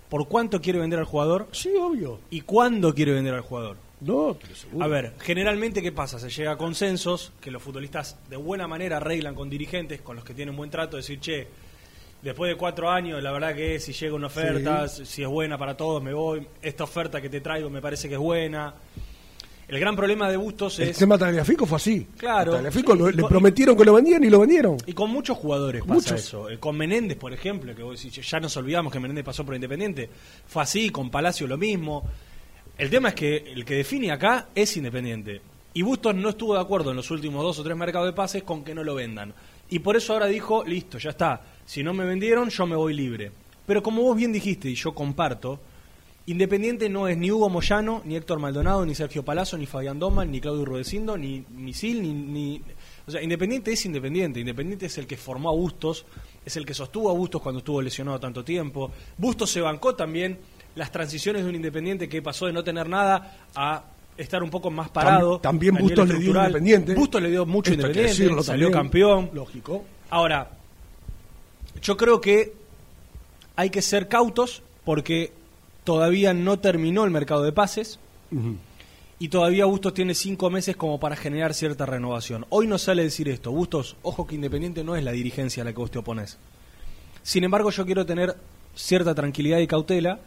por 0.09 0.27
cuánto 0.27 0.61
quiere 0.61 0.79
vender 0.79 0.99
al 0.99 1.05
jugador. 1.05 1.47
Sí, 1.51 1.71
obvio. 1.79 2.19
Y 2.29 2.41
cuándo 2.41 2.93
quiere 2.93 3.13
vender 3.13 3.33
al 3.33 3.41
jugador. 3.41 3.77
No, 4.01 4.37
pero 4.39 4.53
seguro. 4.53 4.83
A 4.83 4.87
ver, 4.87 5.13
generalmente, 5.19 5.81
¿qué 5.81 5.91
pasa? 5.91 6.19
Se 6.19 6.29
llega 6.29 6.51
a 6.51 6.57
consensos 6.57 7.31
que 7.39 7.49
los 7.49 7.63
futbolistas 7.63 8.17
de 8.29 8.35
buena 8.35 8.67
manera 8.67 8.97
arreglan 8.97 9.33
con 9.33 9.49
dirigentes, 9.49 10.01
con 10.01 10.17
los 10.17 10.25
que 10.25 10.33
tienen 10.33 10.55
buen 10.55 10.69
trato, 10.69 10.97
decir, 10.97 11.19
che, 11.19 11.47
después 12.23 12.49
de 12.49 12.55
cuatro 12.55 12.89
años, 12.89 13.21
la 13.21 13.31
verdad 13.31 13.53
que 13.53 13.79
si 13.79 13.93
llega 13.93 14.15
una 14.15 14.27
oferta, 14.27 14.87
si 14.87 15.21
es 15.21 15.27
buena 15.27 15.57
para 15.57 15.75
todos, 15.75 16.01
me 16.01 16.13
voy. 16.13 16.47
Esta 16.61 16.85
oferta 16.85 17.21
que 17.21 17.29
te 17.29 17.41
traigo 17.41 17.69
me 17.69 17.81
parece 17.81 18.07
que 18.07 18.15
es 18.15 18.19
buena. 18.19 18.73
El 19.65 19.79
gran 19.79 19.95
problema 19.95 20.29
de 20.29 20.35
Bustos 20.37 20.77
El 20.79 20.89
es... 20.89 20.97
tema 20.97 21.17
Tagliafico 21.17 21.65
fue 21.65 21.77
así. 21.77 22.07
Claro. 22.17 22.53
Tagliafico 22.53 23.09
y 23.09 23.13
le 23.13 23.23
prometieron 23.23 23.77
que 23.77 23.85
lo 23.85 23.93
vendían 23.93 24.23
y 24.23 24.29
lo 24.29 24.39
vendieron. 24.39 24.77
Y 24.85 24.93
con 24.93 25.09
muchos 25.09 25.37
jugadores 25.37 25.81
pasa 25.83 25.93
Muchos. 25.93 26.11
eso. 26.11 26.49
Eh, 26.49 26.59
Con 26.59 26.77
Menéndez, 26.77 27.17
por 27.17 27.33
ejemplo, 27.33 27.73
que 27.73 27.81
vos 27.81 28.01
decís, 28.01 28.29
ya 28.29 28.39
nos 28.39 28.55
olvidamos 28.57 28.91
que 28.91 28.99
Menéndez 28.99 29.23
pasó 29.23 29.45
por 29.45 29.55
Independiente. 29.55 30.09
Fue 30.47 30.61
así, 30.63 30.89
con 30.89 31.09
Palacio 31.09 31.47
lo 31.47 31.57
mismo. 31.57 32.03
El 32.77 32.89
tema 32.89 33.09
es 33.09 33.15
que 33.15 33.37
el 33.37 33.63
que 33.63 33.75
define 33.75 34.11
acá 34.11 34.49
es 34.53 34.75
Independiente. 34.75 35.41
Y 35.73 35.81
Bustos 35.81 36.13
no 36.13 36.29
estuvo 36.29 36.53
de 36.53 36.61
acuerdo 36.61 36.91
en 36.91 36.97
los 36.97 37.09
últimos 37.09 37.41
dos 37.41 37.57
o 37.57 37.63
tres 37.63 37.75
mercados 37.75 38.07
de 38.07 38.13
pases 38.13 38.43
con 38.43 38.63
que 38.63 38.75
no 38.75 38.83
lo 38.83 38.93
vendan. 38.95 39.33
Y 39.69 39.79
por 39.79 39.95
eso 39.95 40.13
ahora 40.13 40.27
dijo, 40.27 40.63
listo, 40.65 40.97
ya 40.99 41.11
está. 41.11 41.41
Si 41.65 41.83
no 41.83 41.93
me 41.93 42.05
vendieron, 42.05 42.49
yo 42.49 42.65
me 42.67 42.75
voy 42.75 42.93
libre. 42.93 43.31
Pero 43.65 43.81
como 43.81 44.01
vos 44.03 44.15
bien 44.17 44.31
dijiste, 44.33 44.69
y 44.69 44.75
yo 44.75 44.93
comparto, 44.93 45.59
Independiente 46.25 46.87
no 46.89 47.07
es 47.09 47.17
ni 47.17 47.31
Hugo 47.31 47.49
Moyano, 47.49 48.01
ni 48.05 48.15
Héctor 48.15 48.39
Maldonado, 48.39 48.85
ni 48.85 48.95
Sergio 48.95 49.23
Palazzo, 49.23 49.57
ni 49.57 49.65
Fabián 49.65 49.99
Doman, 49.99 50.31
ni 50.31 50.39
Claudio 50.39 50.63
Rudecindo, 50.63 51.17
ni 51.17 51.43
Misil, 51.53 52.01
ni, 52.01 52.13
ni... 52.13 52.61
O 53.05 53.11
sea, 53.11 53.21
Independiente 53.21 53.73
es 53.73 53.85
Independiente. 53.85 54.39
Independiente 54.39 54.85
es 54.85 54.97
el 54.97 55.05
que 55.05 55.17
formó 55.17 55.49
a 55.49 55.51
Bustos, 55.53 56.05
es 56.45 56.55
el 56.55 56.65
que 56.65 56.73
sostuvo 56.73 57.09
a 57.09 57.13
Bustos 57.13 57.41
cuando 57.41 57.59
estuvo 57.59 57.81
lesionado 57.81 58.19
tanto 58.21 58.43
tiempo. 58.43 58.89
Bustos 59.17 59.51
se 59.51 59.59
bancó 59.59 59.95
también 59.95 60.39
las 60.75 60.91
transiciones 60.91 61.43
de 61.43 61.49
un 61.49 61.55
Independiente 61.55 62.07
que 62.07 62.21
pasó 62.21 62.45
de 62.45 62.53
no 62.53 62.63
tener 62.63 62.87
nada 62.87 63.45
a 63.53 63.83
estar 64.15 64.41
un 64.43 64.49
poco 64.49 64.71
más 64.71 64.89
parado. 64.91 65.39
Tam- 65.39 65.41
también 65.41 65.75
Bustos 65.75 66.07
le 66.07 66.19
dio. 66.19 66.31
Independiente. 66.31 66.93
Bustos 66.95 67.21
le 67.21 67.31
dio 67.31 67.45
mucho 67.45 67.69
Esto 67.71 67.85
Independiente, 67.87 68.43
salió 68.43 68.67
también. 68.67 68.71
campeón. 68.71 69.29
Lógico. 69.33 69.83
Ahora, 70.09 70.49
yo 71.83 71.97
creo 71.97 72.21
que 72.21 72.53
hay 73.55 73.69
que 73.69 73.81
ser 73.81 74.07
cautos 74.07 74.63
porque 74.85 75.31
todavía 75.83 76.33
no 76.33 76.59
terminó 76.59 77.03
el 77.03 77.11
mercado 77.11 77.43
de 77.43 77.51
pases 77.51 77.99
y 79.19 79.27
todavía 79.27 79.65
Bustos 79.65 79.93
tiene 79.93 80.15
cinco 80.15 80.49
meses 80.49 80.75
como 80.75 80.99
para 80.99 81.15
generar 81.15 81.53
cierta 81.53 81.85
renovación. 81.85 82.45
Hoy 82.49 82.67
no 82.67 82.77
sale 82.77 83.03
decir 83.03 83.29
esto. 83.29 83.51
Bustos, 83.51 83.97
ojo 84.01 84.25
que 84.25 84.35
Independiente 84.35 84.83
no 84.83 84.95
es 84.95 85.03
la 85.03 85.11
dirigencia 85.11 85.61
a 85.61 85.65
la 85.65 85.73
que 85.73 85.79
vos 85.79 85.91
te 85.91 85.99
oponés. 85.99 86.37
Sin 87.21 87.43
embargo, 87.43 87.69
yo 87.69 87.85
quiero 87.85 88.05
tener 88.05 88.35
cierta 88.75 89.13
tranquilidad 89.13 89.59
y 89.59 89.67
cautela 89.67 90.19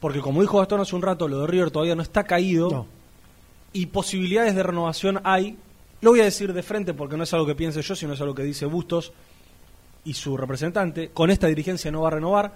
porque 0.00 0.20
como 0.20 0.40
dijo 0.40 0.58
Gastón 0.58 0.80
hace 0.80 0.94
un 0.94 1.02
rato, 1.02 1.26
lo 1.26 1.40
de 1.40 1.46
River 1.48 1.70
todavía 1.70 1.96
no 1.96 2.02
está 2.02 2.24
caído 2.24 2.86
y 3.72 3.86
posibilidades 3.86 4.54
de 4.54 4.62
renovación 4.62 5.20
hay. 5.24 5.56
Lo 6.00 6.10
voy 6.10 6.20
a 6.20 6.24
decir 6.24 6.52
de 6.52 6.62
frente 6.62 6.94
porque 6.94 7.16
no 7.16 7.24
es 7.24 7.34
algo 7.34 7.46
que 7.46 7.56
piense 7.56 7.82
yo, 7.82 7.96
sino 7.96 8.12
es 8.12 8.20
algo 8.20 8.34
que 8.34 8.44
dice 8.44 8.64
Bustos 8.66 9.12
y 10.04 10.14
su 10.14 10.36
representante. 10.36 11.10
Con 11.10 11.30
esta 11.30 11.46
dirigencia 11.46 11.90
no 11.90 12.02
va 12.02 12.08
a 12.08 12.12
renovar, 12.12 12.52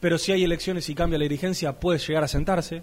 pero 0.00 0.18
si 0.18 0.32
hay 0.32 0.44
elecciones 0.44 0.88
y 0.88 0.94
cambia 0.94 1.18
la 1.18 1.24
dirigencia 1.24 1.72
puede 1.78 1.98
llegar 1.98 2.24
a 2.24 2.28
sentarse. 2.28 2.82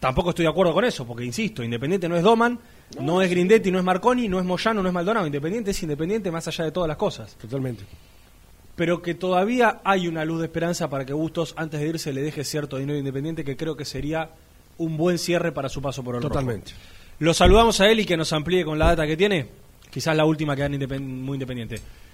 Tampoco 0.00 0.30
estoy 0.30 0.44
de 0.44 0.50
acuerdo 0.50 0.74
con 0.74 0.84
eso, 0.84 1.06
porque 1.06 1.24
insisto, 1.24 1.62
Independiente 1.62 2.08
no 2.08 2.16
es 2.16 2.22
Doman, 2.22 2.58
no, 3.00 3.22
es 3.22 3.30
Grindetti, 3.30 3.70
no 3.70 3.78
es 3.78 3.84
Marconi, 3.84 4.28
no 4.28 4.38
es 4.38 4.44
Moyano, 4.44 4.82
no 4.82 4.88
es 4.88 4.94
Maldonado. 4.94 5.24
Independiente 5.26 5.70
es 5.70 5.82
Independiente 5.82 6.30
más 6.30 6.46
allá 6.46 6.64
de 6.64 6.72
todas 6.72 6.88
las 6.88 6.98
cosas. 6.98 7.34
Totalmente. 7.36 7.84
Pero 8.76 9.00
que 9.00 9.14
todavía 9.14 9.80
hay 9.84 10.08
una 10.08 10.24
luz 10.24 10.40
de 10.40 10.46
esperanza 10.46 10.90
para 10.90 11.06
que 11.06 11.14
Bustos, 11.14 11.54
antes 11.56 11.80
de 11.80 11.88
irse, 11.88 12.12
le 12.12 12.20
deje 12.22 12.44
cierto 12.44 12.76
dinero 12.76 12.98
Independiente, 12.98 13.44
que 13.44 13.56
creo 13.56 13.76
que 13.76 13.84
sería 13.86 14.30
un 14.76 14.96
buen 14.98 15.16
cierre 15.18 15.52
para 15.52 15.68
su 15.70 15.80
paso 15.80 16.02
por 16.02 16.16
el 16.16 16.22
rojo. 16.22 16.32
Totalmente. 16.34 16.72
Lo 17.20 17.32
saludamos 17.32 17.80
a 17.80 17.86
él 17.88 18.00
y 18.00 18.04
que 18.04 18.16
nos 18.16 18.32
amplíe 18.32 18.64
con 18.64 18.78
la 18.78 18.86
data 18.86 19.06
que 19.06 19.16
tiene. 19.16 19.46
Quizás 19.90 20.14
la 20.16 20.24
última 20.26 20.54
que 20.56 20.62
dan 20.62 20.74
independ- 20.74 21.00
muy 21.00 21.36
independiente. 21.36 21.80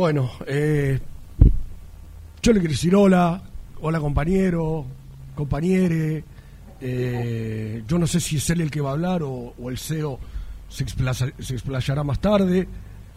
Bueno, 0.00 0.30
eh, 0.46 0.98
yo 2.42 2.52
le 2.54 2.60
quiero 2.60 2.72
decir 2.72 2.96
hola, 2.96 3.42
hola 3.82 4.00
compañero, 4.00 4.86
compañere. 5.34 6.24
eh, 6.80 7.82
yo 7.86 7.98
no 7.98 8.06
sé 8.06 8.18
si 8.18 8.36
es 8.38 8.48
él 8.48 8.62
el 8.62 8.70
que 8.70 8.80
va 8.80 8.88
a 8.88 8.92
hablar 8.94 9.22
o, 9.22 9.52
o 9.62 9.68
el 9.68 9.76
CEO 9.76 10.18
se, 10.70 10.84
explaza- 10.84 11.34
se 11.38 11.52
explayará 11.52 12.02
más 12.02 12.18
tarde. 12.18 12.66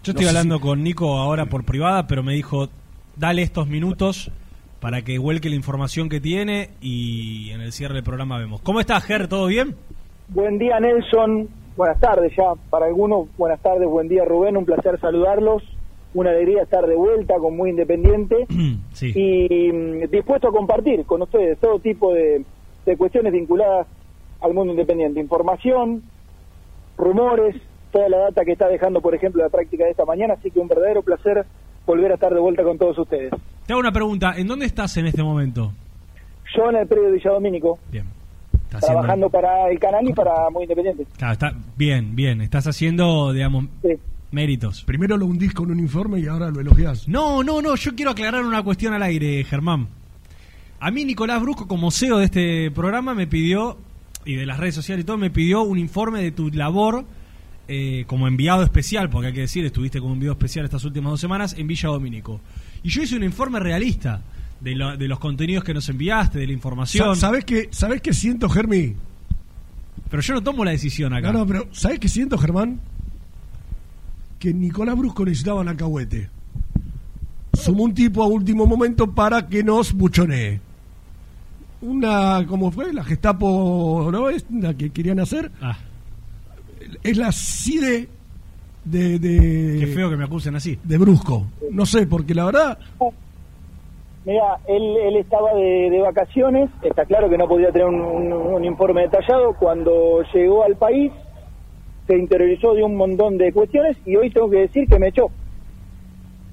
Yo 0.04 0.12
estoy 0.12 0.26
hablando 0.26 0.60
con 0.60 0.84
Nico 0.84 1.18
ahora 1.20 1.46
por 1.46 1.64
privada, 1.64 2.06
pero 2.06 2.22
me 2.22 2.34
dijo, 2.34 2.68
dale 3.16 3.44
estos 3.44 3.66
minutos 3.66 4.30
para 4.82 5.04
que 5.04 5.18
vuelque 5.20 5.48
la 5.48 5.56
información 5.56 6.10
que 6.10 6.20
tiene 6.20 6.72
y 6.82 7.52
en 7.52 7.62
el 7.62 7.72
cierre 7.72 7.94
del 7.94 8.04
programa 8.04 8.38
vemos. 8.40 8.60
¿Cómo 8.60 8.82
estás, 8.82 9.06
Ger? 9.06 9.30
¿Todo 9.30 9.46
bien? 9.48 9.74
Buen 10.28 10.58
día, 10.60 10.82
Nelson. 10.82 11.48
Buenas 11.78 11.98
tardes 12.02 12.34
ya. 12.38 12.44
Para 12.70 12.88
algunos, 12.88 13.30
buenas 13.38 13.62
tardes, 13.62 13.88
buen 13.88 14.10
día, 14.10 14.26
Rubén. 14.26 14.58
Un 14.58 14.66
placer 14.66 15.00
saludarlos. 15.00 15.64
Una 16.14 16.30
alegría 16.30 16.64
estar 16.64 16.86
de 16.86 16.96
vuelta 16.96 17.36
con 17.36 17.56
Muy 17.56 17.72
Independiente 17.72 18.46
y 19.02 19.72
mm, 19.72 20.10
dispuesto 20.12 20.50
a 20.50 20.52
compartir 20.52 21.06
con 21.06 21.22
ustedes 21.22 21.60
todo 21.60 21.80
tipo 21.80 22.14
de, 22.14 22.44
de 22.86 22.98
cuestiones 22.98 23.34
vinculadas 23.34 23.88
al 24.42 24.54
mundo 24.54 24.74
independiente. 24.74 25.20
Información, 25.20 26.04
rumores, 26.98 27.56
toda 27.92 28.10
la 28.10 28.18
data 28.18 28.44
que 28.44 28.52
está 28.52 28.68
dejando, 28.68 29.02
por 29.02 29.16
ejemplo, 29.16 29.42
la 29.42 29.50
práctica 29.50 29.86
de 29.86 29.92
esta 29.92 30.06
mañana. 30.06 30.36
Así 30.36 30.52
que 30.52 30.60
un 30.60 30.68
verdadero 30.68 31.02
placer 31.02 31.46
volver 31.86 32.12
a 32.12 32.16
estar 32.16 32.34
de 32.34 32.40
vuelta 32.40 32.64
con 32.64 32.78
todos 32.78 32.98
ustedes. 32.98 33.32
Te 33.66 33.74
hago 33.74 33.80
una 33.80 33.92
pregunta. 33.92 34.34
¿En 34.36 34.48
dónde 34.48 34.66
estás 34.66 34.98
en 34.98 35.08
este 35.08 35.24
momento? 35.24 35.72
Yo 36.56 36.70
en 36.70 36.76
el 36.78 36.88
predio 36.88 37.06
de 37.06 37.14
Villa 37.14 37.32
Domínico, 37.32 37.80
Estás 38.66 38.90
trabajando 38.90 39.30
para 39.30 39.70
el 39.70 39.80
canal 39.80 40.10
y 40.10 40.14
para 40.14 40.50
Muy 40.50 40.64
Independiente. 40.64 41.06
Claro, 41.18 41.34
está 41.34 41.52
bien, 41.78 42.16
bien. 42.16 42.42
Estás 42.42 42.66
haciendo, 42.66 43.32
digamos, 43.32 43.66
méritos. 44.34 44.84
Primero 44.84 45.16
lo 45.18 45.26
hundís 45.26 45.54
con 45.54 45.72
un 45.72 45.80
informe 45.80 46.20
y 46.20 46.28
ahora 46.28 46.50
lo 46.52 46.60
elogiás. 46.60 47.08
No, 47.08 47.44
no, 47.44 47.62
no. 47.62 47.76
Yo 47.76 47.96
quiero 47.96 48.12
aclarar 48.12 48.44
una 48.44 48.64
cuestión 48.64 48.94
al 48.94 49.04
aire, 49.04 49.44
Germán. 49.44 49.88
A 50.80 50.92
mí 50.92 51.06
Nicolás 51.06 51.42
Brusco, 51.42 51.68
como 51.68 51.92
CEO 51.92 52.18
de 52.18 52.26
este 52.26 52.72
programa, 52.72 53.14
me 53.14 53.28
pidió, 53.28 53.78
y 54.26 54.36
de 54.36 54.46
las 54.46 54.58
redes 54.60 54.76
sociales 54.76 55.04
y 55.04 55.06
todo, 55.06 55.18
me 55.18 55.30
pidió 55.30 55.62
un 55.62 55.80
informe 55.80 56.22
de 56.22 56.32
tu 56.32 56.50
labor 56.50 57.06
eh, 57.70 58.04
como 58.08 58.28
enviado 58.28 58.64
especial, 58.64 59.10
porque 59.10 59.28
hay 59.28 59.34
que 59.34 59.40
decir, 59.42 59.64
estuviste 59.66 60.02
como 60.02 60.14
enviado 60.14 60.34
especial 60.34 60.66
estas 60.66 60.84
últimas 60.84 61.12
dos 61.12 61.22
semanas 61.22 61.56
en 61.58 61.68
Villa 61.68 61.88
Domínico. 61.90 62.42
Y 62.84 62.90
yo 62.90 63.02
hice 63.04 63.16
un 63.16 63.24
informe 63.24 63.60
realista 63.62 64.22
de, 64.60 64.76
lo- 64.76 64.98
de 64.98 65.08
los 65.08 65.20
contenidos 65.20 65.64
que 65.64 65.74
nos 65.74 65.88
enviaste, 65.88 66.40
de 66.40 66.48
la 66.48 66.54
información. 66.54 67.16
Sa- 67.16 67.28
¿Sabés 67.28 67.46
qué, 67.46 67.70
¿Sabés 67.72 68.02
qué 68.02 68.12
siento, 68.14 68.50
Germi? 68.50 68.96
Pero 70.10 70.22
yo 70.22 70.34
no 70.34 70.44
tomo 70.44 70.66
la 70.66 70.72
decisión 70.72 71.14
acá. 71.14 71.32
No, 71.32 71.40
no, 71.40 71.48
pero 71.48 71.68
¿sabés 71.72 72.00
qué 72.00 72.10
siento, 72.10 72.38
Germán? 72.38 72.82
Que 74.44 74.54
Nicolás 74.54 74.98
Brusco 74.98 75.24
necesitaba 75.24 75.62
un 75.62 75.70
alcahuete. 75.70 76.30
Sumó 77.54 77.84
un 77.86 77.94
tipo 77.94 78.22
a 78.22 78.28
último 78.28 78.66
momento 78.66 79.10
para 79.10 79.48
que 79.48 79.64
nos 79.64 79.94
buchonee. 79.94 80.60
Una, 81.82 82.46
¿cómo 82.46 82.70
fue? 82.70 82.92
La 82.92 83.06
Gestapo, 83.06 84.10
¿no? 84.12 84.30
Es 84.30 84.46
la 84.52 84.74
que 84.74 84.90
querían 84.90 85.22
hacer. 85.22 85.50
Ah. 85.62 85.78
Es 87.04 87.16
la 87.16 87.32
CIDE 87.32 88.10
de, 88.84 89.18
de... 89.18 89.78
Qué 89.80 89.88
feo 89.88 90.10
que 90.10 90.18
me 90.18 90.26
acusen 90.26 90.58
así. 90.58 90.78
De 90.84 90.98
Brusco. 90.98 91.46
No 91.72 91.86
sé, 91.86 92.06
porque 92.06 92.36
la 92.36 92.44
verdad... 92.44 92.78
Mira, 94.26 94.58
él, 94.68 94.84
él 95.08 95.16
estaba 95.16 95.54
de, 95.54 95.90
de 95.90 96.02
vacaciones, 96.02 96.70
está 96.82 97.06
claro 97.06 97.30
que 97.30 97.38
no 97.38 97.48
podía 97.48 97.72
tener 97.72 97.88
un, 97.88 98.02
un- 98.02 98.34
un 98.34 98.66
informe 98.66 99.04
detallado. 99.04 99.54
Cuando 99.58 100.22
llegó 100.34 100.66
al 100.66 100.76
país, 100.76 101.14
se 102.08 102.18
interiorizó 102.18 102.74
de 102.74 102.84
un 102.84 102.96
montón 102.96 103.38
de 103.38 103.52
cuestiones 103.54 103.98
y 104.06 104.16
hoy 104.16 104.30
tengo 104.30 104.50
que 104.50 104.58
decir 104.60 104.88
que 104.88 105.00
me 105.00 105.08
echó. 105.10 105.28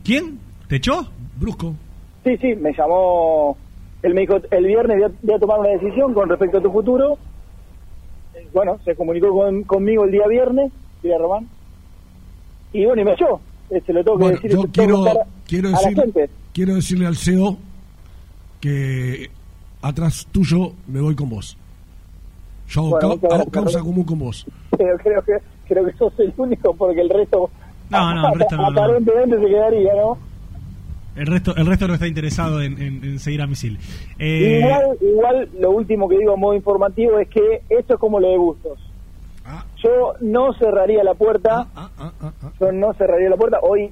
¿Quién? 0.04 0.38
¿Te 0.68 0.76
echó? 0.76 1.08
Brusco. 1.38 1.74
Sí, 2.24 2.36
sí, 2.38 2.54
me 2.54 2.72
llamó. 2.72 3.56
Él 4.02 4.14
me 4.14 4.22
dijo: 4.22 4.36
el 4.50 4.64
viernes 4.66 4.96
voy 4.98 5.06
a, 5.10 5.12
voy 5.22 5.34
a 5.34 5.38
tomar 5.38 5.60
una 5.60 5.68
decisión 5.70 6.14
con 6.14 6.28
respecto 6.28 6.58
a 6.58 6.62
tu 6.62 6.70
futuro. 6.70 7.18
Bueno, 8.52 8.78
se 8.84 8.94
comunicó 8.94 9.30
con- 9.30 9.62
conmigo 9.64 10.04
el 10.04 10.10
día 10.12 10.26
viernes, 10.28 10.72
día 11.02 11.18
Román. 11.18 11.48
Y 12.72 12.84
bueno, 12.86 13.02
y 13.02 13.04
me 13.04 13.12
echó. 13.12 13.40
Se 13.68 13.92
lo 13.92 14.02
tengo 14.04 14.16
que 14.18 14.22
Bueno, 14.24 14.36
decir 14.36 14.50
yo 14.50 14.62
quiero, 14.72 15.04
quiero, 15.46 15.68
a 15.68 15.72
la 15.72 15.78
gente. 16.02 16.30
quiero 16.52 16.74
decirle 16.74 17.06
al 17.06 17.16
CEO 17.16 17.56
que 18.60 19.30
atrás 19.82 20.26
tuyo 20.32 20.72
me 20.88 21.00
voy 21.00 21.14
con 21.14 21.30
vos. 21.30 21.56
Yo 22.70 22.80
hago, 22.82 22.90
Bueno, 22.90 23.08
hago 23.08 23.18
gracias, 23.20 23.50
causa 23.50 23.80
común 23.80 24.04
con 24.04 24.18
vos. 24.20 24.46
Pero 24.76 24.96
creo 24.98 25.22
que, 25.22 25.32
creo 25.68 25.84
que 25.84 25.92
sos 25.94 26.12
el 26.20 26.32
único 26.36 26.74
porque 26.74 27.00
el 27.00 27.10
resto. 27.10 27.50
No, 27.90 28.14
no, 28.14 28.32
el 28.32 28.38
resto 28.38 28.56
no, 28.56 28.70
no. 28.70 28.80
Aparentemente 28.82 29.38
se 29.38 29.46
quedaría, 29.46 29.94
¿no? 29.94 30.18
El 31.16 31.26
resto, 31.26 31.54
el 31.56 31.66
resto 31.66 31.88
no 31.88 31.94
está 31.94 32.06
interesado 32.06 32.62
en, 32.62 32.80
en- 32.80 33.04
en 33.04 33.18
seguir 33.18 33.42
a 33.42 33.46
Misil. 33.48 33.78
Eh, 34.18 34.60
Igual, 34.62 34.98
igual, 35.00 35.48
lo 35.58 35.70
último 35.72 36.08
que 36.08 36.16
digo 36.18 36.32
a 36.34 36.36
modo 36.36 36.54
informativo 36.54 37.18
es 37.18 37.28
que 37.28 37.62
esto 37.68 37.94
es 37.94 38.00
como 38.00 38.20
lo 38.20 38.28
de 38.30 38.38
Bustos. 38.38 38.78
Yo 39.82 40.12
no 40.20 40.52
cerraría 40.54 41.02
la 41.02 41.14
puerta, 41.14 41.66
yo 42.60 42.70
no 42.70 42.92
cerraría 42.94 43.28
la 43.30 43.36
puerta. 43.36 43.58
Hoy 43.62 43.90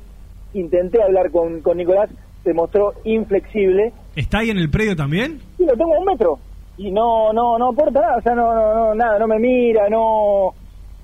intenté 0.54 1.02
hablar 1.02 1.32
con, 1.32 1.60
con 1.62 1.78
Nicolás, 1.78 2.08
se 2.44 2.54
mostró 2.54 2.92
inflexible. 3.04 3.92
¿Está 4.14 4.38
ahí 4.38 4.50
en 4.50 4.58
el 4.58 4.70
predio 4.70 4.94
también? 4.94 5.40
Sí, 5.56 5.64
lo 5.66 5.72
tengo 5.76 5.96
a 5.96 5.98
un 5.98 6.04
metro 6.04 6.38
y 6.78 6.90
no, 6.90 7.32
no, 7.32 7.58
no 7.58 7.68
aporta 7.70 8.00
nada, 8.00 8.16
o 8.18 8.22
sea, 8.22 8.34
no, 8.34 8.54
no, 8.54 8.74
no, 8.74 8.94
nada, 8.94 9.18
no 9.18 9.26
me 9.26 9.38
mira, 9.38 9.88
no, 9.90 10.54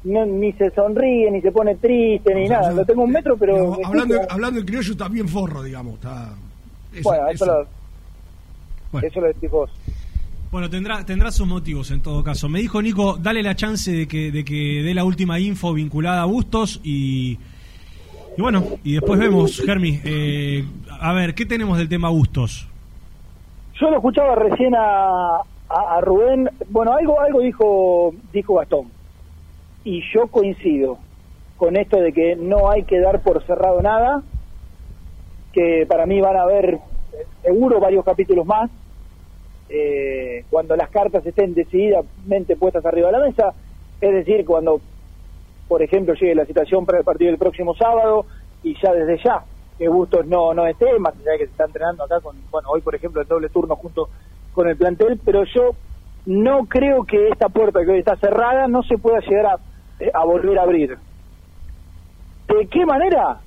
no- 0.05 0.27
ni 0.27 0.53
se 0.53 0.71
sonríe, 0.71 1.31
ni 1.31 1.41
se 1.41 1.51
pone 1.53 1.75
triste, 1.77 2.35
ni 2.35 2.45
O 2.45 2.49
sea, 2.49 2.59
nada. 2.61 2.71
yo- 2.71 2.77
Lo 2.79 2.85
tengo 2.85 3.03
un 3.03 3.11
metro, 3.11 3.37
pero 3.37 3.55
Digamos, 3.55 3.79
me 3.79 3.85
hablando, 3.85 4.15
escucha. 4.15 4.35
hablando 4.35 4.61
en 4.61 4.67
criollo 4.67 4.93
está 4.93 5.09
bien 5.09 5.29
forro, 5.29 5.63
digamos. 5.63 5.95
Está, 5.95 6.33
eso- 6.93 7.03
bueno, 7.09 7.29
eso, 7.29 7.45
eso. 7.45 7.67
lo, 8.93 8.99
eso 9.01 9.21
lo 9.21 9.27
decís 9.27 9.51
vos. 9.51 9.71
Bueno, 10.53 10.71
tendrá, 10.71 11.05
tendrá 11.05 11.33
sus 11.33 11.49
motivos 11.49 11.91
en 11.91 12.01
todo 12.01 12.23
caso. 12.23 12.49
Me 12.49 12.61
dijo 12.61 12.81
Nico, 12.81 13.17
dale 13.21 13.43
la 13.43 13.57
chance 13.57 13.91
de 13.91 14.07
que, 14.07 14.31
de 14.31 14.45
que 14.45 14.83
dé 14.85 14.95
la 14.95 15.03
última 15.05 15.41
info 15.41 15.73
vinculada 15.73 16.23
a 16.23 16.27
Bustos 16.27 16.81
y, 16.85 17.37
y 18.37 18.41
bueno, 18.41 18.63
y 18.85 18.93
después 18.93 19.19
vemos, 19.19 19.61
Germi. 19.61 19.99
eh, 20.05 20.65
a 21.01 21.13
ver, 21.13 21.35
¿qué 21.35 21.45
tenemos 21.45 21.77
del 21.77 21.89
tema 21.89 22.09
Bustos? 22.11 22.69
Yo 23.81 23.91
lo 23.91 23.97
escuchaba 23.97 24.37
recién 24.37 24.73
a, 24.77 25.39
a, 25.75 25.97
a 25.97 26.01
Rubén, 26.01 26.49
bueno, 26.69 26.93
algo 26.93 27.21
algo 27.21 27.41
dijo 27.41 28.15
dijo 28.33 28.55
Gastón, 28.55 28.91
y 29.83 30.03
yo 30.13 30.29
coincido 30.29 30.99
con 31.57 31.77
esto 31.77 32.01
de 32.01 32.13
que 32.13 32.37
no 32.37 32.71
hay 32.71 32.85
que 32.85 33.01
dar 33.01 33.23
por 33.23 33.45
cerrado 33.45 33.81
nada, 33.83 34.23
que 35.53 35.85
para 35.89 36.07
mí 36.07 36.21
van 36.21 36.37
a 36.37 36.43
haber 36.43 36.79
seguro 37.43 37.81
varios 37.81 38.05
capítulos 38.05 38.47
más, 38.47 38.71
eh, 39.69 40.45
cuando 40.51 40.77
las 40.77 40.91
cartas 40.91 41.25
estén 41.27 41.55
decididamente 41.55 42.57
puestas 42.57 42.85
arriba 42.85 43.09
de 43.09 43.19
la 43.19 43.25
mesa, 43.25 43.55
es 44.01 44.13
decir, 44.13 44.45
cuando, 44.45 44.81
por 45.69 45.83
ejemplo, 45.83 46.15
llegue 46.15 46.35
la 46.35 46.47
situación 46.47 46.85
para 46.87 46.99
el 46.99 47.05
partido 47.05 47.31
del 47.31 47.39
próximo 47.39 47.75
sábado 47.75 48.27
y 48.63 48.75
ya 48.81 48.93
desde 48.93 49.23
ya 49.23 49.45
que 49.79 49.89
Bustos 49.89 50.27
no, 50.27 50.55
no 50.55 50.67
esté, 50.67 50.99
más 50.99 51.15
allá 51.15 51.33
que 51.37 51.47
se 51.47 51.51
está 51.51 51.65
entrenando 51.65 52.05
acá 52.05 52.21
con, 52.21 52.37
bueno, 52.51 52.69
hoy 52.71 52.81
por 52.81 52.95
ejemplo 52.95 53.21
el 53.23 53.27
doble 53.27 53.49
turno 53.49 53.75
junto 53.75 54.09
con 54.55 54.69
el 54.69 54.77
plantel, 54.77 55.21
pero 55.25 55.45
yo 55.45 55.75
no 56.27 56.67
creo 56.67 57.05
que 57.05 57.29
esta 57.29 57.49
puerta 57.49 57.85
que 57.85 57.93
hoy 57.93 57.99
está 57.99 58.17
cerrada 58.17 58.67
no 58.67 58.83
se 58.83 58.97
pueda 58.97 59.21
llegar 59.21 59.47
a, 59.47 59.59
eh, 60.01 60.11
a 60.15 60.25
volver 60.25 60.59
a 60.59 60.63
abrir. 60.63 60.97
¿De 62.49 62.67
qué 62.69 62.87
manera? 62.87 63.41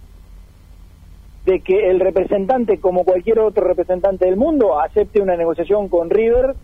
De 1.46 1.62
que 1.62 1.90
el 1.90 2.00
representante, 2.00 2.80
como 2.80 3.04
cualquier 3.04 3.40
otro 3.40 3.66
representante 3.66 4.26
del 4.26 4.36
mundo, 4.36 4.80
acepte 4.80 5.22
una 5.22 5.36
negociación 5.36 5.88
con 5.88 6.10
River, 6.10 6.56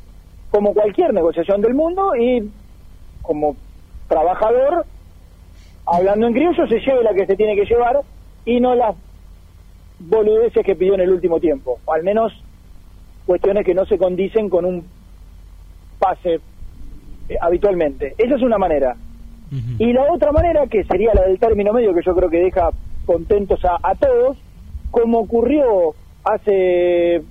como 0.51 0.73
cualquier 0.73 1.13
negociación 1.13 1.61
del 1.61 1.73
mundo, 1.73 2.15
y 2.15 2.51
como 3.21 3.55
trabajador, 4.07 4.85
hablando 5.85 6.27
en 6.27 6.33
criollo, 6.33 6.67
se 6.67 6.79
lleve 6.79 7.03
la 7.03 7.13
que 7.13 7.25
se 7.25 7.35
tiene 7.35 7.55
que 7.55 7.65
llevar 7.65 8.01
y 8.45 8.59
no 8.59 8.75
las 8.75 8.95
boludeces 9.99 10.65
que 10.65 10.75
pidió 10.75 10.95
en 10.95 11.01
el 11.01 11.11
último 11.11 11.39
tiempo. 11.39 11.79
Al 11.87 12.03
menos 12.03 12.33
cuestiones 13.25 13.65
que 13.65 13.73
no 13.73 13.85
se 13.85 13.97
condicen 13.97 14.49
con 14.49 14.65
un 14.65 14.85
pase 15.99 16.35
eh, 17.29 17.35
habitualmente. 17.41 18.13
Esa 18.17 18.35
es 18.35 18.41
una 18.41 18.57
manera. 18.57 18.95
Y 19.77 19.93
la 19.93 20.11
otra 20.11 20.31
manera, 20.31 20.65
que 20.65 20.83
sería 20.83 21.13
la 21.13 21.27
del 21.27 21.37
término 21.37 21.73
medio, 21.73 21.93
que 21.93 22.01
yo 22.03 22.15
creo 22.15 22.27
que 22.27 22.39
deja 22.39 22.71
contentos 23.05 23.63
a, 23.65 23.77
a 23.83 23.93
todos, 23.93 24.35
como 24.89 25.19
ocurrió 25.19 25.93
hace 26.23 27.21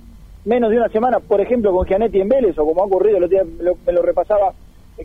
menos 0.45 0.69
de 0.71 0.77
una 0.77 0.87
semana, 0.87 1.19
por 1.19 1.41
ejemplo, 1.41 1.73
con 1.73 1.85
Gianetti 1.85 2.21
en 2.21 2.29
Vélez, 2.29 2.57
o 2.57 2.65
como 2.65 2.81
ha 2.81 2.85
ocurrido, 2.85 3.17
el 3.17 3.25
otro 3.25 3.37
día 3.37 3.43
me 3.43 3.63
lo, 3.63 3.73
me 3.85 3.91
lo 3.91 4.01
repasaba 4.01 4.53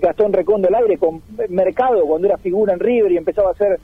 Gastón 0.01 0.33
Recondo 0.33 0.69
al 0.69 0.75
aire, 0.77 0.99
con 0.99 1.23
Mercado, 1.49 2.05
cuando 2.07 2.29
era 2.29 2.37
figura 2.39 2.75
en 2.75 2.81
River 2.81 3.13
y 3.13 3.17
empezaba 3.17 3.51
a 3.51 3.55
ser 3.55 3.81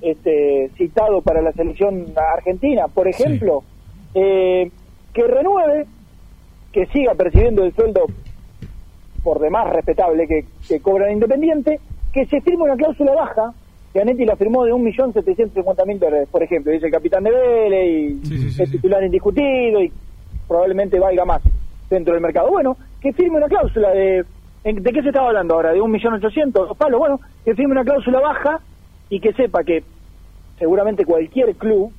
este, 0.00 0.70
citado 0.76 1.20
para 1.22 1.42
la 1.42 1.52
selección 1.52 2.06
argentina, 2.36 2.86
por 2.88 3.08
ejemplo, 3.08 3.62
eh, 4.14 4.70
que 5.12 5.22
renueve, 5.22 5.86
que 6.72 6.86
siga 6.86 7.14
percibiendo 7.14 7.64
el 7.64 7.74
sueldo 7.74 8.06
por 9.22 9.40
demás 9.40 9.70
respetable 9.72 10.26
que, 10.26 10.44
que 10.68 10.80
cobran 10.80 11.12
Independiente, 11.12 11.80
que 12.12 12.26
se 12.26 12.40
firme 12.40 12.64
una 12.64 12.76
cláusula 12.76 13.14
baja, 13.14 13.52
que 13.92 14.00
Anetti 14.00 14.24
la 14.24 14.36
firmó 14.36 14.64
de 14.64 14.72
1.750.000 14.72 15.98
dólares, 15.98 16.28
por 16.30 16.42
ejemplo, 16.42 16.72
dice 16.72 16.86
el 16.86 16.92
capitán 16.92 17.24
de 17.24 17.30
Vélez 17.30 17.88
y 18.22 18.62
es 18.62 18.70
titular 18.70 19.02
indiscutido 19.02 19.80
y 19.82 19.92
probablemente 20.46 20.98
valga 20.98 21.24
más 21.24 21.42
dentro 21.90 22.14
del 22.14 22.22
mercado. 22.22 22.50
Bueno, 22.50 22.76
que 23.00 23.12
firme 23.12 23.38
una 23.38 23.48
cláusula 23.48 23.90
de... 23.90 24.24
¿en- 24.64 24.82
¿De 24.82 24.92
qué 24.92 25.02
se 25.02 25.08
estaba 25.08 25.28
hablando 25.28 25.54
ahora? 25.54 25.72
¿De 25.72 25.80
1.800.000 25.80 26.52
dos 26.52 26.76
palos? 26.76 26.98
Bueno, 26.98 27.20
que 27.44 27.54
firme 27.54 27.72
una 27.72 27.84
cláusula 27.84 28.20
baja 28.20 28.60
y 29.10 29.20
que 29.20 29.32
sepa 29.32 29.64
que 29.64 29.82
seguramente 30.58 31.04
cualquier 31.04 31.54
club 31.56 31.92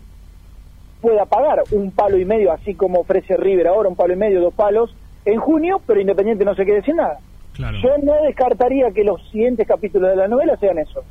pueda 1.01 1.25
pagar 1.25 1.59
un 1.71 1.91
palo 1.91 2.17
y 2.17 2.25
medio, 2.25 2.51
así 2.51 2.73
como 2.75 2.99
ofrece 3.01 3.37
River 3.37 3.67
ahora, 3.67 3.89
un 3.89 3.95
palo 3.95 4.13
y 4.13 4.17
medio, 4.17 4.41
dos 4.41 4.53
palos, 4.53 4.93
en 5.25 5.39
junio, 5.39 5.81
pero 5.85 6.01
Independiente 6.01 6.43
no 6.45 6.55
se 6.55 6.65
quede 6.65 6.81
sin 6.83 6.97
nada. 6.97 7.19
Claro. 7.53 7.77
Yo 7.81 7.89
no 8.03 8.13
descartaría 8.23 8.91
que 8.91 9.03
los 9.03 9.21
siguientes 9.31 9.67
capítulos 9.67 10.09
de 10.11 10.15
la 10.15 10.27
novela 10.27 10.55
sean 10.57 10.77
eso. 10.77 11.01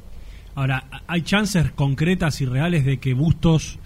Ahora, 0.55 0.85
¿hay 1.06 1.23
chances 1.23 1.70
concretas 1.73 2.40
y 2.40 2.47
reales 2.47 2.85
de 2.85 2.98
que 2.98 3.15
Bustos 3.15 3.78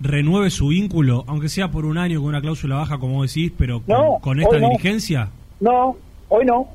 renueve 0.00 0.50
su 0.50 0.68
vínculo, 0.68 1.24
aunque 1.26 1.48
sea 1.48 1.68
por 1.70 1.84
un 1.86 1.98
año 1.98 2.20
con 2.20 2.28
una 2.28 2.40
cláusula 2.40 2.76
baja, 2.76 2.98
como 2.98 3.22
decís, 3.22 3.52
pero 3.58 3.80
con, 3.80 3.88
No, 3.96 4.18
con 4.20 4.40
esta 4.40 4.58
no. 4.58 4.68
dirigencia? 4.68 5.30
No, 5.60 5.96
hoy 6.28 6.44
no, 6.44 6.68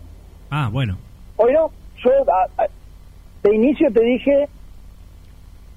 Ah, 0.50 0.70
bueno. 0.72 0.98
hoy 1.38 1.54
no. 1.54 1.70
Yo 2.04 2.12
a- 2.12 2.64
a- 2.64 2.68
de 3.44 3.56
inicio 3.56 3.88
te 3.94 4.04
dije, 4.04 4.48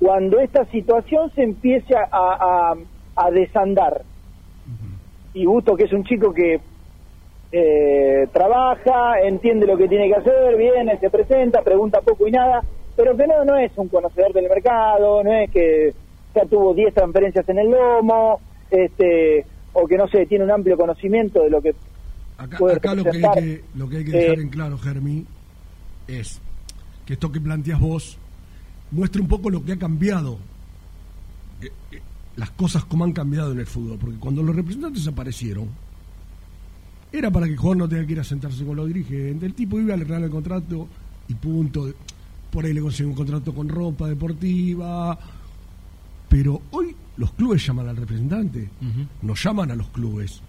cuando 0.05 0.39
esta 0.39 0.67
situación 0.67 1.31
se 1.35 1.43
empiece 1.45 1.95
a, 1.97 2.05
a- 2.13 2.75
a 3.17 3.31
desandar, 3.31 4.03
y 5.33 5.47
Gusto, 5.47 5.75
que 5.77 5.85
es 5.85 5.93
un 5.95 6.05
chico 6.05 6.31
que 6.35 6.61
eh, 7.51 8.29
trabaja, 8.31 9.19
entiende 9.23 9.67
lo 9.67 9.79
que 9.79 9.89
tiene 9.89 10.09
que 10.09 10.17
hacer, 10.17 10.57
viene, 10.59 10.99
se 10.99 11.09
presenta, 11.09 11.63
pregunta 11.63 12.03
poco 12.03 12.29
y 12.29 12.33
nada, 12.33 12.61
pero 12.95 13.17
que 13.17 13.27
no, 13.27 13.47
no 13.47 13.57
es 13.57 13.73
un 13.77 13.89
conocedor 13.89 14.35
del 14.35 14.47
mercado, 14.51 15.25
no 15.25 15.33
es 15.33 15.51
que 15.51 15.95
ya 16.35 16.45
tuvo 16.45 16.75
10 16.75 16.93
transferencias 16.93 17.49
en 17.49 17.59
el 17.61 17.71
lomo, 17.71 18.41
este, 18.71 19.47
o 19.73 19.87
que 19.87 19.97
no 19.97 20.07
sé, 20.09 20.27
tiene 20.27 20.45
un 20.45 20.51
amplio 20.51 20.77
conocimiento 20.77 21.41
de 21.43 21.49
lo 21.51 21.63
que 21.63 21.75
Acá, 22.37 22.59
puede 22.59 22.77
acá 22.77 22.95
lo, 22.95 23.05
que 23.05 23.11
hay 23.11 23.23
que, 23.43 23.65
lo 23.75 23.89
que 23.89 23.97
hay 23.97 24.05
que 24.05 24.11
dejar 24.13 24.39
Eh, 24.39 24.43
en 24.43 24.49
claro, 24.51 24.77
Germi, 24.77 25.25
es 26.09 26.43
que 27.07 27.15
esto 27.15 27.33
que 27.33 27.41
planteas 27.41 27.81
vos 27.81 28.19
muestra 28.95 29.21
un 29.21 29.29
poco 29.29 29.51
lo 29.51 29.65
que 29.65 29.73
ha 29.73 29.79
cambiado, 29.79 30.39
eh, 31.61 31.71
eh, 31.91 32.01
las 32.37 32.51
cosas 32.51 32.85
como 32.85 33.05
han 33.05 33.13
cambiado 33.13 33.53
en 33.53 33.59
el 33.59 33.67
fútbol, 33.67 33.99
porque 33.99 34.19
cuando 34.19 34.43
los 34.43 34.55
representantes 34.55 35.07
aparecieron, 35.07 35.69
era 37.13 37.31
para 37.31 37.47
que 37.47 37.53
el 37.53 37.59
jugador 37.59 37.77
no 37.77 37.89
tenga 37.89 38.07
que 38.07 38.13
ir 38.13 38.21
a 38.21 38.25
sentarse 38.25 38.65
con 38.65 38.77
los 38.77 38.87
dirigentes, 38.87 39.43
el 39.43 39.55
tipo 39.55 39.79
iba 39.79 39.95
a 39.95 39.97
le 39.97 40.05
regala 40.05 40.27
el 40.27 40.33
contrato 40.33 40.89
y 41.29 41.35
punto, 41.35 41.93
por 42.51 42.65
ahí 42.65 42.73
le 42.73 42.81
consigue 42.81 43.09
un 43.09 43.15
contrato 43.15 43.53
con 43.53 43.69
ropa 43.69 44.09
deportiva, 44.09 45.19
pero 46.29 46.63
hoy 46.71 46.95
los 47.17 47.33
clubes 47.33 47.65
llaman 47.67 47.89
al 47.89 47.97
representante, 47.97 48.69
no 49.23 49.35
llaman 49.35 49.71
a 49.71 49.77
los 49.77 49.89
clubes. 49.89 50.41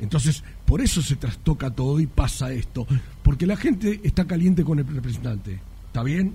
Entonces, 0.00 0.44
por 0.64 0.80
eso 0.80 1.02
se 1.02 1.16
trastoca 1.16 1.70
todo 1.70 1.98
y 1.98 2.06
pasa 2.06 2.52
esto. 2.52 2.86
Porque 3.22 3.46
la 3.46 3.56
gente 3.56 4.00
está 4.04 4.24
caliente 4.26 4.62
con 4.62 4.78
el 4.78 4.86
representante. 4.86 5.58
¿Está 5.88 6.04
bien? 6.04 6.34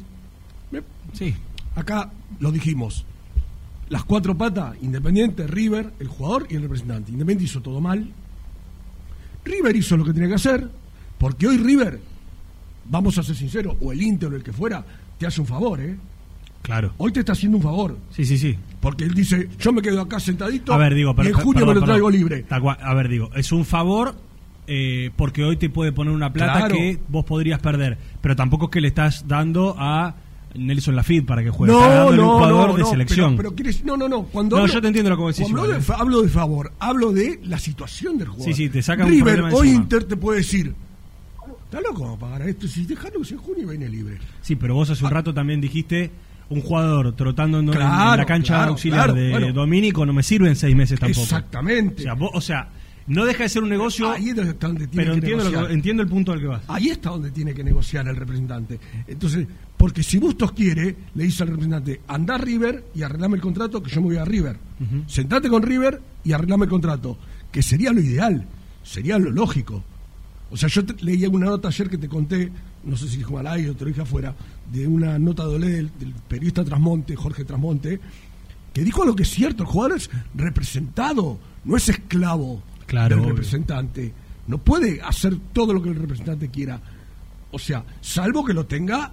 Sí. 1.13 1.33
Acá 1.75 2.11
lo 2.39 2.51
dijimos. 2.51 3.05
Las 3.89 4.03
cuatro 4.05 4.35
patas, 4.37 4.75
Independiente, 4.81 5.45
River, 5.47 5.91
el 5.99 6.07
jugador 6.07 6.47
y 6.49 6.55
el 6.55 6.61
representante. 6.63 7.11
Independiente 7.11 7.43
hizo 7.45 7.61
todo 7.61 7.79
mal. 7.81 8.09
River 9.45 9.75
hizo 9.75 9.97
lo 9.97 10.05
que 10.05 10.13
tenía 10.13 10.29
que 10.29 10.35
hacer. 10.35 10.69
Porque 11.17 11.47
hoy 11.47 11.57
River, 11.57 11.99
vamos 12.89 13.17
a 13.17 13.23
ser 13.23 13.35
sinceros, 13.35 13.75
o 13.81 13.91
el 13.91 14.01
Inter 14.01 14.31
o 14.31 14.35
el 14.35 14.43
que 14.43 14.51
fuera, 14.53 14.83
te 15.17 15.25
hace 15.27 15.41
un 15.41 15.47
favor, 15.47 15.79
¿eh? 15.81 15.95
Claro. 16.61 16.93
Hoy 16.97 17.11
te 17.11 17.19
está 17.19 17.33
haciendo 17.33 17.57
un 17.57 17.63
favor. 17.63 17.97
Sí, 18.09 18.25
sí, 18.25 18.37
sí. 18.37 18.57
Porque 18.79 19.03
él 19.03 19.13
dice, 19.13 19.49
yo 19.59 19.73
me 19.73 19.81
quedo 19.81 20.01
acá 20.01 20.19
sentadito 20.19 20.73
A 20.73 20.77
ver, 20.77 20.93
digo, 20.95 21.11
y 21.11 21.15
pero, 21.15 21.29
en 21.29 21.35
junio 21.35 21.53
perdón, 21.53 21.67
me 21.67 21.73
lo 21.75 21.79
perdón. 21.81 21.87
traigo 21.95 22.09
libre. 22.09 22.45
A 22.49 22.93
ver, 22.93 23.09
digo, 23.09 23.29
es 23.35 23.51
un 23.51 23.65
favor 23.65 24.15
eh, 24.67 25.11
porque 25.17 25.43
hoy 25.43 25.57
te 25.57 25.69
puede 25.69 25.91
poner 25.91 26.13
una 26.13 26.31
plata 26.31 26.59
Claro. 26.59 26.75
que 26.75 26.99
vos 27.09 27.25
podrías 27.25 27.59
perder, 27.59 27.97
pero 28.21 28.35
tampoco 28.37 28.65
es 28.65 28.71
que 28.71 28.81
le 28.81 28.87
estás 28.87 29.27
dando 29.27 29.75
a 29.77 30.15
Nelson 30.55 30.95
Lafitte 30.95 31.25
para 31.25 31.43
que 31.43 31.49
juegue. 31.49 31.73
No, 31.73 32.11
no, 32.11 32.23
un 32.23 32.33
jugador 32.35 32.67
no, 32.69 32.75
de 32.75 32.81
no, 32.83 32.89
selección. 32.89 33.35
Pero, 33.37 33.49
pero 33.51 33.55
quieres- 33.55 33.83
no, 33.83 33.97
no, 33.97 34.07
no. 34.07 34.23
Cuando 34.23 34.55
No, 34.57 34.63
hablo- 34.63 34.73
yo 34.73 34.81
te 34.81 34.87
entiendo 34.87 35.09
lo 35.09 35.17
que 35.17 35.23
decís 35.23 35.41
Cuando 35.43 35.61
hablo 35.61 35.73
de, 35.73 35.81
fa- 35.81 35.95
hablo 35.95 36.21
de 36.21 36.29
favor, 36.29 36.71
hablo 36.79 37.11
de 37.11 37.39
la 37.43 37.57
situación 37.59 38.17
del 38.17 38.27
jugador. 38.29 38.53
Sí, 38.53 38.63
sí, 38.63 38.69
te 38.69 38.81
saca 38.81 39.05
un 39.05 39.11
River, 39.11 39.39
encima. 39.39 39.65
Inter 39.65 40.03
te 40.03 40.15
puede 40.17 40.39
decir, 40.39 40.73
¿está 41.65 41.81
loco 41.81 42.09
a 42.09 42.17
pagar 42.19 42.43
esto? 42.43 42.67
Si 42.67 42.85
dejalo 42.85 43.19
que 43.19 43.25
se 43.25 43.37
junio 43.37 43.63
y 43.63 43.65
viene 43.77 43.89
libre. 43.89 44.19
Sí, 44.41 44.55
pero 44.55 44.75
vos 44.75 44.89
hace 44.89 45.03
un 45.03 45.11
rato 45.11 45.33
también 45.33 45.59
dijiste, 45.61 46.11
un 46.49 46.61
jugador 46.61 47.15
trotando 47.15 47.59
en, 47.59 47.67
la 47.67 48.25
cancha 48.27 48.53
claro, 48.55 48.71
auxiliar 48.71 49.05
claro, 49.05 49.13
de 49.13 49.29
bueno. 49.31 49.53
Domínico 49.53 50.05
no 50.05 50.13
me 50.13 50.21
sirve 50.23 50.49
en 50.49 50.55
seis 50.55 50.75
meses 50.75 50.99
tampoco. 50.99 51.21
Exactamente. 51.23 52.01
O 52.01 52.03
sea, 52.03 52.13
vos- 52.13 52.31
o 52.33 52.41
sea, 52.41 52.67
no 53.07 53.25
deja 53.25 53.43
de 53.43 53.49
ser 53.49 53.63
un 53.63 53.69
negocio, 53.69 54.09
Ahí 54.11 54.29
es 54.29 54.35
donde 54.35 54.87
tiene 54.87 55.03
pero 55.05 55.11
que 55.13 55.19
entiendo, 55.19 55.43
que- 55.67 55.73
entiendo 55.73 56.03
el 56.03 56.09
punto 56.09 56.31
al 56.31 56.39
que 56.39 56.47
vas. 56.47 56.61
Ahí 56.67 56.89
está 56.89 57.09
donde 57.09 57.31
tiene 57.31 57.53
que 57.53 57.63
negociar 57.63 58.07
el 58.07 58.15
representante. 58.15 58.79
Entonces, 59.07 59.47
porque 59.77 60.03
si 60.03 60.17
Bustos 60.19 60.51
quiere, 60.53 60.95
le 61.15 61.23
dice 61.25 61.43
al 61.43 61.49
representante, 61.49 62.01
anda 62.07 62.35
a 62.35 62.37
River 62.37 62.85
y 62.95 63.01
arreglame 63.03 63.35
el 63.35 63.41
contrato 63.41 63.83
que 63.83 63.91
yo 63.91 64.01
me 64.01 64.07
voy 64.07 64.17
a 64.17 64.25
River. 64.25 64.57
Sentate 65.07 65.49
con 65.49 65.61
River 65.63 66.01
y 66.23 66.31
arreglame 66.31 66.63
el 66.65 66.69
contrato, 66.69 67.17
que 67.51 67.61
sería 67.61 67.91
lo 67.91 67.99
ideal, 67.99 68.45
sería 68.83 69.17
lo 69.19 69.31
lógico. 69.31 69.83
O 70.51 70.55
sea, 70.57 70.69
yo 70.69 70.85
te- 70.85 71.03
leía 71.03 71.27
una 71.29 71.47
nota 71.47 71.67
ayer 71.69 71.89
que 71.89 71.97
te 71.97 72.07
conté, 72.07 72.51
no 72.85 72.95
sé 72.95 73.07
si 73.09 73.17
dijo 73.17 73.37
al 73.39 73.47
aire 73.47 73.71
o 73.71 73.75
te 73.75 73.85
lo 73.85 73.89
dije 73.89 74.01
afuera, 74.01 74.35
de 74.71 74.87
una 74.87 75.17
nota 75.19 75.45
de 75.47 75.55
Olé 75.55 75.69
del, 75.69 75.91
del 75.99 76.13
periodista 76.27 76.63
Trasmonte, 76.63 77.15
Jorge 77.15 77.43
Trasmonte, 77.43 77.99
que 78.71 78.83
dijo 78.83 79.01
algo 79.03 79.15
que 79.15 79.23
es 79.23 79.29
cierto, 79.29 79.63
el 79.63 79.69
jugador 79.69 79.97
es 79.97 80.09
representado, 80.35 81.39
no 81.65 81.75
es 81.75 81.89
esclavo 81.89 82.61
Claro, 82.85 83.15
del 83.15 83.25
obvio. 83.25 83.35
representante. 83.35 84.13
No 84.47 84.57
puede 84.57 85.01
hacer 85.01 85.37
todo 85.53 85.73
lo 85.73 85.81
que 85.81 85.89
el 85.89 85.95
representante 85.95 86.49
quiera. 86.49 86.81
O 87.51 87.59
sea, 87.59 87.83
salvo 88.01 88.43
que 88.43 88.53
lo 88.53 88.65
tenga 88.65 89.11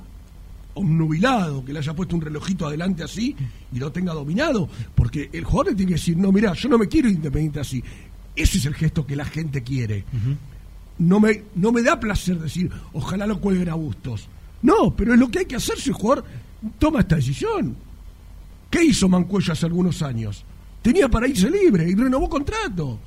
obnubilado, 0.74 1.64
que 1.64 1.72
le 1.72 1.80
haya 1.80 1.94
puesto 1.94 2.16
un 2.16 2.22
relojito 2.22 2.66
adelante 2.66 3.02
así 3.02 3.36
y 3.72 3.78
lo 3.78 3.92
tenga 3.92 4.12
dominado. 4.12 4.68
Porque 4.94 5.28
el 5.32 5.44
jugador 5.44 5.72
le 5.72 5.76
tiene 5.76 5.90
que 5.90 5.94
decir, 5.96 6.16
no, 6.16 6.32
mira, 6.32 6.52
yo 6.54 6.68
no 6.68 6.78
me 6.78 6.88
quiero 6.88 7.08
independiente 7.08 7.60
así. 7.60 7.82
Ese 8.34 8.58
es 8.58 8.66
el 8.66 8.74
gesto 8.74 9.06
que 9.06 9.16
la 9.16 9.24
gente 9.24 9.62
quiere. 9.62 10.04
No 10.98 11.20
me, 11.20 11.44
no 11.54 11.72
me 11.72 11.82
da 11.82 11.98
placer 11.98 12.38
decir, 12.38 12.70
ojalá 12.92 13.26
lo 13.26 13.40
cuelguen 13.40 13.68
a 13.68 13.74
Bustos. 13.74 14.28
No, 14.62 14.94
pero 14.94 15.14
es 15.14 15.20
lo 15.20 15.30
que 15.30 15.40
hay 15.40 15.46
que 15.46 15.56
hacer 15.56 15.78
si 15.78 15.90
el 15.90 15.96
jugador 15.96 16.24
toma 16.78 17.00
esta 17.00 17.16
decisión. 17.16 17.76
¿Qué 18.70 18.84
hizo 18.84 19.08
Mancuello 19.08 19.52
hace 19.52 19.66
algunos 19.66 20.02
años? 20.02 20.44
Tenía 20.82 21.08
para 21.08 21.26
irse 21.28 21.50
libre 21.50 21.88
y 21.88 21.94
renovó 21.94 22.28
contrato. 22.28 22.98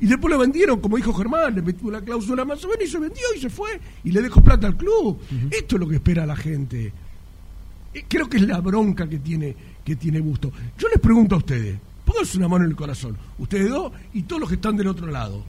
Y 0.00 0.06
después 0.06 0.30
lo 0.32 0.38
vendieron, 0.38 0.80
como 0.80 0.96
dijo 0.96 1.12
Germán, 1.12 1.54
le 1.56 1.62
metió 1.62 1.88
una 1.88 2.00
cláusula 2.00 2.44
más 2.44 2.64
o 2.64 2.68
menos 2.68 2.84
y 2.84 2.86
se 2.88 2.98
vendió 2.98 3.22
y 3.36 3.40
se 3.40 3.50
fue 3.50 3.80
y 4.04 4.12
le 4.12 4.22
dejó 4.22 4.40
plata 4.40 4.66
al 4.68 4.76
club. 4.76 5.18
Esto 5.50 5.76
es 5.76 5.80
lo 5.80 5.88
que 5.88 5.96
espera 5.96 6.24
la 6.24 6.36
gente. 6.36 6.92
Eh, 7.94 8.04
Creo 8.06 8.28
que 8.28 8.36
es 8.36 8.44
la 8.44 8.60
bronca 8.60 9.08
que 9.08 9.18
tiene, 9.18 9.56
que 9.84 9.96
tiene 9.96 10.20
Busto. 10.20 10.52
Yo 10.78 10.88
les 10.88 11.00
pregunto 11.00 11.34
a 11.34 11.38
ustedes, 11.38 11.78
pónganse 12.04 12.38
una 12.38 12.46
mano 12.48 12.64
en 12.64 12.70
el 12.70 12.76
corazón, 12.76 13.16
ustedes 13.38 13.70
dos 13.70 13.92
y 14.14 14.22
todos 14.22 14.40
los 14.40 14.48
que 14.48 14.54
están 14.54 14.76
del 14.76 14.86
otro 14.86 15.08
lado. 15.08 15.42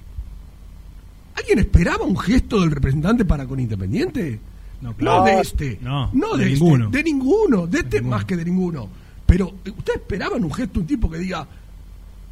¿Alguien 1.35 1.59
esperaba 1.59 2.03
un 2.05 2.17
gesto 2.17 2.59
del 2.59 2.71
representante 2.71 3.25
para 3.25 3.45
con 3.45 3.59
Independiente? 3.59 4.39
No, 4.81 4.93
claro. 4.95 5.25
de 5.25 5.41
este. 5.41 5.77
No, 5.81 6.09
no 6.13 6.35
de 6.35 6.45
de, 6.45 6.53
este, 6.53 6.63
ninguno. 6.65 6.89
de 6.89 7.03
ninguno. 7.03 7.67
De 7.67 7.79
este 7.79 8.01
más 8.01 8.25
que 8.25 8.35
de 8.35 8.45
ninguno. 8.45 8.89
Pero, 9.25 9.53
¿ustedes 9.77 9.99
esperaban 9.99 10.43
un 10.43 10.53
gesto, 10.53 10.79
un 10.79 10.87
tipo 10.87 11.09
que 11.09 11.19
diga, 11.19 11.47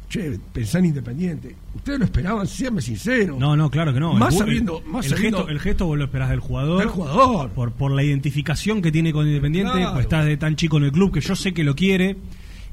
che, 0.08 0.38
pensá 0.52 0.78
en 0.78 0.86
Independiente? 0.86 1.54
¿Ustedes 1.74 1.98
lo 1.98 2.04
esperaban? 2.06 2.46
Séanme 2.46 2.80
sincero. 2.80 3.36
No, 3.38 3.56
no, 3.56 3.70
claro 3.70 3.92
que 3.92 4.00
no. 4.00 4.14
Más 4.14 4.32
El- 4.34 4.38
sabiendo, 4.40 4.80
más 4.86 5.04
el, 5.06 5.12
sabiendo- 5.12 5.38
gesto, 5.38 5.50
el 5.52 5.60
gesto 5.60 5.86
vos 5.86 5.98
lo 5.98 6.04
esperás 6.04 6.30
del 6.30 6.40
jugador. 6.40 6.78
Del 6.78 6.88
jugador. 6.88 7.50
Por, 7.50 7.72
por 7.72 7.90
la 7.92 8.02
identificación 8.02 8.80
que 8.82 8.90
tiene 8.90 9.12
con 9.12 9.26
Independiente, 9.26 9.72
Claro. 9.72 9.92
pues 9.92 10.04
estás 10.04 10.24
de 10.24 10.36
tan 10.36 10.56
chico 10.56 10.78
en 10.78 10.84
el 10.84 10.92
club 10.92 11.12
que 11.12 11.20
yo 11.20 11.36
sé 11.36 11.52
que 11.52 11.64
lo 11.64 11.74
quiere. 11.76 12.16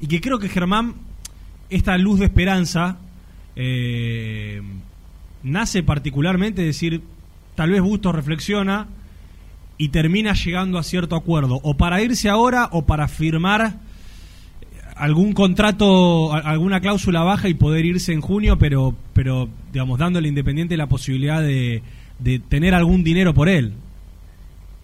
Y 0.00 0.06
que 0.08 0.20
creo 0.20 0.38
que 0.38 0.48
Germán, 0.48 0.94
esta 1.70 1.96
luz 1.98 2.18
de 2.20 2.26
esperanza, 2.26 2.98
eh, 3.54 4.62
nace 5.42 5.82
particularmente 5.82 6.60
de 6.62 6.68
decir, 6.68 7.02
tal 7.54 7.70
vez 7.70 7.80
Bustos 7.82 8.14
reflexiona 8.14 8.88
y 9.78 9.88
termina 9.90 10.32
llegando 10.34 10.78
a 10.78 10.82
cierto 10.82 11.16
acuerdo, 11.16 11.60
o 11.62 11.76
para 11.76 12.00
irse 12.02 12.28
ahora 12.28 12.68
o 12.72 12.86
para 12.86 13.08
firmar 13.08 13.80
algún 14.96 15.32
contrato, 15.32 16.32
alguna 16.32 16.80
cláusula 16.80 17.22
baja 17.22 17.48
y 17.48 17.54
poder 17.54 17.84
irse 17.84 18.12
en 18.12 18.20
junio, 18.20 18.56
pero, 18.58 18.94
pero 19.14 19.48
digamos, 19.72 19.98
dándole 19.98 20.28
Independiente 20.28 20.76
la 20.76 20.86
posibilidad 20.86 21.42
de, 21.42 21.82
de 22.18 22.38
tener 22.38 22.74
algún 22.74 23.04
dinero 23.04 23.34
por 23.34 23.48
él. 23.48 23.72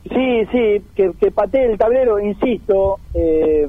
Sí, 0.04 0.44
sí, 0.52 0.82
que, 0.94 1.12
que 1.20 1.30
patee 1.30 1.70
el 1.72 1.78
tablero, 1.78 2.18
insisto. 2.20 2.98
eh, 3.14 3.66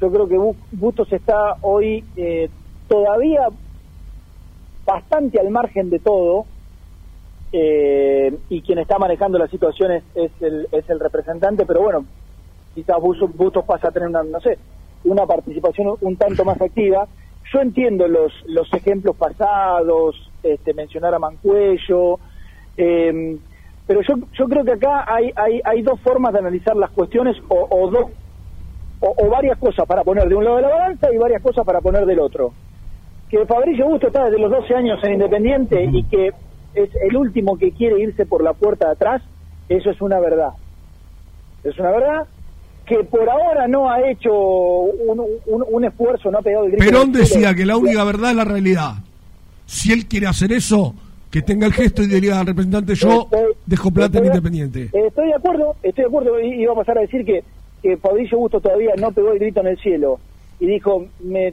yo 0.00 0.10
creo 0.10 0.28
que 0.28 0.36
Bu- 0.36 0.56
Bustos 0.72 1.10
está 1.12 1.56
hoy 1.62 2.04
eh, 2.16 2.50
todavía 2.88 3.42
bastante 4.86 5.40
al 5.40 5.50
margen 5.50 5.88
de 5.90 5.98
todo. 6.00 6.44
eh, 7.52 8.36
y 8.50 8.62
quien 8.62 8.78
está 8.80 8.98
manejando 8.98 9.38
la 9.38 9.46
situación 9.48 9.92
es, 9.92 10.02
es 10.16 10.32
el, 10.40 10.66
es 10.72 10.90
el 10.90 10.98
representante, 10.98 11.64
pero 11.64 11.82
bueno, 11.82 12.04
quizás 12.74 12.96
Bustos, 13.00 13.34
Bustos 13.36 13.64
pasa 13.64 13.88
a 13.88 13.92
tener 13.92 14.08
una, 14.08 14.24
no 14.24 14.40
sé, 14.40 14.58
una 15.04 15.26
participación 15.26 15.94
un 16.00 16.16
tanto 16.16 16.44
más 16.44 16.60
activa. 16.60 17.06
Yo 17.52 17.60
entiendo 17.60 18.08
los, 18.08 18.32
los 18.46 18.72
ejemplos 18.72 19.16
pasados, 19.16 20.30
este, 20.42 20.74
mencionar 20.74 21.14
a 21.14 21.18
Mancuello, 21.18 22.18
eh, 22.76 23.38
pero 23.86 24.00
yo, 24.00 24.14
yo 24.32 24.46
creo 24.46 24.64
que 24.64 24.72
acá 24.72 25.04
hay, 25.06 25.30
hay, 25.36 25.60
hay 25.64 25.82
dos 25.82 26.00
formas 26.00 26.32
de 26.32 26.38
analizar 26.38 26.74
las 26.76 26.90
cuestiones 26.90 27.36
o, 27.48 27.90
dos 27.90 28.10
o, 29.00 29.28
varias 29.28 29.58
cosas 29.58 29.86
para 29.86 30.02
poner 30.02 30.26
de 30.28 30.34
un 30.34 30.44
lado 30.44 30.56
de 30.56 30.62
la 30.62 30.68
balanza 30.68 31.12
y 31.12 31.18
varias 31.18 31.42
cosas 31.42 31.66
para 31.66 31.80
poner 31.82 32.06
del 32.06 32.18
otro. 32.20 32.52
Que 33.28 33.44
Fabricio 33.44 33.86
Busto 33.86 34.06
está 34.06 34.24
desde 34.24 34.38
los 34.38 34.50
12 34.50 34.74
años 34.74 35.04
en 35.04 35.14
Independiente 35.14 35.84
y 35.84 36.04
que 36.04 36.28
es 36.74 36.90
el 37.02 37.16
último 37.16 37.58
que 37.58 37.72
quiere 37.72 38.00
irse 38.00 38.24
por 38.24 38.42
la 38.42 38.54
puerta 38.54 38.86
de 38.86 38.92
atrás, 38.92 39.22
eso 39.68 39.90
es 39.90 40.00
una 40.00 40.18
verdad. 40.18 40.54
Es 41.62 41.78
una 41.78 41.90
verdad 41.90 42.26
que 42.86 43.02
por 43.04 43.28
ahora 43.28 43.66
no 43.68 43.90
ha 43.90 44.10
hecho 44.10 44.30
un, 44.32 45.20
un- 45.46 45.64
un 45.70 45.84
esfuerzo, 45.84 46.30
no 46.30 46.38
ha 46.38 46.42
pegado 46.42 46.66
el 46.66 46.72
grito. 46.72 46.84
Perón 46.84 47.08
en 47.10 47.16
el 47.16 47.26
cielo. 47.26 47.40
decía 47.40 47.54
que 47.54 47.64
la 47.66 47.76
única 47.76 48.04
verdad 48.04 48.30
es 48.30 48.36
la 48.36 48.44
realidad. 48.44 48.92
Si 49.66 49.92
él 49.92 50.06
quiere 50.06 50.26
hacer 50.26 50.52
eso, 50.52 50.94
que 51.30 51.42
tenga 51.42 51.66
el 51.66 51.72
gesto 51.72 52.02
y 52.02 52.06
diga 52.06 52.38
al 52.40 52.46
representante, 52.46 52.94
yo 52.94 53.28
dejo 53.66 53.90
plata 53.90 54.18
en 54.18 54.26
Independiente. 54.26 54.90
Estoy 54.92 55.28
de 55.28 55.34
acuerdo, 55.34 55.74
estoy 55.82 56.02
de 56.04 56.08
acuerdo. 56.08 56.40
Y 56.40 56.62
iba 56.62 56.72
a 56.72 56.76
pasar 56.76 56.98
a 56.98 57.00
decir 57.00 57.24
que, 57.24 57.42
que 57.82 57.96
Fabricio 57.96 58.38
Busto 58.38 58.60
todavía 58.60 58.92
no 58.98 59.10
pegó 59.12 59.32
el 59.32 59.38
grito 59.38 59.60
en 59.60 59.66
el 59.68 59.78
cielo 59.78 60.18
y 60.60 60.66
dijo, 60.66 61.06
me, 61.20 61.52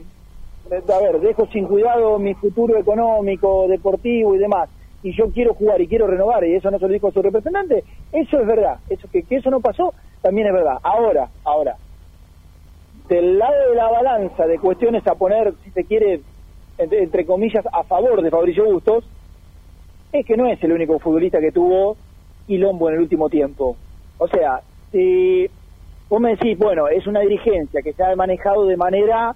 me- 0.70 0.76
a 0.94 0.98
ver, 1.00 1.20
dejo 1.20 1.46
sin 1.52 1.64
cuidado 1.66 2.18
mi 2.18 2.34
futuro 2.34 2.78
económico, 2.78 3.66
deportivo 3.68 4.34
y 4.34 4.38
demás. 4.38 4.68
Y 5.02 5.16
yo 5.16 5.30
quiero 5.30 5.54
jugar 5.54 5.80
y 5.80 5.88
quiero 5.88 6.06
renovar, 6.06 6.44
y 6.44 6.54
eso 6.54 6.70
no 6.70 6.78
se 6.78 6.86
lo 6.86 6.92
dijo 6.92 7.08
a 7.08 7.12
su 7.12 7.20
representante. 7.22 7.82
Eso 8.12 8.38
es 8.40 8.46
verdad. 8.46 8.76
Eso 8.88 9.08
que, 9.10 9.22
que 9.24 9.36
eso 9.36 9.50
no 9.50 9.58
pasó, 9.60 9.92
también 10.22 10.46
es 10.46 10.52
verdad. 10.52 10.78
Ahora, 10.82 11.28
ahora, 11.44 11.76
del 13.08 13.38
lado 13.38 13.70
de 13.70 13.76
la 13.76 13.90
balanza 13.90 14.46
de 14.46 14.58
cuestiones 14.58 15.06
a 15.06 15.14
poner, 15.14 15.52
si 15.64 15.70
se 15.70 15.84
quiere, 15.84 16.20
entre, 16.78 17.02
entre 17.02 17.26
comillas, 17.26 17.64
a 17.70 17.82
favor 17.82 18.22
de 18.22 18.30
Fabricio 18.30 18.64
Bustos, 18.64 19.04
es 20.12 20.24
que 20.24 20.36
no 20.36 20.46
es 20.46 20.62
el 20.62 20.72
único 20.72 20.98
futbolista 20.98 21.40
que 21.40 21.52
tuvo 21.52 21.96
quilombo 22.46 22.88
en 22.88 22.96
el 22.96 23.02
último 23.02 23.28
tiempo. 23.28 23.76
O 24.18 24.28
sea, 24.28 24.60
si 24.90 25.48
vos 26.08 26.20
me 26.20 26.30
decís, 26.30 26.58
bueno, 26.58 26.88
es 26.88 27.06
una 27.06 27.20
dirigencia 27.20 27.82
que 27.82 27.92
se 27.92 28.04
ha 28.04 28.14
manejado 28.14 28.66
de 28.66 28.76
manera 28.76 29.34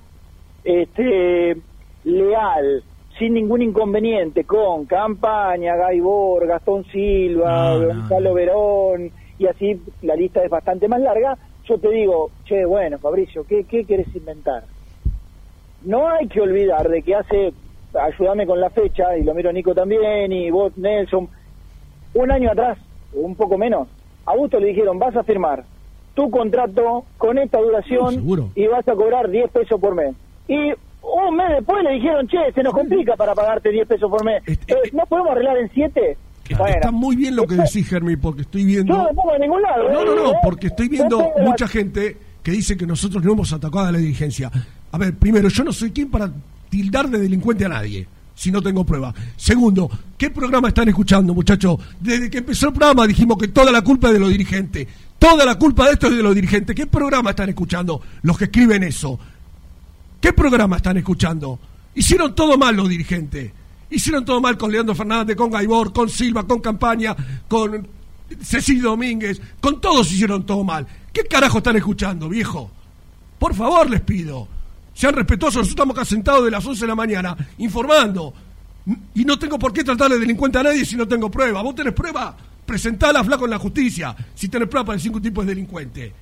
este, 0.64 1.56
leal, 2.04 2.82
sin 3.18 3.34
ningún 3.34 3.62
inconveniente, 3.62 4.44
con 4.44 4.84
Campaña, 4.84 5.74
Gaibor, 5.76 6.46
Gastón 6.46 6.84
Silva, 6.84 7.76
Gonzalo 7.78 8.34
Verón, 8.34 9.10
y 9.38 9.46
así 9.46 9.80
la 10.02 10.14
lista 10.14 10.42
es 10.42 10.50
bastante 10.50 10.88
más 10.88 11.00
larga, 11.00 11.36
yo 11.64 11.78
te 11.78 11.88
digo, 11.90 12.30
che, 12.44 12.64
bueno, 12.64 12.98
Fabricio, 12.98 13.44
¿qué, 13.44 13.64
qué 13.64 13.84
querés 13.84 14.14
inventar? 14.14 14.64
No 15.84 16.08
hay 16.08 16.28
que 16.28 16.40
olvidar 16.40 16.88
de 16.88 17.02
que 17.02 17.14
hace, 17.14 17.52
ayúdame 17.94 18.46
con 18.46 18.60
la 18.60 18.70
fecha, 18.70 19.16
y 19.16 19.24
lo 19.24 19.34
miro 19.34 19.52
Nico 19.52 19.74
también, 19.74 20.32
y 20.32 20.50
vos, 20.50 20.76
Nelson, 20.76 21.28
un 22.14 22.30
año 22.30 22.50
atrás, 22.50 22.78
un 23.12 23.34
poco 23.34 23.58
menos, 23.58 23.88
a 24.24 24.32
Augusto 24.32 24.58
le 24.58 24.68
dijeron, 24.68 24.98
vas 24.98 25.16
a 25.16 25.22
firmar 25.22 25.64
tu 26.14 26.30
contrato 26.30 27.04
con 27.18 27.38
esta 27.38 27.58
duración 27.60 28.50
y 28.54 28.66
vas 28.66 28.88
a 28.88 28.94
cobrar 28.94 29.28
10 29.28 29.50
pesos 29.50 29.78
por 29.78 29.94
mes. 29.94 30.14
Y 30.48 30.72
un 31.02 31.36
mes 31.36 31.50
después 31.50 31.84
le 31.84 31.92
dijeron, 31.92 32.26
che, 32.26 32.52
se 32.52 32.62
nos 32.62 32.72
complica 32.72 33.16
para 33.16 33.34
pagarte 33.34 33.70
10 33.70 33.86
pesos 33.86 34.10
por 34.10 34.24
mes. 34.24 34.42
Eh, 34.48 34.90
¿No 34.92 35.04
podemos 35.06 35.32
arreglar 35.32 35.58
en 35.58 35.70
7? 35.70 36.16
Está 36.48 36.90
muy 36.90 37.16
bien 37.16 37.36
lo 37.36 37.46
que 37.46 37.56
decís, 37.56 37.88
Germi, 37.88 38.16
porque 38.16 38.42
estoy 38.42 38.64
viendo... 38.64 38.94
Yo 38.94 39.02
no 39.02 39.08
me 39.08 39.14
pongo 39.14 39.34
en 39.34 39.40
ningún 39.40 39.62
lado. 39.62 39.92
No, 39.92 40.02
¿eh? 40.02 40.04
no, 40.04 40.14
no, 40.14 40.32
porque 40.42 40.68
estoy 40.68 40.88
viendo 40.88 41.18
de 41.18 41.44
mucha 41.44 41.66
gente 41.66 42.16
que 42.42 42.52
dice 42.52 42.76
que 42.76 42.86
nosotros 42.86 43.24
no 43.24 43.32
hemos 43.32 43.52
atacado 43.52 43.86
a 43.86 43.92
la 43.92 43.98
dirigencia. 43.98 44.50
A 44.92 44.98
ver, 44.98 45.14
primero, 45.14 45.48
yo 45.48 45.64
no 45.64 45.72
soy 45.72 45.90
quien 45.90 46.10
para 46.10 46.30
tildar 46.68 47.08
de 47.08 47.18
delincuente 47.18 47.64
a 47.64 47.68
nadie, 47.68 48.06
si 48.34 48.52
no 48.52 48.62
tengo 48.62 48.84
prueba. 48.84 49.12
Segundo, 49.36 49.90
¿qué 50.16 50.30
programa 50.30 50.68
están 50.68 50.88
escuchando, 50.88 51.34
muchachos? 51.34 51.78
Desde 52.00 52.30
que 52.30 52.38
empezó 52.38 52.68
el 52.68 52.74
programa 52.74 53.06
dijimos 53.06 53.36
que 53.38 53.48
toda 53.48 53.72
la 53.72 53.82
culpa 53.82 54.08
es 54.08 54.14
de 54.14 54.20
los 54.20 54.30
dirigentes. 54.30 54.86
Toda 55.18 55.44
la 55.44 55.56
culpa 55.56 55.86
de 55.86 55.94
esto 55.94 56.06
es 56.08 56.16
de 56.16 56.22
los 56.22 56.34
dirigentes. 56.34 56.76
¿Qué 56.76 56.86
programa 56.86 57.30
están 57.30 57.48
escuchando 57.48 58.00
los 58.22 58.38
que 58.38 58.44
escriben 58.44 58.82
eso? 58.84 59.18
¿Qué 60.20 60.32
programa 60.32 60.76
están 60.76 60.98
escuchando? 60.98 61.58
Hicieron 61.94 62.34
todo 62.34 62.58
mal 62.58 62.76
los 62.76 62.88
dirigentes. 62.88 63.52
Hicieron 63.90 64.24
todo 64.24 64.40
mal 64.40 64.58
con 64.58 64.70
Leandro 64.72 64.94
Fernández, 64.94 65.36
con 65.36 65.50
Gaibor, 65.50 65.92
con 65.92 66.08
Silva, 66.08 66.46
con 66.46 66.60
Campaña, 66.60 67.14
con 67.48 67.86
Cecilio 68.42 68.90
Domínguez, 68.90 69.40
con 69.60 69.80
todos 69.80 70.10
hicieron 70.12 70.44
todo 70.44 70.64
mal. 70.64 70.86
¿Qué 71.12 71.24
carajo 71.24 71.58
están 71.58 71.76
escuchando, 71.76 72.28
viejo? 72.28 72.70
Por 73.38 73.54
favor, 73.54 73.88
les 73.88 74.00
pido. 74.00 74.48
Sean 74.94 75.14
respetuosos, 75.14 75.56
nosotros 75.56 75.70
estamos 75.70 75.96
acá 75.96 76.04
sentados 76.04 76.44
de 76.44 76.50
las 76.50 76.64
11 76.64 76.80
de 76.80 76.86
la 76.86 76.94
mañana, 76.94 77.36
informando. 77.58 78.32
Y 79.14 79.24
no 79.24 79.38
tengo 79.38 79.58
por 79.58 79.72
qué 79.72 79.84
tratar 79.84 80.10
de 80.10 80.18
delincuente 80.18 80.58
a 80.58 80.62
nadie 80.62 80.84
si 80.84 80.96
no 80.96 81.06
tengo 81.06 81.30
prueba. 81.30 81.62
¿Vos 81.62 81.74
tenés 81.74 81.92
prueba? 81.92 82.36
Presentala, 82.64 83.22
flaco, 83.22 83.44
en 83.44 83.50
la 83.50 83.58
justicia. 83.58 84.16
Si 84.34 84.48
tenés 84.48 84.68
prueba 84.68 84.86
para 84.86 84.96
decir 84.96 85.10
que 85.10 85.18
un 85.18 85.22
tipo 85.22 85.42
es 85.42 85.46
delincuente. 85.46 86.12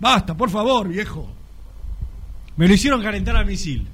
Basta, 0.00 0.36
por 0.36 0.50
favor, 0.50 0.88
viejo. 0.88 1.28
Me 2.56 2.66
lo 2.66 2.74
hicieron 2.74 3.02
calentar 3.02 3.36
a 3.36 3.44
misil. 3.44 3.86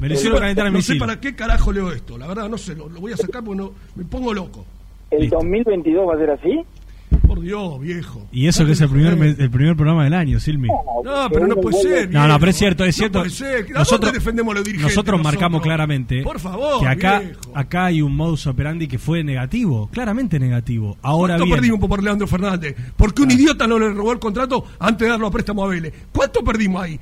Me 0.00 0.08
lo 0.08 0.14
hicieron 0.14 0.38
calentar 0.38 0.66
a 0.66 0.70
no 0.70 0.80
sé 0.80 0.92
misil. 0.94 0.98
para 0.98 1.20
qué 1.20 1.34
carajo 1.34 1.72
leo 1.72 1.92
esto. 1.92 2.16
La 2.18 2.26
verdad, 2.26 2.48
no 2.48 2.58
sé, 2.58 2.74
lo, 2.74 2.88
lo 2.88 3.00
voy 3.00 3.12
a 3.12 3.16
sacar 3.16 3.44
porque 3.44 3.60
no, 3.62 3.72
me 3.94 4.04
pongo 4.04 4.32
loco. 4.34 4.64
¿El 5.10 5.28
2022 5.28 6.08
va 6.08 6.14
a 6.14 6.18
ser 6.18 6.30
así? 6.30 6.60
Por 7.26 7.40
Dios, 7.40 7.80
viejo. 7.80 8.26
Y 8.30 8.46
eso 8.46 8.64
que 8.64 8.72
es 8.72 8.80
el 8.80 8.88
primer, 8.88 9.16
me- 9.16 9.30
el 9.30 9.50
primer 9.50 9.74
programa 9.74 10.04
del 10.04 10.14
año, 10.14 10.38
Silmi. 10.38 10.68
No, 10.68 11.28
pero 11.32 11.46
no 11.48 11.56
puede 11.56 11.80
ser. 11.82 12.10
No, 12.10 12.26
no, 12.28 12.38
pero 12.38 12.50
es 12.50 12.56
cierto, 12.56 12.84
es 12.84 12.96
No 12.96 12.98
cierto. 12.98 13.18
puede 13.18 13.30
ser. 13.30 13.48
¿A 13.48 13.58
dónde 13.58 13.72
Nosotros, 13.74 14.12
defendemos 14.12 14.52
a 14.52 14.54
los 14.58 14.64
dirigentes 14.64 14.94
nosotros 14.96 15.20
marcamos 15.22 15.50
nosotros? 15.58 15.62
claramente 15.64 16.22
Por 16.22 16.38
favor, 16.38 16.80
que 16.80 16.86
acá, 16.88 17.18
viejo. 17.20 17.40
acá 17.54 17.84
hay 17.86 18.00
un 18.02 18.14
modus 18.14 18.46
operandi 18.46 18.86
que 18.86 18.98
fue 18.98 19.24
negativo, 19.24 19.88
claramente 19.92 20.38
negativo. 20.38 20.96
Ahora 21.02 21.34
¿Cuánto 21.34 21.44
bien, 21.46 21.56
perdimos 21.56 21.88
por 21.88 22.02
Leandro 22.02 22.26
Fernández? 22.28 22.76
Porque 22.96 23.22
un 23.22 23.30
idiota 23.32 23.66
no 23.66 23.78
le 23.78 23.90
robó 23.90 24.12
el 24.12 24.18
contrato 24.20 24.64
antes 24.78 25.06
de 25.06 25.10
darlo 25.10 25.26
a 25.26 25.30
préstamo 25.32 25.64
a 25.64 25.68
Vélez. 25.68 25.92
¿Cuánto 26.12 26.44
perdimos 26.44 26.82
ahí? 26.82 27.00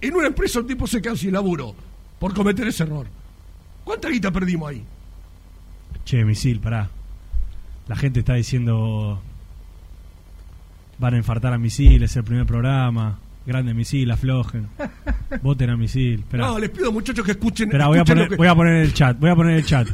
En 0.00 0.14
una 0.14 0.26
empresa 0.26 0.58
un 0.60 0.66
tipo 0.66 0.86
se 0.88 1.00
queda 1.00 1.14
sin 1.16 1.32
laburo 1.32 1.74
por 2.18 2.34
cometer 2.34 2.66
ese 2.66 2.82
error. 2.84 3.06
¿Cuánta 3.84 4.08
guita 4.08 4.30
perdimos 4.30 4.70
ahí? 4.70 4.84
che, 6.04 6.24
misil, 6.24 6.60
pará. 6.60 6.90
La 7.88 7.96
gente 7.96 8.20
está 8.20 8.34
diciendo 8.34 9.20
van 10.98 11.14
a 11.14 11.16
infartar 11.16 11.52
a 11.52 11.58
misil, 11.58 12.02
es 12.02 12.16
el 12.16 12.24
primer 12.24 12.46
programa. 12.46 13.18
Grande 13.46 13.74
misil, 13.74 14.10
aflojen. 14.10 14.68
Voten 15.42 15.70
a 15.70 15.76
misil. 15.76 16.20
Esperá. 16.20 16.46
No, 16.46 16.58
les 16.58 16.70
pido 16.70 16.92
muchachos 16.92 17.24
que 17.24 17.32
escuchen. 17.32 17.68
Esperá, 17.68 17.88
voy 17.88 17.98
a 17.98 18.04
poner, 18.04 18.24
lo 18.24 18.30
que, 18.30 18.36
voy 18.36 18.46
a 18.46 18.54
poner 18.54 18.76
el 18.76 18.94
chat, 18.94 19.18
voy 19.18 19.30
a 19.30 19.36
poner 19.36 19.56
el 19.56 19.64
chat. 19.64 19.88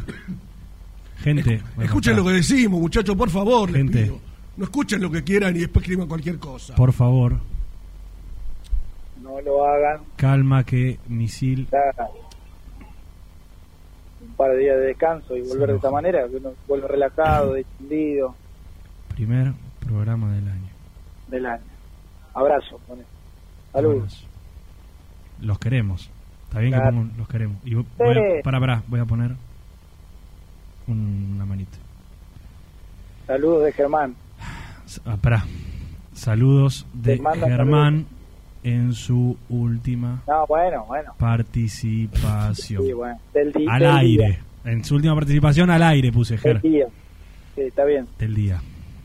Gente, 1.19 1.61
escuchen 1.81 2.17
lo 2.17 2.25
que 2.25 2.33
decimos, 2.33 2.81
muchachos, 2.81 3.15
por 3.17 3.29
favor. 3.29 3.71
les 3.71 3.91
pido. 3.91 4.21
No 4.57 4.65
escuchen 4.65 5.01
lo 5.01 5.11
que 5.11 5.23
quieran 5.23 5.55
y 5.57 5.61
después 5.61 5.83
escriban 5.83 6.07
cualquier 6.07 6.39
cosa. 6.39 6.75
Por 6.75 6.93
favor, 6.93 7.41
No 9.31 9.40
lo 9.43 9.65
hagan. 9.65 10.01
calma 10.16 10.65
que 10.65 10.98
misil. 11.09 11.69
Un 14.23 14.35
par 14.35 14.51
de 14.51 14.59
días 14.59 14.77
de 14.77 14.86
descanso 14.86 15.36
y 15.36 15.43
volver 15.43 15.70
de 15.70 15.77
esta 15.77 15.90
manera, 15.90 16.28
que 16.28 16.36
uno 16.36 16.51
vuelve 16.69 16.89
relajado, 16.89 17.55
distendido, 17.55 18.35
primer 19.15 19.52
programa 19.81 20.32
del 20.35 20.48
año. 20.48 20.69
del 21.28 21.47
año. 21.47 21.62
Abrazo. 22.35 22.78
pone. 22.86 23.02
Saludos. 23.73 24.27
Los 25.40 25.59
queremos. 25.59 26.11
Está 26.44 26.59
bien 26.59 26.73
Claro. 26.73 26.90
que 26.90 26.97
pongo 26.97 27.12
los 27.19 27.28
queremos. 27.28 27.57
Y 27.65 27.74
voy 27.74 27.85
a, 27.98 28.43
para, 28.43 28.59
para, 28.61 28.82
voy 28.89 29.01
a 29.01 29.05
poner 29.05 29.36
un- 30.89 31.32
una 31.36 31.47
manita. 31.47 31.78
Saludos 33.27 33.65
de 33.65 33.73
Germán. 33.73 34.16
Ah, 35.07 35.16
pará. 35.20 35.44
Saludos 36.15 36.85
de 36.93 37.19
Germán 37.39 38.07
en 38.62 38.93
su 38.93 39.37
última 39.49 40.23
No, 40.27 40.47
bueno, 40.47 40.85
bueno. 40.87 41.12
participación. 41.19 42.82
Sí, 42.85 42.93
bueno. 42.93 43.19
Del, 43.35 43.53
di- 43.53 43.66
al 43.69 43.81
del 43.81 43.91
aire. 43.91 44.27
día. 44.27 44.39
En 44.73 44.85
su 44.85 44.95
última 44.97 45.15
participación 45.15 45.70
al 45.70 45.82
aire 45.82 46.12
puse 46.12 46.37
Del 46.37 46.61
día. 46.61 46.87
Sí, 47.55 47.62
está 47.62 47.85
bien. 47.85 48.07
Del 48.19 48.35
día. 48.35 48.61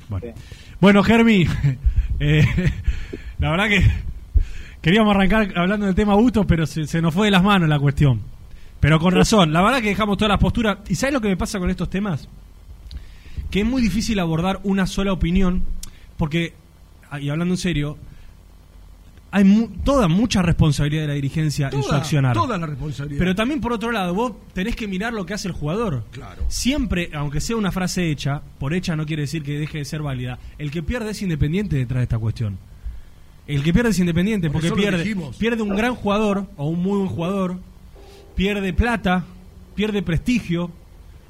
Bueno, 0.10 0.28
Sí. 0.36 0.42
bueno 0.82 1.04
Germi, 1.04 1.48
eh, 2.20 2.44
la 3.40 3.52
verdad 3.52 3.70
que 3.70 3.82
queríamos 4.82 5.16
arrancar 5.16 5.52
hablando 5.58 5.86
del 5.86 5.96
tema 5.96 6.16
Bustos, 6.16 6.46
pero 6.46 6.66
se, 6.66 6.86
se 6.86 7.02
nos 7.02 7.14
fue 7.14 7.28
de 7.28 7.32
las 7.32 7.44
manos 7.44 7.70
la 7.70 7.80
cuestión. 7.80 8.22
Pero 8.80 9.00
con 9.00 9.14
razón, 9.14 9.52
la 9.54 9.62
verdad 9.64 9.82
que 9.82 9.88
dejamos 9.90 10.18
todas 10.18 10.30
las 10.30 10.40
posturas. 10.40 10.78
¿Y 10.90 10.96
sabes 10.96 11.14
lo 11.14 11.22
que 11.22 11.30
me 11.30 11.38
pasa 11.38 11.58
con 11.60 11.70
estos 11.70 11.90
temas? 11.90 12.28
Que 13.50 13.62
es 13.62 13.66
muy 13.66 13.82
difícil 13.82 14.20
abordar 14.20 14.60
una 14.64 14.86
sola 14.86 15.14
opinión, 15.14 15.64
porque, 16.18 16.54
ah, 17.10 17.20
y 17.20 17.30
hablando 17.30 17.54
en 17.54 17.58
serio, 17.58 17.98
hay 19.36 19.44
mu- 19.44 19.68
toda 19.84 20.08
mucha 20.08 20.42
responsabilidad 20.42 21.02
de 21.02 21.08
la 21.10 21.14
dirigencia 21.16 21.70
en 21.74 21.84
su 21.84 21.92
accionar. 21.94 22.34
toda 22.34 22.58
la 22.58 22.68
responsabilidad. 22.68 23.20
Pero 23.20 23.36
también, 23.36 23.60
por 23.60 23.74
otro 23.74 23.92
lado, 23.92 24.14
vos 24.14 24.32
tenés 24.54 24.78
que 24.78 24.88
mirar 24.88 25.12
lo 25.12 25.26
que 25.26 25.34
hace 25.34 25.50
el 25.50 25.54
jugador. 25.54 26.06
Claro. 26.12 26.46
Siempre, 26.48 27.10
aunque 27.14 27.42
sea 27.42 27.58
una 27.58 27.74
frase 27.74 28.10
hecha, 28.10 28.42
por 28.60 28.74
hecha 28.74 28.96
no 28.96 29.06
quiere 29.06 29.24
decir 29.24 29.44
que 29.44 29.60
deje 29.60 29.80
de 29.80 29.84
ser 29.84 30.02
válida, 30.02 30.40
el 30.58 30.72
que 30.72 30.82
pierde 30.84 31.12
es 31.12 31.22
independiente 31.22 31.76
detrás 31.76 31.98
de 32.00 32.04
esta 32.04 32.18
cuestión. 32.18 32.58
El 33.46 33.62
que 33.62 33.74
pierde 33.74 33.90
es 33.90 34.00
independiente 34.00 34.50
Por 34.50 34.62
porque 34.62 34.74
pierde, 34.82 35.16
pierde 35.38 35.62
un 35.64 35.76
gran 35.76 35.96
jugador 35.96 36.48
o 36.56 36.70
un 36.70 36.82
muy 36.82 37.00
buen 37.00 37.10
jugador, 37.10 37.60
pierde 38.36 38.72
plata, 38.72 39.26
pierde 39.76 40.02
prestigio, 40.02 40.72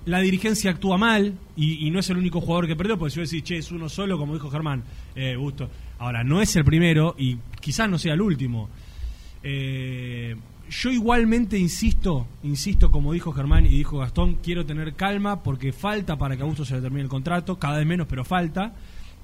la 0.06 0.20
dirigencia 0.20 0.70
actúa 0.70 1.00
mal 1.00 1.34
y, 1.56 1.88
y 1.88 1.90
no 1.90 2.00
es 2.00 2.10
el 2.12 2.18
único 2.18 2.40
jugador 2.40 2.68
que 2.68 2.76
perdió, 2.76 3.00
porque 3.00 3.16
si 3.16 3.20
vos 3.20 3.32
decís, 3.32 3.44
che, 3.44 3.58
es 3.58 3.72
uno 3.72 3.90
solo, 3.90 4.20
como 4.20 4.36
dijo 4.36 4.52
Germán, 4.52 4.84
eh, 5.16 5.36
gusto. 5.36 5.68
Ahora, 6.00 6.24
no 6.24 6.42
es 6.42 6.56
el 6.56 6.66
primero 6.66 7.16
y 7.18 7.38
quizás 7.60 7.90
no 7.90 7.98
sea 7.98 8.14
el 8.14 8.22
último. 8.22 8.70
Eh, 9.44 10.36
yo 10.70 10.92
igualmente 10.92 11.58
insisto, 11.58 12.28
insisto, 12.44 12.92
como 12.92 13.14
dijo 13.14 13.32
Germán 13.32 13.66
y 13.66 13.70
dijo 13.70 14.00
Gastón, 14.00 14.36
quiero 14.44 14.66
tener 14.66 14.94
calma 14.94 15.44
porque 15.44 15.72
falta 15.72 16.18
para 16.18 16.36
que 16.36 16.42
a 16.42 16.44
Augusto 16.44 16.66
se 16.66 16.76
le 16.76 16.82
termine 16.82 17.04
el 17.04 17.10
contrato, 17.10 17.58
cada 17.60 17.78
vez 17.78 17.86
menos, 17.86 18.08
pero 18.08 18.24
falta, 18.26 18.74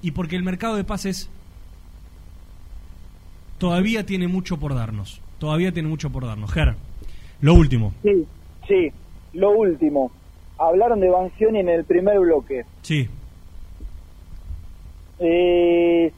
y 0.00 0.12
porque 0.12 0.36
el 0.36 0.44
mercado 0.44 0.76
de 0.76 0.84
pases 0.84 1.28
todavía 3.58 4.06
tiene 4.06 4.28
mucho 4.28 4.58
por 4.58 4.74
darnos. 4.74 5.20
Todavía 5.38 5.72
tiene 5.72 5.88
mucho 5.88 6.10
por 6.10 6.24
darnos. 6.24 6.52
Ger, 6.52 6.74
lo 7.40 7.54
último. 7.54 7.92
Sí, 8.02 8.26
sí. 8.68 8.92
Lo 9.32 9.50
último. 9.50 10.12
Hablaron 10.58 11.00
de 11.00 11.08
Banzioni 11.08 11.60
en 11.60 11.68
el 11.68 11.84
primer 11.84 12.18
bloque. 12.20 12.64
Sí. 12.82 13.08
Eh, 15.18 16.12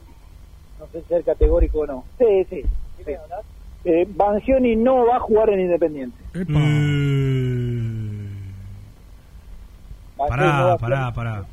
no 0.85 0.91
sé 0.91 1.01
si 1.01 1.07
ser 1.07 1.23
categórico 1.23 1.79
o 1.79 1.87
no. 1.87 2.03
Sí, 2.17 2.45
sí. 2.49 2.61
sí. 3.05 3.11
Eh, 3.85 4.07
Banzioni 4.09 4.75
no 4.75 5.05
va 5.05 5.17
a 5.17 5.19
jugar 5.19 5.49
en 5.51 5.61
Independiente. 5.61 6.17
No 6.47 6.59
va 10.19 10.27
Pará, 10.27 10.77
pará, 10.77 11.13
pará. 11.13 11.45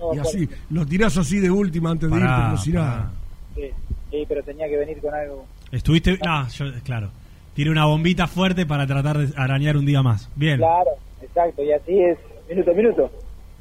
no 0.00 0.14
Y 0.14 0.18
así, 0.18 0.48
lo 0.70 0.86
tirás 0.86 1.16
así 1.16 1.38
de 1.38 1.50
última 1.50 1.90
antes 1.90 2.10
de 2.10 2.16
irte, 2.16 2.26
no 2.26 2.56
si 2.56 2.72
nada. 2.72 3.12
Sí, 3.54 3.70
sí, 4.10 4.24
pero 4.26 4.42
tenía 4.42 4.68
que 4.68 4.76
venir 4.78 5.00
con 5.00 5.14
algo. 5.14 5.44
Estuviste. 5.70 6.18
Yo, 6.52 6.64
claro. 6.82 7.10
Tiré 7.54 7.70
una 7.70 7.86
bombita 7.86 8.26
fuerte 8.26 8.66
para 8.66 8.86
tratar 8.86 9.18
de 9.18 9.32
arañar 9.40 9.76
un 9.76 9.86
día 9.86 10.02
más. 10.02 10.28
Bien. 10.34 10.58
Claro, 10.58 10.90
exacto, 11.22 11.62
y 11.62 11.72
así 11.72 11.98
es, 12.02 12.18
minuto 12.48 12.70
a 12.70 12.74
minuto. 12.74 13.10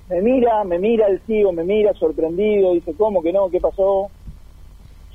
Me 0.10 0.22
mira, 0.22 0.64
me 0.64 0.80
mira 0.80 1.08
el 1.08 1.22
tío, 1.22 1.52
me 1.52 1.64
mira 1.64 1.94
sorprendido, 1.94 2.74
dice, 2.74 2.94
¿cómo 2.98 3.24
que 3.24 3.32
no? 3.32 3.50
¿Qué 3.50 3.60
pasó? 3.60 4.10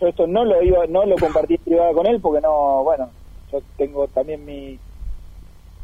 Yo 0.00 0.06
esto 0.08 0.26
no 0.26 0.44
lo 0.44 0.62
iba, 0.62 0.86
no 0.86 1.04
lo 1.04 1.18
compartí 1.18 1.54
en 1.54 1.64
privado 1.64 1.92
con 1.94 2.06
él 2.06 2.20
porque 2.20 2.40
no, 2.40 2.82
bueno, 2.84 3.12
yo 3.52 3.60
tengo 3.76 4.08
también 4.08 4.44
mi, 4.44 4.80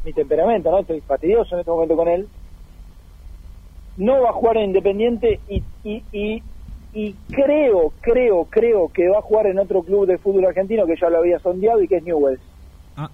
mi 0.03 0.13
temperamento, 0.15 0.71
¿no? 0.71 0.79
Estoy 0.79 1.01
fastidioso 1.03 1.55
en 1.55 1.61
este 1.61 1.71
momento 1.71 1.97
con 1.97 2.09
él. 2.09 2.29
No 3.97 4.23
va 4.23 4.31
a 4.31 4.33
jugar 4.33 4.57
en 4.59 4.65
Independiente 4.65 5.41
y, 5.49 5.65
y, 5.83 6.05
y, 6.13 6.43
y 6.93 7.15
creo, 7.31 7.93
creo, 8.01 8.47
creo 8.47 8.89
que 8.91 9.09
va 9.09 9.19
a 9.19 9.23
jugar 9.23 9.47
en 9.49 9.59
otro 9.59 9.83
club 9.83 10.07
de 10.07 10.19
fútbol 10.19 10.47
argentino 10.47 10.87
que 10.87 10.97
ya 11.01 11.11
lo 11.11 11.19
había 11.19 11.39
sondeado 11.41 11.83
y 11.83 11.89
que 11.89 11.97
es 11.97 12.03
Newell's. 12.03 12.41
Ah, 12.97 13.11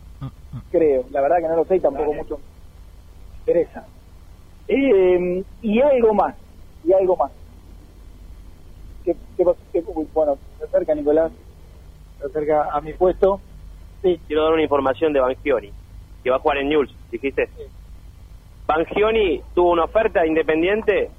Creo, 0.71 1.05
la 1.11 1.21
verdad 1.21 1.37
que 1.39 1.49
no 1.49 1.57
lo 1.57 1.65
sé 1.65 1.77
y 1.77 1.81
tampoco 1.81 2.13
mucho 2.15 2.41
interesa. 3.41 3.89
Eh, 4.69 5.45
y 5.61 5.81
algo 5.81 6.15
más, 6.15 6.37
y 6.85 6.93
algo 6.93 7.17
más. 7.17 7.33
¿Qué, 9.05 9.17
qué 9.37 9.45
pasa? 9.45 9.61
¿Qué- 9.73 9.85
uy, 9.87 10.09
bueno, 10.15 10.39
acerca 10.73 10.95
Nicolás, 10.95 11.33
se 12.19 12.27
acerca 12.27 12.69
a 12.73 12.81
mi 12.81 12.93
puesto. 12.95 13.41
Sí, 14.03 14.19
quiero 14.27 14.45
dar 14.45 14.53
una 14.55 14.63
información 14.63 15.13
de 15.13 15.21
Bangioni, 15.21 15.71
que 16.25 16.31
va 16.31 16.37
a 16.37 16.41
jugar 16.41 16.59
en 16.59 16.69
News, 16.71 16.95
dijiste. 17.11 17.49
Bangioni 18.67 19.43
tuvo 19.55 19.73
una 19.73 19.85
oferta 19.85 20.27
independiente 20.27 21.11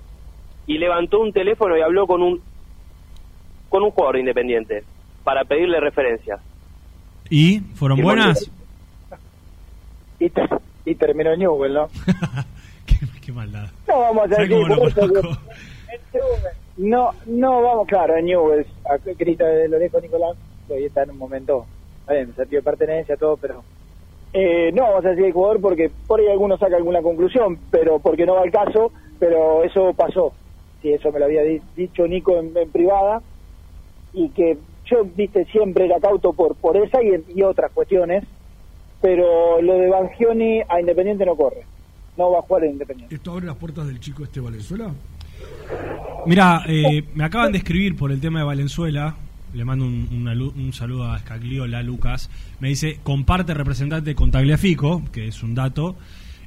y 0.65 0.77
levantó 0.77 1.19
un 1.19 1.31
teléfono 1.33 1.77
y 1.77 1.81
habló 1.81 2.07
con 2.07 2.21
un 2.21 2.41
con 3.69 3.83
un 3.83 3.91
jugador 3.91 4.17
independiente 4.17 4.83
para 5.23 5.43
pedirle 5.45 5.79
referencias. 5.79 6.39
¿Y? 7.29 7.59
¿Fueron 7.75 8.01
buenas? 8.01 8.49
Y, 10.19 10.29
ter- 10.29 10.59
y 10.85 10.93
terminó 10.95 11.33
en 11.33 11.39
Newell, 11.39 11.73
¿no? 11.73 11.87
Qué 13.25 13.31
maldad. 13.31 13.69
No 13.87 13.99
vamos 13.99 14.25
a 14.31 14.35
¿Sabés 14.35 14.49
decir, 14.49 14.67
No, 16.77 17.11
no, 17.27 17.61
vamos, 17.61 17.87
claro, 17.87 18.15
en 18.17 18.25
Newell's, 18.25 18.67
a 18.85 18.97
grita 18.97 19.45
de 19.45 19.69
Nicolás, 20.01 20.35
hoy 20.69 20.85
está 20.85 21.03
en 21.03 21.11
un 21.11 21.17
momento, 21.19 21.65
bien, 22.09 22.33
sentido 22.35 22.61
de 22.61 22.65
pertenencia, 22.65 23.15
todo, 23.15 23.37
pero 23.37 23.63
eh, 24.33 24.71
no 24.73 24.83
vamos 24.83 25.05
a 25.05 25.09
decir 25.09 25.25
el 25.25 25.33
jugador 25.33 25.61
porque 25.61 25.91
por 26.07 26.19
ahí 26.19 26.27
alguno 26.27 26.57
saca 26.57 26.75
alguna 26.75 27.01
conclusión, 27.03 27.59
pero 27.69 27.99
porque 27.99 28.25
no 28.25 28.35
va 28.35 28.41
al 28.41 28.51
caso, 28.51 28.91
pero 29.19 29.63
eso 29.63 29.93
pasó. 29.93 30.33
si 30.81 30.91
eso 30.91 31.11
me 31.11 31.19
lo 31.19 31.25
había 31.25 31.43
di- 31.43 31.61
dicho 31.75 32.07
Nico 32.07 32.37
en, 32.39 32.53
privada, 32.71 33.21
y 34.11 34.29
que 34.29 34.57
yo, 34.85 35.03
viste, 35.15 35.45
siempre 35.45 35.85
era 35.85 35.99
cauto 35.99 36.33
por, 36.33 36.55
por 36.55 36.75
esa 36.75 37.01
y, 37.03 37.23
y 37.35 37.43
otras 37.43 37.71
cuestiones, 37.71 38.23
pero 38.99 39.61
lo 39.61 39.73
de 39.77 39.89
Bangioni 39.89 40.61
a 40.67 40.79
Independiente 40.79 41.25
no 41.25 41.35
corre, 41.35 41.65
no 42.17 42.31
va 42.31 42.39
a 42.39 42.41
jugar 42.41 42.63
en 42.65 42.71
Independiente. 42.71 43.13
¿Esto 43.15 43.31
abre 43.31 43.45
las 43.45 43.55
puertas 43.57 43.85
del 43.87 43.99
chico 43.99 44.23
este 44.23 44.39
Valenzuela? 44.39 44.91
Mira, 46.25 46.63
eh, 46.67 47.03
me 47.15 47.23
acaban 47.25 47.51
de 47.51 47.57
escribir 47.57 47.95
por 47.95 48.11
el 48.11 48.19
tema 48.19 48.39
de 48.39 48.45
Valenzuela. 48.45 49.15
Le 49.53 49.65
mando 49.65 49.85
un, 49.85 50.29
lu- 50.35 50.53
un 50.55 50.73
saludo 50.73 51.11
a 51.11 51.19
Scagliola, 51.19 51.83
Lucas. 51.83 52.29
Me 52.59 52.69
dice, 52.69 52.99
comparte 53.03 53.53
representante 53.53 54.15
con 54.15 54.31
Tagliafico, 54.31 55.03
que 55.11 55.27
es 55.27 55.43
un 55.43 55.53
dato. 55.53 55.95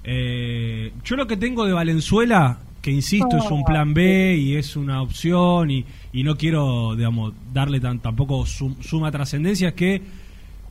Eh, 0.02 0.92
yo 1.04 1.16
lo 1.16 1.26
que 1.26 1.36
tengo 1.36 1.66
de 1.66 1.72
Valenzuela, 1.72 2.58
que 2.80 2.90
insisto, 2.90 3.36
es 3.36 3.50
un 3.50 3.64
plan 3.64 3.92
B 3.94 4.36
y 4.36 4.54
es 4.56 4.76
una 4.76 5.02
opción 5.02 5.70
y, 5.70 5.84
y 6.12 6.22
no 6.22 6.36
quiero, 6.36 6.96
digamos, 6.96 7.32
darle 7.52 7.78
tan, 7.80 7.98
tampoco 8.00 8.46
sum- 8.46 8.76
suma 8.80 9.10
trascendencia, 9.10 9.68
es 9.68 9.74
que 9.74 10.02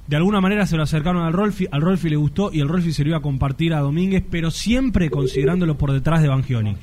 de 0.07 0.15
alguna 0.15 0.39
manera 0.41 0.65
se 0.65 0.77
lo 0.77 0.84
acercaron 0.84 1.23
al 1.23 1.34
Rolfi, 1.34 1.68
al 1.72 1.81
Rolfi 1.81 2.10
le 2.10 2.15
gustó 2.15 2.52
y 2.53 2.60
el 2.60 2.68
Rolfi 2.68 2.91
se 2.91 3.03
lo 3.03 3.10
iba 3.10 3.18
a 3.18 3.22
compartir 3.22 3.73
a 3.73 3.80
Domínguez, 3.80 4.23
pero 4.30 4.52
siempre 4.52 5.10
considerándolo 5.10 5.77
por 5.77 5.91
detrás 5.91 6.22
de 6.22 6.27
Bangioni. 6.27 6.76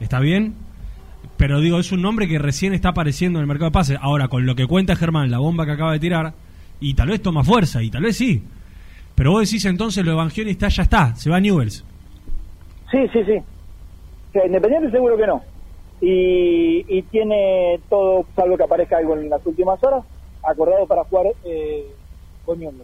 ¿Está 0.00 0.20
bien? 0.20 0.54
Pero 1.40 1.58
digo, 1.62 1.78
es 1.78 1.90
un 1.90 2.02
nombre 2.02 2.28
que 2.28 2.38
recién 2.38 2.74
está 2.74 2.90
apareciendo 2.90 3.38
en 3.38 3.44
el 3.44 3.46
mercado 3.46 3.70
de 3.70 3.72
pases. 3.72 3.98
Ahora, 4.02 4.28
con 4.28 4.44
lo 4.44 4.54
que 4.54 4.66
cuenta 4.66 4.94
Germán, 4.94 5.30
la 5.30 5.38
bomba 5.38 5.64
que 5.64 5.72
acaba 5.72 5.92
de 5.92 5.98
tirar, 5.98 6.34
y 6.80 6.92
tal 6.92 7.08
vez 7.08 7.22
toma 7.22 7.42
fuerza, 7.42 7.82
y 7.82 7.88
tal 7.88 8.02
vez 8.02 8.18
sí. 8.18 8.42
Pero 9.14 9.30
vos 9.30 9.48
decís 9.48 9.64
entonces 9.64 10.04
lo 10.04 10.10
de 10.10 10.18
Bangioni 10.18 10.50
está, 10.50 10.68
ya 10.68 10.82
está, 10.82 11.16
se 11.16 11.30
va 11.30 11.36
a 11.36 11.40
Newells. 11.40 11.82
Sí, 12.90 12.98
sí, 13.10 13.20
sí. 13.24 13.38
Que 14.34 14.40
Independiente 14.44 14.90
seguro 14.90 15.16
que 15.16 15.26
no. 15.26 15.42
Y, 16.02 16.84
y 16.86 17.02
tiene 17.10 17.80
todo, 17.88 18.26
salvo 18.36 18.58
que 18.58 18.64
aparezca 18.64 18.98
algo 18.98 19.16
en 19.16 19.30
las 19.30 19.40
últimas 19.46 19.82
horas, 19.82 20.04
acordado 20.42 20.86
para 20.86 21.04
jugar 21.04 21.28
eh, 21.46 21.86
con 22.44 22.58
Newell's. 22.58 22.82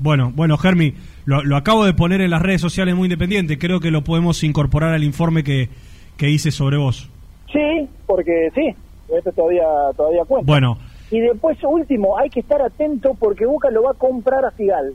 Bueno, 0.00 0.32
bueno, 0.34 0.58
Germi, 0.58 0.94
lo, 1.24 1.44
lo 1.44 1.56
acabo 1.56 1.84
de 1.84 1.94
poner 1.94 2.20
en 2.20 2.30
las 2.30 2.42
redes 2.42 2.60
sociales 2.60 2.96
muy 2.96 3.06
independiente. 3.06 3.58
Creo 3.58 3.78
que 3.78 3.92
lo 3.92 4.02
podemos 4.02 4.42
incorporar 4.42 4.92
al 4.92 5.04
informe 5.04 5.44
que, 5.44 5.68
que 6.16 6.30
hice 6.30 6.50
sobre 6.50 6.78
vos. 6.78 7.10
Sí, 7.54 7.88
porque 8.04 8.50
sí, 8.54 8.74
esto 9.16 9.32
todavía, 9.32 9.64
todavía 9.96 10.24
cuenta. 10.24 10.50
Bueno, 10.50 10.76
Y 11.10 11.20
después, 11.20 11.56
último, 11.62 12.18
hay 12.18 12.28
que 12.28 12.40
estar 12.40 12.60
atento 12.60 13.14
porque 13.14 13.46
Boca 13.46 13.70
lo 13.70 13.84
va 13.84 13.92
a 13.92 13.94
comprar 13.94 14.44
a 14.44 14.50
Figal. 14.50 14.94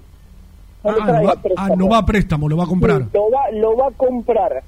No 0.84 0.92
Ah, 0.92 0.96
no 1.08 1.24
va, 1.24 1.36
ah, 1.58 1.70
no 1.76 1.88
va 1.88 1.98
a 2.00 2.06
préstamo, 2.06 2.50
lo 2.50 2.58
va 2.58 2.66
a 2.66 2.68
comprar. 2.68 3.04
Sí, 3.04 3.10
lo, 3.14 3.32
va, 3.32 3.52
lo 3.52 3.78
va 3.78 3.88
a 3.88 3.92
comprar. 3.92 4.64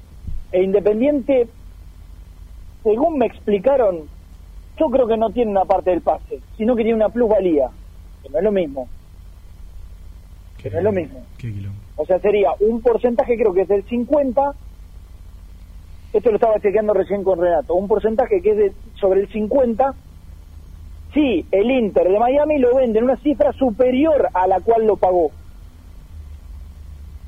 E 0.52 0.64
Independiente, 0.64 1.48
según 2.84 3.18
me 3.18 3.26
explicaron, 3.26 4.02
yo 4.80 4.86
creo 4.88 5.08
que 5.08 5.18
no 5.18 5.30
tiene 5.32 5.52
una 5.52 5.66
parte 5.66 5.92
del 5.92 6.02
pase, 6.02 6.40
sino 6.58 6.76
que 6.76 6.84
tiene 6.84 6.96
una 6.96 7.10
plusvalía, 7.10 7.70
que 8.24 8.30
no 8.30 8.38
es 8.38 8.44
lo 8.44 8.52
mismo. 8.52 8.88
Que 10.58 10.70
no 10.70 10.78
es 10.78 10.84
lo 10.84 10.92
mismo. 10.92 11.24
qué. 11.38 11.54
O 11.98 12.06
sea, 12.06 12.20
sería 12.20 12.50
un 12.60 12.82
porcentaje, 12.82 13.38
creo 13.38 13.54
que 13.54 13.62
es 13.62 13.68
del 13.68 13.84
50. 13.84 14.54
Esto 16.14 16.30
lo 16.30 16.36
estaba 16.36 16.60
chequeando 16.60 16.94
recién 16.94 17.24
con 17.24 17.40
Renato. 17.40 17.74
Un 17.76 17.88
porcentaje 17.88 18.42
que 18.42 18.52
es 18.52 18.58
de, 18.58 18.74
sobre 18.96 19.22
el 19.22 19.30
50. 19.32 19.94
Si 21.14 21.46
el 21.52 21.72
Inter 21.72 22.10
de 22.10 22.20
Miami 22.20 22.58
lo 22.60 22.76
vende 22.76 23.00
en 23.00 23.06
una 23.06 23.18
cifra 23.18 23.52
superior 23.54 24.28
a 24.34 24.48
la 24.48 24.60
cual 24.62 24.86
lo 24.86 24.98
pagó. 24.98 25.32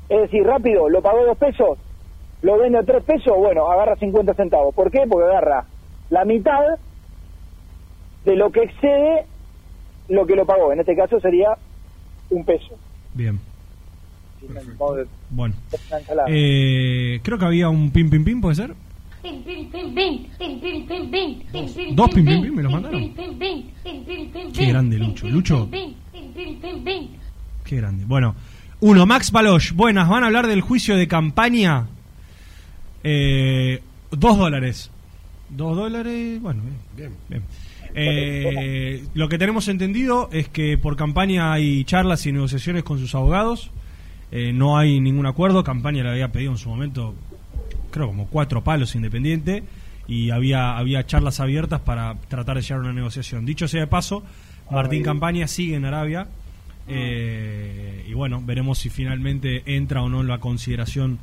Es 0.08 0.20
decir, 0.22 0.42
rápido, 0.44 0.88
lo 0.88 1.00
pagó 1.02 1.24
dos 1.24 1.38
pesos, 1.38 1.78
lo 2.42 2.58
vende 2.58 2.78
a 2.78 2.82
tres 2.82 3.02
pesos, 3.04 3.36
bueno, 3.36 3.66
agarra 3.70 3.96
50 3.96 4.34
centavos. 4.34 4.74
¿Por 4.74 4.90
qué? 4.90 5.04
Porque 5.08 5.26
agarra 5.30 5.64
la 6.10 6.24
mitad 6.24 6.60
de 8.24 8.36
lo 8.36 8.50
que 8.50 8.64
excede 8.64 9.26
lo 10.08 10.26
que 10.26 10.36
lo 10.36 10.44
pagó. 10.44 10.72
En 10.72 10.80
este 10.80 10.94
caso 10.94 11.18
sería 11.20 11.56
un 12.30 12.44
peso. 12.44 12.74
Bien. 13.14 13.38
A- 14.80 15.04
Bueno. 15.34 15.54
Eh, 16.28 17.20
creo 17.22 17.38
que 17.38 17.44
había 17.44 17.68
un 17.68 17.90
pim 17.90 18.08
pim 18.08 18.24
pim, 18.24 18.40
¿puede 18.40 18.54
ser? 18.54 18.74
Dos 21.92 22.10
pim, 22.10 22.24
pim, 22.24 22.42
pim, 22.42 22.54
¿me 22.54 22.62
los 22.62 22.72
mandaron? 22.72 23.14
Qué 24.52 24.66
grande, 24.66 24.98
Lucho. 24.98 25.28
Lucho. 25.28 25.68
Qué 27.64 27.76
grande. 27.76 28.04
Bueno, 28.06 28.36
uno, 28.80 29.06
Max 29.06 29.32
Baloch. 29.32 29.72
Buenas, 29.72 30.08
van 30.08 30.22
a 30.22 30.26
hablar 30.26 30.46
del 30.46 30.60
juicio 30.60 30.96
de 30.96 31.08
campaña. 31.08 31.86
Eh, 33.02 33.82
dos 34.10 34.38
dólares. 34.38 34.90
Dos 35.48 35.76
dólares, 35.76 36.40
bueno, 36.40 36.62
bien. 36.96 37.12
bien. 37.28 37.42
Eh, 37.96 39.04
lo 39.14 39.28
que 39.28 39.38
tenemos 39.38 39.68
entendido 39.68 40.28
es 40.32 40.48
que 40.48 40.78
por 40.78 40.96
campaña 40.96 41.52
hay 41.52 41.84
charlas 41.84 42.26
y 42.26 42.32
negociaciones 42.32 42.82
con 42.82 42.98
sus 42.98 43.14
abogados. 43.14 43.70
Eh, 44.30 44.52
no 44.52 44.78
hay 44.78 45.00
ningún 45.00 45.26
acuerdo. 45.26 45.64
Campaña 45.64 46.02
le 46.02 46.10
había 46.10 46.32
pedido 46.32 46.52
en 46.52 46.58
su 46.58 46.68
momento, 46.68 47.14
creo, 47.90 48.08
como 48.08 48.26
cuatro 48.26 48.62
palos 48.62 48.94
independiente. 48.94 49.62
Y 50.06 50.30
había, 50.30 50.76
había 50.76 51.06
charlas 51.06 51.40
abiertas 51.40 51.80
para 51.80 52.14
tratar 52.28 52.56
de 52.56 52.62
llegar 52.62 52.78
a 52.78 52.82
una 52.82 52.92
negociación. 52.92 53.46
Dicho 53.46 53.68
sea 53.68 53.80
de 53.80 53.86
paso, 53.86 54.22
Martín 54.70 55.02
Campaña 55.02 55.48
sigue 55.48 55.76
en 55.76 55.84
Arabia. 55.84 56.28
Eh, 56.86 58.04
y 58.06 58.12
bueno, 58.12 58.42
veremos 58.44 58.78
si 58.78 58.90
finalmente 58.90 59.62
entra 59.66 60.02
o 60.02 60.08
no 60.08 60.20
en 60.20 60.28
la 60.28 60.38
consideración 60.38 61.18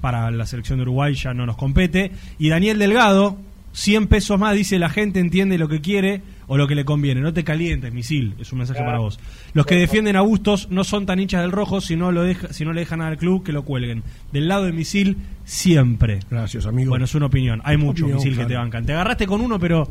para 0.00 0.30
la 0.30 0.46
selección 0.46 0.78
de 0.78 0.82
Uruguay, 0.82 1.14
ya 1.14 1.34
no 1.34 1.46
nos 1.46 1.56
compete. 1.56 2.12
Y 2.38 2.48
Daniel 2.48 2.78
Delgado, 2.78 3.38
100 3.72 4.06
pesos 4.06 4.38
más, 4.38 4.54
dice 4.54 4.78
la 4.78 4.90
gente 4.90 5.20
entiende 5.20 5.58
lo 5.58 5.68
que 5.68 5.80
quiere 5.80 6.22
o 6.48 6.56
lo 6.56 6.66
que 6.66 6.74
le 6.74 6.84
conviene. 6.84 7.20
No 7.20 7.32
te 7.32 7.44
calientes, 7.44 7.92
misil, 7.92 8.34
es 8.40 8.50
un 8.52 8.58
mensaje 8.58 8.80
para 8.80 8.98
vos. 8.98 9.20
Los 9.52 9.66
que 9.66 9.76
defienden 9.76 10.16
a 10.16 10.22
Bustos 10.22 10.68
no 10.70 10.82
son 10.82 11.06
tan 11.06 11.20
hinchas 11.20 11.42
del 11.42 11.52
rojo, 11.52 11.80
si 11.80 11.94
no, 11.94 12.10
lo 12.10 12.22
deja, 12.22 12.52
si 12.52 12.64
no 12.64 12.72
le 12.72 12.80
dejan 12.80 13.00
al 13.00 13.16
club, 13.16 13.44
que 13.44 13.52
lo 13.52 13.62
cuelguen. 13.62 14.02
Del 14.32 14.48
lado 14.48 14.64
de 14.64 14.72
misil, 14.72 15.18
siempre. 15.44 16.20
Gracias, 16.30 16.66
amigo. 16.66 16.90
Bueno, 16.90 17.04
es 17.04 17.14
una 17.14 17.26
opinión. 17.26 17.60
Hay 17.64 17.76
muchos 17.76 18.02
Opinión, 18.02 18.16
misil 18.16 18.36
que 18.36 18.46
te 18.46 18.56
bancan. 18.56 18.84
Te 18.84 18.92
agarraste 18.94 19.26
con 19.26 19.40
uno, 19.40 19.58
pero 19.58 19.88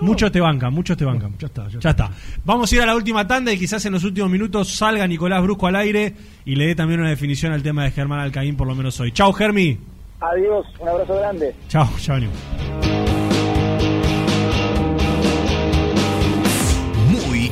muchos 0.00 0.32
te 0.32 0.40
bancan, 0.40 0.74
muchos 0.74 0.96
te 0.96 1.04
bancan. 1.04 1.34
Ya 1.38 1.46
está, 1.46 1.68
ya 1.68 1.78
Ya 1.78 1.90
está. 1.90 2.10
Vamos 2.44 2.70
a 2.72 2.74
ir 2.74 2.82
a 2.82 2.86
la 2.86 2.96
última 2.96 3.26
tanda 3.26 3.52
y 3.52 3.58
quizás 3.58 3.84
en 3.86 3.92
los 3.92 4.04
últimos 4.04 4.30
minutos 4.30 4.68
salga 4.74 5.06
Nicolás 5.06 5.42
Brusco 5.42 5.68
al 5.68 5.76
aire 5.76 6.14
y 6.44 6.56
le 6.56 6.66
dé 6.66 6.74
también 6.74 7.00
una 7.00 7.10
definición 7.10 7.52
al 7.52 7.62
tema 7.62 7.84
de 7.84 7.92
Germán 7.92 8.18
Alcaín, 8.18 8.56
por 8.56 8.66
lo 8.66 8.74
menos 8.74 8.98
hoy. 9.00 9.12
Chau, 9.12 9.32
Germi. 9.32 9.78
Adiós, 10.20 10.66
un 10.80 10.88
abrazo 10.88 11.14
grande. 11.14 11.54
Chau, 11.68 11.88
ya 11.98 12.99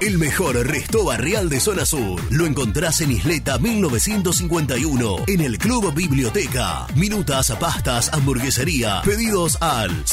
El 0.00 0.18
mejor 0.18 0.56
resto 0.66 1.04
barrial 1.04 1.48
de 1.48 1.60
zona 1.60 1.86
sur 1.86 2.20
lo 2.30 2.46
encontrás 2.46 3.00
en 3.00 3.12
Isleta 3.12 3.58
1951 3.58 5.18
en 5.28 5.40
el 5.40 5.56
Club 5.58 5.94
Biblioteca. 5.94 6.88
Minutas, 6.96 7.52
pastas, 7.60 8.12
hamburguesería. 8.12 9.02
Pedidos 9.02 9.62
al 9.62 10.04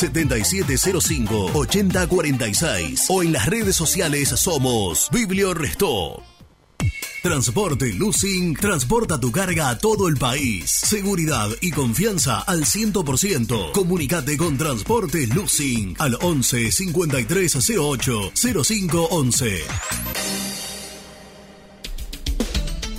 7705-8046 2.42 3.06
o 3.10 3.24
en 3.24 3.34
las 3.34 3.46
redes 3.46 3.76
sociales 3.76 4.30
somos 4.30 5.10
Biblio 5.12 5.54
Restó. 5.54 6.24
Transporte 7.22 7.94
Lucing 7.94 8.56
transporta 8.56 9.20
tu 9.20 9.32
carga 9.32 9.70
a 9.70 9.78
todo 9.78 10.08
el 10.08 10.18
país. 10.18 10.72
Seguridad 10.72 11.50
y 11.62 11.70
confianza 11.70 12.40
al 12.40 12.66
100%. 12.66 13.74
Comunicate 13.74 14.38
con 14.38 14.58
Transporte 14.58 15.28
Lucing 15.28 15.96
al 16.00 16.18
11 16.20 16.72
5308 16.72 18.32
0511. 18.64 19.62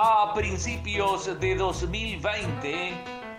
A 0.00 0.32
principios 0.32 1.26
de 1.40 1.56
2020, 1.56 2.92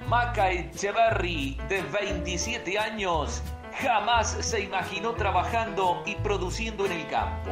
Maca 0.07 0.51
Echeverry, 0.51 1.57
de 1.69 1.81
27 1.83 2.77
años, 2.77 3.41
jamás 3.81 4.31
se 4.41 4.63
imaginó 4.63 5.13
trabajando 5.13 6.03
y 6.05 6.15
produciendo 6.15 6.85
en 6.85 6.91
el 6.91 7.07
campo. 7.07 7.51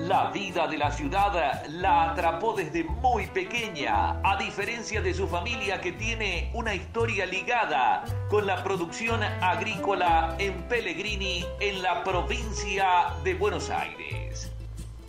La 0.00 0.32
vida 0.32 0.66
de 0.66 0.78
la 0.78 0.90
ciudad 0.90 1.64
la 1.68 2.10
atrapó 2.10 2.54
desde 2.54 2.82
muy 2.82 3.28
pequeña, 3.28 4.20
a 4.24 4.36
diferencia 4.36 5.00
de 5.00 5.14
su 5.14 5.28
familia 5.28 5.80
que 5.80 5.92
tiene 5.92 6.50
una 6.54 6.74
historia 6.74 7.24
ligada 7.24 8.04
con 8.28 8.48
la 8.48 8.64
producción 8.64 9.22
agrícola 9.22 10.34
en 10.40 10.60
Pellegrini, 10.64 11.44
en 11.60 11.82
la 11.82 12.02
provincia 12.02 13.14
de 13.22 13.34
Buenos 13.34 13.70
Aires. 13.70 14.27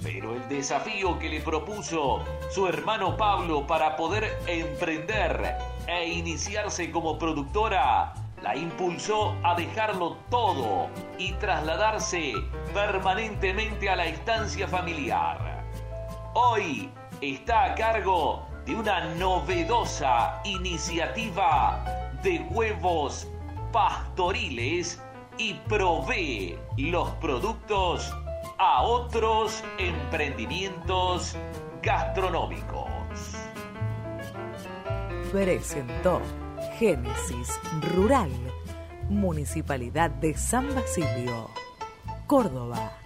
Pero 0.01 0.35
el 0.35 0.47
desafío 0.47 1.19
que 1.19 1.29
le 1.29 1.41
propuso 1.41 2.23
su 2.49 2.67
hermano 2.67 3.17
Pablo 3.17 3.67
para 3.67 3.95
poder 3.95 4.39
emprender 4.47 5.57
e 5.87 6.07
iniciarse 6.07 6.89
como 6.91 7.17
productora 7.17 8.13
la 8.41 8.55
impulsó 8.55 9.35
a 9.43 9.55
dejarlo 9.55 10.17
todo 10.29 10.87
y 11.17 11.33
trasladarse 11.33 12.33
permanentemente 12.73 13.89
a 13.89 13.97
la 13.97 14.05
estancia 14.05 14.67
familiar. 14.67 15.63
Hoy 16.33 16.89
está 17.21 17.65
a 17.65 17.75
cargo 17.75 18.45
de 18.65 18.75
una 18.75 19.13
novedosa 19.15 20.41
iniciativa 20.45 21.83
de 22.23 22.39
huevos 22.51 23.27
pastoriles 23.71 25.01
y 25.37 25.53
provee 25.67 26.57
los 26.77 27.09
productos 27.15 28.13
a 28.61 28.83
otros 28.83 29.63
emprendimientos 29.77 31.33
gastronómicos. 31.81 32.89
Presentó 35.31 36.21
Génesis 36.77 37.57
Rural, 37.95 38.29
Municipalidad 39.07 40.09
de 40.09 40.37
San 40.37 40.75
Basilio, 40.75 41.49
Córdoba. 42.27 42.97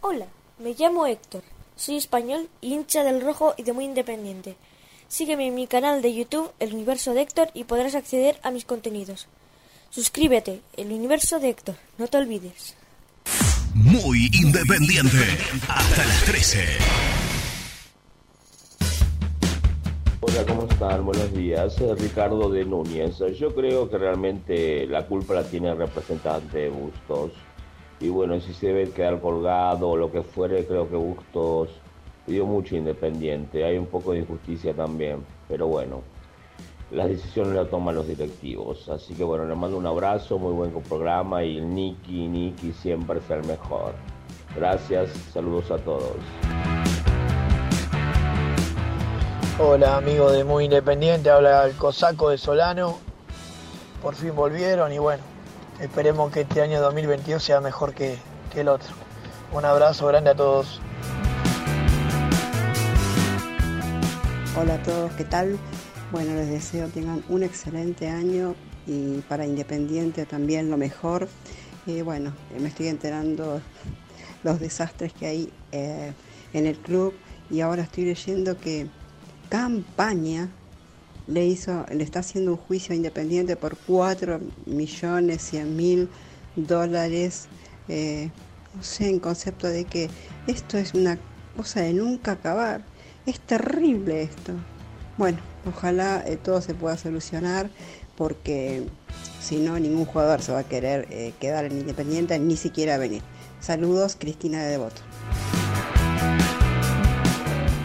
Hola, 0.00 0.28
me 0.60 0.74
llamo 0.74 1.06
Héctor. 1.06 1.42
Soy 1.74 1.96
español, 1.96 2.48
hincha 2.60 3.02
del 3.02 3.22
rojo 3.22 3.54
y 3.56 3.64
de 3.64 3.72
muy 3.72 3.86
independiente. 3.86 4.54
Sígueme 5.08 5.48
en 5.48 5.56
mi 5.56 5.66
canal 5.66 6.00
de 6.00 6.14
YouTube, 6.14 6.52
El 6.60 6.72
Universo 6.74 7.12
de 7.12 7.22
Héctor, 7.22 7.50
y 7.54 7.64
podrás 7.64 7.96
acceder 7.96 8.38
a 8.44 8.52
mis 8.52 8.64
contenidos. 8.64 9.26
Suscríbete, 9.90 10.60
El 10.76 10.92
Universo 10.92 11.40
de 11.40 11.48
Héctor, 11.48 11.74
no 11.98 12.06
te 12.06 12.18
olvides. 12.18 12.76
Muy 13.74 14.30
independiente. 14.32 15.18
Hasta 15.68 16.04
las 16.06 16.24
13. 16.26 16.58
Hola, 20.20 20.46
¿cómo 20.46 20.68
están? 20.70 21.04
Buenos 21.04 21.34
días. 21.34 21.74
Soy 21.74 21.98
Ricardo 21.98 22.48
de 22.50 22.64
Núñez. 22.64 23.18
Yo 23.36 23.52
creo 23.52 23.90
que 23.90 23.98
realmente 23.98 24.86
la 24.86 25.04
culpa 25.06 25.34
la 25.34 25.42
tiene 25.42 25.70
el 25.70 25.78
representante 25.78 26.58
de 26.58 26.68
Bustos. 26.68 27.32
Y 27.98 28.10
bueno, 28.10 28.40
si 28.40 28.54
se 28.54 28.68
debe 28.68 28.90
quedar 28.90 29.20
colgado 29.20 29.88
o 29.88 29.96
lo 29.96 30.12
que 30.12 30.22
fuere, 30.22 30.64
creo 30.66 30.88
que 30.88 30.94
Bustos 30.94 31.70
pidió 32.26 32.46
mucho 32.46 32.76
independiente. 32.76 33.64
Hay 33.64 33.76
un 33.76 33.86
poco 33.86 34.12
de 34.12 34.20
injusticia 34.20 34.72
también. 34.72 35.24
Pero 35.48 35.66
bueno, 35.66 36.04
las 36.90 37.08
decisiones 37.08 37.54
las 37.54 37.70
toman 37.70 37.94
los 37.94 38.06
directivos. 38.06 38.88
Así 38.88 39.14
que 39.14 39.24
bueno, 39.24 39.44
les 39.44 39.56
mando 39.56 39.76
un 39.76 39.86
abrazo, 39.86 40.38
muy 40.38 40.52
buen 40.52 40.70
programa 40.82 41.42
y 41.42 41.60
Niki, 41.60 42.28
Niki 42.28 42.72
siempre 42.72 43.18
es 43.18 43.30
el 43.30 43.44
mejor. 43.44 43.94
Gracias, 44.56 45.10
saludos 45.32 45.70
a 45.70 45.78
todos. 45.78 46.16
Hola 49.58 49.96
amigo 49.96 50.30
de 50.32 50.44
Muy 50.44 50.64
Independiente, 50.64 51.30
habla 51.30 51.64
el 51.66 51.74
Cosaco 51.76 52.30
de 52.30 52.38
Solano. 52.38 52.98
Por 54.02 54.14
fin 54.14 54.34
volvieron 54.34 54.92
y 54.92 54.98
bueno, 54.98 55.22
esperemos 55.80 56.32
que 56.32 56.42
este 56.42 56.60
año 56.60 56.80
2022 56.80 57.42
sea 57.42 57.60
mejor 57.60 57.94
que, 57.94 58.18
que 58.52 58.60
el 58.60 58.68
otro. 58.68 58.92
Un 59.52 59.64
abrazo 59.64 60.06
grande 60.08 60.30
a 60.30 60.34
todos. 60.34 60.80
Hola 64.56 64.74
a 64.74 64.82
todos, 64.82 65.12
¿qué 65.12 65.24
tal? 65.24 65.58
Bueno, 66.14 66.36
les 66.36 66.48
deseo 66.48 66.86
tengan 66.90 67.24
un 67.28 67.42
excelente 67.42 68.08
año 68.08 68.54
y 68.86 69.18
para 69.22 69.46
Independiente 69.46 70.26
también 70.26 70.70
lo 70.70 70.76
mejor. 70.76 71.28
Y 71.86 72.02
bueno, 72.02 72.32
me 72.56 72.68
estoy 72.68 72.86
enterando 72.86 73.60
los 74.44 74.60
desastres 74.60 75.12
que 75.12 75.26
hay 75.26 75.52
eh, 75.72 76.12
en 76.52 76.66
el 76.66 76.78
club 76.78 77.14
y 77.50 77.62
ahora 77.62 77.82
estoy 77.82 78.04
leyendo 78.04 78.56
que 78.56 78.86
Campaña 79.48 80.50
le 81.26 81.46
hizo, 81.46 81.84
le 81.92 82.04
está 82.04 82.20
haciendo 82.20 82.52
un 82.52 82.58
juicio 82.58 82.92
a 82.92 82.96
Independiente 82.96 83.56
por 83.56 83.76
4 83.76 84.38
millones 84.66 85.42
100 85.42 85.76
mil 85.76 86.08
dólares. 86.54 87.48
eh, 87.88 88.30
no 88.72 88.84
sé, 88.84 89.08
en 89.08 89.18
concepto 89.18 89.66
de 89.66 89.84
que 89.84 90.08
esto 90.46 90.78
es 90.78 90.94
una 90.94 91.18
cosa 91.56 91.80
de 91.80 91.92
nunca 91.92 92.30
acabar. 92.30 92.84
Es 93.26 93.40
terrible 93.40 94.22
esto. 94.22 94.52
Bueno, 95.18 95.38
ojalá 95.66 96.22
eh, 96.26 96.36
todo 96.36 96.60
se 96.60 96.74
pueda 96.74 96.96
solucionar 96.96 97.68
porque 98.16 98.84
si 99.40 99.58
no, 99.58 99.78
ningún 99.78 100.04
jugador 100.04 100.40
se 100.42 100.52
va 100.52 100.60
a 100.60 100.64
querer 100.64 101.06
eh, 101.10 101.32
quedar 101.40 101.64
en 101.64 101.72
Independiente 101.72 102.38
ni 102.38 102.56
siquiera 102.56 102.96
venir. 102.98 103.22
Saludos, 103.60 104.16
Cristina 104.18 104.62
de 104.62 104.70
Devoto. 104.70 105.02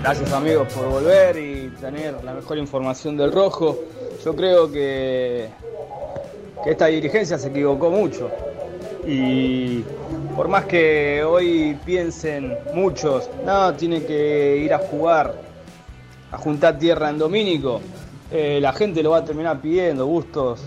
Gracias 0.01 0.31
amigos 0.31 0.71
por 0.73 0.87
volver 0.89 1.37
y 1.37 1.69
tener 1.81 2.23
la 2.23 2.33
mejor 2.33 2.57
información 2.57 3.17
del 3.17 3.33
rojo. 3.33 3.77
Yo 4.23 4.35
creo 4.35 4.71
que, 4.71 5.49
que 6.63 6.71
esta 6.71 6.87
dirigencia 6.87 7.37
se 7.37 7.49
equivocó 7.49 7.89
mucho. 7.89 8.29
Y 9.05 9.83
por 10.35 10.47
más 10.47 10.65
que 10.65 11.23
hoy 11.23 11.77
piensen 11.85 12.57
muchos, 12.73 13.29
no, 13.45 13.73
tiene 13.73 14.03
que 14.03 14.57
ir 14.57 14.73
a 14.73 14.79
jugar, 14.79 15.35
a 16.31 16.37
juntar 16.37 16.77
tierra 16.77 17.09
en 17.09 17.17
Domínico, 17.17 17.81
eh, 18.31 18.59
la 18.61 18.73
gente 18.73 19.01
lo 19.01 19.11
va 19.11 19.17
a 19.17 19.25
terminar 19.25 19.59
pidiendo. 19.59 20.05
Bustos 20.05 20.61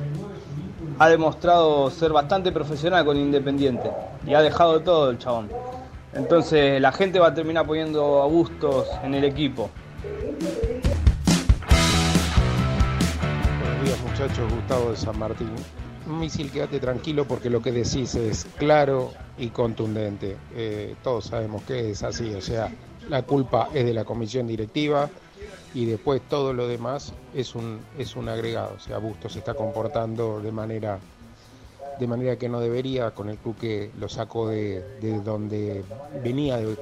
ha 0.98 1.08
demostrado 1.08 1.90
ser 1.90 2.12
bastante 2.12 2.52
profesional 2.52 3.04
con 3.04 3.16
Independiente 3.16 3.90
y 4.26 4.34
ha 4.34 4.42
dejado 4.42 4.80
todo 4.80 5.10
el 5.10 5.18
chabón. 5.18 5.48
Entonces 6.14 6.80
la 6.80 6.92
gente 6.92 7.18
va 7.18 7.28
a 7.28 7.34
terminar 7.34 7.66
poniendo 7.66 8.22
a 8.22 8.26
Bustos 8.26 8.88
en 9.02 9.14
el 9.14 9.24
equipo. 9.24 9.70
Buenos 13.60 13.84
días 13.84 14.00
muchachos, 14.02 14.52
Gustavo 14.52 14.90
de 14.90 14.96
San 14.96 15.18
Martín. 15.18 15.50
Misil, 16.06 16.50
quédate 16.50 16.80
tranquilo 16.80 17.26
porque 17.26 17.48
lo 17.48 17.62
que 17.62 17.70
decís 17.70 18.16
es 18.16 18.46
claro 18.58 19.12
y 19.38 19.48
contundente. 19.48 20.36
Eh, 20.54 20.96
todos 21.02 21.26
sabemos 21.26 21.62
que 21.62 21.92
es 21.92 22.02
así, 22.02 22.34
o 22.34 22.40
sea, 22.40 22.68
la 23.08 23.22
culpa 23.22 23.68
es 23.72 23.84
de 23.84 23.94
la 23.94 24.04
comisión 24.04 24.48
directiva 24.48 25.08
y 25.74 25.86
después 25.86 26.20
todo 26.28 26.52
lo 26.52 26.68
demás 26.68 27.12
es 27.34 27.54
un, 27.54 27.80
es 27.98 28.16
un 28.16 28.28
agregado. 28.28 28.74
O 28.76 28.80
sea, 28.80 28.98
Bustos 28.98 29.32
se 29.32 29.38
está 29.38 29.54
comportando 29.54 30.40
de 30.40 30.52
manera, 30.52 30.98
de 31.98 32.06
manera 32.06 32.36
que 32.36 32.48
no 32.48 32.60
debería 32.60 33.12
con 33.12 33.28
el 33.28 33.38
club 33.38 33.56
que 33.58 33.90
lo 33.98 34.08
sacó 34.08 34.48
de, 34.48 34.82
de 35.00 35.20
donde 35.20 35.84
venía, 36.22 36.58
de 36.58 36.76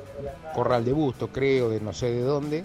Corral 0.54 0.84
de 0.84 0.92
Bustos, 0.92 1.30
creo, 1.32 1.70
de 1.70 1.80
no 1.80 1.92
sé 1.92 2.10
de 2.10 2.22
dónde 2.22 2.64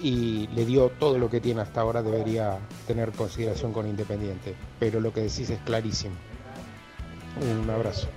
y 0.00 0.48
le 0.48 0.66
dio 0.66 0.90
todo 0.90 1.18
lo 1.18 1.30
que 1.30 1.40
tiene 1.40 1.62
hasta 1.62 1.80
ahora, 1.80 2.02
debería 2.02 2.58
tener 2.86 3.12
consideración 3.12 3.72
con 3.72 3.88
Independiente. 3.88 4.54
Pero 4.78 5.00
lo 5.00 5.12
que 5.12 5.22
decís 5.22 5.50
es 5.50 5.58
clarísimo. 5.60 6.14
Un 7.40 7.68
abrazo. 7.70 8.08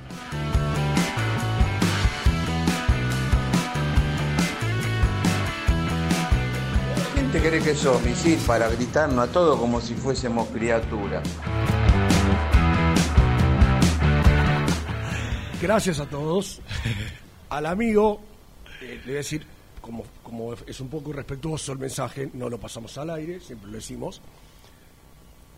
Te 7.31 7.39
cree 7.39 7.61
que 7.61 7.75
sos, 7.75 8.01
misil, 8.03 8.39
para 8.45 8.69
gritarnos 8.69 9.27
a 9.27 9.31
todos 9.31 9.59
como 9.59 9.81
si 9.81 9.93
fuésemos 9.95 10.47
criaturas? 10.49 11.27
Gracias 15.61 15.99
a 15.99 16.05
todos. 16.05 16.61
Al 17.49 17.65
amigo, 17.65 18.21
eh, 18.81 18.99
le 18.99 19.03
voy 19.05 19.13
a 19.13 19.17
decir, 19.17 19.45
como, 19.81 20.05
como 20.23 20.53
es 20.53 20.79
un 20.79 20.89
poco 20.89 21.09
irrespetuoso 21.09 21.71
el 21.71 21.79
mensaje, 21.79 22.29
no 22.33 22.49
lo 22.49 22.59
pasamos 22.59 22.97
al 22.97 23.09
aire, 23.11 23.39
siempre 23.39 23.69
lo 23.69 23.77
decimos. 23.77 24.21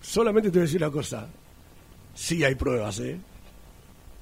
Solamente 0.02 0.50
te 0.50 0.60
voy 0.60 0.62
a 0.62 0.66
decir 0.66 0.84
una 0.84 0.92
cosa. 0.92 1.28
Sí 2.14 2.44
hay 2.44 2.56
pruebas, 2.56 3.00
¿eh? 3.00 3.20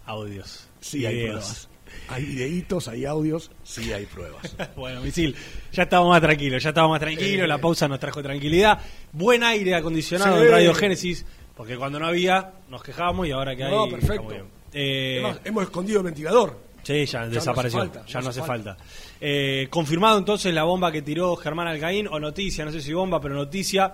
Audios. 0.06 0.68
Sí 0.80 1.06
hay 1.06 1.26
pruebas. 1.26 1.68
Hay 2.10 2.24
videitos, 2.26 2.88
hay 2.88 3.06
audios, 3.06 3.52
sí 3.64 3.92
hay 3.94 4.06
pruebas. 4.06 4.56
bueno, 4.76 5.02
Misil, 5.02 5.36
ya 5.72 5.84
estábamos 5.84 6.12
más 6.12 6.22
tranquilos, 6.22 6.62
ya 6.64 6.70
estábamos 6.70 6.96
más 6.96 7.02
tranquilos, 7.02 7.46
Eh. 7.46 7.48
la 7.48 7.58
pausa 7.60 7.88
nos 7.88 8.00
trajo 8.00 8.22
tranquilidad. 8.24 8.80
Buen 9.12 9.44
aire 9.44 9.76
acondicionado 9.76 10.40
Sí. 10.40 10.46
en 10.46 10.52
Radio 10.52 10.74
Génesis, 10.74 11.26
porque 11.56 11.76
cuando 11.78 12.00
no 12.00 12.08
había 12.08 12.52
nos 12.70 12.84
quejábamos 12.84 13.28
y 13.28 13.32
ahora 13.32 13.56
que 13.56 13.64
hay. 13.64 13.72
No, 13.72 13.88
perfecto. 13.90 14.24
muy 14.24 14.34
bien. 14.36 14.46
Eh, 14.74 15.22
Además, 15.24 15.42
hemos 15.46 15.64
escondido 15.64 16.00
el 16.00 16.06
ventilador. 16.06 16.68
Sí, 16.84 17.06
ya, 17.06 17.22
no 17.22 17.30
desapareció. 17.30 17.80
falta, 17.80 18.06
ya 18.06 18.20
no 18.20 18.24
no 18.26 18.30
hace 18.30 18.40
hace 18.40 18.48
falta. 18.48 18.76
falta. 18.76 18.86
Eh, 19.20 19.68
confirmado 19.70 20.18
entonces 20.20 20.54
la 20.54 20.64
bomba 20.64 20.90
que 20.92 21.02
tiró 21.02 21.36
Germán 21.36 21.68
Alcaín, 21.68 22.08
o 22.08 22.20
noticia, 22.20 22.64
no 22.64 22.72
sé 22.72 22.80
si 22.82 22.94
bomba, 22.94 23.20
pero 23.20 23.36
noticia. 23.36 23.94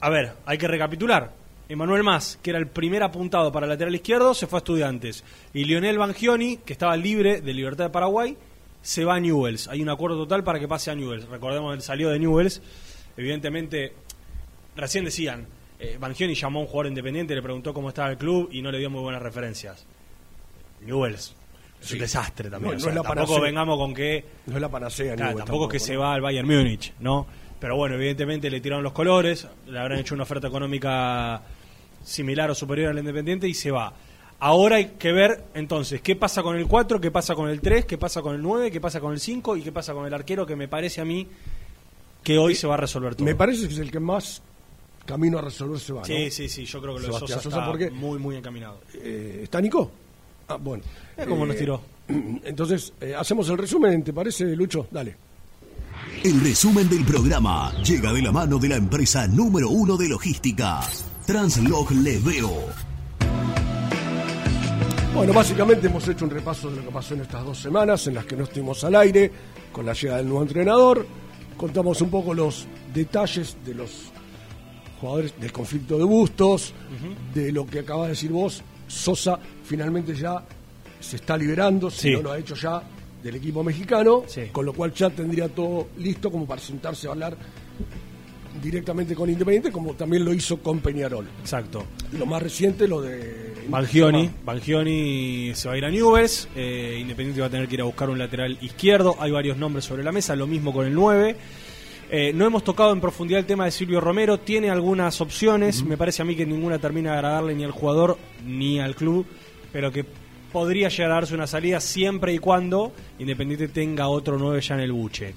A 0.00 0.10
ver, 0.10 0.32
hay 0.46 0.58
que 0.58 0.66
recapitular. 0.66 1.32
Emanuel 1.72 2.02
Más, 2.02 2.38
que 2.42 2.50
era 2.50 2.58
el 2.58 2.66
primer 2.68 3.02
apuntado 3.02 3.50
para 3.50 3.66
lateral 3.66 3.94
izquierdo, 3.94 4.34
se 4.34 4.46
fue 4.46 4.58
a 4.58 4.60
Estudiantes. 4.60 5.24
Y 5.54 5.64
Lionel 5.64 5.98
Bangioni, 5.98 6.58
que 6.58 6.72
estaba 6.74 6.96
libre 6.96 7.40
de 7.40 7.52
Libertad 7.54 7.84
de 7.84 7.90
Paraguay, 7.90 8.36
se 8.82 9.04
va 9.04 9.14
a 9.14 9.20
Newells. 9.20 9.68
Hay 9.68 9.80
un 9.80 9.88
acuerdo 9.88 10.16
total 10.18 10.44
para 10.44 10.58
que 10.60 10.68
pase 10.68 10.90
a 10.90 10.94
Newells. 10.94 11.26
Recordemos, 11.28 11.74
él 11.74 11.82
salió 11.82 12.10
de 12.10 12.18
Newells. 12.18 12.60
Evidentemente, 13.16 13.94
recién 14.76 15.04
decían, 15.04 15.46
eh, 15.78 15.96
Bangioni 15.98 16.34
llamó 16.34 16.58
a 16.58 16.62
un 16.62 16.68
jugador 16.68 16.86
independiente, 16.88 17.34
le 17.34 17.42
preguntó 17.42 17.72
cómo 17.72 17.88
estaba 17.88 18.10
el 18.10 18.18
club 18.18 18.48
y 18.52 18.60
no 18.62 18.70
le 18.70 18.78
dio 18.78 18.90
muy 18.90 19.00
buenas 19.00 19.22
referencias. 19.22 19.86
Newells 20.82 21.34
es 21.80 21.86
Sí. 21.88 21.94
un 21.94 22.00
desastre 22.00 22.50
también. 22.50 22.72
No, 22.72 22.74
o 22.74 22.74
no 22.74 22.80
sea, 22.80 22.90
es 22.90 22.94
la 22.96 23.02
tampoco 23.02 23.26
panacea. 23.26 23.42
vengamos 23.44 23.78
con 23.78 23.94
que 23.94 24.24
No 24.46 24.56
es 24.56 24.60
la 24.60 24.68
panacea. 24.68 25.14
Claro, 25.16 25.38
tampoco 25.38 25.64
es 25.66 25.70
que 25.72 25.78
se 25.80 25.96
va 25.96 26.12
al 26.14 26.20
Bayern 26.20 26.46
Múnich, 26.46 26.92
¿no? 27.00 27.26
Pero 27.58 27.76
bueno, 27.76 27.94
evidentemente 27.94 28.50
le 28.50 28.60
tiraron 28.60 28.82
los 28.82 28.92
colores, 28.92 29.46
le 29.68 29.78
habrán 29.78 29.98
hecho 30.00 30.14
una 30.14 30.24
oferta 30.24 30.48
económica 30.48 31.40
similar 32.04 32.50
o 32.50 32.54
superior 32.54 32.90
al 32.90 32.98
Independiente 32.98 33.48
y 33.48 33.54
se 33.54 33.70
va. 33.70 33.92
Ahora 34.40 34.76
hay 34.76 34.86
que 34.98 35.12
ver 35.12 35.44
entonces 35.54 36.00
qué 36.00 36.16
pasa 36.16 36.42
con 36.42 36.56
el 36.56 36.66
4, 36.66 37.00
qué 37.00 37.10
pasa 37.10 37.34
con 37.34 37.48
el 37.48 37.60
3, 37.60 37.84
qué 37.84 37.96
pasa 37.96 38.22
con 38.22 38.34
el 38.34 38.42
9, 38.42 38.70
qué 38.70 38.80
pasa 38.80 39.00
con 39.00 39.12
el 39.12 39.20
5 39.20 39.56
y 39.56 39.62
qué 39.62 39.70
pasa 39.72 39.94
con 39.94 40.04
el 40.06 40.12
arquero 40.12 40.44
que 40.46 40.56
me 40.56 40.66
parece 40.66 41.00
a 41.00 41.04
mí 41.04 41.28
que 42.24 42.38
hoy 42.38 42.54
se 42.54 42.66
va 42.66 42.74
a 42.74 42.78
resolver 42.78 43.14
todo. 43.14 43.24
Me 43.24 43.34
parece 43.34 43.66
que 43.68 43.74
es 43.74 43.78
el 43.80 43.90
que 43.90 44.00
más 44.00 44.42
camino 45.06 45.38
a 45.38 45.42
resolverse 45.42 45.92
va. 45.92 46.04
Sí, 46.04 46.30
sí, 46.30 46.48
sí, 46.48 46.64
yo 46.64 46.80
creo 46.80 46.94
que 46.94 47.00
lo 47.02 47.06
de 47.08 47.12
Sosa, 47.12 47.34
Sosa 47.40 47.48
está 47.50 47.66
porque, 47.66 47.90
muy, 47.90 48.18
muy 48.18 48.36
encaminado. 48.36 48.80
eh, 48.94 49.40
¿Está 49.44 49.60
Nico? 49.60 49.90
Ah, 50.48 50.56
bueno. 50.56 50.82
Es 51.16 51.26
como 51.26 51.46
nos 51.46 51.56
tiró. 51.56 51.80
Entonces, 52.44 52.92
eh, 53.00 53.14
hacemos 53.16 53.48
el 53.48 53.58
resumen, 53.58 54.02
¿te 54.02 54.12
parece, 54.12 54.44
Lucho? 54.56 54.86
Dale. 54.90 55.16
El 56.24 56.40
resumen 56.40 56.88
del 56.88 57.04
programa 57.04 57.72
llega 57.82 58.12
de 58.12 58.22
la 58.22 58.30
mano 58.32 58.58
de 58.58 58.68
la 58.68 58.76
empresa 58.76 59.26
número 59.26 59.70
uno 59.70 59.96
de 59.96 60.08
logística, 60.08 60.80
Translog 61.26 61.90
Leveo. 61.92 62.50
Bueno, 65.14 65.32
básicamente 65.32 65.86
hemos 65.86 66.06
hecho 66.08 66.24
un 66.24 66.30
repaso 66.30 66.70
de 66.70 66.76
lo 66.76 66.82
que 66.84 66.90
pasó 66.90 67.14
en 67.14 67.20
estas 67.20 67.44
dos 67.44 67.58
semanas 67.58 68.06
en 68.06 68.14
las 68.14 68.24
que 68.24 68.36
no 68.36 68.44
estuvimos 68.44 68.82
al 68.84 68.96
aire 68.96 69.30
con 69.70 69.84
la 69.86 69.92
llegada 69.92 70.18
del 70.18 70.28
nuevo 70.28 70.42
entrenador. 70.42 71.06
Contamos 71.56 72.00
un 72.00 72.10
poco 72.10 72.34
los 72.34 72.66
detalles 72.92 73.56
de 73.64 73.74
los 73.74 73.90
jugadores 75.00 75.34
del 75.38 75.52
conflicto 75.52 75.98
de 75.98 76.04
Bustos, 76.04 76.72
de 77.34 77.52
lo 77.52 77.66
que 77.66 77.80
acaba 77.80 78.04
de 78.04 78.10
decir 78.10 78.30
vos. 78.32 78.62
Sosa 78.88 79.38
finalmente 79.64 80.14
ya 80.14 80.42
se 81.00 81.16
está 81.16 81.36
liberando, 81.36 81.90
si 81.90 82.08
Sí. 82.08 82.10
no 82.14 82.22
lo 82.22 82.32
ha 82.32 82.38
hecho 82.38 82.54
ya, 82.54 82.82
del 83.22 83.36
equipo 83.36 83.62
mexicano, 83.62 84.24
con 84.50 84.66
lo 84.66 84.72
cual 84.72 84.92
ya 84.92 85.08
tendría 85.10 85.48
todo 85.48 85.88
listo 85.98 86.30
como 86.30 86.46
para 86.46 86.60
sentarse 86.60 87.06
a 87.06 87.10
hablar 87.12 87.36
directamente 88.62 89.14
con 89.14 89.28
Independiente, 89.28 89.72
como 89.72 89.94
también 89.94 90.24
lo 90.24 90.32
hizo 90.32 90.58
con 90.58 90.80
Peñarol. 90.80 91.26
Exacto. 91.40 91.84
Lo 92.12 92.24
más 92.24 92.42
reciente, 92.42 92.86
lo 92.86 93.02
de 93.02 93.52
Bangioni, 93.68 94.30
Bangioni 94.44 95.52
se 95.54 95.68
va 95.68 95.74
a 95.74 95.78
ir 95.78 95.84
a 95.84 95.90
Newell's, 95.90 96.48
eh, 96.56 96.96
Independiente 97.00 97.40
va 97.40 97.48
a 97.48 97.50
tener 97.50 97.68
que 97.68 97.74
ir 97.74 97.80
a 97.80 97.84
buscar 97.84 98.08
un 98.10 98.18
lateral 98.18 98.56
izquierdo, 98.60 99.16
hay 99.18 99.30
varios 99.30 99.56
nombres 99.56 99.84
sobre 99.84 100.02
la 100.02 100.12
mesa, 100.12 100.36
lo 100.36 100.46
mismo 100.46 100.72
con 100.72 100.86
el 100.86 100.94
9. 100.94 101.36
Eh, 102.10 102.32
no 102.34 102.44
hemos 102.44 102.62
tocado 102.62 102.92
en 102.92 103.00
profundidad 103.00 103.40
el 103.40 103.46
tema 103.46 103.64
de 103.64 103.70
Silvio 103.70 104.00
Romero, 104.00 104.38
tiene 104.38 104.70
algunas 104.70 105.20
opciones, 105.20 105.82
me 105.82 105.96
parece 105.96 106.22
a 106.22 106.24
mí 106.24 106.36
que 106.36 106.44
ninguna 106.44 106.78
termina 106.78 107.12
de 107.12 107.16
agradarle 107.16 107.54
ni 107.54 107.64
al 107.64 107.70
jugador 107.70 108.18
ni 108.46 108.78
al 108.80 108.94
club, 108.94 109.26
pero 109.72 109.90
que 109.90 110.04
podría 110.52 110.88
llegar 110.88 111.10
a 111.10 111.14
darse 111.14 111.34
una 111.34 111.46
salida 111.46 111.80
siempre 111.80 112.34
y 112.34 112.38
cuando 112.38 112.92
Independiente 113.18 113.68
tenga 113.68 114.08
otro 114.08 114.38
9 114.38 114.60
ya 114.60 114.74
en 114.74 114.80
el 114.82 114.92
buche. 114.92 115.34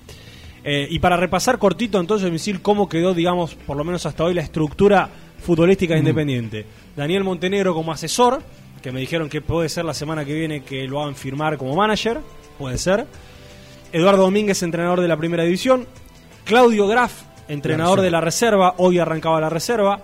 Eh, 0.67 0.87
y 0.89 0.97
para 0.97 1.15
repasar 1.15 1.59
cortito 1.59 1.99
entonces, 1.99 2.31
Misil, 2.31 2.59
cómo 2.61 2.89
quedó, 2.89 3.13
digamos, 3.13 3.53
por 3.53 3.77
lo 3.77 3.83
menos 3.83 4.05
hasta 4.07 4.23
hoy 4.23 4.33
la 4.33 4.41
estructura 4.41 5.07
futbolística 5.43 5.93
de 5.93 5.99
Independiente. 5.99 6.65
Daniel 6.95 7.23
Montenegro 7.23 7.75
como 7.75 7.91
asesor, 7.91 8.41
que 8.81 8.91
me 8.91 8.99
dijeron 8.99 9.29
que 9.29 9.41
puede 9.41 9.69
ser 9.69 9.85
la 9.85 9.93
semana 9.93 10.25
que 10.25 10.33
viene 10.33 10.63
que 10.63 10.87
lo 10.87 11.01
hagan 11.01 11.15
firmar 11.15 11.57
como 11.57 11.75
manager, 11.75 12.19
puede 12.57 12.79
ser. 12.79 13.05
Eduardo 13.93 14.23
Domínguez, 14.23 14.63
entrenador 14.63 15.01
de 15.01 15.07
la 15.07 15.17
primera 15.17 15.43
división. 15.43 15.85
Claudio 16.45 16.87
Graf, 16.87 17.13
entrenador 17.47 18.01
de 18.01 18.09
la 18.09 18.19
reserva, 18.21 18.73
hoy 18.77 18.97
arrancaba 18.97 19.39
la 19.39 19.49
reserva. 19.49 20.01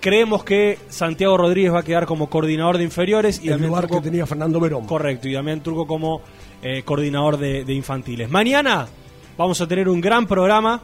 Creemos 0.00 0.44
que 0.44 0.78
Santiago 0.88 1.36
Rodríguez 1.36 1.72
va 1.72 1.80
a 1.80 1.82
quedar 1.82 2.04
como 2.06 2.28
coordinador 2.28 2.76
de 2.78 2.84
inferiores 2.84 3.40
y 3.42 3.44
el 3.48 3.52
Damián 3.52 3.68
lugar 3.68 3.84
Turco- 3.86 4.00
que 4.02 4.10
tenía 4.10 4.26
Fernando 4.26 4.60
Verón. 4.60 4.86
Correcto, 4.86 5.28
y 5.28 5.32
Damián 5.32 5.62
Turco 5.62 5.86
como 5.86 6.20
eh, 6.62 6.82
coordinador 6.82 7.38
de, 7.38 7.64
de 7.64 7.72
infantiles. 7.72 8.28
Mañana 8.30 8.86
vamos 9.36 9.60
a 9.60 9.66
tener 9.68 9.88
un 9.88 10.00
gran 10.00 10.26
programa. 10.26 10.80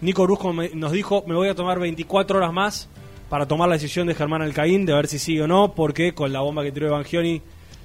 Nico 0.00 0.24
Brusco 0.24 0.52
me- 0.52 0.70
nos 0.74 0.92
dijo, 0.92 1.24
me 1.26 1.34
voy 1.34 1.48
a 1.48 1.54
tomar 1.54 1.78
24 1.78 2.38
horas 2.38 2.52
más 2.52 2.88
para 3.30 3.46
tomar 3.46 3.68
la 3.68 3.74
decisión 3.76 4.06
de 4.06 4.14
Germán 4.14 4.42
Alcaín, 4.42 4.84
de 4.86 4.92
ver 4.92 5.06
si 5.06 5.18
sigue 5.18 5.42
o 5.42 5.46
no, 5.46 5.72
porque 5.74 6.14
con 6.14 6.32
la 6.32 6.40
bomba 6.40 6.62
que 6.62 6.72
tiró 6.72 6.88
Evangelioni 6.88 7.40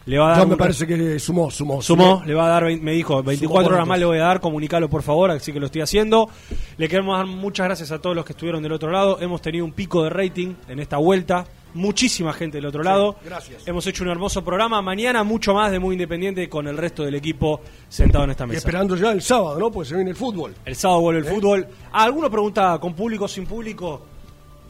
le 0.06 0.18
va 0.18 0.26
a 0.28 0.30
dar... 0.32 0.40
Ya 0.40 0.46
me 0.46 0.52
un- 0.54 0.58
parece 0.58 0.86
que 0.88 1.20
sumó, 1.20 1.50
sumó. 1.52 1.82
Sumó, 1.82 2.24
le 2.26 2.34
va 2.34 2.46
a 2.46 2.50
dar, 2.50 2.64
me 2.64 2.92
dijo, 2.92 3.22
24 3.24 3.74
horas 3.76 3.88
más 3.88 4.00
le 4.00 4.06
voy 4.06 4.18
a 4.18 4.24
dar, 4.24 4.40
comunicalo 4.42 4.90
por 4.90 5.02
favor, 5.04 5.32
así 5.32 5.54
que 5.54 5.60
lo 5.60 5.68
estoy 5.68 5.82
haciendo. 5.82 6.30
Le 6.78 6.88
queremos 6.90 7.18
dar 7.18 7.26
muchas 7.28 7.66
gracias 7.68 7.92
a 7.92 8.00
todos 8.00 8.16
los 8.16 8.26
que 8.26 8.34
estuvieron 8.34 8.62
del 8.64 8.74
otro 8.74 8.92
lado. 8.92 9.20
Hemos 9.22 9.42
tenido 9.42 9.64
un 9.66 9.72
pico 9.72 10.04
de 10.04 10.10
rating 10.10 10.56
en 10.68 10.80
esta 10.80 10.98
vuelta, 10.98 11.46
muchísima 11.74 12.34
gente 12.34 12.58
del 12.58 12.66
otro 12.66 12.84
lado. 12.84 13.16
gracias. 13.24 13.68
Hemos 13.68 13.86
hecho 13.88 14.04
un 14.04 14.10
hermoso 14.10 14.44
programa. 14.44 14.82
Mañana 14.82 15.24
mucho 15.24 15.54
más 15.54 15.72
de 15.72 15.80
Muy 15.80 15.94
Independiente 15.96 16.48
con 16.50 16.68
el 16.68 16.78
resto 16.78 17.04
del 17.04 17.16
equipo 17.16 17.62
sentado 17.88 18.24
en 18.26 18.32
esta 18.32 18.46
Y 18.46 18.48
mesa. 18.48 18.58
esperando 18.60 18.96
ya 18.96 19.12
el 19.12 19.22
sábado, 19.22 19.60
¿no? 19.60 19.72
Pues 19.72 19.88
se 19.90 19.96
viene 19.96 20.12
el 20.12 20.16
fútbol. 20.16 20.56
El 20.66 20.76
sábado 20.76 21.02
vuelve 21.02 21.22
el 21.22 21.28
¿Eh? 21.28 21.30
fútbol. 21.30 21.68
Ah, 21.92 22.04
¿Alguno 22.04 22.30
pregunta 22.30 22.78
con 22.80 22.94
público 22.94 23.26
o 23.26 23.28
sin 23.28 23.46
público? 23.46 24.06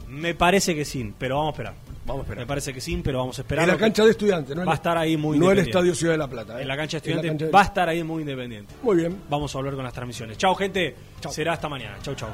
Me 0.08 0.34
parece 0.34 0.74
que 0.74 0.84
sí, 0.84 1.12
pero 1.18 1.36
vamos 1.36 1.50
a 1.50 1.52
esperar. 1.52 1.74
Vamos 2.04 2.20
a 2.20 2.24
esperar. 2.24 2.42
Me 2.44 2.46
parece 2.48 2.72
que 2.72 2.80
sí, 2.80 3.00
pero 3.04 3.18
vamos 3.18 3.38
a 3.38 3.42
esperar. 3.42 3.64
En 3.68 3.74
la 3.74 3.78
cancha 3.78 4.04
de 4.04 4.10
estudiantes, 4.10 4.56
¿no? 4.56 4.64
Va 4.64 4.72
a 4.72 4.74
estar 4.74 4.98
ahí 4.98 5.16
muy 5.16 5.38
No 5.38 5.52
el. 5.52 5.58
Estadio 5.60 5.94
Ciudad 5.94 6.14
de 6.14 6.18
la 6.18 6.26
Plata. 6.26 6.58
¿eh? 6.58 6.62
En 6.62 6.68
la 6.68 6.76
cancha 6.76 6.96
de 6.96 6.98
estudiantes 6.98 7.30
cancha 7.30 7.44
de- 7.46 7.50
va 7.52 7.60
a 7.60 7.64
estar 7.64 7.88
ahí 7.88 8.02
muy 8.02 8.22
independiente. 8.22 8.74
Muy 8.82 8.96
bien. 8.96 9.16
Vamos 9.28 9.54
a 9.54 9.58
volver 9.58 9.74
con 9.74 9.84
las 9.84 9.92
transmisiones. 9.92 10.36
Chao, 10.36 10.54
gente. 10.56 10.96
Será 11.28 11.52
hasta 11.52 11.68
mañana. 11.68 11.98
Chau, 12.02 12.14
chau. 12.16 12.30